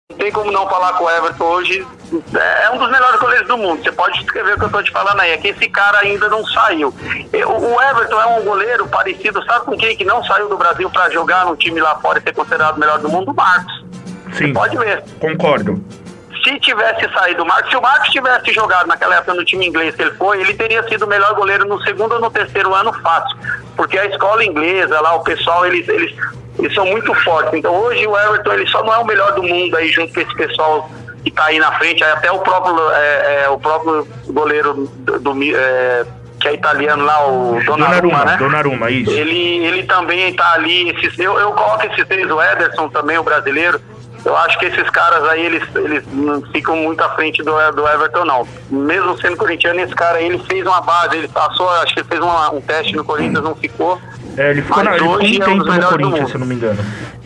não 0.09 0.17
tem 0.17 0.31
como 0.31 0.51
não 0.51 0.67
falar 0.67 0.93
com 0.93 1.03
o 1.05 1.09
Everton 1.09 1.43
hoje. 1.45 1.87
É 2.33 2.69
um 2.71 2.77
dos 2.79 2.89
melhores 2.89 3.19
goleiros 3.19 3.47
do 3.47 3.57
mundo. 3.57 3.83
Você 3.83 3.91
pode 3.91 4.19
escrever 4.19 4.55
o 4.55 4.57
que 4.59 4.65
eu 4.65 4.69
tô 4.69 4.81
te 4.81 4.91
falando 4.91 5.19
aí. 5.19 5.31
É 5.31 5.37
que 5.37 5.49
esse 5.49 5.69
cara 5.69 5.99
ainda 5.99 6.27
não 6.27 6.43
saiu. 6.47 6.89
O 6.89 7.81
Everton 7.81 8.19
é 8.19 8.25
um 8.25 8.43
goleiro 8.43 8.87
parecido, 8.87 9.43
sabe 9.45 9.65
com 9.65 9.77
quem 9.77 9.95
que 9.95 10.03
não 10.03 10.23
saiu 10.23 10.49
do 10.49 10.57
Brasil 10.57 10.89
para 10.89 11.09
jogar 11.11 11.45
no 11.45 11.55
time 11.55 11.79
lá 11.79 11.95
fora 11.97 12.17
e 12.19 12.21
ser 12.23 12.33
considerado 12.33 12.77
o 12.77 12.79
melhor 12.79 12.97
do 12.99 13.07
mundo? 13.09 13.31
O 13.31 13.35
Marcos. 13.35 13.85
Sim, 14.33 14.51
Pode 14.53 14.77
ver. 14.77 15.03
concordo. 15.19 15.81
Se 16.43 16.59
tivesse 16.59 17.07
saído 17.13 17.43
o 17.43 17.45
Marcos, 17.45 17.69
se 17.69 17.77
o 17.77 17.81
Marcos 17.81 18.09
tivesse 18.09 18.51
jogado 18.53 18.87
naquela 18.87 19.15
época 19.15 19.33
no 19.35 19.45
time 19.45 19.67
inglês 19.67 19.93
que 19.95 20.01
ele 20.01 20.11
foi, 20.11 20.39
ele 20.41 20.53
teria 20.53 20.81
sido 20.87 21.03
o 21.05 21.07
melhor 21.07 21.33
goleiro 21.35 21.65
no 21.65 21.81
segundo 21.83 22.13
ou 22.13 22.21
no 22.21 22.31
terceiro 22.31 22.73
ano 22.73 22.93
fácil. 23.01 23.37
Porque 23.75 23.99
a 23.99 24.05
escola 24.05 24.43
inglesa 24.43 24.99
lá, 25.01 25.15
o 25.15 25.23
pessoal, 25.23 25.65
eles, 25.65 25.87
eles, 25.87 26.15
eles 26.59 26.73
são 26.73 26.85
muito 26.85 27.13
fortes. 27.15 27.53
Então 27.53 27.73
hoje 27.75 28.05
o 28.05 28.17
Everton 28.17 28.53
ele 28.53 28.67
só 28.67 28.83
não 28.83 28.93
é 28.93 28.97
o 28.99 29.05
melhor 29.05 29.33
do 29.33 29.41
mundo 29.43 29.75
aí 29.75 29.87
junto 29.89 30.13
com 30.13 30.19
esse 30.21 30.35
pessoal 30.35 30.89
que 31.23 31.31
tá 31.31 31.45
aí 31.45 31.59
na 31.59 31.71
frente, 31.73 32.03
aí 32.03 32.11
até 32.11 32.31
o 32.31 32.39
próprio, 32.39 32.77
é, 32.91 33.43
é, 33.43 33.49
o 33.49 33.57
próprio 33.59 34.07
goleiro 34.27 34.89
do, 34.99 35.19
do- 35.19 35.55
é, 35.55 36.05
que 36.39 36.47
é 36.47 36.53
italiano 36.53 37.03
lá, 37.03 37.27
o 37.27 37.59
Donnarumma, 37.65 37.65
Donnarumma, 37.65 38.25
né? 38.25 38.37
Donnarumma, 38.37 38.89
isso. 38.89 39.11
Ele, 39.11 39.65
ele 39.65 39.83
também 39.83 40.33
tá 40.33 40.53
ali. 40.53 40.89
Esses, 40.91 41.19
eu, 41.19 41.37
eu 41.37 41.51
coloco 41.51 41.85
esses 41.87 42.07
três, 42.07 42.31
o 42.31 42.41
Ederson 42.41 42.87
também, 42.87 43.17
o 43.17 43.23
brasileiro. 43.23 43.81
eu 44.23 44.37
acho 44.37 44.57
que 44.57 44.67
esses 44.67 44.89
caras 44.89 45.21
aí, 45.25 45.45
eles, 45.45 45.63
eles 45.75 46.03
não 46.13 46.41
ficam 46.53 46.77
muito 46.77 47.03
à 47.03 47.09
frente 47.09 47.43
do, 47.43 47.51
do 47.73 47.85
Everton, 47.85 48.23
não. 48.23 48.47
Mesmo 48.69 49.17
sendo 49.19 49.35
corintiano, 49.35 49.81
esse 49.81 49.93
cara 49.93 50.19
aí, 50.19 50.27
ele 50.27 50.39
fez 50.49 50.65
uma 50.65 50.79
base, 50.79 51.17
ele 51.17 51.27
passou, 51.27 51.69
acho 51.71 51.93
que 51.93 51.99
ele 51.99 52.07
fez 52.07 52.21
uma, 52.21 52.51
um 52.53 52.61
teste 52.61 52.95
no 52.95 53.03
Corinthians, 53.03 53.43
não 53.43 53.55
ficou. 53.55 53.99
É, 54.37 54.51
ele 54.51 54.61
ficou, 54.61 54.83
na, 54.83 54.95
ele 54.95 54.99
ficou 54.99 55.17
um 55.17 55.21
é 55.21 55.45
tempo 55.45 55.73
no 55.73 55.87
Corinthians, 55.87 56.29
se 56.29 56.35
eu 56.35 56.39
não 56.39 56.47
me 56.47 56.55
engano. 56.55 56.79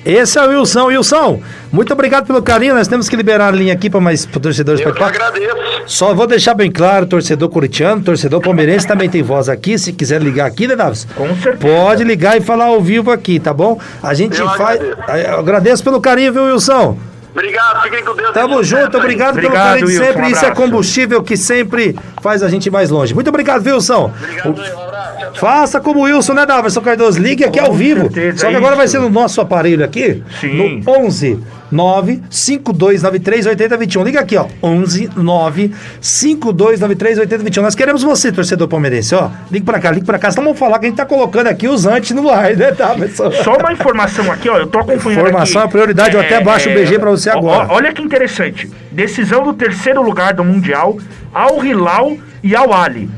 Esse 0.06 0.38
é 0.38 0.46
o 0.46 0.50
Wilson. 0.50 0.88
Wilson, 0.88 1.42
muito 1.72 1.94
obrigado 1.94 2.28
pelo 2.28 2.42
carinho. 2.42 2.76
Nós 2.76 2.88
temos 2.88 3.08
que 3.08 3.16
liberar 3.16 3.48
a 3.48 3.52
linha 3.52 3.74
aqui 3.74 3.90
para 3.90 4.02
mais 4.02 4.26
torcedores 4.26 4.82
Eu 4.82 4.94
que 4.94 5.02
agradeço. 5.02 5.56
Só 5.86 6.14
vou 6.14 6.28
deixar 6.28 6.54
bem 6.54 6.70
claro, 6.70 7.06
torcedor 7.06 7.50
corintiano, 7.50 8.04
torcedor 8.04 8.42
palmeirense 8.42 8.86
também 8.86 9.10
tem 9.10 9.24
voz 9.24 9.48
aqui. 9.48 9.78
Se 9.78 9.94
quiser 9.94 10.22
ligar 10.22 10.46
aqui, 10.46 10.68
né, 10.68 10.76
Davis? 10.76 11.08
Com 11.16 11.28
certeza. 11.36 11.58
Pode 11.58 12.04
ligar 12.04 12.38
e 12.38 12.42
falar 12.42 12.66
ao 12.66 12.82
vivo 12.82 13.12
aqui, 13.12 13.40
tá 13.40 13.54
bom? 13.54 13.80
A 14.02 14.14
gente 14.14 14.40
Eu 14.40 14.50
faz. 14.50 14.82
Agradeço. 14.82 15.30
Eu 15.30 15.40
agradeço 15.40 15.84
pelo 15.84 16.02
carinho, 16.02 16.34
viu, 16.34 16.44
Wilson? 16.44 16.98
Obrigado, 17.34 17.82
fiquem 17.82 18.04
com 18.04 18.16
Deus. 18.16 18.32
Tamo 18.32 18.64
junto, 18.64 18.98
obrigado, 18.98 19.32
obrigado 19.32 19.36
pelo 19.36 19.52
carinho 19.52 19.88
sempre. 19.88 20.22
Um 20.22 20.30
Isso 20.30 20.46
é 20.46 20.52
combustível 20.52 21.24
que 21.24 21.36
sempre 21.36 21.98
faz 22.22 22.44
a 22.44 22.48
gente 22.48 22.70
mais 22.70 22.92
longe. 22.92 23.14
Muito 23.14 23.28
obrigado, 23.30 23.66
Wilson. 23.66 24.14
Obrigado, 24.22 24.78
um 24.78 24.82
abraço. 24.82 25.40
Faça 25.40 25.80
como 25.80 26.02
o 26.02 26.04
Wilson, 26.04 26.34
né, 26.34 26.46
Davidson 26.46 26.82
Cardoso? 26.82 27.20
Ligue 27.20 27.44
aqui 27.44 27.60
com 27.60 27.66
ao 27.66 27.74
vivo. 27.74 28.02
Certeza, 28.04 28.38
Só 28.38 28.50
que 28.50 28.56
agora 28.56 28.76
vai 28.76 28.88
ser 28.88 29.00
no 29.00 29.10
nosso 29.10 29.42
aparelho 29.42 29.84
aqui. 29.84 30.24
Sim. 30.40 30.82
No 30.86 30.92
11 31.00 31.40
95293 31.74 33.48
8021. 33.48 34.04
Liga 34.04 34.20
aqui, 34.22 34.38
ó. 34.38 34.46
11 34.62 35.10
95293 35.16 37.20
8021. 37.20 37.64
Nós 37.64 37.76
queremos 37.76 38.04
você, 38.04 38.32
torcedor 38.32 38.68
palmeirense, 38.68 39.16
ó. 39.16 39.30
Liga 39.52 39.66
pra 39.66 39.80
cá, 39.80 39.92
liga 39.92 40.06
pra 40.06 40.20
cá. 40.20 40.30
Então 40.30 40.44
vamos 40.44 40.60
falar 40.60 40.80
que 40.80 40.86
a 40.86 40.90
gente 40.90 40.98
tá 40.98 41.06
colocando 41.06 41.48
aqui 41.48 41.68
os 41.68 41.86
antes 41.86 42.12
no 42.12 42.30
ar, 42.30 42.56
né, 42.56 42.72
tá, 42.72 42.96
pessoal? 42.96 43.32
Só 43.32 43.58
uma 43.58 43.74
informação 43.74 44.32
aqui, 44.32 44.48
ó. 44.48 44.58
Eu 44.58 44.68
tô 44.68 44.80
acompanhando. 44.80 45.28
Informação, 45.28 45.62
aqui, 45.62 45.68
a 45.68 45.72
prioridade. 45.72 46.16
É, 46.16 46.20
eu 46.20 46.24
até 46.24 46.42
baixo 46.42 46.70
o 46.70 46.74
BG 46.74 47.00
pra 47.00 47.10
você 47.10 47.30
agora. 47.30 47.68
Ó, 47.70 47.76
olha 47.76 47.92
que 47.92 48.02
interessante. 48.02 48.70
Decisão 48.92 49.44
do 49.44 49.54
terceiro 49.54 50.02
lugar 50.02 50.34
do 50.34 50.44
Mundial 50.44 50.98
ao 51.34 51.66
Hilal 51.66 52.16
e 52.44 52.56
ao 52.56 52.74
Ali. 52.74 53.10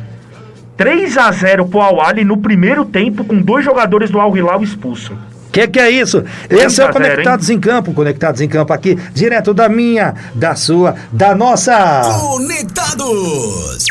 3 0.77 1.17
a 1.17 1.31
0 1.31 1.67
pro 1.67 1.79
Al 1.79 2.01
Ali 2.01 2.25
no 2.25 2.37
primeiro 2.37 2.83
tempo 2.83 3.23
com 3.23 3.41
dois 3.41 3.63
jogadores 3.63 4.09
do 4.09 4.19
Al 4.19 4.35
Hilal 4.35 4.61
expulsos 4.61 5.15
que 5.55 5.69
que 5.69 5.79
é 5.79 5.89
isso? 5.89 6.21
Esse 6.49 6.81
é 6.81 6.85
o 6.85 6.91
Conectados 6.91 7.49
em 7.49 7.57
Campo, 7.57 7.93
Conectados 7.93 8.41
em 8.41 8.47
Campo 8.49 8.73
aqui, 8.73 8.99
direto 9.13 9.53
da 9.53 9.69
minha, 9.69 10.13
da 10.33 10.53
sua, 10.53 10.95
da 11.13 11.33
nossa. 11.33 12.01
Conectados! 12.19 13.85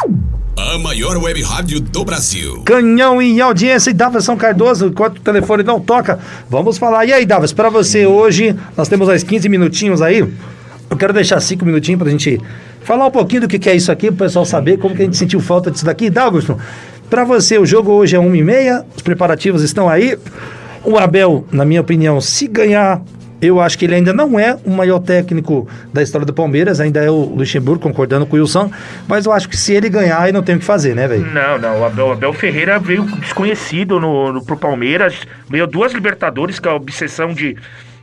A 0.59 0.77
maior 0.77 1.17
web 1.17 1.43
rádio 1.43 1.81
do 1.81 2.05
Brasil. 2.05 2.61
Canhão 2.67 3.21
em 3.23 3.41
audiência 3.41 3.91
e 3.91 3.95
Davison 3.95 4.37
Cardoso, 4.37 4.89
enquanto 4.89 5.17
o 5.17 5.21
telefone 5.21 5.63
não 5.63 5.81
toca, 5.81 6.19
vamos 6.51 6.77
falar. 6.77 7.07
E 7.07 7.15
aí, 7.15 7.25
Davos, 7.25 7.51
para 7.55 7.71
você 7.71 8.05
hoje, 8.05 8.55
nós 8.77 8.87
temos 8.87 9.09
mais 9.09 9.23
15 9.23 9.49
minutinhos 9.49 10.03
aí. 10.03 10.19
Eu 10.19 10.97
quero 10.99 11.15
deixar 11.15 11.41
5 11.41 11.65
minutinhos 11.65 11.99
pra 11.99 12.11
gente 12.11 12.39
falar 12.83 13.07
um 13.07 13.11
pouquinho 13.11 13.41
do 13.41 13.49
que, 13.49 13.59
que 13.59 13.71
é 13.71 13.75
isso 13.75 13.91
aqui, 13.91 14.09
pro 14.09 14.27
pessoal 14.27 14.45
saber 14.45 14.77
como 14.77 14.95
que 14.95 15.01
a 15.01 15.05
gente 15.07 15.17
sentiu 15.17 15.41
falta 15.41 15.71
disso 15.71 15.87
daqui. 15.87 16.11
Davos, 16.11 16.45
para 17.09 17.25
você, 17.25 17.57
o 17.57 17.65
jogo 17.65 17.91
hoje 17.91 18.17
é 18.17 18.19
1h30, 18.19 18.85
os 18.95 19.03
preparativos 19.03 19.63
estão 19.63 19.89
aí. 19.89 20.19
O 20.85 20.99
Abel, 20.99 21.47
na 21.51 21.65
minha 21.65 21.81
opinião, 21.81 22.21
se 22.21 22.47
ganhar 22.47 23.03
eu 23.47 23.61
acho 23.61 23.79
que 23.79 23.85
ele 23.85 23.95
ainda 23.95 24.13
não 24.13 24.39
é 24.39 24.57
o 24.65 24.71
maior 24.71 25.01
técnico 25.01 25.69
da 25.93 26.03
história 26.03 26.27
do 26.27 26.33
Palmeiras, 26.33 26.81
ainda 26.81 27.03
é 27.03 27.11
o 27.11 27.35
Luxemburgo, 27.35 27.83
concordando 27.83 28.25
com 28.25 28.37
o 28.37 28.41
Wilson, 28.41 28.71
mas 29.07 29.27
eu 29.27 29.33
acho 29.33 29.49
que 29.49 29.57
se 29.57 29.75
ele 29.75 29.91
ganhar, 29.91 30.19
aí 30.19 30.33
não 30.33 30.43
tem 30.43 30.57
o 30.57 30.59
que 30.59 30.65
fazer, 30.65 30.95
né, 30.95 31.07
velho? 31.07 31.27
Não, 31.27 31.59
não, 31.59 31.81
o 31.81 31.85
Abel, 31.85 32.13
Abel, 32.13 32.33
Ferreira 32.33 32.79
veio 32.79 33.03
desconhecido 33.03 34.01
no, 34.01 34.33
no, 34.33 34.45
pro 34.45 34.57
Palmeiras, 34.57 35.27
veio 35.49 35.67
duas 35.67 35.93
Libertadores, 35.93 36.59
que 36.59 36.67
é 36.67 36.71
a 36.71 36.75
obsessão 36.75 37.35
de 37.35 37.57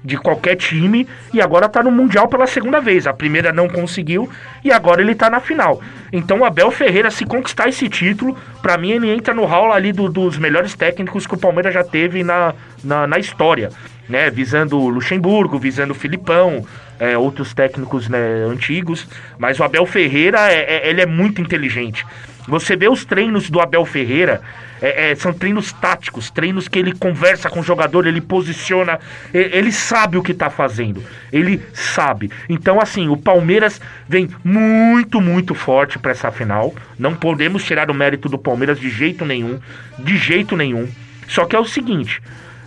de 0.03 0.17
qualquer 0.17 0.55
time 0.55 1.07
e 1.33 1.41
agora 1.41 1.69
tá 1.69 1.83
no 1.83 1.91
Mundial 1.91 2.27
pela 2.27 2.47
segunda 2.47 2.79
vez. 2.79 3.05
A 3.05 3.13
primeira 3.13 3.53
não 3.53 3.67
conseguiu 3.67 4.29
e 4.63 4.71
agora 4.71 5.01
ele 5.01 5.15
tá 5.15 5.29
na 5.29 5.39
final. 5.39 5.81
Então 6.11 6.39
o 6.39 6.45
Abel 6.45 6.71
Ferreira, 6.71 7.11
se 7.11 7.25
conquistar 7.25 7.69
esse 7.69 7.87
título, 7.87 8.37
para 8.61 8.77
mim 8.77 8.91
ele 8.91 9.09
entra 9.09 9.33
no 9.33 9.45
hall 9.45 9.71
ali 9.71 9.91
do, 9.91 10.09
dos 10.09 10.37
melhores 10.37 10.73
técnicos 10.73 11.27
que 11.27 11.35
o 11.35 11.37
Palmeiras 11.37 11.73
já 11.73 11.83
teve 11.83 12.23
na, 12.23 12.53
na, 12.83 13.07
na 13.07 13.19
história. 13.19 13.69
Né, 14.09 14.29
visando 14.29 14.77
Luxemburgo, 14.89 15.57
visando 15.57 15.93
Filipão, 15.93 16.65
é, 16.99 17.17
outros 17.17 17.53
técnicos 17.53 18.09
né, 18.09 18.19
antigos, 18.45 19.07
mas 19.39 19.57
o 19.57 19.63
Abel 19.63 19.85
Ferreira 19.85 20.51
é, 20.51 20.87
é, 20.87 20.89
ele 20.89 20.99
é 20.99 21.05
muito 21.05 21.39
inteligente. 21.39 22.05
Você 22.45 22.75
vê 22.75 22.89
os 22.89 23.05
treinos 23.05 23.49
do 23.49 23.61
Abel 23.61 23.85
Ferreira, 23.85 24.41
é, 24.81 25.11
é, 25.11 25.15
são 25.15 25.31
treinos 25.31 25.71
táticos, 25.71 26.31
treinos 26.31 26.67
que 26.67 26.79
ele 26.79 26.93
conversa 26.93 27.49
com 27.49 27.59
o 27.59 27.63
jogador, 27.63 28.07
ele 28.07 28.19
posiciona, 28.19 28.99
ele 29.33 29.71
sabe 29.71 30.17
o 30.17 30.23
que 30.23 30.31
está 30.31 30.49
fazendo, 30.49 31.03
ele 31.31 31.61
sabe. 31.73 32.31
Então, 32.49 32.81
assim, 32.81 33.07
o 33.07 33.15
Palmeiras 33.15 33.79
vem 34.09 34.29
muito, 34.43 35.21
muito 35.21 35.53
forte 35.53 35.99
para 35.99 36.11
essa 36.11 36.31
final. 36.31 36.73
Não 36.97 37.13
podemos 37.13 37.63
tirar 37.63 37.91
o 37.91 37.93
mérito 37.93 38.27
do 38.27 38.39
Palmeiras 38.39 38.79
de 38.79 38.89
jeito 38.89 39.23
nenhum, 39.23 39.59
de 39.99 40.17
jeito 40.17 40.57
nenhum. 40.57 40.89
Só 41.27 41.45
que 41.45 41.55
é 41.55 41.59
o 41.59 41.65
seguinte, 41.65 42.21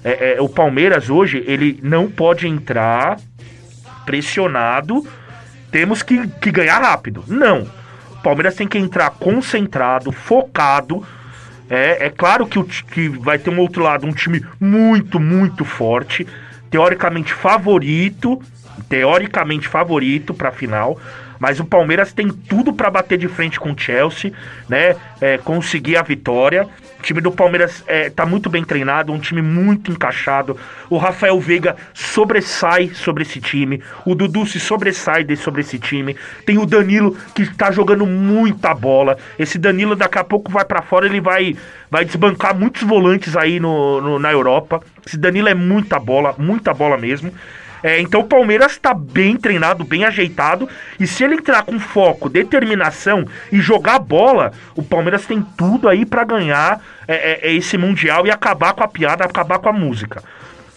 é, 0.05 0.37
é, 0.37 0.41
o 0.41 0.49
Palmeiras 0.49 1.11
hoje 1.11 1.43
ele 1.47 1.81
não 1.83 2.11
pode 2.11 2.47
entrar 2.47 3.19
pressionado. 4.07 5.05
Temos 5.71 6.03
que, 6.03 6.29
que 6.29 6.53
ganhar 6.53 6.79
rápido. 6.79 7.25
Não. 7.27 7.69
O 8.13 8.23
Palmeiras 8.23 8.55
tem 8.55 8.69
que 8.69 8.79
entrar 8.79 9.11
concentrado, 9.11 10.13
focado 10.13 11.05
é, 11.75 12.07
é 12.07 12.11
claro 12.11 12.47
que, 12.47 12.59
o, 12.59 12.65
que 12.65 13.09
vai 13.09 13.39
ter 13.39 13.51
um 13.51 13.59
outro 13.59 13.83
lado, 13.83 14.07
um 14.07 14.13
time 14.13 14.45
muito, 14.61 15.19
muito 15.19 15.65
forte, 15.65 16.27
teoricamente 16.71 17.33
favorito, 17.33 18.41
teoricamente 18.89 19.69
favorito 19.69 20.35
para 20.35 20.49
a 20.49 20.53
final, 20.53 20.99
mas 21.39 21.61
o 21.61 21.65
Palmeiras 21.65 22.13
tem 22.13 22.29
tudo 22.29 22.73
para 22.73 22.91
bater 22.91 23.19
de 23.19 23.29
frente 23.29 23.59
com 23.59 23.73
o 23.73 23.79
Chelsea, 23.79 24.33
né? 24.69 24.97
É, 25.21 25.39
conseguir 25.39 25.97
a 25.97 26.03
vitória. 26.03 26.67
O 26.99 27.03
time 27.03 27.21
do 27.21 27.31
Palmeiras 27.31 27.85
é, 27.87 28.09
tá 28.09 28.25
muito 28.25 28.49
bem 28.49 28.65
treinado, 28.65 29.13
um 29.13 29.19
time 29.19 29.43
muito 29.43 29.91
encaixado. 29.91 30.57
O 30.89 30.97
Rafael 30.97 31.39
Veiga 31.39 31.77
sobressai 31.93 32.91
sobre 32.95 33.25
esse 33.25 33.41
time. 33.41 33.83
O 34.07 34.15
Dudu 34.15 34.47
se 34.47 34.59
sobressai 34.59 35.27
sobre 35.37 35.61
esse 35.61 35.79
time. 35.79 36.17
Tem 36.47 36.57
o 36.57 36.65
Danilo 36.65 37.17
que 37.35 37.47
tá 37.55 37.71
jogando 37.71 38.07
muita 38.07 38.75
bola. 38.75 39.19
Esse 39.39 39.59
Danilo 39.59 39.95
daqui 39.95 40.19
a 40.19 40.25
pouco 40.25 40.51
vai 40.51 40.65
para 40.65 40.83
fora, 40.83 41.07
ele 41.07 41.21
vai 41.21 41.57
vai 41.91 42.05
desbancar 42.05 42.59
muitos 42.59 42.83
volantes 42.83 43.37
aí 43.37 43.61
no, 43.61 44.01
no, 44.01 44.19
na 44.19 44.33
Europa. 44.33 44.81
Esse 45.07 45.17
Danilo 45.17 45.49
é 45.49 45.55
muita 45.55 45.99
bola, 45.99 46.35
muita 46.39 46.75
bola 46.75 46.97
mesmo. 46.97 47.33
É, 47.85 48.01
então 48.01 48.23
o 48.23 48.25
Palmeiras 48.25 48.73
está 48.73 48.95
bem 48.95 49.37
treinado, 49.37 49.85
bem 49.85 50.07
ajeitado. 50.07 50.67
E 50.99 51.07
se 51.07 51.23
ele 51.23 51.35
entrar 51.35 51.63
com 51.65 51.79
foco, 51.79 52.31
determinação 52.31 53.27
e 53.53 53.61
jogar 53.61 53.99
bola, 53.99 54.53
o 54.75 54.83
Palmeiras 54.83 55.27
tem 55.27 55.45
tudo 55.55 55.87
aí 55.87 56.07
para 56.07 56.25
ganhar 56.25 56.81
é, 57.07 57.15
é, 57.15 57.51
é, 57.51 57.55
esse 57.55 57.77
Mundial 57.77 58.27
e 58.27 58.31
acabar 58.31 58.73
com 58.73 58.83
a 58.83 58.89
piada, 58.89 59.23
acabar 59.23 59.59
com 59.59 59.69
a 59.69 59.73
música. 59.73 60.23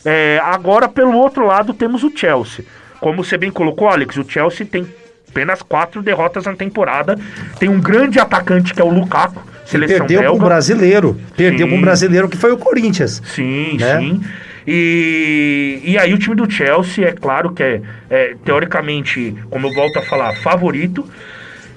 É, 0.03 0.41
agora, 0.43 0.89
pelo 0.89 1.13
outro 1.13 1.45
lado, 1.45 1.73
temos 1.73 2.03
o 2.03 2.11
Chelsea. 2.13 2.65
Como 2.99 3.23
você 3.23 3.37
bem 3.37 3.51
colocou, 3.51 3.87
Alex, 3.87 4.17
o 4.17 4.29
Chelsea 4.29 4.65
tem 4.65 4.85
apenas 5.29 5.61
quatro 5.61 6.01
derrotas 6.01 6.43
na 6.43 6.55
temporada. 6.57 7.17
Tem 7.57 7.69
um 7.69 7.79
grande 7.79 8.19
atacante 8.19 8.73
que 8.73 8.81
é 8.81 8.83
o 8.83 8.89
Lukaku. 8.89 9.41
Seleção 9.65 9.99
perdeu 9.99 10.21
para 10.21 10.33
um 10.33 10.37
brasileiro. 10.39 11.17
Perdeu 11.37 11.67
para 11.67 11.77
um 11.77 11.81
brasileiro 11.81 12.27
que 12.27 12.35
foi 12.35 12.51
o 12.51 12.57
Corinthians. 12.57 13.21
Sim, 13.33 13.77
né? 13.77 13.99
sim. 13.99 14.21
E, 14.67 15.79
e 15.81 15.97
aí 15.97 16.13
o 16.13 16.17
time 16.17 16.35
do 16.35 16.49
Chelsea, 16.51 17.07
é 17.07 17.13
claro 17.13 17.51
que 17.51 17.63
é, 17.63 17.81
é 18.09 18.35
teoricamente, 18.43 19.33
como 19.49 19.67
eu 19.67 19.73
volto 19.73 19.97
a 19.97 20.01
falar, 20.01 20.35
favorito. 20.41 21.07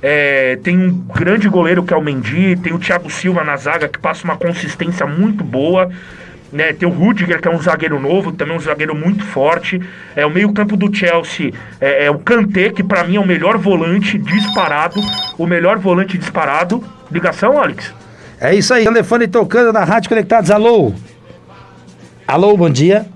É, 0.02 0.58
tem 0.64 0.76
um 0.76 0.90
grande 0.90 1.48
goleiro 1.48 1.84
que 1.84 1.94
é 1.94 1.96
o 1.96 2.02
Mendy, 2.02 2.56
tem 2.56 2.72
o 2.72 2.78
Thiago 2.78 3.08
Silva 3.08 3.44
na 3.44 3.56
zaga 3.56 3.86
que 3.86 3.98
passa 3.98 4.24
uma 4.24 4.36
consistência 4.36 5.06
muito 5.06 5.44
boa. 5.44 5.88
Né, 6.52 6.72
tem 6.72 6.88
o 6.88 6.90
Rudiger, 6.90 7.40
que 7.40 7.46
é 7.46 7.50
um 7.50 7.62
zagueiro 7.62 8.00
novo, 8.00 8.32
também 8.32 8.56
um 8.56 8.58
zagueiro 8.58 8.92
muito 8.92 9.24
forte. 9.24 9.80
É 10.16 10.26
o 10.26 10.30
meio-campo 10.30 10.76
do 10.76 10.92
Chelsea, 10.92 11.52
é, 11.80 12.06
é 12.06 12.10
o 12.10 12.18
Kanté, 12.18 12.70
que 12.70 12.82
para 12.82 13.04
mim 13.04 13.14
é 13.14 13.20
o 13.20 13.26
melhor 13.26 13.56
volante 13.56 14.18
disparado. 14.18 15.00
O 15.38 15.46
melhor 15.46 15.78
volante 15.78 16.18
disparado. 16.18 16.82
Ligação, 17.08 17.56
Alex? 17.56 17.94
É 18.40 18.52
isso 18.52 18.74
aí, 18.74 18.82
telefone 18.82 19.28
tocando 19.28 19.72
na 19.72 19.84
Rádio 19.84 20.08
Conectados. 20.08 20.50
Alô? 20.50 20.92
Alô, 22.30 22.56
bom 22.56 22.70
dia. 22.70 23.06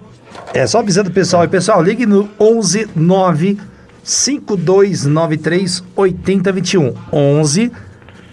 É 0.52 0.66
só 0.66 0.80
avisando 0.80 1.08
o 1.08 1.12
pessoal 1.12 1.42
aí, 1.42 1.48
pessoal, 1.48 1.80
ligue 1.80 2.04
no 2.04 2.28
11 2.36 2.88
9 2.96 3.56
5293 4.02 5.84
8021. 5.94 6.94
11 7.12 7.70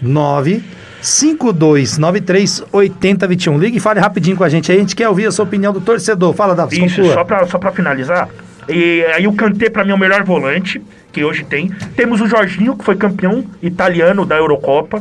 9 0.02 0.64
5293 1.00 2.64
8021. 2.72 3.58
Ligue 3.58 3.76
e 3.76 3.80
fale 3.80 4.00
rapidinho 4.00 4.36
com 4.36 4.42
a 4.42 4.48
gente 4.48 4.72
aí. 4.72 4.78
A 4.78 4.80
gente 4.80 4.96
quer 4.96 5.08
ouvir 5.08 5.26
a 5.26 5.30
sua 5.30 5.44
opinião 5.44 5.72
do 5.72 5.80
torcedor. 5.80 6.34
Fala, 6.34 6.52
Davi. 6.52 6.84
Isso, 6.84 7.04
só 7.12 7.22
pra, 7.22 7.46
só 7.46 7.58
pra 7.60 7.70
finalizar. 7.70 8.28
E 8.68 9.04
aí 9.14 9.28
o 9.28 9.34
Kanté, 9.34 9.70
pra 9.70 9.84
mim, 9.84 9.92
é 9.92 9.94
o 9.94 9.98
melhor 9.98 10.24
volante 10.24 10.82
que 11.12 11.22
hoje 11.22 11.44
tem. 11.44 11.70
Temos 11.94 12.20
o 12.20 12.26
Jorginho, 12.26 12.76
que 12.76 12.84
foi 12.84 12.96
campeão 12.96 13.44
italiano 13.62 14.26
da 14.26 14.36
Eurocopa 14.36 15.00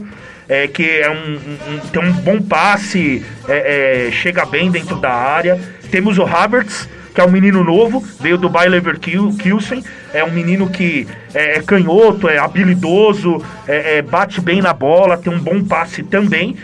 é, 0.52 0.68
que 0.68 0.84
é 0.84 1.10
um, 1.10 1.36
um, 1.36 1.80
tem 1.80 2.04
um 2.04 2.12
bom 2.12 2.42
passe, 2.42 3.26
é, 3.48 4.08
é, 4.08 4.12
chega 4.12 4.46
bem 4.46 4.70
dentro 4.70 4.98
da 4.98 5.10
área. 5.10 5.58
Temos 5.90 6.18
o 6.18 6.24
Havertz, 6.24 6.90
que 7.16 7.22
é 7.22 7.24
um 7.24 7.32
menino 7.32 7.64
novo, 7.64 8.06
veio 8.20 8.38
do 8.38 8.50
Bayer 8.50 8.70
Leverkusen, 8.70 9.82
é 10.14 10.22
um 10.26 10.32
menino 10.32 10.70
que 10.70 11.08
é, 11.34 11.58
é 11.58 11.62
canhoto, 11.62 12.28
é 12.28 12.38
habilidoso, 12.38 13.42
é, 13.66 14.00
é, 14.00 14.02
bate 14.02 14.42
bem 14.42 14.62
na 14.62 14.74
bola, 14.74 15.18
tem 15.18 15.34
um 15.34 15.40
bom 15.40 15.64
passe 15.64 16.04
também. 16.04 16.58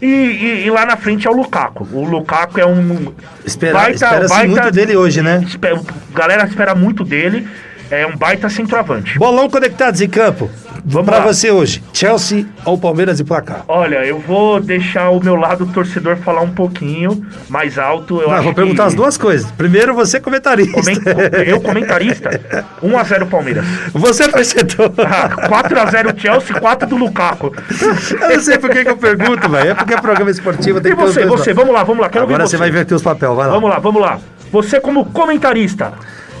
E, 0.00 0.06
e, 0.06 0.66
e, 0.66 0.70
lá 0.70 0.86
na 0.86 0.96
frente 0.96 1.26
é 1.26 1.30
o 1.30 1.34
Lukaku. 1.34 1.86
O 1.92 2.04
Lukaku 2.04 2.58
é 2.58 2.66
um. 2.66 3.12
Espera, 3.44 3.90
Espera-se 3.90 4.46
muito 4.46 4.70
dele 4.70 4.96
hoje, 4.96 5.20
né? 5.20 5.42
Espera, 5.46 5.80
galera 6.14 6.44
espera 6.44 6.74
muito 6.74 7.04
dele. 7.04 7.46
É 7.90 8.06
um 8.06 8.16
baita 8.16 8.48
centroavante. 8.48 9.18
Bolão 9.18 9.48
conectados 9.48 10.00
em 10.00 10.08
campo. 10.08 10.50
Vamos 10.88 11.08
pra 11.08 11.18
lá. 11.18 11.24
você 11.24 11.50
hoje, 11.50 11.82
Chelsea 11.92 12.46
ou 12.64 12.78
Palmeiras 12.78 13.18
e 13.18 13.24
placar? 13.24 13.64
Olha, 13.66 14.04
eu 14.04 14.20
vou 14.20 14.60
deixar 14.60 15.10
o 15.10 15.20
meu 15.20 15.34
lado 15.34 15.66
torcedor 15.66 16.16
falar 16.16 16.42
um 16.42 16.50
pouquinho 16.50 17.26
mais 17.48 17.76
alto. 17.76 18.20
Eu 18.20 18.30
Não, 18.30 18.42
vou 18.42 18.54
perguntar 18.54 18.84
que... 18.84 18.88
as 18.90 18.94
duas 18.94 19.18
coisas. 19.18 19.50
Primeiro, 19.50 19.94
você 19.94 20.20
comentarista. 20.20 20.72
Coment... 20.72 20.98
Eu 21.44 21.60
comentarista? 21.60 22.40
1x0 22.80 23.28
Palmeiras. 23.28 23.64
Você 23.92 24.24
é 24.24 24.28
torcedor. 24.28 24.92
Ah, 24.98 25.48
4x0 25.48 26.20
Chelsea, 26.20 26.60
4 26.60 26.88
do 26.88 26.96
Lukaku. 26.96 27.52
Eu 28.20 28.28
não 28.36 28.40
sei 28.40 28.58
por 28.58 28.70
que, 28.70 28.84
que 28.84 28.90
eu 28.90 28.96
pergunto, 28.96 29.48
velho. 29.48 29.70
É 29.70 29.74
porque 29.74 29.94
é 29.94 30.00
programa 30.00 30.30
esportivo. 30.30 30.80
Tem 30.80 30.92
e 30.92 30.94
você, 30.94 31.26
você, 31.26 31.52
vamos 31.52 31.74
lá, 31.74 31.82
vamos 31.82 32.02
lá. 32.02 32.08
Quero 32.08 32.24
Agora 32.24 32.46
você 32.46 32.56
vai 32.56 32.68
inverter 32.68 32.96
os 32.96 33.02
papéis, 33.02 33.34
vai 33.34 33.46
lá. 33.46 33.52
Vamos 33.52 33.70
lá, 33.70 33.78
vamos 33.78 34.00
lá. 34.00 34.20
Você 34.52 34.80
como 34.80 35.04
comentarista, 35.06 35.92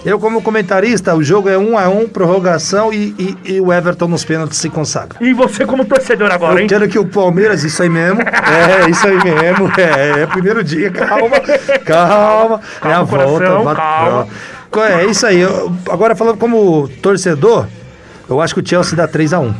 eu, 0.06 0.20
como 0.20 0.40
comentarista, 0.40 1.16
o 1.16 1.22
jogo 1.22 1.48
é 1.48 1.58
um 1.58 1.76
a 1.76 1.88
um, 1.88 2.08
prorrogação 2.08 2.92
e, 2.92 3.12
e, 3.18 3.54
e 3.56 3.60
o 3.60 3.72
Everton 3.72 4.06
nos 4.06 4.24
pênaltis 4.24 4.56
se 4.56 4.70
consagra. 4.70 5.18
E 5.20 5.32
você 5.32 5.66
como 5.66 5.84
torcedor 5.84 6.30
agora, 6.30 6.54
eu 6.54 6.58
hein? 6.60 6.68
Quero 6.68 6.88
que 6.88 6.96
o 6.96 7.04
Palmeiras, 7.04 7.64
isso 7.64 7.82
aí 7.82 7.88
mesmo, 7.88 8.20
é, 8.22 8.88
isso 8.88 9.04
aí 9.04 9.16
mesmo, 9.16 9.68
é, 9.76 10.22
é 10.22 10.26
primeiro 10.28 10.62
dia, 10.62 10.92
calma, 10.92 11.40
calma, 11.84 12.60
calma 12.80 12.96
é 12.96 13.02
a 13.02 13.04
coração, 13.04 13.64
volta. 13.64 13.74
Calma. 13.74 14.28
É 15.00 15.06
isso 15.06 15.26
aí, 15.26 15.40
eu, 15.40 15.74
agora 15.90 16.14
falando 16.14 16.38
como 16.38 16.88
torcedor, 17.02 17.66
eu 18.28 18.40
acho 18.40 18.54
que 18.54 18.60
o 18.60 18.66
Chelsea 18.66 18.96
dá 18.96 19.08
3 19.08 19.32
a 19.32 19.40
1 19.40 19.54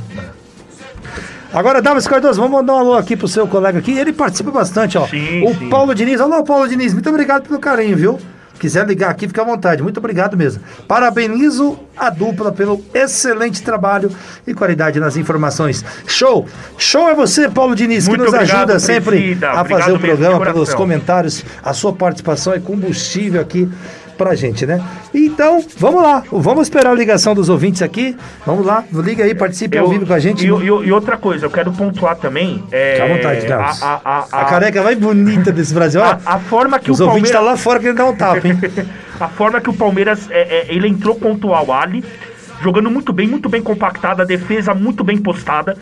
Agora, 1.53 1.83
Damas 1.83 2.07
Cardoso, 2.07 2.41
vamos 2.41 2.57
mandar 2.57 2.75
um 2.75 2.79
alô 2.79 2.95
aqui 2.95 3.17
pro 3.17 3.27
seu 3.27 3.49
colega 3.49 3.79
aqui. 3.79 3.99
Ele 3.99 4.13
participa 4.13 4.51
bastante, 4.51 4.99
ó. 4.99 5.07
Sim, 5.07 5.43
o 5.43 5.55
sim. 5.55 5.71
Paulo 5.71 5.95
Diniz. 5.95 6.21
Alô, 6.21 6.45
Paulo 6.45 6.69
Diniz, 6.69 6.93
muito 6.93 7.09
obrigado 7.09 7.49
pelo 7.49 7.59
carinho, 7.59 7.97
viu? 7.97 8.19
Quiser 8.59 8.87
ligar 8.87 9.11
aqui, 9.11 9.29
fica 9.29 9.43
à 9.43 9.45
vontade. 9.45 9.83
Muito 9.83 9.99
obrigado 9.99 10.37
mesmo. 10.37 10.63
Parabenizo 10.89 11.79
a 11.97 12.11
dupla 12.11 12.53
pelo 12.53 12.85
excelente 12.95 13.63
trabalho 13.63 14.11
e 14.47 14.55
qualidade 14.55 15.01
nas 15.01 15.17
informações. 15.17 15.85
Show! 16.07 16.47
Show 16.77 17.09
é 17.09 17.15
você, 17.15 17.49
Paulo 17.49 17.75
Diniz, 17.75 18.07
Muito 18.07 18.21
que 18.21 18.27
nos 18.27 18.35
obrigado, 18.35 18.71
ajuda 18.71 18.79
sempre 18.79 19.39
a 19.43 19.65
fazer 19.65 19.93
o 19.93 19.99
programa, 19.99 20.41
pelos 20.41 20.75
comentários. 20.75 21.45
A 21.63 21.73
sua 21.73 21.93
participação 21.93 22.53
é 22.53 22.61
combustível 22.61 23.41
aqui 23.41 23.69
pra 24.17 24.35
gente, 24.35 24.67
né? 24.67 24.83
Então, 25.15 25.65
vamos 25.79 26.03
lá. 26.03 26.23
Vamos 26.31 26.67
esperar 26.67 26.91
a 26.91 26.95
ligação 26.95 27.35
dos 27.35 27.49
ouvintes 27.49 27.83
aqui. 27.83 28.17
Vamos 28.45 28.65
lá. 28.65 28.85
Liga 28.93 29.25
aí, 29.25 29.35
participe 29.35 29.77
eu, 29.77 29.85
ao 29.85 29.91
vivo 29.91 30.07
com 30.07 30.13
a 30.13 30.19
gente. 30.19 30.47
E, 30.47 30.49
e, 30.49 30.67
e, 30.67 30.93
outra 30.93 31.17
coisa, 31.17 31.47
eu 31.47 31.51
quero 31.51 31.73
pontuar 31.73 32.17
também. 32.17 32.65
É, 32.71 32.95
Fica 32.95 33.05
à 33.05 33.17
vontade, 33.17 33.47
Carlos. 33.47 33.83
A, 33.83 34.01
a, 34.05 34.19
a, 34.33 34.43
a, 34.43 34.45
careca 34.47 34.83
mais 34.83 34.99
bonita 34.99 35.53
desse 35.53 35.75
Brasil. 35.75 36.03
A, 36.03 36.19
a 36.25 36.39
forma 36.39 36.79
que 36.79 36.91
Os 36.91 37.01
o 37.01 37.07
ouvintes 37.07 37.31
estão 37.31 37.45
tá 37.45 37.51
lá 37.51 37.57
fora 37.57 37.79
querendo 37.79 37.99
dar 37.99 38.07
um 38.07 38.17
tapa, 38.17 38.47
hein? 38.47 38.59
a 39.21 39.29
forma 39.29 39.61
que 39.61 39.71
o 39.71 39.75
Palmeiras 39.75 40.29
é, 40.31 40.41
é, 40.41 40.75
ele 40.75 40.89
entrou 40.89 41.15
contra 41.15 41.47
o 41.47 41.55
Awali 41.55 42.05
jogando 42.61 42.91
muito 42.91 43.13
bem, 43.13 43.27
muito 43.27 43.49
bem 43.49 43.63
compactada, 43.63 44.23
a 44.23 44.27
defesa 44.27 44.75
muito 44.75 45.05
bem 45.05 45.19
postada. 45.19 45.77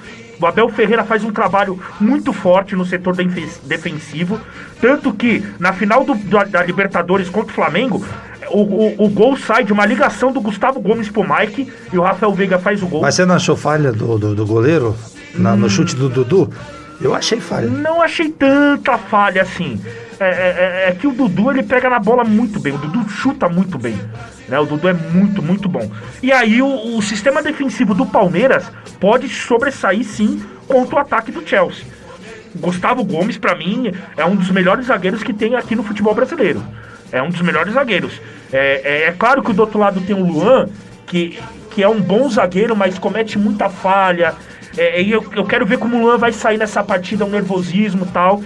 O 0.45 0.47
Abel 0.47 0.69
Ferreira 0.69 1.03
faz 1.05 1.25
um 1.25 1.33
trabalho 1.33 1.81
muito 1.99 2.31
forte 2.31 2.77
no 2.77 2.85
setor 2.85 3.17
defensivo. 3.17 4.39
Tanto 4.79 5.11
que 5.11 5.43
na 5.59 5.73
final 5.73 6.05
do, 6.05 6.15
da 6.45 6.63
Libertadores 6.63 7.31
contra 7.31 7.51
o 7.51 7.55
Flamengo, 7.55 8.05
o, 8.51 8.61
o, 8.61 9.05
o, 9.07 9.09
gol 9.09 9.39
sai 9.39 9.65
de 9.65 9.73
uma 9.73 9.87
ligação 9.87 10.31
do 10.31 10.43
Gustavo 10.43 10.81
Gomes 10.81 11.09
pro 11.09 11.25
Mike 11.27 11.73
e 11.91 11.97
o 11.97 12.03
Rafael 12.03 12.31
Veiga 12.35 12.59
faz 12.59 12.83
o 12.83 12.87
gol. 12.87 13.01
Mas 13.01 13.15
você 13.15 13.25
não 13.25 13.37
achou 13.37 13.57
falha 13.57 13.91
do, 13.91 14.19
do, 14.19 14.35
do 14.35 14.45
goleiro 14.45 14.95
na, 15.35 15.55
hum. 15.55 15.57
no 15.57 15.71
chute 15.71 15.97
do 15.97 16.11
Dudu? 16.11 16.53
Eu 17.01 17.15
achei 17.15 17.41
falha. 17.41 17.69
Não 17.69 18.01
achei 18.01 18.29
tanta 18.31 18.97
falha 18.99 19.43
assim. 19.43 19.81
É, 20.21 20.25
é, 20.25 20.29
é, 20.29 20.89
é, 20.89 20.93
que 20.93 21.07
o 21.07 21.13
Dudu 21.13 21.51
ele 21.51 21.63
pega 21.63 21.91
na 21.91 21.99
bola 21.99 22.23
muito 22.23 22.61
bem, 22.61 22.73
o 22.73 22.79
Dudu 22.79 23.09
chuta 23.09 23.49
muito 23.49 23.77
bem. 23.79 23.99
Né? 24.49 24.59
O 24.59 24.65
Dudu 24.65 24.89
é 24.89 24.93
muito, 24.93 25.43
muito 25.43 25.69
bom. 25.69 25.91
E 26.23 26.31
aí 26.33 26.63
o, 26.63 26.97
o 26.97 27.03
sistema 27.03 27.43
defensivo 27.43 27.95
do 27.95 28.07
Palmeiras 28.07 28.71
pode 29.01 29.29
sobressair 29.29 30.05
sim 30.05 30.43
contra 30.69 30.97
o 30.97 30.99
ataque 31.01 31.33
do 31.33 31.47
Chelsea. 31.47 31.85
Gustavo 32.55 33.03
Gomes, 33.03 33.37
para 33.37 33.57
mim, 33.57 33.93
é 34.17 34.25
um 34.25 34.37
dos 34.37 34.51
melhores 34.51 34.87
zagueiros 34.87 35.23
que 35.23 35.33
tem 35.33 35.57
aqui 35.57 35.75
no 35.75 35.83
futebol 35.83 36.15
brasileiro. 36.15 36.63
É 37.11 37.21
um 37.21 37.29
dos 37.29 37.41
melhores 37.43 37.75
zagueiros. 37.75 38.21
É, 38.53 38.81
é, 38.85 39.09
é 39.09 39.13
claro 39.13 39.43
que 39.43 39.53
do 39.53 39.61
outro 39.61 39.79
lado 39.79 40.01
tem 40.01 40.15
o 40.15 40.25
Luan, 40.25 40.69
que, 41.07 41.39
que 41.71 41.83
é 41.83 41.89
um 41.89 42.01
bom 42.01 42.29
zagueiro, 42.31 42.77
mas 42.77 42.99
comete 42.99 43.39
muita 43.39 43.69
falha. 43.69 44.35
É, 44.77 45.01
e 45.01 45.11
eu, 45.11 45.25
eu 45.35 45.45
quero 45.45 45.65
ver 45.65 45.79
como 45.79 45.97
o 45.97 46.03
Luan 46.03 46.19
vai 46.19 46.33
sair 46.33 46.59
nessa 46.59 46.83
partida, 46.83 47.25
um 47.25 47.31
nervosismo 47.31 48.05
e 48.05 48.13
tal. 48.13 48.43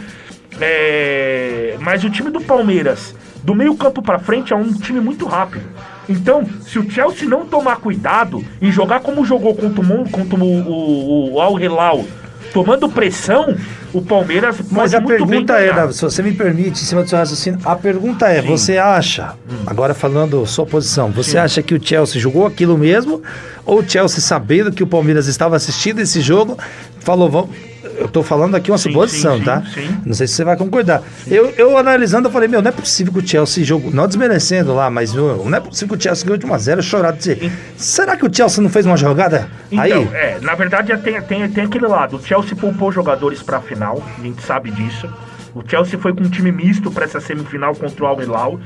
É, 0.61 1.77
mas 1.81 2.05
o 2.05 2.11
time 2.11 2.31
do 2.31 2.41
Palmeiras, 2.41 3.15
do 3.43 3.55
meio 3.55 3.77
campo 3.77 4.03
para 4.03 4.19
frente, 4.19 4.53
é 4.53 4.57
um 4.57 4.73
time 4.73 5.01
muito 5.01 5.27
rápido. 5.27 5.65
Então, 6.09 6.45
se 6.63 6.79
o 6.79 6.91
Chelsea 6.91 7.29
não 7.29 7.45
tomar 7.45 7.77
cuidado 7.77 8.43
e 8.61 8.71
jogar 8.71 9.01
como 9.01 9.25
jogou 9.25 9.55
contra 9.55 9.83
o, 9.83 10.11
contra 10.11 10.39
o, 10.39 10.43
o, 10.43 11.33
o 11.35 11.41
Al 11.41 11.61
Hilal, 11.61 12.05
tomando 12.53 12.89
pressão, 12.89 13.55
o 13.93 14.03
Palmeiras 14.03 14.57
Mas 14.71 14.95
a 14.95 15.01
pergunta 15.01 15.55
é, 15.55 15.73
Davi, 15.73 15.95
se 15.95 16.03
você 16.03 16.23
me 16.23 16.33
permite, 16.33 16.83
em 16.83 16.85
cima 16.85 17.03
do 17.03 17.09
seu 17.09 17.19
raciocínio, 17.19 17.61
a 17.65 17.75
pergunta 17.77 18.29
é, 18.29 18.43
Sim. 18.43 18.49
você 18.49 18.77
acha, 18.77 19.35
hum. 19.51 19.65
agora 19.67 19.95
falando 19.95 20.45
sua 20.47 20.67
posição, 20.67 21.11
você 21.11 21.33
Sim. 21.33 21.39
acha 21.39 21.63
que 21.63 21.75
o 21.75 21.83
Chelsea 21.83 22.21
jogou 22.21 22.47
aquilo 22.47 22.77
mesmo? 22.77 23.23
Ou 23.65 23.81
o 23.81 23.89
Chelsea, 23.89 24.21
sabendo 24.21 24.73
que 24.73 24.83
o 24.83 24.87
Palmeiras 24.87 25.27
estava 25.27 25.57
assistindo 25.57 26.01
esse 26.01 26.21
jogo, 26.21 26.57
falou, 27.01 27.31
vamos 27.31 27.68
eu 27.99 28.09
tô 28.09 28.23
falando 28.23 28.55
aqui 28.55 28.71
uma 28.71 28.79
sim, 28.79 28.91
suposição, 28.91 29.39
sim, 29.39 29.45
tá? 29.45 29.63
Sim, 29.63 30.01
não 30.05 30.15
sei 30.15 30.27
se 30.27 30.35
você 30.35 30.45
vai 30.45 30.57
concordar. 30.57 31.03
Eu, 31.27 31.51
eu 31.57 31.77
analisando, 31.77 32.29
eu 32.29 32.33
falei, 32.33 32.49
meu, 32.49 32.63
não 32.63 32.69
é 32.69 32.73
possível 32.73 33.13
que 33.13 33.19
o 33.19 33.27
Chelsea 33.27 33.65
jogou, 33.65 33.91
não 33.91 34.07
desmerecendo 34.07 34.75
lá, 34.75 34.91
mas 34.91 35.13
não 35.13 35.55
é 35.55 35.61
possível 35.61 35.97
que 35.97 36.01
o 36.01 36.03
Chelsea 36.03 36.25
ganhou 36.25 36.39
de 36.39 36.47
1x0 36.47 36.83
chorado 36.83 37.19
dizer. 37.19 37.53
Será 37.77 38.17
que 38.17 38.27
o 38.27 38.35
Chelsea 38.35 38.63
não 38.63 38.71
fez 38.71 38.87
uma 38.87 38.97
jogada? 38.97 39.49
Então, 39.71 39.83
aí? 39.83 40.09
é, 40.15 40.39
na 40.41 40.55
verdade 40.55 40.97
tem, 40.99 41.21
tem, 41.23 41.49
tem 41.49 41.65
aquele 41.65 41.87
lado. 41.87 42.17
O 42.17 42.23
Chelsea 42.23 42.57
poupou 42.57 42.93
jogadores 42.93 43.43
pra 43.43 43.61
final, 43.61 44.03
a 44.19 44.23
gente 44.23 44.43
sabe 44.43 44.71
disso. 44.71 45.09
O 45.55 45.63
Chelsea 45.69 45.99
foi 45.99 46.15
com 46.15 46.23
um 46.23 46.29
time 46.29 46.53
misto 46.53 46.91
para 46.91 47.05
essa 47.05 47.21
semifinal 47.21 47.75
contra 47.75 48.05
o 48.05 48.07
Al 48.07 48.23
Hilal. 48.23 48.61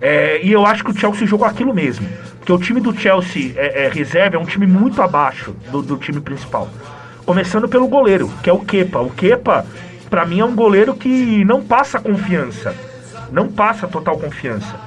É, 0.00 0.44
e 0.44 0.50
eu 0.50 0.66
acho 0.66 0.84
que 0.84 0.90
o 0.90 0.96
Chelsea 0.96 1.26
jogou 1.26 1.46
aquilo 1.46 1.72
mesmo. 1.72 2.06
Porque 2.38 2.52
o 2.52 2.58
time 2.58 2.80
do 2.80 2.96
Chelsea 2.96 3.52
é, 3.56 3.84
é, 3.84 3.88
reserva 3.88 4.36
é 4.36 4.38
um 4.38 4.44
time 4.44 4.66
muito 4.66 5.00
abaixo 5.00 5.54
do, 5.70 5.80
do 5.80 5.96
time 5.96 6.20
principal. 6.20 6.68
Começando 7.32 7.66
pelo 7.66 7.88
goleiro, 7.88 8.30
que 8.42 8.50
é 8.50 8.52
o 8.52 8.58
Kepa. 8.58 9.00
O 9.00 9.08
Kepa, 9.08 9.64
para 10.10 10.26
mim, 10.26 10.40
é 10.40 10.44
um 10.44 10.54
goleiro 10.54 10.92
que 10.92 11.42
não 11.46 11.62
passa 11.62 11.98
confiança. 11.98 12.76
Não 13.30 13.48
passa 13.48 13.88
total 13.88 14.18
confiança. 14.18 14.78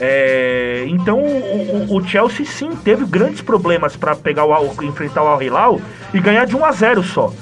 É, 0.00 0.86
então 0.88 1.18
o, 1.18 1.94
o, 1.94 2.02
Chelsea 2.02 2.46
sim 2.46 2.70
teve 2.74 3.04
grandes 3.04 3.42
problemas 3.42 3.96
para 3.96 4.16
pegar 4.16 4.46
o 4.46 4.82
enfrentar 4.82 5.22
o 5.22 5.26
Al 5.26 5.42
Hilal 5.42 5.78
e 6.14 6.20
ganhar 6.20 6.46
de 6.46 6.56
1 6.56 6.64
a 6.64 6.72
0 6.72 7.02
só. 7.02 7.34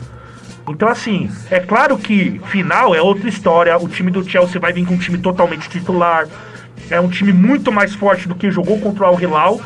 Então 0.69 0.89
assim, 0.89 1.31
é 1.53 1.61
claro 1.61 1.97
que 1.97 2.41
final 2.47 2.97
é 2.97 3.01
outra 3.01 3.29
história. 3.29 3.79
O 3.79 3.89
time 3.89 4.11
do 4.11 4.29
Chelsea 4.29 4.61
vai 4.61 4.73
vir 4.73 4.85
com 4.85 4.95
um 4.95 4.99
time 4.99 5.19
totalmente 5.19 5.69
titular. 5.69 6.27
É 6.91 7.01
um 7.01 7.09
time 7.09 7.33
muito 7.33 7.71
mais 7.71 7.95
forte 7.95 8.27
do 8.27 8.35
que 8.35 8.51
jogou 8.51 8.81
contra 8.81 9.05
o 9.05 9.07
Al 9.07 9.21
Hilal 9.21 9.61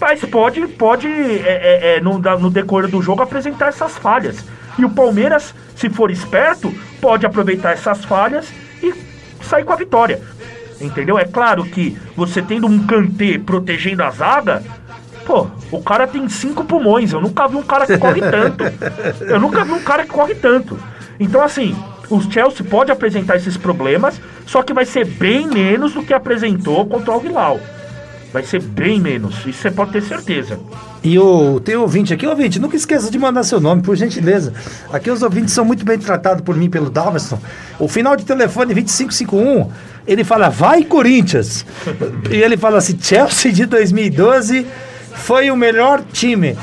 mas 0.00 0.20
pode, 0.24 0.66
pode 0.68 1.08
é, 1.08 1.94
é, 1.94 1.96
é, 1.96 2.00
no, 2.00 2.18
no 2.18 2.50
decorrer 2.50 2.88
do 2.88 3.00
jogo 3.00 3.22
apresentar 3.22 3.68
essas 3.68 3.96
falhas. 3.96 4.44
E 4.78 4.84
o 4.84 4.90
Palmeiras, 4.90 5.54
se 5.74 5.88
for 5.88 6.10
esperto, 6.10 6.72
pode 7.00 7.24
aproveitar 7.24 7.72
essas 7.72 8.04
falhas 8.04 8.52
e 8.82 8.94
sair 9.42 9.64
com 9.64 9.72
a 9.72 9.76
vitória. 9.76 10.20
Entendeu? 10.80 11.18
É 11.18 11.24
claro 11.24 11.64
que 11.64 11.96
você 12.14 12.42
tendo 12.42 12.66
um 12.66 12.86
Kanté 12.86 13.38
protegendo 13.38 14.02
a 14.02 14.10
zaga, 14.10 14.62
pô, 15.24 15.46
o 15.70 15.82
cara 15.82 16.06
tem 16.06 16.28
cinco 16.28 16.64
pulmões. 16.64 17.12
Eu 17.12 17.20
nunca 17.20 17.48
vi 17.48 17.56
um 17.56 17.62
cara 17.62 17.86
que 17.86 17.96
corre 17.96 18.20
tanto. 18.20 18.64
Eu 19.24 19.40
nunca 19.40 19.64
vi 19.64 19.72
um 19.72 19.82
cara 19.82 20.04
que 20.04 20.10
corre 20.10 20.34
tanto. 20.34 20.78
Então, 21.18 21.42
assim, 21.42 21.74
o 22.10 22.20
Chelsea 22.20 22.64
pode 22.64 22.92
apresentar 22.92 23.36
esses 23.36 23.56
problemas, 23.56 24.20
só 24.44 24.62
que 24.62 24.74
vai 24.74 24.84
ser 24.84 25.06
bem 25.06 25.46
menos 25.46 25.94
do 25.94 26.02
que 26.02 26.12
apresentou 26.12 26.84
contra 26.84 27.16
o 27.16 27.24
Hilal. 27.24 27.58
Vai 28.32 28.42
ser 28.42 28.60
bem 28.60 29.00
menos, 29.00 29.34
isso 29.46 29.62
você 29.62 29.70
pode 29.70 29.92
ter 29.92 30.02
certeza. 30.02 30.58
E 31.02 31.18
o 31.18 31.60
tem 31.60 31.76
ouvinte 31.76 32.12
aqui, 32.12 32.26
ouvinte, 32.26 32.58
nunca 32.58 32.76
esqueça 32.76 33.10
de 33.10 33.18
mandar 33.18 33.44
seu 33.44 33.60
nome, 33.60 33.82
por 33.82 33.96
gentileza. 33.96 34.52
Aqui 34.92 35.10
os 35.10 35.22
ouvintes 35.22 35.54
são 35.54 35.64
muito 35.64 35.84
bem 35.84 35.98
tratados 35.98 36.42
por 36.42 36.56
mim, 36.56 36.68
pelo 36.68 36.90
Dalverson. 36.90 37.38
O 37.78 37.88
final 37.88 38.16
de 38.16 38.24
telefone 38.24 38.74
2551, 38.74 39.70
ele 40.06 40.24
fala, 40.24 40.48
vai 40.48 40.84
Corinthians. 40.84 41.64
e 42.30 42.36
ele 42.36 42.56
fala 42.56 42.78
assim, 42.78 42.98
Chelsea 43.00 43.52
de 43.52 43.66
2012 43.66 44.66
foi 45.14 45.50
o 45.50 45.56
melhor 45.56 46.02
time. 46.12 46.56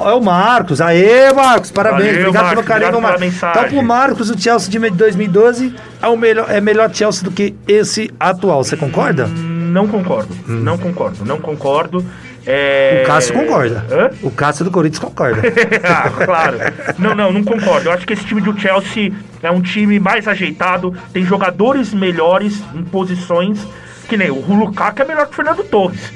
É 0.00 0.12
o 0.12 0.20
Marcos. 0.20 0.80
Aê, 0.80 1.32
Marcos, 1.34 1.70
parabéns. 1.70 2.06
Valeu, 2.06 2.20
obrigado 2.20 2.44
Marcos, 2.44 2.64
pelo 2.64 2.80
carinho, 2.80 3.00
Marcos. 3.00 3.34
Então, 3.34 3.64
pro 3.68 3.82
Marcos, 3.82 4.30
o 4.30 4.38
Chelsea 4.38 4.70
de 4.70 4.90
2012 4.90 5.74
é 6.00 6.08
o 6.08 6.16
melhor, 6.16 6.50
é 6.50 6.60
melhor 6.60 6.92
Chelsea 6.94 7.22
do 7.22 7.30
que 7.30 7.54
esse 7.68 8.10
atual. 8.18 8.64
Você 8.64 8.76
concorda? 8.76 9.28
Não 9.76 9.86
concordo. 9.86 10.34
Hum. 10.48 10.60
Não 10.62 10.78
concordo, 10.78 11.22
não 11.22 11.38
concordo. 11.38 12.02
É... 12.46 13.02
O 13.02 13.06
Cássio 13.06 13.34
concorda. 13.34 13.84
Hã? 13.90 14.10
O 14.22 14.30
Cássio 14.30 14.64
do 14.64 14.70
Corinthians 14.70 15.00
concorda. 15.00 15.42
ah, 15.84 16.10
claro. 16.24 16.56
Não, 16.98 17.14
não, 17.14 17.30
não 17.30 17.44
concordo. 17.44 17.90
Eu 17.90 17.92
acho 17.92 18.06
que 18.06 18.14
esse 18.14 18.24
time 18.24 18.40
do 18.40 18.58
Chelsea 18.58 19.12
é 19.42 19.50
um 19.50 19.60
time 19.60 20.00
mais 20.00 20.26
ajeitado, 20.26 20.96
tem 21.12 21.26
jogadores 21.26 21.92
melhores 21.92 22.64
em 22.74 22.84
posições, 22.84 23.66
que 24.08 24.16
nem 24.16 24.30
o 24.30 24.40
Lukaku 24.40 25.02
é 25.02 25.04
melhor 25.04 25.26
que 25.26 25.32
o 25.32 25.36
Fernando 25.36 25.62
Torres. 25.64 26.10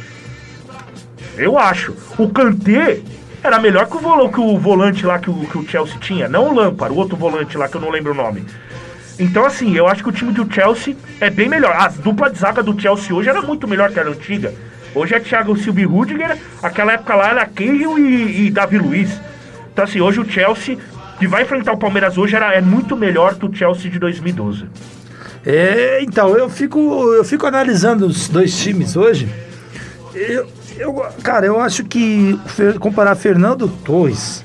Eu 1.36 1.58
acho. 1.58 1.94
O 2.16 2.30
Kanté 2.30 3.00
era 3.42 3.58
melhor 3.58 3.86
que 3.86 3.96
o, 3.98 4.28
que 4.30 4.40
o 4.40 4.58
volante 4.58 5.04
lá 5.04 5.18
que 5.18 5.28
o, 5.28 5.34
que 5.34 5.58
o 5.58 5.68
Chelsea 5.68 5.98
tinha. 6.00 6.30
Não 6.30 6.48
o 6.48 6.54
Lampard, 6.54 6.94
o 6.94 6.98
outro 6.98 7.14
volante 7.14 7.58
lá 7.58 7.68
que 7.68 7.76
eu 7.76 7.80
não 7.82 7.90
lembro 7.90 8.12
o 8.12 8.14
nome. 8.14 8.42
Então, 9.20 9.44
assim, 9.44 9.76
eu 9.76 9.86
acho 9.86 10.02
que 10.02 10.08
o 10.08 10.12
time 10.12 10.32
do 10.32 10.50
Chelsea 10.50 10.96
é 11.20 11.28
bem 11.28 11.46
melhor. 11.46 11.76
A 11.76 11.88
dupla 11.88 12.30
de 12.30 12.38
zaga 12.38 12.62
do 12.62 12.80
Chelsea 12.80 13.14
hoje 13.14 13.28
era 13.28 13.42
muito 13.42 13.68
melhor 13.68 13.92
que 13.92 14.00
a 14.00 14.02
antiga. 14.02 14.54
Hoje 14.94 15.14
é 15.14 15.20
Thiago 15.20 15.54
Silva 15.56 15.82
e 15.82 15.84
Rudiger, 15.84 16.38
aquela 16.62 16.94
época 16.94 17.14
lá 17.14 17.28
era 17.28 17.46
Cahill 17.46 17.98
e, 17.98 18.46
e 18.46 18.50
Davi 18.50 18.78
Luiz. 18.78 19.10
Então, 19.70 19.84
assim, 19.84 20.00
hoje 20.00 20.20
o 20.20 20.28
Chelsea, 20.28 20.78
que 21.18 21.28
vai 21.28 21.42
enfrentar 21.42 21.72
o 21.72 21.76
Palmeiras 21.76 22.16
hoje, 22.16 22.34
era, 22.34 22.54
é 22.54 22.62
muito 22.62 22.96
melhor 22.96 23.34
que 23.34 23.44
o 23.44 23.54
Chelsea 23.54 23.90
de 23.90 23.98
2012. 23.98 24.64
É, 25.44 26.02
então, 26.02 26.34
eu 26.34 26.48
fico, 26.48 26.80
eu 27.12 27.22
fico 27.22 27.46
analisando 27.46 28.06
os 28.06 28.26
dois 28.26 28.58
times 28.58 28.96
hoje. 28.96 29.28
Eu, 30.14 30.48
eu, 30.78 30.92
cara, 31.22 31.44
eu 31.44 31.60
acho 31.60 31.84
que 31.84 32.40
comparar 32.80 33.14
Fernando 33.14 33.68
Torres 33.84 34.44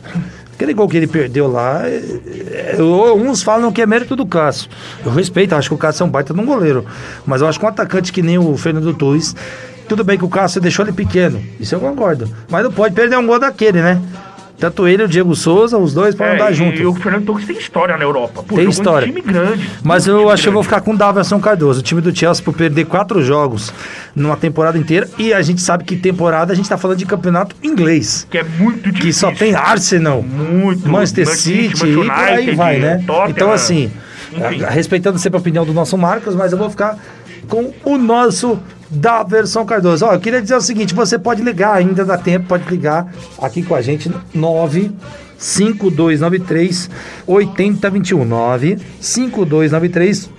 Aquele 0.55 0.73
gol 0.73 0.87
que 0.87 0.95
ele 0.95 1.07
perdeu 1.07 1.51
lá, 1.51 1.85
é, 1.85 2.75
é, 2.77 2.81
uns 2.81 3.43
falam 3.43 3.73
que 3.73 3.81
é 3.81 3.85
mérito 3.85 4.15
do 4.15 4.25
Cássio. 4.25 4.69
Eu 5.05 5.11
respeito, 5.11 5.53
acho 5.53 5.67
que 5.67 5.75
o 5.75 5.77
Cássio 5.77 6.03
é 6.03 6.05
um 6.05 6.09
baita 6.09 6.33
de 6.33 6.39
um 6.39 6.45
goleiro. 6.45 6.85
Mas 7.25 7.41
eu 7.41 7.47
acho 7.47 7.59
que 7.59 7.65
um 7.65 7.67
atacante 7.67 8.13
que 8.13 8.21
nem 8.21 8.37
o 8.37 8.55
Fernando 8.55 8.93
Torres, 8.93 9.35
tudo 9.89 10.01
bem 10.01 10.17
que 10.17 10.23
o 10.23 10.29
Cássio 10.29 10.61
deixou 10.61 10.85
ele 10.85 10.93
pequeno, 10.93 11.43
isso 11.59 11.75
eu 11.75 11.79
concordo. 11.81 12.29
Mas 12.49 12.63
não 12.63 12.71
pode 12.71 12.95
perder 12.95 13.17
um 13.17 13.27
gol 13.27 13.37
daquele, 13.37 13.81
né? 13.81 14.01
Tanto 14.57 14.87
ele 14.87 15.03
e 15.03 15.05
o 15.05 15.07
Diego 15.07 15.35
Souza, 15.35 15.77
os 15.77 15.93
dois 15.93 16.15
podem 16.15 16.33
é, 16.33 16.35
andar 16.35 16.53
juntos. 16.53 16.79
E 16.79 16.85
o 16.85 16.93
Fernando 16.93 17.25
Torres 17.25 17.45
tem 17.45 17.57
história 17.57 17.97
na 17.97 18.03
Europa. 18.03 18.41
Pô, 18.43 18.55
tem 18.55 18.69
história. 18.69 19.07
Um 19.07 19.11
time 19.11 19.21
grande. 19.21 19.69
Mas 19.83 20.07
eu 20.07 20.29
acho 20.29 20.43
que 20.43 20.49
eu 20.49 20.53
vou 20.53 20.63
ficar 20.63 20.81
com 20.81 20.93
o 20.93 20.97
Daverson 20.97 21.39
Cardoso. 21.39 21.81
O 21.81 21.83
time 21.83 21.99
do 21.99 22.15
Chelsea 22.15 22.43
por 22.43 22.53
perder 22.53 22.85
quatro 22.85 23.21
jogos 23.21 23.73
numa 24.15 24.37
temporada 24.37 24.77
inteira. 24.77 25.09
E 25.17 25.33
a 25.33 25.41
gente 25.41 25.61
sabe 25.61 25.83
que 25.83 25.97
temporada 25.97 26.53
a 26.53 26.55
gente 26.55 26.69
tá 26.69 26.77
falando 26.77 26.97
de 26.97 27.05
campeonato 27.05 27.55
inglês. 27.61 28.25
Que 28.29 28.37
é 28.37 28.43
muito 28.43 28.91
difícil. 28.91 29.01
Que 29.01 29.13
só 29.13 29.31
tem 29.31 29.53
Arsenal, 29.53 30.21
muito, 30.21 30.87
Manchester, 30.87 31.27
City, 31.27 31.77
City 31.77 31.91
United, 31.91 32.01
e 32.01 32.05
por 32.05 32.23
aí 32.23 32.55
vai, 32.55 32.79
né? 32.79 33.03
Tottenham, 33.05 33.29
então 33.29 33.51
assim, 33.51 33.91
enfim. 34.31 34.63
respeitando 34.69 35.19
sempre 35.19 35.37
a 35.37 35.41
opinião 35.41 35.65
do 35.65 35.73
nosso 35.73 35.97
Marcos, 35.97 36.33
mas 36.33 36.53
eu 36.53 36.57
vou 36.57 36.69
ficar 36.69 36.97
com 37.47 37.73
o 37.83 37.97
nosso 37.97 38.59
da 38.89 39.23
versão 39.23 39.65
Cardoso. 39.65 40.05
Ó, 40.05 40.13
eu 40.13 40.19
queria 40.19 40.41
dizer 40.41 40.55
o 40.55 40.61
seguinte: 40.61 40.93
você 40.93 41.17
pode 41.17 41.41
ligar, 41.41 41.75
ainda 41.75 42.05
dá 42.05 42.17
tempo, 42.17 42.47
pode 42.47 42.69
ligar 42.69 43.11
aqui 43.41 43.63
com 43.63 43.75
a 43.75 43.81
gente, 43.81 44.11
9 44.33 44.91
5293 45.37 46.89
8021 47.27 48.25
9 48.25 48.77
5293 48.99 50.29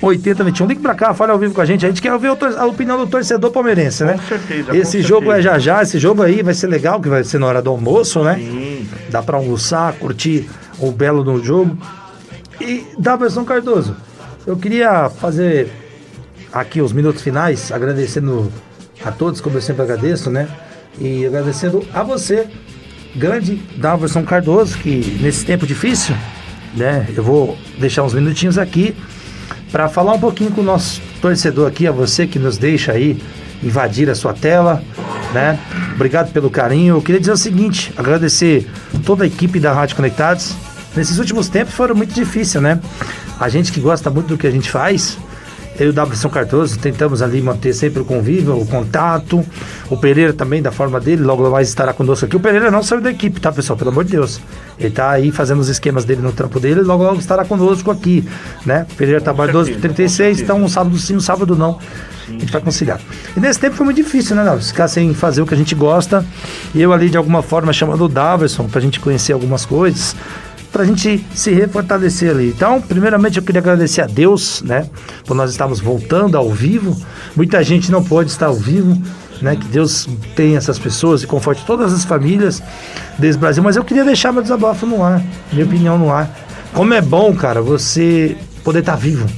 8021. 0.00 0.66
Ligue 0.66 0.80
pra 0.80 0.94
cá, 0.94 1.14
fale 1.14 1.32
ao 1.32 1.38
vivo 1.38 1.54
com 1.54 1.60
a 1.60 1.64
gente. 1.64 1.84
A 1.84 1.88
gente 1.88 2.02
quer 2.02 2.12
ouvir 2.12 2.28
a 2.28 2.66
opinião 2.66 2.98
do 2.98 3.06
torcedor 3.06 3.50
palmeirense, 3.50 4.04
né? 4.04 4.14
Com 4.14 4.28
certeza. 4.28 4.76
Esse 4.76 4.98
com 4.98 5.08
jogo 5.08 5.26
certeza. 5.32 5.38
é 5.38 5.52
já 5.52 5.58
já, 5.58 5.82
esse 5.82 5.98
jogo 5.98 6.22
aí 6.22 6.42
vai 6.42 6.54
ser 6.54 6.66
legal, 6.66 7.00
que 7.00 7.08
vai 7.08 7.24
ser 7.24 7.38
na 7.38 7.46
hora 7.46 7.62
do 7.62 7.70
almoço, 7.70 8.22
né? 8.22 8.36
Sim. 8.36 8.88
Dá 9.10 9.22
pra 9.22 9.36
almoçar, 9.36 9.92
curtir 9.94 10.48
o 10.78 10.90
belo 10.90 11.22
do 11.24 11.42
jogo. 11.42 11.76
E 12.60 12.84
da 12.98 13.16
versão 13.16 13.44
Cardoso, 13.44 13.96
eu 14.46 14.56
queria 14.56 15.08
fazer 15.08 15.68
aqui 16.54 16.80
os 16.80 16.92
minutos 16.92 17.20
finais, 17.20 17.72
agradecendo 17.72 18.50
a 19.04 19.10
todos, 19.10 19.40
como 19.40 19.56
eu 19.56 19.60
sempre 19.60 19.82
agradeço, 19.82 20.30
né? 20.30 20.48
E 21.00 21.26
agradecendo 21.26 21.84
a 21.92 22.04
você, 22.04 22.46
grande 23.16 23.56
Dalverson 23.76 24.22
Cardoso, 24.22 24.78
que 24.78 25.18
nesse 25.20 25.44
tempo 25.44 25.66
difícil, 25.66 26.14
né? 26.76 27.08
Eu 27.16 27.24
vou 27.24 27.58
deixar 27.78 28.04
uns 28.04 28.14
minutinhos 28.14 28.56
aqui 28.56 28.94
para 29.72 29.88
falar 29.88 30.12
um 30.12 30.20
pouquinho 30.20 30.52
com 30.52 30.60
o 30.60 30.64
nosso 30.64 31.02
torcedor 31.20 31.66
aqui, 31.66 31.88
a 31.88 31.92
você 31.92 32.24
que 32.24 32.38
nos 32.38 32.56
deixa 32.56 32.92
aí 32.92 33.20
invadir 33.60 34.08
a 34.08 34.14
sua 34.14 34.32
tela, 34.32 34.80
né? 35.32 35.58
Obrigado 35.96 36.32
pelo 36.32 36.48
carinho. 36.48 36.96
Eu 36.96 37.02
queria 37.02 37.20
dizer 37.20 37.32
o 37.32 37.36
seguinte, 37.36 37.92
agradecer 37.96 38.70
toda 39.04 39.24
a 39.24 39.26
equipe 39.26 39.58
da 39.58 39.72
Rádio 39.72 39.96
Conectados. 39.96 40.54
Nesses 40.94 41.18
últimos 41.18 41.48
tempos 41.48 41.74
foram 41.74 41.96
muito 41.96 42.14
difíceis, 42.14 42.62
né? 42.62 42.78
A 43.40 43.48
gente 43.48 43.72
que 43.72 43.80
gosta 43.80 44.08
muito 44.08 44.28
do 44.28 44.38
que 44.38 44.46
a 44.46 44.50
gente 44.50 44.70
faz, 44.70 45.18
eu 45.78 45.86
e 45.86 45.90
o 45.90 45.92
Davidson 45.92 46.28
Cardoso 46.28 46.78
tentamos 46.78 47.20
ali 47.20 47.42
manter 47.42 47.72
sempre 47.72 48.00
o 48.00 48.04
convívio, 48.04 48.56
o 48.56 48.66
contato. 48.66 49.44
O 49.90 49.96
Pereira 49.96 50.32
também, 50.32 50.62
da 50.62 50.70
forma 50.70 51.00
dele, 51.00 51.22
logo 51.22 51.48
mais 51.50 51.68
estará 51.68 51.92
conosco 51.92 52.26
aqui. 52.26 52.36
O 52.36 52.40
Pereira 52.40 52.70
não 52.70 52.82
saiu 52.82 53.00
da 53.00 53.10
equipe, 53.10 53.40
tá, 53.40 53.50
pessoal? 53.50 53.76
Pelo 53.76 53.90
amor 53.90 54.04
de 54.04 54.12
Deus. 54.12 54.40
Ele 54.78 54.90
tá 54.90 55.10
aí 55.10 55.32
fazendo 55.32 55.60
os 55.60 55.68
esquemas 55.68 56.04
dele 56.04 56.22
no 56.22 56.32
trampo 56.32 56.60
dele 56.60 56.80
logo, 56.82 57.02
logo 57.02 57.18
estará 57.18 57.44
conosco 57.44 57.90
aqui, 57.90 58.26
né? 58.64 58.86
O 58.92 58.94
Pereira 58.94 59.20
trabalha 59.20 59.52
12 59.52 59.72
por 59.72 59.80
36, 59.80 60.42
então 60.42 60.62
um 60.62 60.68
sábado 60.68 60.96
sim, 60.96 61.16
um 61.16 61.20
sábado 61.20 61.56
não. 61.56 61.78
A 62.26 62.30
gente 62.30 62.52
vai 62.52 62.62
conciliar. 62.62 63.00
E 63.36 63.40
nesse 63.40 63.60
tempo 63.60 63.76
foi 63.76 63.84
muito 63.84 63.96
difícil, 63.96 64.34
né, 64.34 64.44
Davis? 64.44 64.68
Ficar 64.68 64.88
sem 64.88 65.12
fazer 65.12 65.42
o 65.42 65.46
que 65.46 65.54
a 65.54 65.56
gente 65.56 65.74
gosta. 65.74 66.24
E 66.74 66.80
eu 66.80 66.92
ali, 66.92 67.10
de 67.10 67.16
alguma 67.16 67.42
forma, 67.42 67.72
chamando 67.72 68.04
o 68.04 68.08
Daverson 68.08 68.66
pra 68.66 68.80
gente 68.80 68.98
conhecer 68.98 69.32
algumas 69.32 69.66
coisas 69.66 70.16
para 70.74 70.82
a 70.82 70.86
gente 70.86 71.24
se 71.32 71.52
refortalecer 71.52 72.32
ali. 72.32 72.48
Então, 72.48 72.80
primeiramente, 72.80 73.38
eu 73.38 73.44
queria 73.44 73.60
agradecer 73.60 74.02
a 74.02 74.06
Deus, 74.06 74.60
né, 74.62 74.90
por 75.24 75.36
nós 75.36 75.52
estarmos 75.52 75.78
voltando 75.78 76.36
ao 76.36 76.50
vivo. 76.50 77.00
Muita 77.36 77.62
gente 77.62 77.92
não 77.92 78.02
pode 78.02 78.32
estar 78.32 78.46
ao 78.46 78.56
vivo, 78.56 79.00
né, 79.40 79.54
que 79.54 79.68
Deus 79.68 80.08
tenha 80.34 80.58
essas 80.58 80.76
pessoas 80.76 81.22
e 81.22 81.28
conforte 81.28 81.64
todas 81.64 81.92
as 81.92 82.04
famílias 82.04 82.60
desse 83.16 83.38
Brasil. 83.38 83.62
Mas 83.62 83.76
eu 83.76 83.84
queria 83.84 84.04
deixar 84.04 84.32
meu 84.32 84.42
desabafo 84.42 84.84
no 84.84 85.00
ar, 85.00 85.22
minha 85.52 85.64
opinião 85.64 85.96
no 85.96 86.12
ar. 86.12 86.28
Como 86.72 86.92
é 86.92 87.00
bom, 87.00 87.32
cara, 87.36 87.62
você 87.62 88.36
poder 88.64 88.80
estar 88.80 88.96
vivo, 88.96 89.28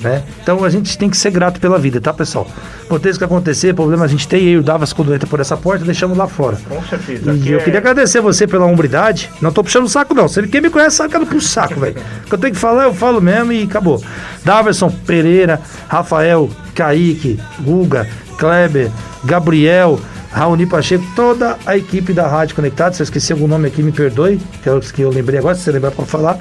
né? 0.00 0.22
Então 0.42 0.64
a 0.64 0.70
gente 0.70 0.96
tem 0.96 1.10
que 1.10 1.16
ser 1.16 1.30
grato 1.30 1.60
pela 1.60 1.78
vida, 1.78 2.00
tá, 2.00 2.12
pessoal? 2.12 2.46
Aconteça 2.84 3.16
o 3.16 3.18
que 3.18 3.24
acontecer, 3.24 3.74
problema 3.74 4.04
a 4.04 4.08
gente 4.08 4.26
tem, 4.26 4.42
eu 4.44 4.48
e 4.48 4.56
o 4.58 4.62
Davas, 4.62 4.92
quando 4.92 5.14
entra 5.14 5.28
por 5.28 5.40
essa 5.40 5.56
porta, 5.56 5.84
deixamos 5.84 6.16
lá 6.16 6.26
fora. 6.26 6.58
Com 6.68 6.82
certeza. 6.84 7.32
E 7.32 7.50
eu 7.50 7.58
é... 7.58 7.62
queria 7.62 7.80
agradecer 7.80 8.20
você 8.20 8.46
pela 8.46 8.64
hombridade. 8.64 9.30
Não 9.40 9.52
tô 9.52 9.62
puxando 9.62 9.84
o 9.84 9.88
saco, 9.88 10.14
não. 10.14 10.28
Se 10.28 10.46
quem 10.46 10.60
me 10.60 10.70
conhece 10.70 10.96
sabe 10.96 11.10
que 11.10 11.16
eu 11.16 11.20
não 11.20 11.26
puxo 11.26 11.46
o 11.46 11.50
saco, 11.50 11.78
velho. 11.80 11.96
O 12.24 12.28
que 12.28 12.34
eu 12.34 12.38
tenho 12.38 12.54
que 12.54 12.60
falar, 12.60 12.84
eu 12.84 12.94
falo 12.94 13.20
mesmo 13.20 13.52
e 13.52 13.64
acabou. 13.64 14.02
Daverson 14.44 14.90
Pereira, 15.06 15.60
Rafael, 15.88 16.48
Kaique, 16.74 17.38
Guga, 17.60 18.08
Kleber, 18.38 18.90
Gabriel. 19.24 20.00
Raoni 20.30 20.66
Pacheco, 20.66 21.04
toda 21.16 21.56
a 21.64 21.76
equipe 21.76 22.12
da 22.12 22.28
Rádio 22.28 22.54
Conectado. 22.54 22.94
Se 22.94 23.02
eu 23.02 23.04
esqueci 23.04 23.32
algum 23.32 23.48
nome 23.48 23.66
aqui, 23.66 23.82
me 23.82 23.90
perdoe, 23.90 24.38
que 24.62 24.68
é 24.68 24.72
o 24.72 24.78
que 24.78 25.00
eu 25.00 25.10
lembrei 25.10 25.38
agora, 25.38 25.54
se 25.54 25.62
você 25.62 25.72
lembrar 25.72 25.90
para 25.90 26.04
falar. 26.04 26.38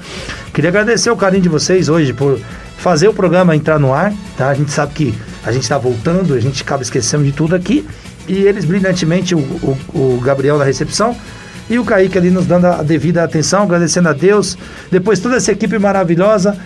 Queria 0.54 0.70
agradecer 0.70 1.10
o 1.10 1.16
carinho 1.16 1.44
de 1.44 1.50
vocês 1.50 1.88
hoje 1.88 2.14
por 2.14 2.38
fazer 2.78 3.08
o 3.08 3.14
programa 3.14 3.56
entrar 3.56 3.80
no 3.80 3.94
ar, 3.94 4.14
tá? 4.38 4.50
A 4.50 4.54
gente 4.54 4.72
sabe 4.72 4.94
que 4.94 5.14
a 5.44 5.52
gente 5.52 5.64
está 5.64 5.78
voltando, 5.78 6.34
a 6.34 6.40
gente 6.40 6.62
acaba 6.62 6.84
esquecendo 6.84 7.24
de 7.24 7.32
tudo 7.32 7.56
aqui. 7.56 7.88
E 8.28 8.34
eles 8.44 8.66
brilhantemente, 8.66 9.34
o, 9.34 9.40
o, 9.40 9.78
o 9.94 10.22
Gabriel 10.22 10.58
na 10.58 10.64
recepção 10.64 11.16
e 11.70 11.78
o 11.80 11.86
Kaique 11.86 12.18
ali 12.18 12.30
nos 12.30 12.46
dando 12.46 12.66
a 12.66 12.84
devida 12.84 13.24
atenção, 13.24 13.64
agradecendo 13.64 14.10
a 14.10 14.14
Deus. 14.14 14.58
Depois 14.92 15.20
toda 15.20 15.38
essa 15.38 15.52
equipe 15.52 15.78
maravilhosa 15.78 16.58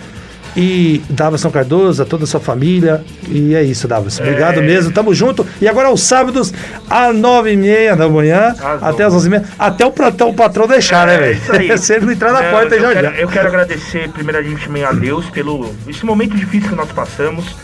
e 0.55 1.01
Davison 1.09 1.49
Cardoso, 1.49 2.03
a 2.03 2.05
toda 2.05 2.25
a 2.25 2.27
sua 2.27 2.39
família. 2.39 3.03
E 3.27 3.55
é 3.55 3.63
isso, 3.63 3.87
Davison. 3.87 4.23
Obrigado 4.23 4.59
é. 4.59 4.61
mesmo, 4.61 4.91
tamo 4.91 5.13
junto. 5.13 5.45
E 5.61 5.67
agora 5.67 5.87
aos 5.87 6.03
sábados, 6.03 6.53
às 6.89 7.15
nove 7.15 7.53
e 7.53 7.57
meia 7.57 7.95
da 7.95 8.09
manhã, 8.09 8.55
até 8.81 9.03
às 9.03 9.13
onze 9.13 9.27
e 9.27 9.29
meia, 9.29 9.43
até 9.57 9.85
o, 9.85 9.91
patrão, 9.91 10.29
o 10.29 10.33
patrão 10.33 10.67
deixar, 10.67 11.07
né, 11.07 11.15
é, 11.15 11.19
né, 11.19 11.33
velho? 11.33 11.77
Se 11.79 11.93
ele 11.93 12.05
não 12.05 12.13
entrar 12.13 12.33
na 12.33 12.43
porta 12.43 12.75
eu 12.75 12.81
já, 12.81 12.93
quero, 12.93 13.15
Eu 13.15 13.27
quero 13.27 13.47
agradecer 13.47 14.09
primeiramente 14.09 14.65
também 14.65 14.83
a 14.83 14.91
Deus 14.91 15.29
pelo 15.29 15.73
esse 15.87 16.05
momento 16.05 16.35
difícil 16.35 16.69
que 16.69 16.75
nós 16.75 16.91
passamos. 16.91 17.55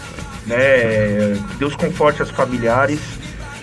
Né? 0.45 1.37
Deus 1.59 1.75
conforte 1.75 2.21
as 2.21 2.29
familiares 2.29 2.99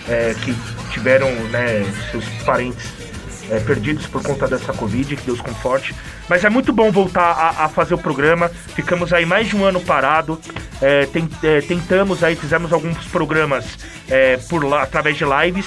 é, 0.07 0.35
que 0.39 0.55
tiveram 0.91 1.29
né, 1.51 1.83
seus 2.11 2.25
parentes 2.45 3.04
é, 3.49 3.59
perdidos 3.59 4.07
por 4.07 4.21
conta 4.23 4.47
dessa 4.47 4.73
Covid, 4.73 5.15
que 5.15 5.23
Deus 5.23 5.41
conforte. 5.41 5.95
Mas 6.27 6.43
é 6.43 6.49
muito 6.49 6.73
bom 6.73 6.91
voltar 6.91 7.31
a, 7.31 7.65
a, 7.65 7.69
fazer 7.69 7.93
o 7.93 7.97
programa. 7.97 8.49
Ficamos 8.49 9.13
aí 9.13 9.25
mais 9.25 9.47
de 9.47 9.55
um 9.55 9.63
ano 9.63 9.79
parado. 9.81 10.39
É, 10.81 11.05
tem, 11.05 11.29
é, 11.43 11.61
tentamos 11.61 12.23
aí, 12.23 12.35
fizemos 12.35 12.73
alguns 12.73 13.05
programas 13.07 13.77
é, 14.09 14.37
por 14.49 14.63
lá, 14.63 14.83
através 14.83 15.17
de 15.17 15.23
lives. 15.25 15.65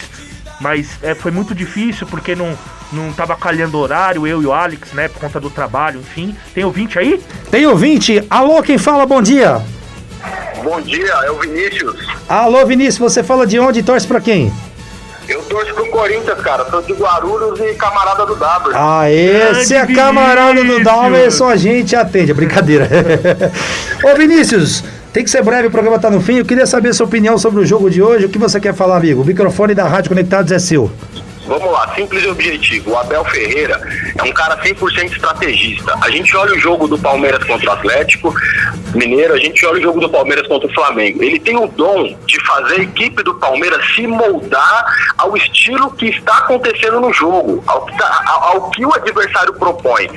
Mas 0.60 0.98
é, 1.02 1.14
foi 1.14 1.30
muito 1.30 1.54
difícil 1.54 2.06
porque 2.06 2.34
não, 2.34 2.56
não 2.92 3.12
tava 3.12 3.36
calhando 3.36 3.78
horário, 3.78 4.26
eu 4.26 4.42
e 4.42 4.46
o 4.46 4.52
Alex, 4.52 4.92
né? 4.92 5.08
Por 5.08 5.20
conta 5.20 5.38
do 5.38 5.50
trabalho, 5.50 6.00
enfim. 6.00 6.36
Tem 6.52 6.64
ouvinte 6.64 6.98
aí? 6.98 7.22
Tem 7.50 7.66
ouvinte. 7.66 8.24
Alô, 8.28 8.60
quem 8.62 8.76
fala? 8.76 9.06
Bom 9.06 9.22
dia. 9.22 9.62
Bom 10.62 10.80
dia, 10.80 11.12
é 11.24 11.30
o 11.30 11.38
Vinícius. 11.38 12.06
Alô, 12.28 12.66
Vinícius, 12.66 12.98
você 12.98 13.22
fala 13.22 13.46
de 13.46 13.60
onde 13.60 13.78
e 13.78 13.82
torce 13.82 14.06
pra 14.06 14.20
quem? 14.20 14.52
Eu 15.28 15.42
torço 15.42 15.74
pro 15.74 15.86
Corinthians, 15.90 16.40
cara. 16.40 16.64
Sou 16.70 16.80
de 16.80 16.92
Guarulhos 16.94 17.60
e 17.60 17.74
camarada 17.74 18.24
do 18.24 18.34
W. 18.34 18.72
Ah, 18.74 19.10
esse 19.10 19.74
é 19.74 19.86
camarada 19.86 20.64
do 20.64 20.82
W, 20.82 21.30
só 21.30 21.50
a 21.50 21.56
gente 21.56 21.94
atende. 21.94 22.30
É 22.30 22.34
brincadeira. 22.34 22.88
Ô, 24.02 24.16
Vinícius, 24.16 24.82
Tem 25.12 25.24
que 25.24 25.30
ser 25.30 25.42
breve, 25.42 25.68
o 25.68 25.70
programa 25.70 25.98
tá 25.98 26.10
no 26.10 26.20
fim. 26.20 26.36
Eu 26.38 26.44
queria 26.44 26.66
saber 26.66 26.94
sua 26.94 27.06
opinião 27.06 27.36
sobre 27.38 27.60
o 27.60 27.66
jogo 27.66 27.90
de 27.90 28.02
hoje. 28.02 28.26
O 28.26 28.28
que 28.28 28.38
você 28.38 28.60
quer 28.60 28.74
falar, 28.74 28.96
amigo? 28.98 29.22
O 29.22 29.24
microfone 29.24 29.74
da 29.74 29.84
Rádio 29.84 30.10
Conectados 30.10 30.52
é 30.52 30.58
seu. 30.58 30.90
Vamos 31.46 31.72
lá, 31.72 31.77
simples 31.94 32.24
e 32.24 32.28
objetivo. 32.28 32.92
O 32.92 32.98
Abel 32.98 33.24
Ferreira 33.24 33.80
é 34.16 34.22
um 34.22 34.32
cara 34.32 34.56
100% 34.58 35.12
estrategista. 35.12 35.94
A 36.02 36.10
gente 36.10 36.36
olha 36.36 36.54
o 36.54 36.58
jogo 36.58 36.88
do 36.88 36.98
Palmeiras 36.98 37.44
contra 37.44 37.70
o 37.70 37.72
Atlético 37.72 38.34
Mineiro, 38.94 39.34
a 39.34 39.38
gente 39.38 39.64
olha 39.66 39.78
o 39.78 39.82
jogo 39.82 40.00
do 40.00 40.08
Palmeiras 40.08 40.46
contra 40.46 40.68
o 40.68 40.74
Flamengo. 40.74 41.22
Ele 41.22 41.38
tem 41.38 41.56
o 41.56 41.66
dom 41.66 42.16
de 42.26 42.46
fazer 42.46 42.80
a 42.80 42.82
equipe 42.82 43.22
do 43.22 43.34
Palmeiras 43.34 43.84
se 43.94 44.06
moldar 44.06 44.86
ao 45.18 45.36
estilo 45.36 45.90
que 45.92 46.06
está 46.06 46.38
acontecendo 46.38 47.00
no 47.00 47.12
jogo, 47.12 47.62
ao 47.66 47.84
que, 47.86 47.96
tá, 47.98 48.24
ao, 48.26 48.42
ao 48.42 48.70
que 48.70 48.84
o 48.84 48.94
adversário 48.94 49.52
propõe. 49.54 50.08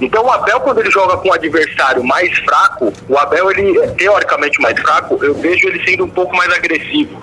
Então 0.00 0.24
o 0.24 0.30
Abel, 0.30 0.60
quando 0.60 0.80
ele 0.80 0.90
joga 0.90 1.16
com 1.16 1.28
um 1.28 1.32
adversário 1.32 2.04
mais 2.04 2.36
fraco, 2.38 2.92
o 3.08 3.18
Abel, 3.18 3.50
ele 3.50 3.78
é 3.78 3.86
teoricamente 3.88 4.60
mais 4.60 4.78
fraco, 4.80 5.18
eu 5.22 5.34
vejo 5.34 5.66
ele 5.68 5.82
sendo 5.84 6.04
um 6.04 6.10
pouco 6.10 6.36
mais 6.36 6.52
agressivo. 6.52 7.20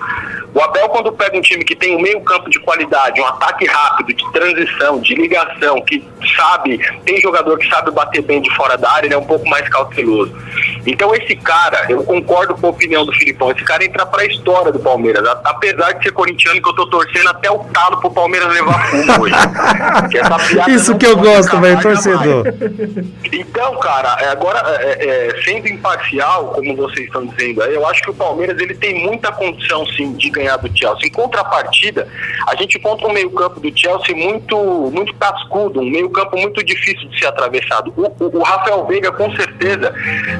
O 0.54 0.60
Abel, 0.60 0.88
quando 0.88 1.12
pega 1.12 1.36
um 1.36 1.40
time 1.40 1.64
que 1.64 1.74
tem 1.74 1.96
um 1.96 2.00
meio 2.00 2.20
campo 2.20 2.48
de 2.48 2.60
qualidade, 2.60 3.20
um 3.20 3.26
ataque 3.26 3.66
rápido, 3.66 3.83
de 4.06 4.32
transição, 4.32 5.00
de 5.00 5.14
ligação, 5.14 5.80
que 5.82 6.04
sabe, 6.36 6.78
tem 7.04 7.20
jogador 7.20 7.58
que 7.58 7.68
sabe 7.68 7.90
bater 7.90 8.22
bem 8.22 8.40
de 8.40 8.54
fora 8.54 8.76
da 8.76 8.90
área, 8.90 9.06
ele 9.06 9.14
é 9.14 9.18
um 9.18 9.24
pouco 9.24 9.48
mais 9.48 9.68
cauteloso. 9.68 10.34
Então 10.86 11.14
esse 11.14 11.36
cara, 11.36 11.86
eu 11.88 12.02
concordo 12.04 12.54
com 12.54 12.66
a 12.66 12.70
opinião 12.70 13.04
do 13.04 13.12
Filipão, 13.12 13.50
esse 13.50 13.64
cara 13.64 13.84
entra 13.84 14.04
pra 14.06 14.24
história 14.24 14.70
do 14.70 14.78
Palmeiras, 14.78 15.26
apesar 15.44 15.92
de 15.92 16.04
ser 16.04 16.12
corintiano, 16.12 16.60
que 16.60 16.68
eu 16.68 16.74
tô 16.74 16.86
torcendo 16.86 17.28
até 17.28 17.50
o 17.50 17.58
talo 17.64 18.00
pro 18.00 18.10
Palmeiras 18.10 18.52
levar 18.52 18.86
fundo 18.90 19.22
hoje. 19.22 19.34
que 20.64 20.70
Isso 20.70 20.96
que 20.96 21.06
eu 21.06 21.16
gosto, 21.16 21.58
velho, 21.60 21.80
torcedor. 21.80 22.44
Então, 23.32 23.78
cara, 23.78 24.16
é, 24.20 24.28
agora, 24.28 24.62
é, 24.80 25.06
é, 25.06 25.42
sendo 25.42 25.68
imparcial, 25.68 26.48
como 26.48 26.76
vocês 26.76 27.06
estão 27.06 27.26
dizendo 27.26 27.62
aí, 27.62 27.74
eu 27.74 27.86
acho 27.86 28.02
que 28.02 28.10
o 28.10 28.14
Palmeiras 28.14 28.60
ele 28.60 28.74
tem 28.74 29.06
muita 29.06 29.32
condição, 29.32 29.86
sim, 29.86 30.12
de 30.14 30.30
ganhar 30.30 30.56
do 30.56 30.76
Chelsea. 30.76 31.06
Em 31.06 31.10
contrapartida, 31.10 32.08
a 32.46 32.54
gente 32.56 32.78
encontra 32.78 33.06
um 33.06 33.12
meio-campo 33.12 33.60
do 33.60 33.73
Chelsea 33.74 34.16
muito, 34.16 34.56
muito 34.92 35.14
cascudo, 35.14 35.80
um 35.80 35.90
meio-campo 35.90 36.36
muito 36.36 36.64
difícil 36.64 37.08
de 37.08 37.18
ser 37.18 37.26
atravessado. 37.26 37.92
O, 37.96 38.02
o, 38.02 38.38
o 38.38 38.42
Rafael 38.42 38.86
Veiga, 38.86 39.12
com 39.12 39.34
certeza, 39.34 39.92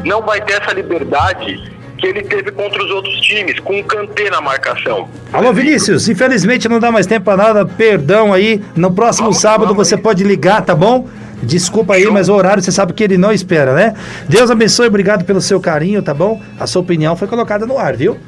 não 0.04 0.22
vai 0.22 0.40
ter 0.40 0.62
essa 0.62 0.72
liberdade 0.72 1.72
que 1.98 2.06
ele 2.06 2.22
teve 2.22 2.50
contra 2.52 2.82
os 2.82 2.90
outros 2.90 3.14
times, 3.20 3.58
com 3.60 3.78
o 3.78 3.84
Kanté 3.84 4.28
na 4.30 4.40
marcação. 4.40 5.08
Alô, 5.32 5.52
Vinícius, 5.52 6.08
infelizmente 6.08 6.68
não 6.68 6.78
dá 6.80 6.90
mais 6.90 7.06
tempo 7.06 7.24
para 7.24 7.36
nada, 7.36 7.66
perdão 7.66 8.32
aí. 8.32 8.62
No 8.76 8.92
próximo 8.92 9.26
vamos, 9.26 9.40
sábado 9.40 9.68
vamos 9.68 9.88
você 9.88 9.94
aí. 9.94 10.00
pode 10.00 10.24
ligar, 10.24 10.62
tá 10.62 10.74
bom? 10.74 11.08
Desculpa 11.42 11.94
aí, 11.94 12.06
mas 12.10 12.28
o 12.28 12.34
horário 12.34 12.62
você 12.62 12.72
sabe 12.72 12.92
que 12.92 13.04
ele 13.04 13.18
não 13.18 13.32
espera, 13.32 13.74
né? 13.74 13.94
Deus 14.28 14.50
abençoe, 14.50 14.86
obrigado 14.86 15.24
pelo 15.24 15.40
seu 15.40 15.60
carinho, 15.60 16.02
tá 16.02 16.14
bom? 16.14 16.40
A 16.58 16.66
sua 16.66 16.82
opinião 16.82 17.16
foi 17.16 17.28
colocada 17.28 17.66
no 17.66 17.78
ar, 17.78 17.96
viu? 17.96 18.18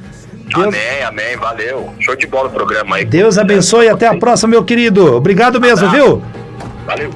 Deus... 0.46 0.66
Amém, 0.66 1.02
amém, 1.06 1.36
valeu. 1.36 1.92
Show 1.98 2.16
de 2.16 2.26
bola 2.26 2.48
o 2.48 2.52
programa 2.52 2.96
aí. 2.96 3.04
Deus 3.04 3.36
abençoe 3.36 3.86
e 3.86 3.88
até 3.88 4.06
a 4.06 4.16
próxima, 4.16 4.50
meu 4.50 4.64
querido. 4.64 5.16
Obrigado 5.16 5.60
mesmo, 5.60 5.88
viu? 5.90 6.22
Valeu. 6.86 7.10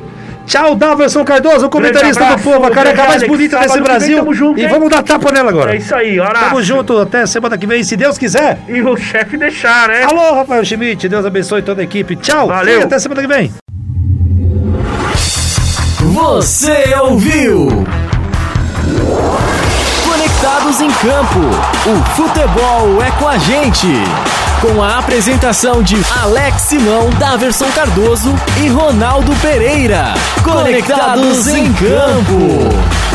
Tchau, 0.47 0.75
Daverson 0.75 1.25
Cardoso, 1.25 1.67
o 1.67 1.71
comentarista 1.71 2.25
abraço, 2.25 2.43
do 2.43 2.51
povo, 2.51 2.67
a 2.67 2.71
careca 2.73 3.05
mais 3.07 3.23
bonita 3.23 3.57
desse 3.61 3.81
Brasil. 3.81 4.25
Vem, 4.25 4.35
junto, 4.35 4.59
e 4.59 4.67
vamos 4.67 4.91
dar 4.91 5.01
tapa 5.01 5.31
nela 5.31 5.49
agora. 5.49 5.75
É 5.75 5.77
isso 5.77 5.95
aí, 5.95 6.19
ora. 6.19 6.41
Tamo 6.41 6.61
junto, 6.61 6.99
até 6.99 7.25
semana 7.25 7.57
que 7.57 7.69
vem, 7.69 7.85
se 7.85 7.97
Deus 7.97 8.19
quiser. 8.19 8.59
E 8.69 8.83
o 8.83 8.97
chefe 8.97 9.37
deixar, 9.37 9.87
né? 9.87 10.03
Alô, 10.03 10.35
Rafael 10.35 10.65
Schmidt, 10.65 11.09
Deus 11.09 11.25
abençoe 11.25 11.63
toda 11.63 11.83
a 11.83 11.85
equipe. 11.85 12.17
Tchau, 12.17 12.49
valeu. 12.49 12.81
E 12.81 12.83
até 12.83 12.99
semana 12.99 13.21
que 13.21 13.29
vem. 13.29 13.53
Você 16.01 16.95
ouviu? 17.01 17.80
Conectados 20.51 20.81
em 20.81 20.91
Campo. 20.91 21.39
O 21.87 22.17
futebol 22.17 23.01
é 23.01 23.11
com 23.13 23.29
a 23.29 23.39
gente. 23.39 23.87
Com 24.61 24.83
a 24.83 24.99
apresentação 24.99 25.81
de 25.81 25.97
Alex 26.23 26.63
Simão, 26.63 27.09
Daverson 27.21 27.71
Cardoso 27.71 28.35
e 28.61 28.67
Ronaldo 28.67 29.33
Pereira. 29.37 30.13
Conectados 30.43 31.47
em 31.47 31.73
Campo. 31.75 33.10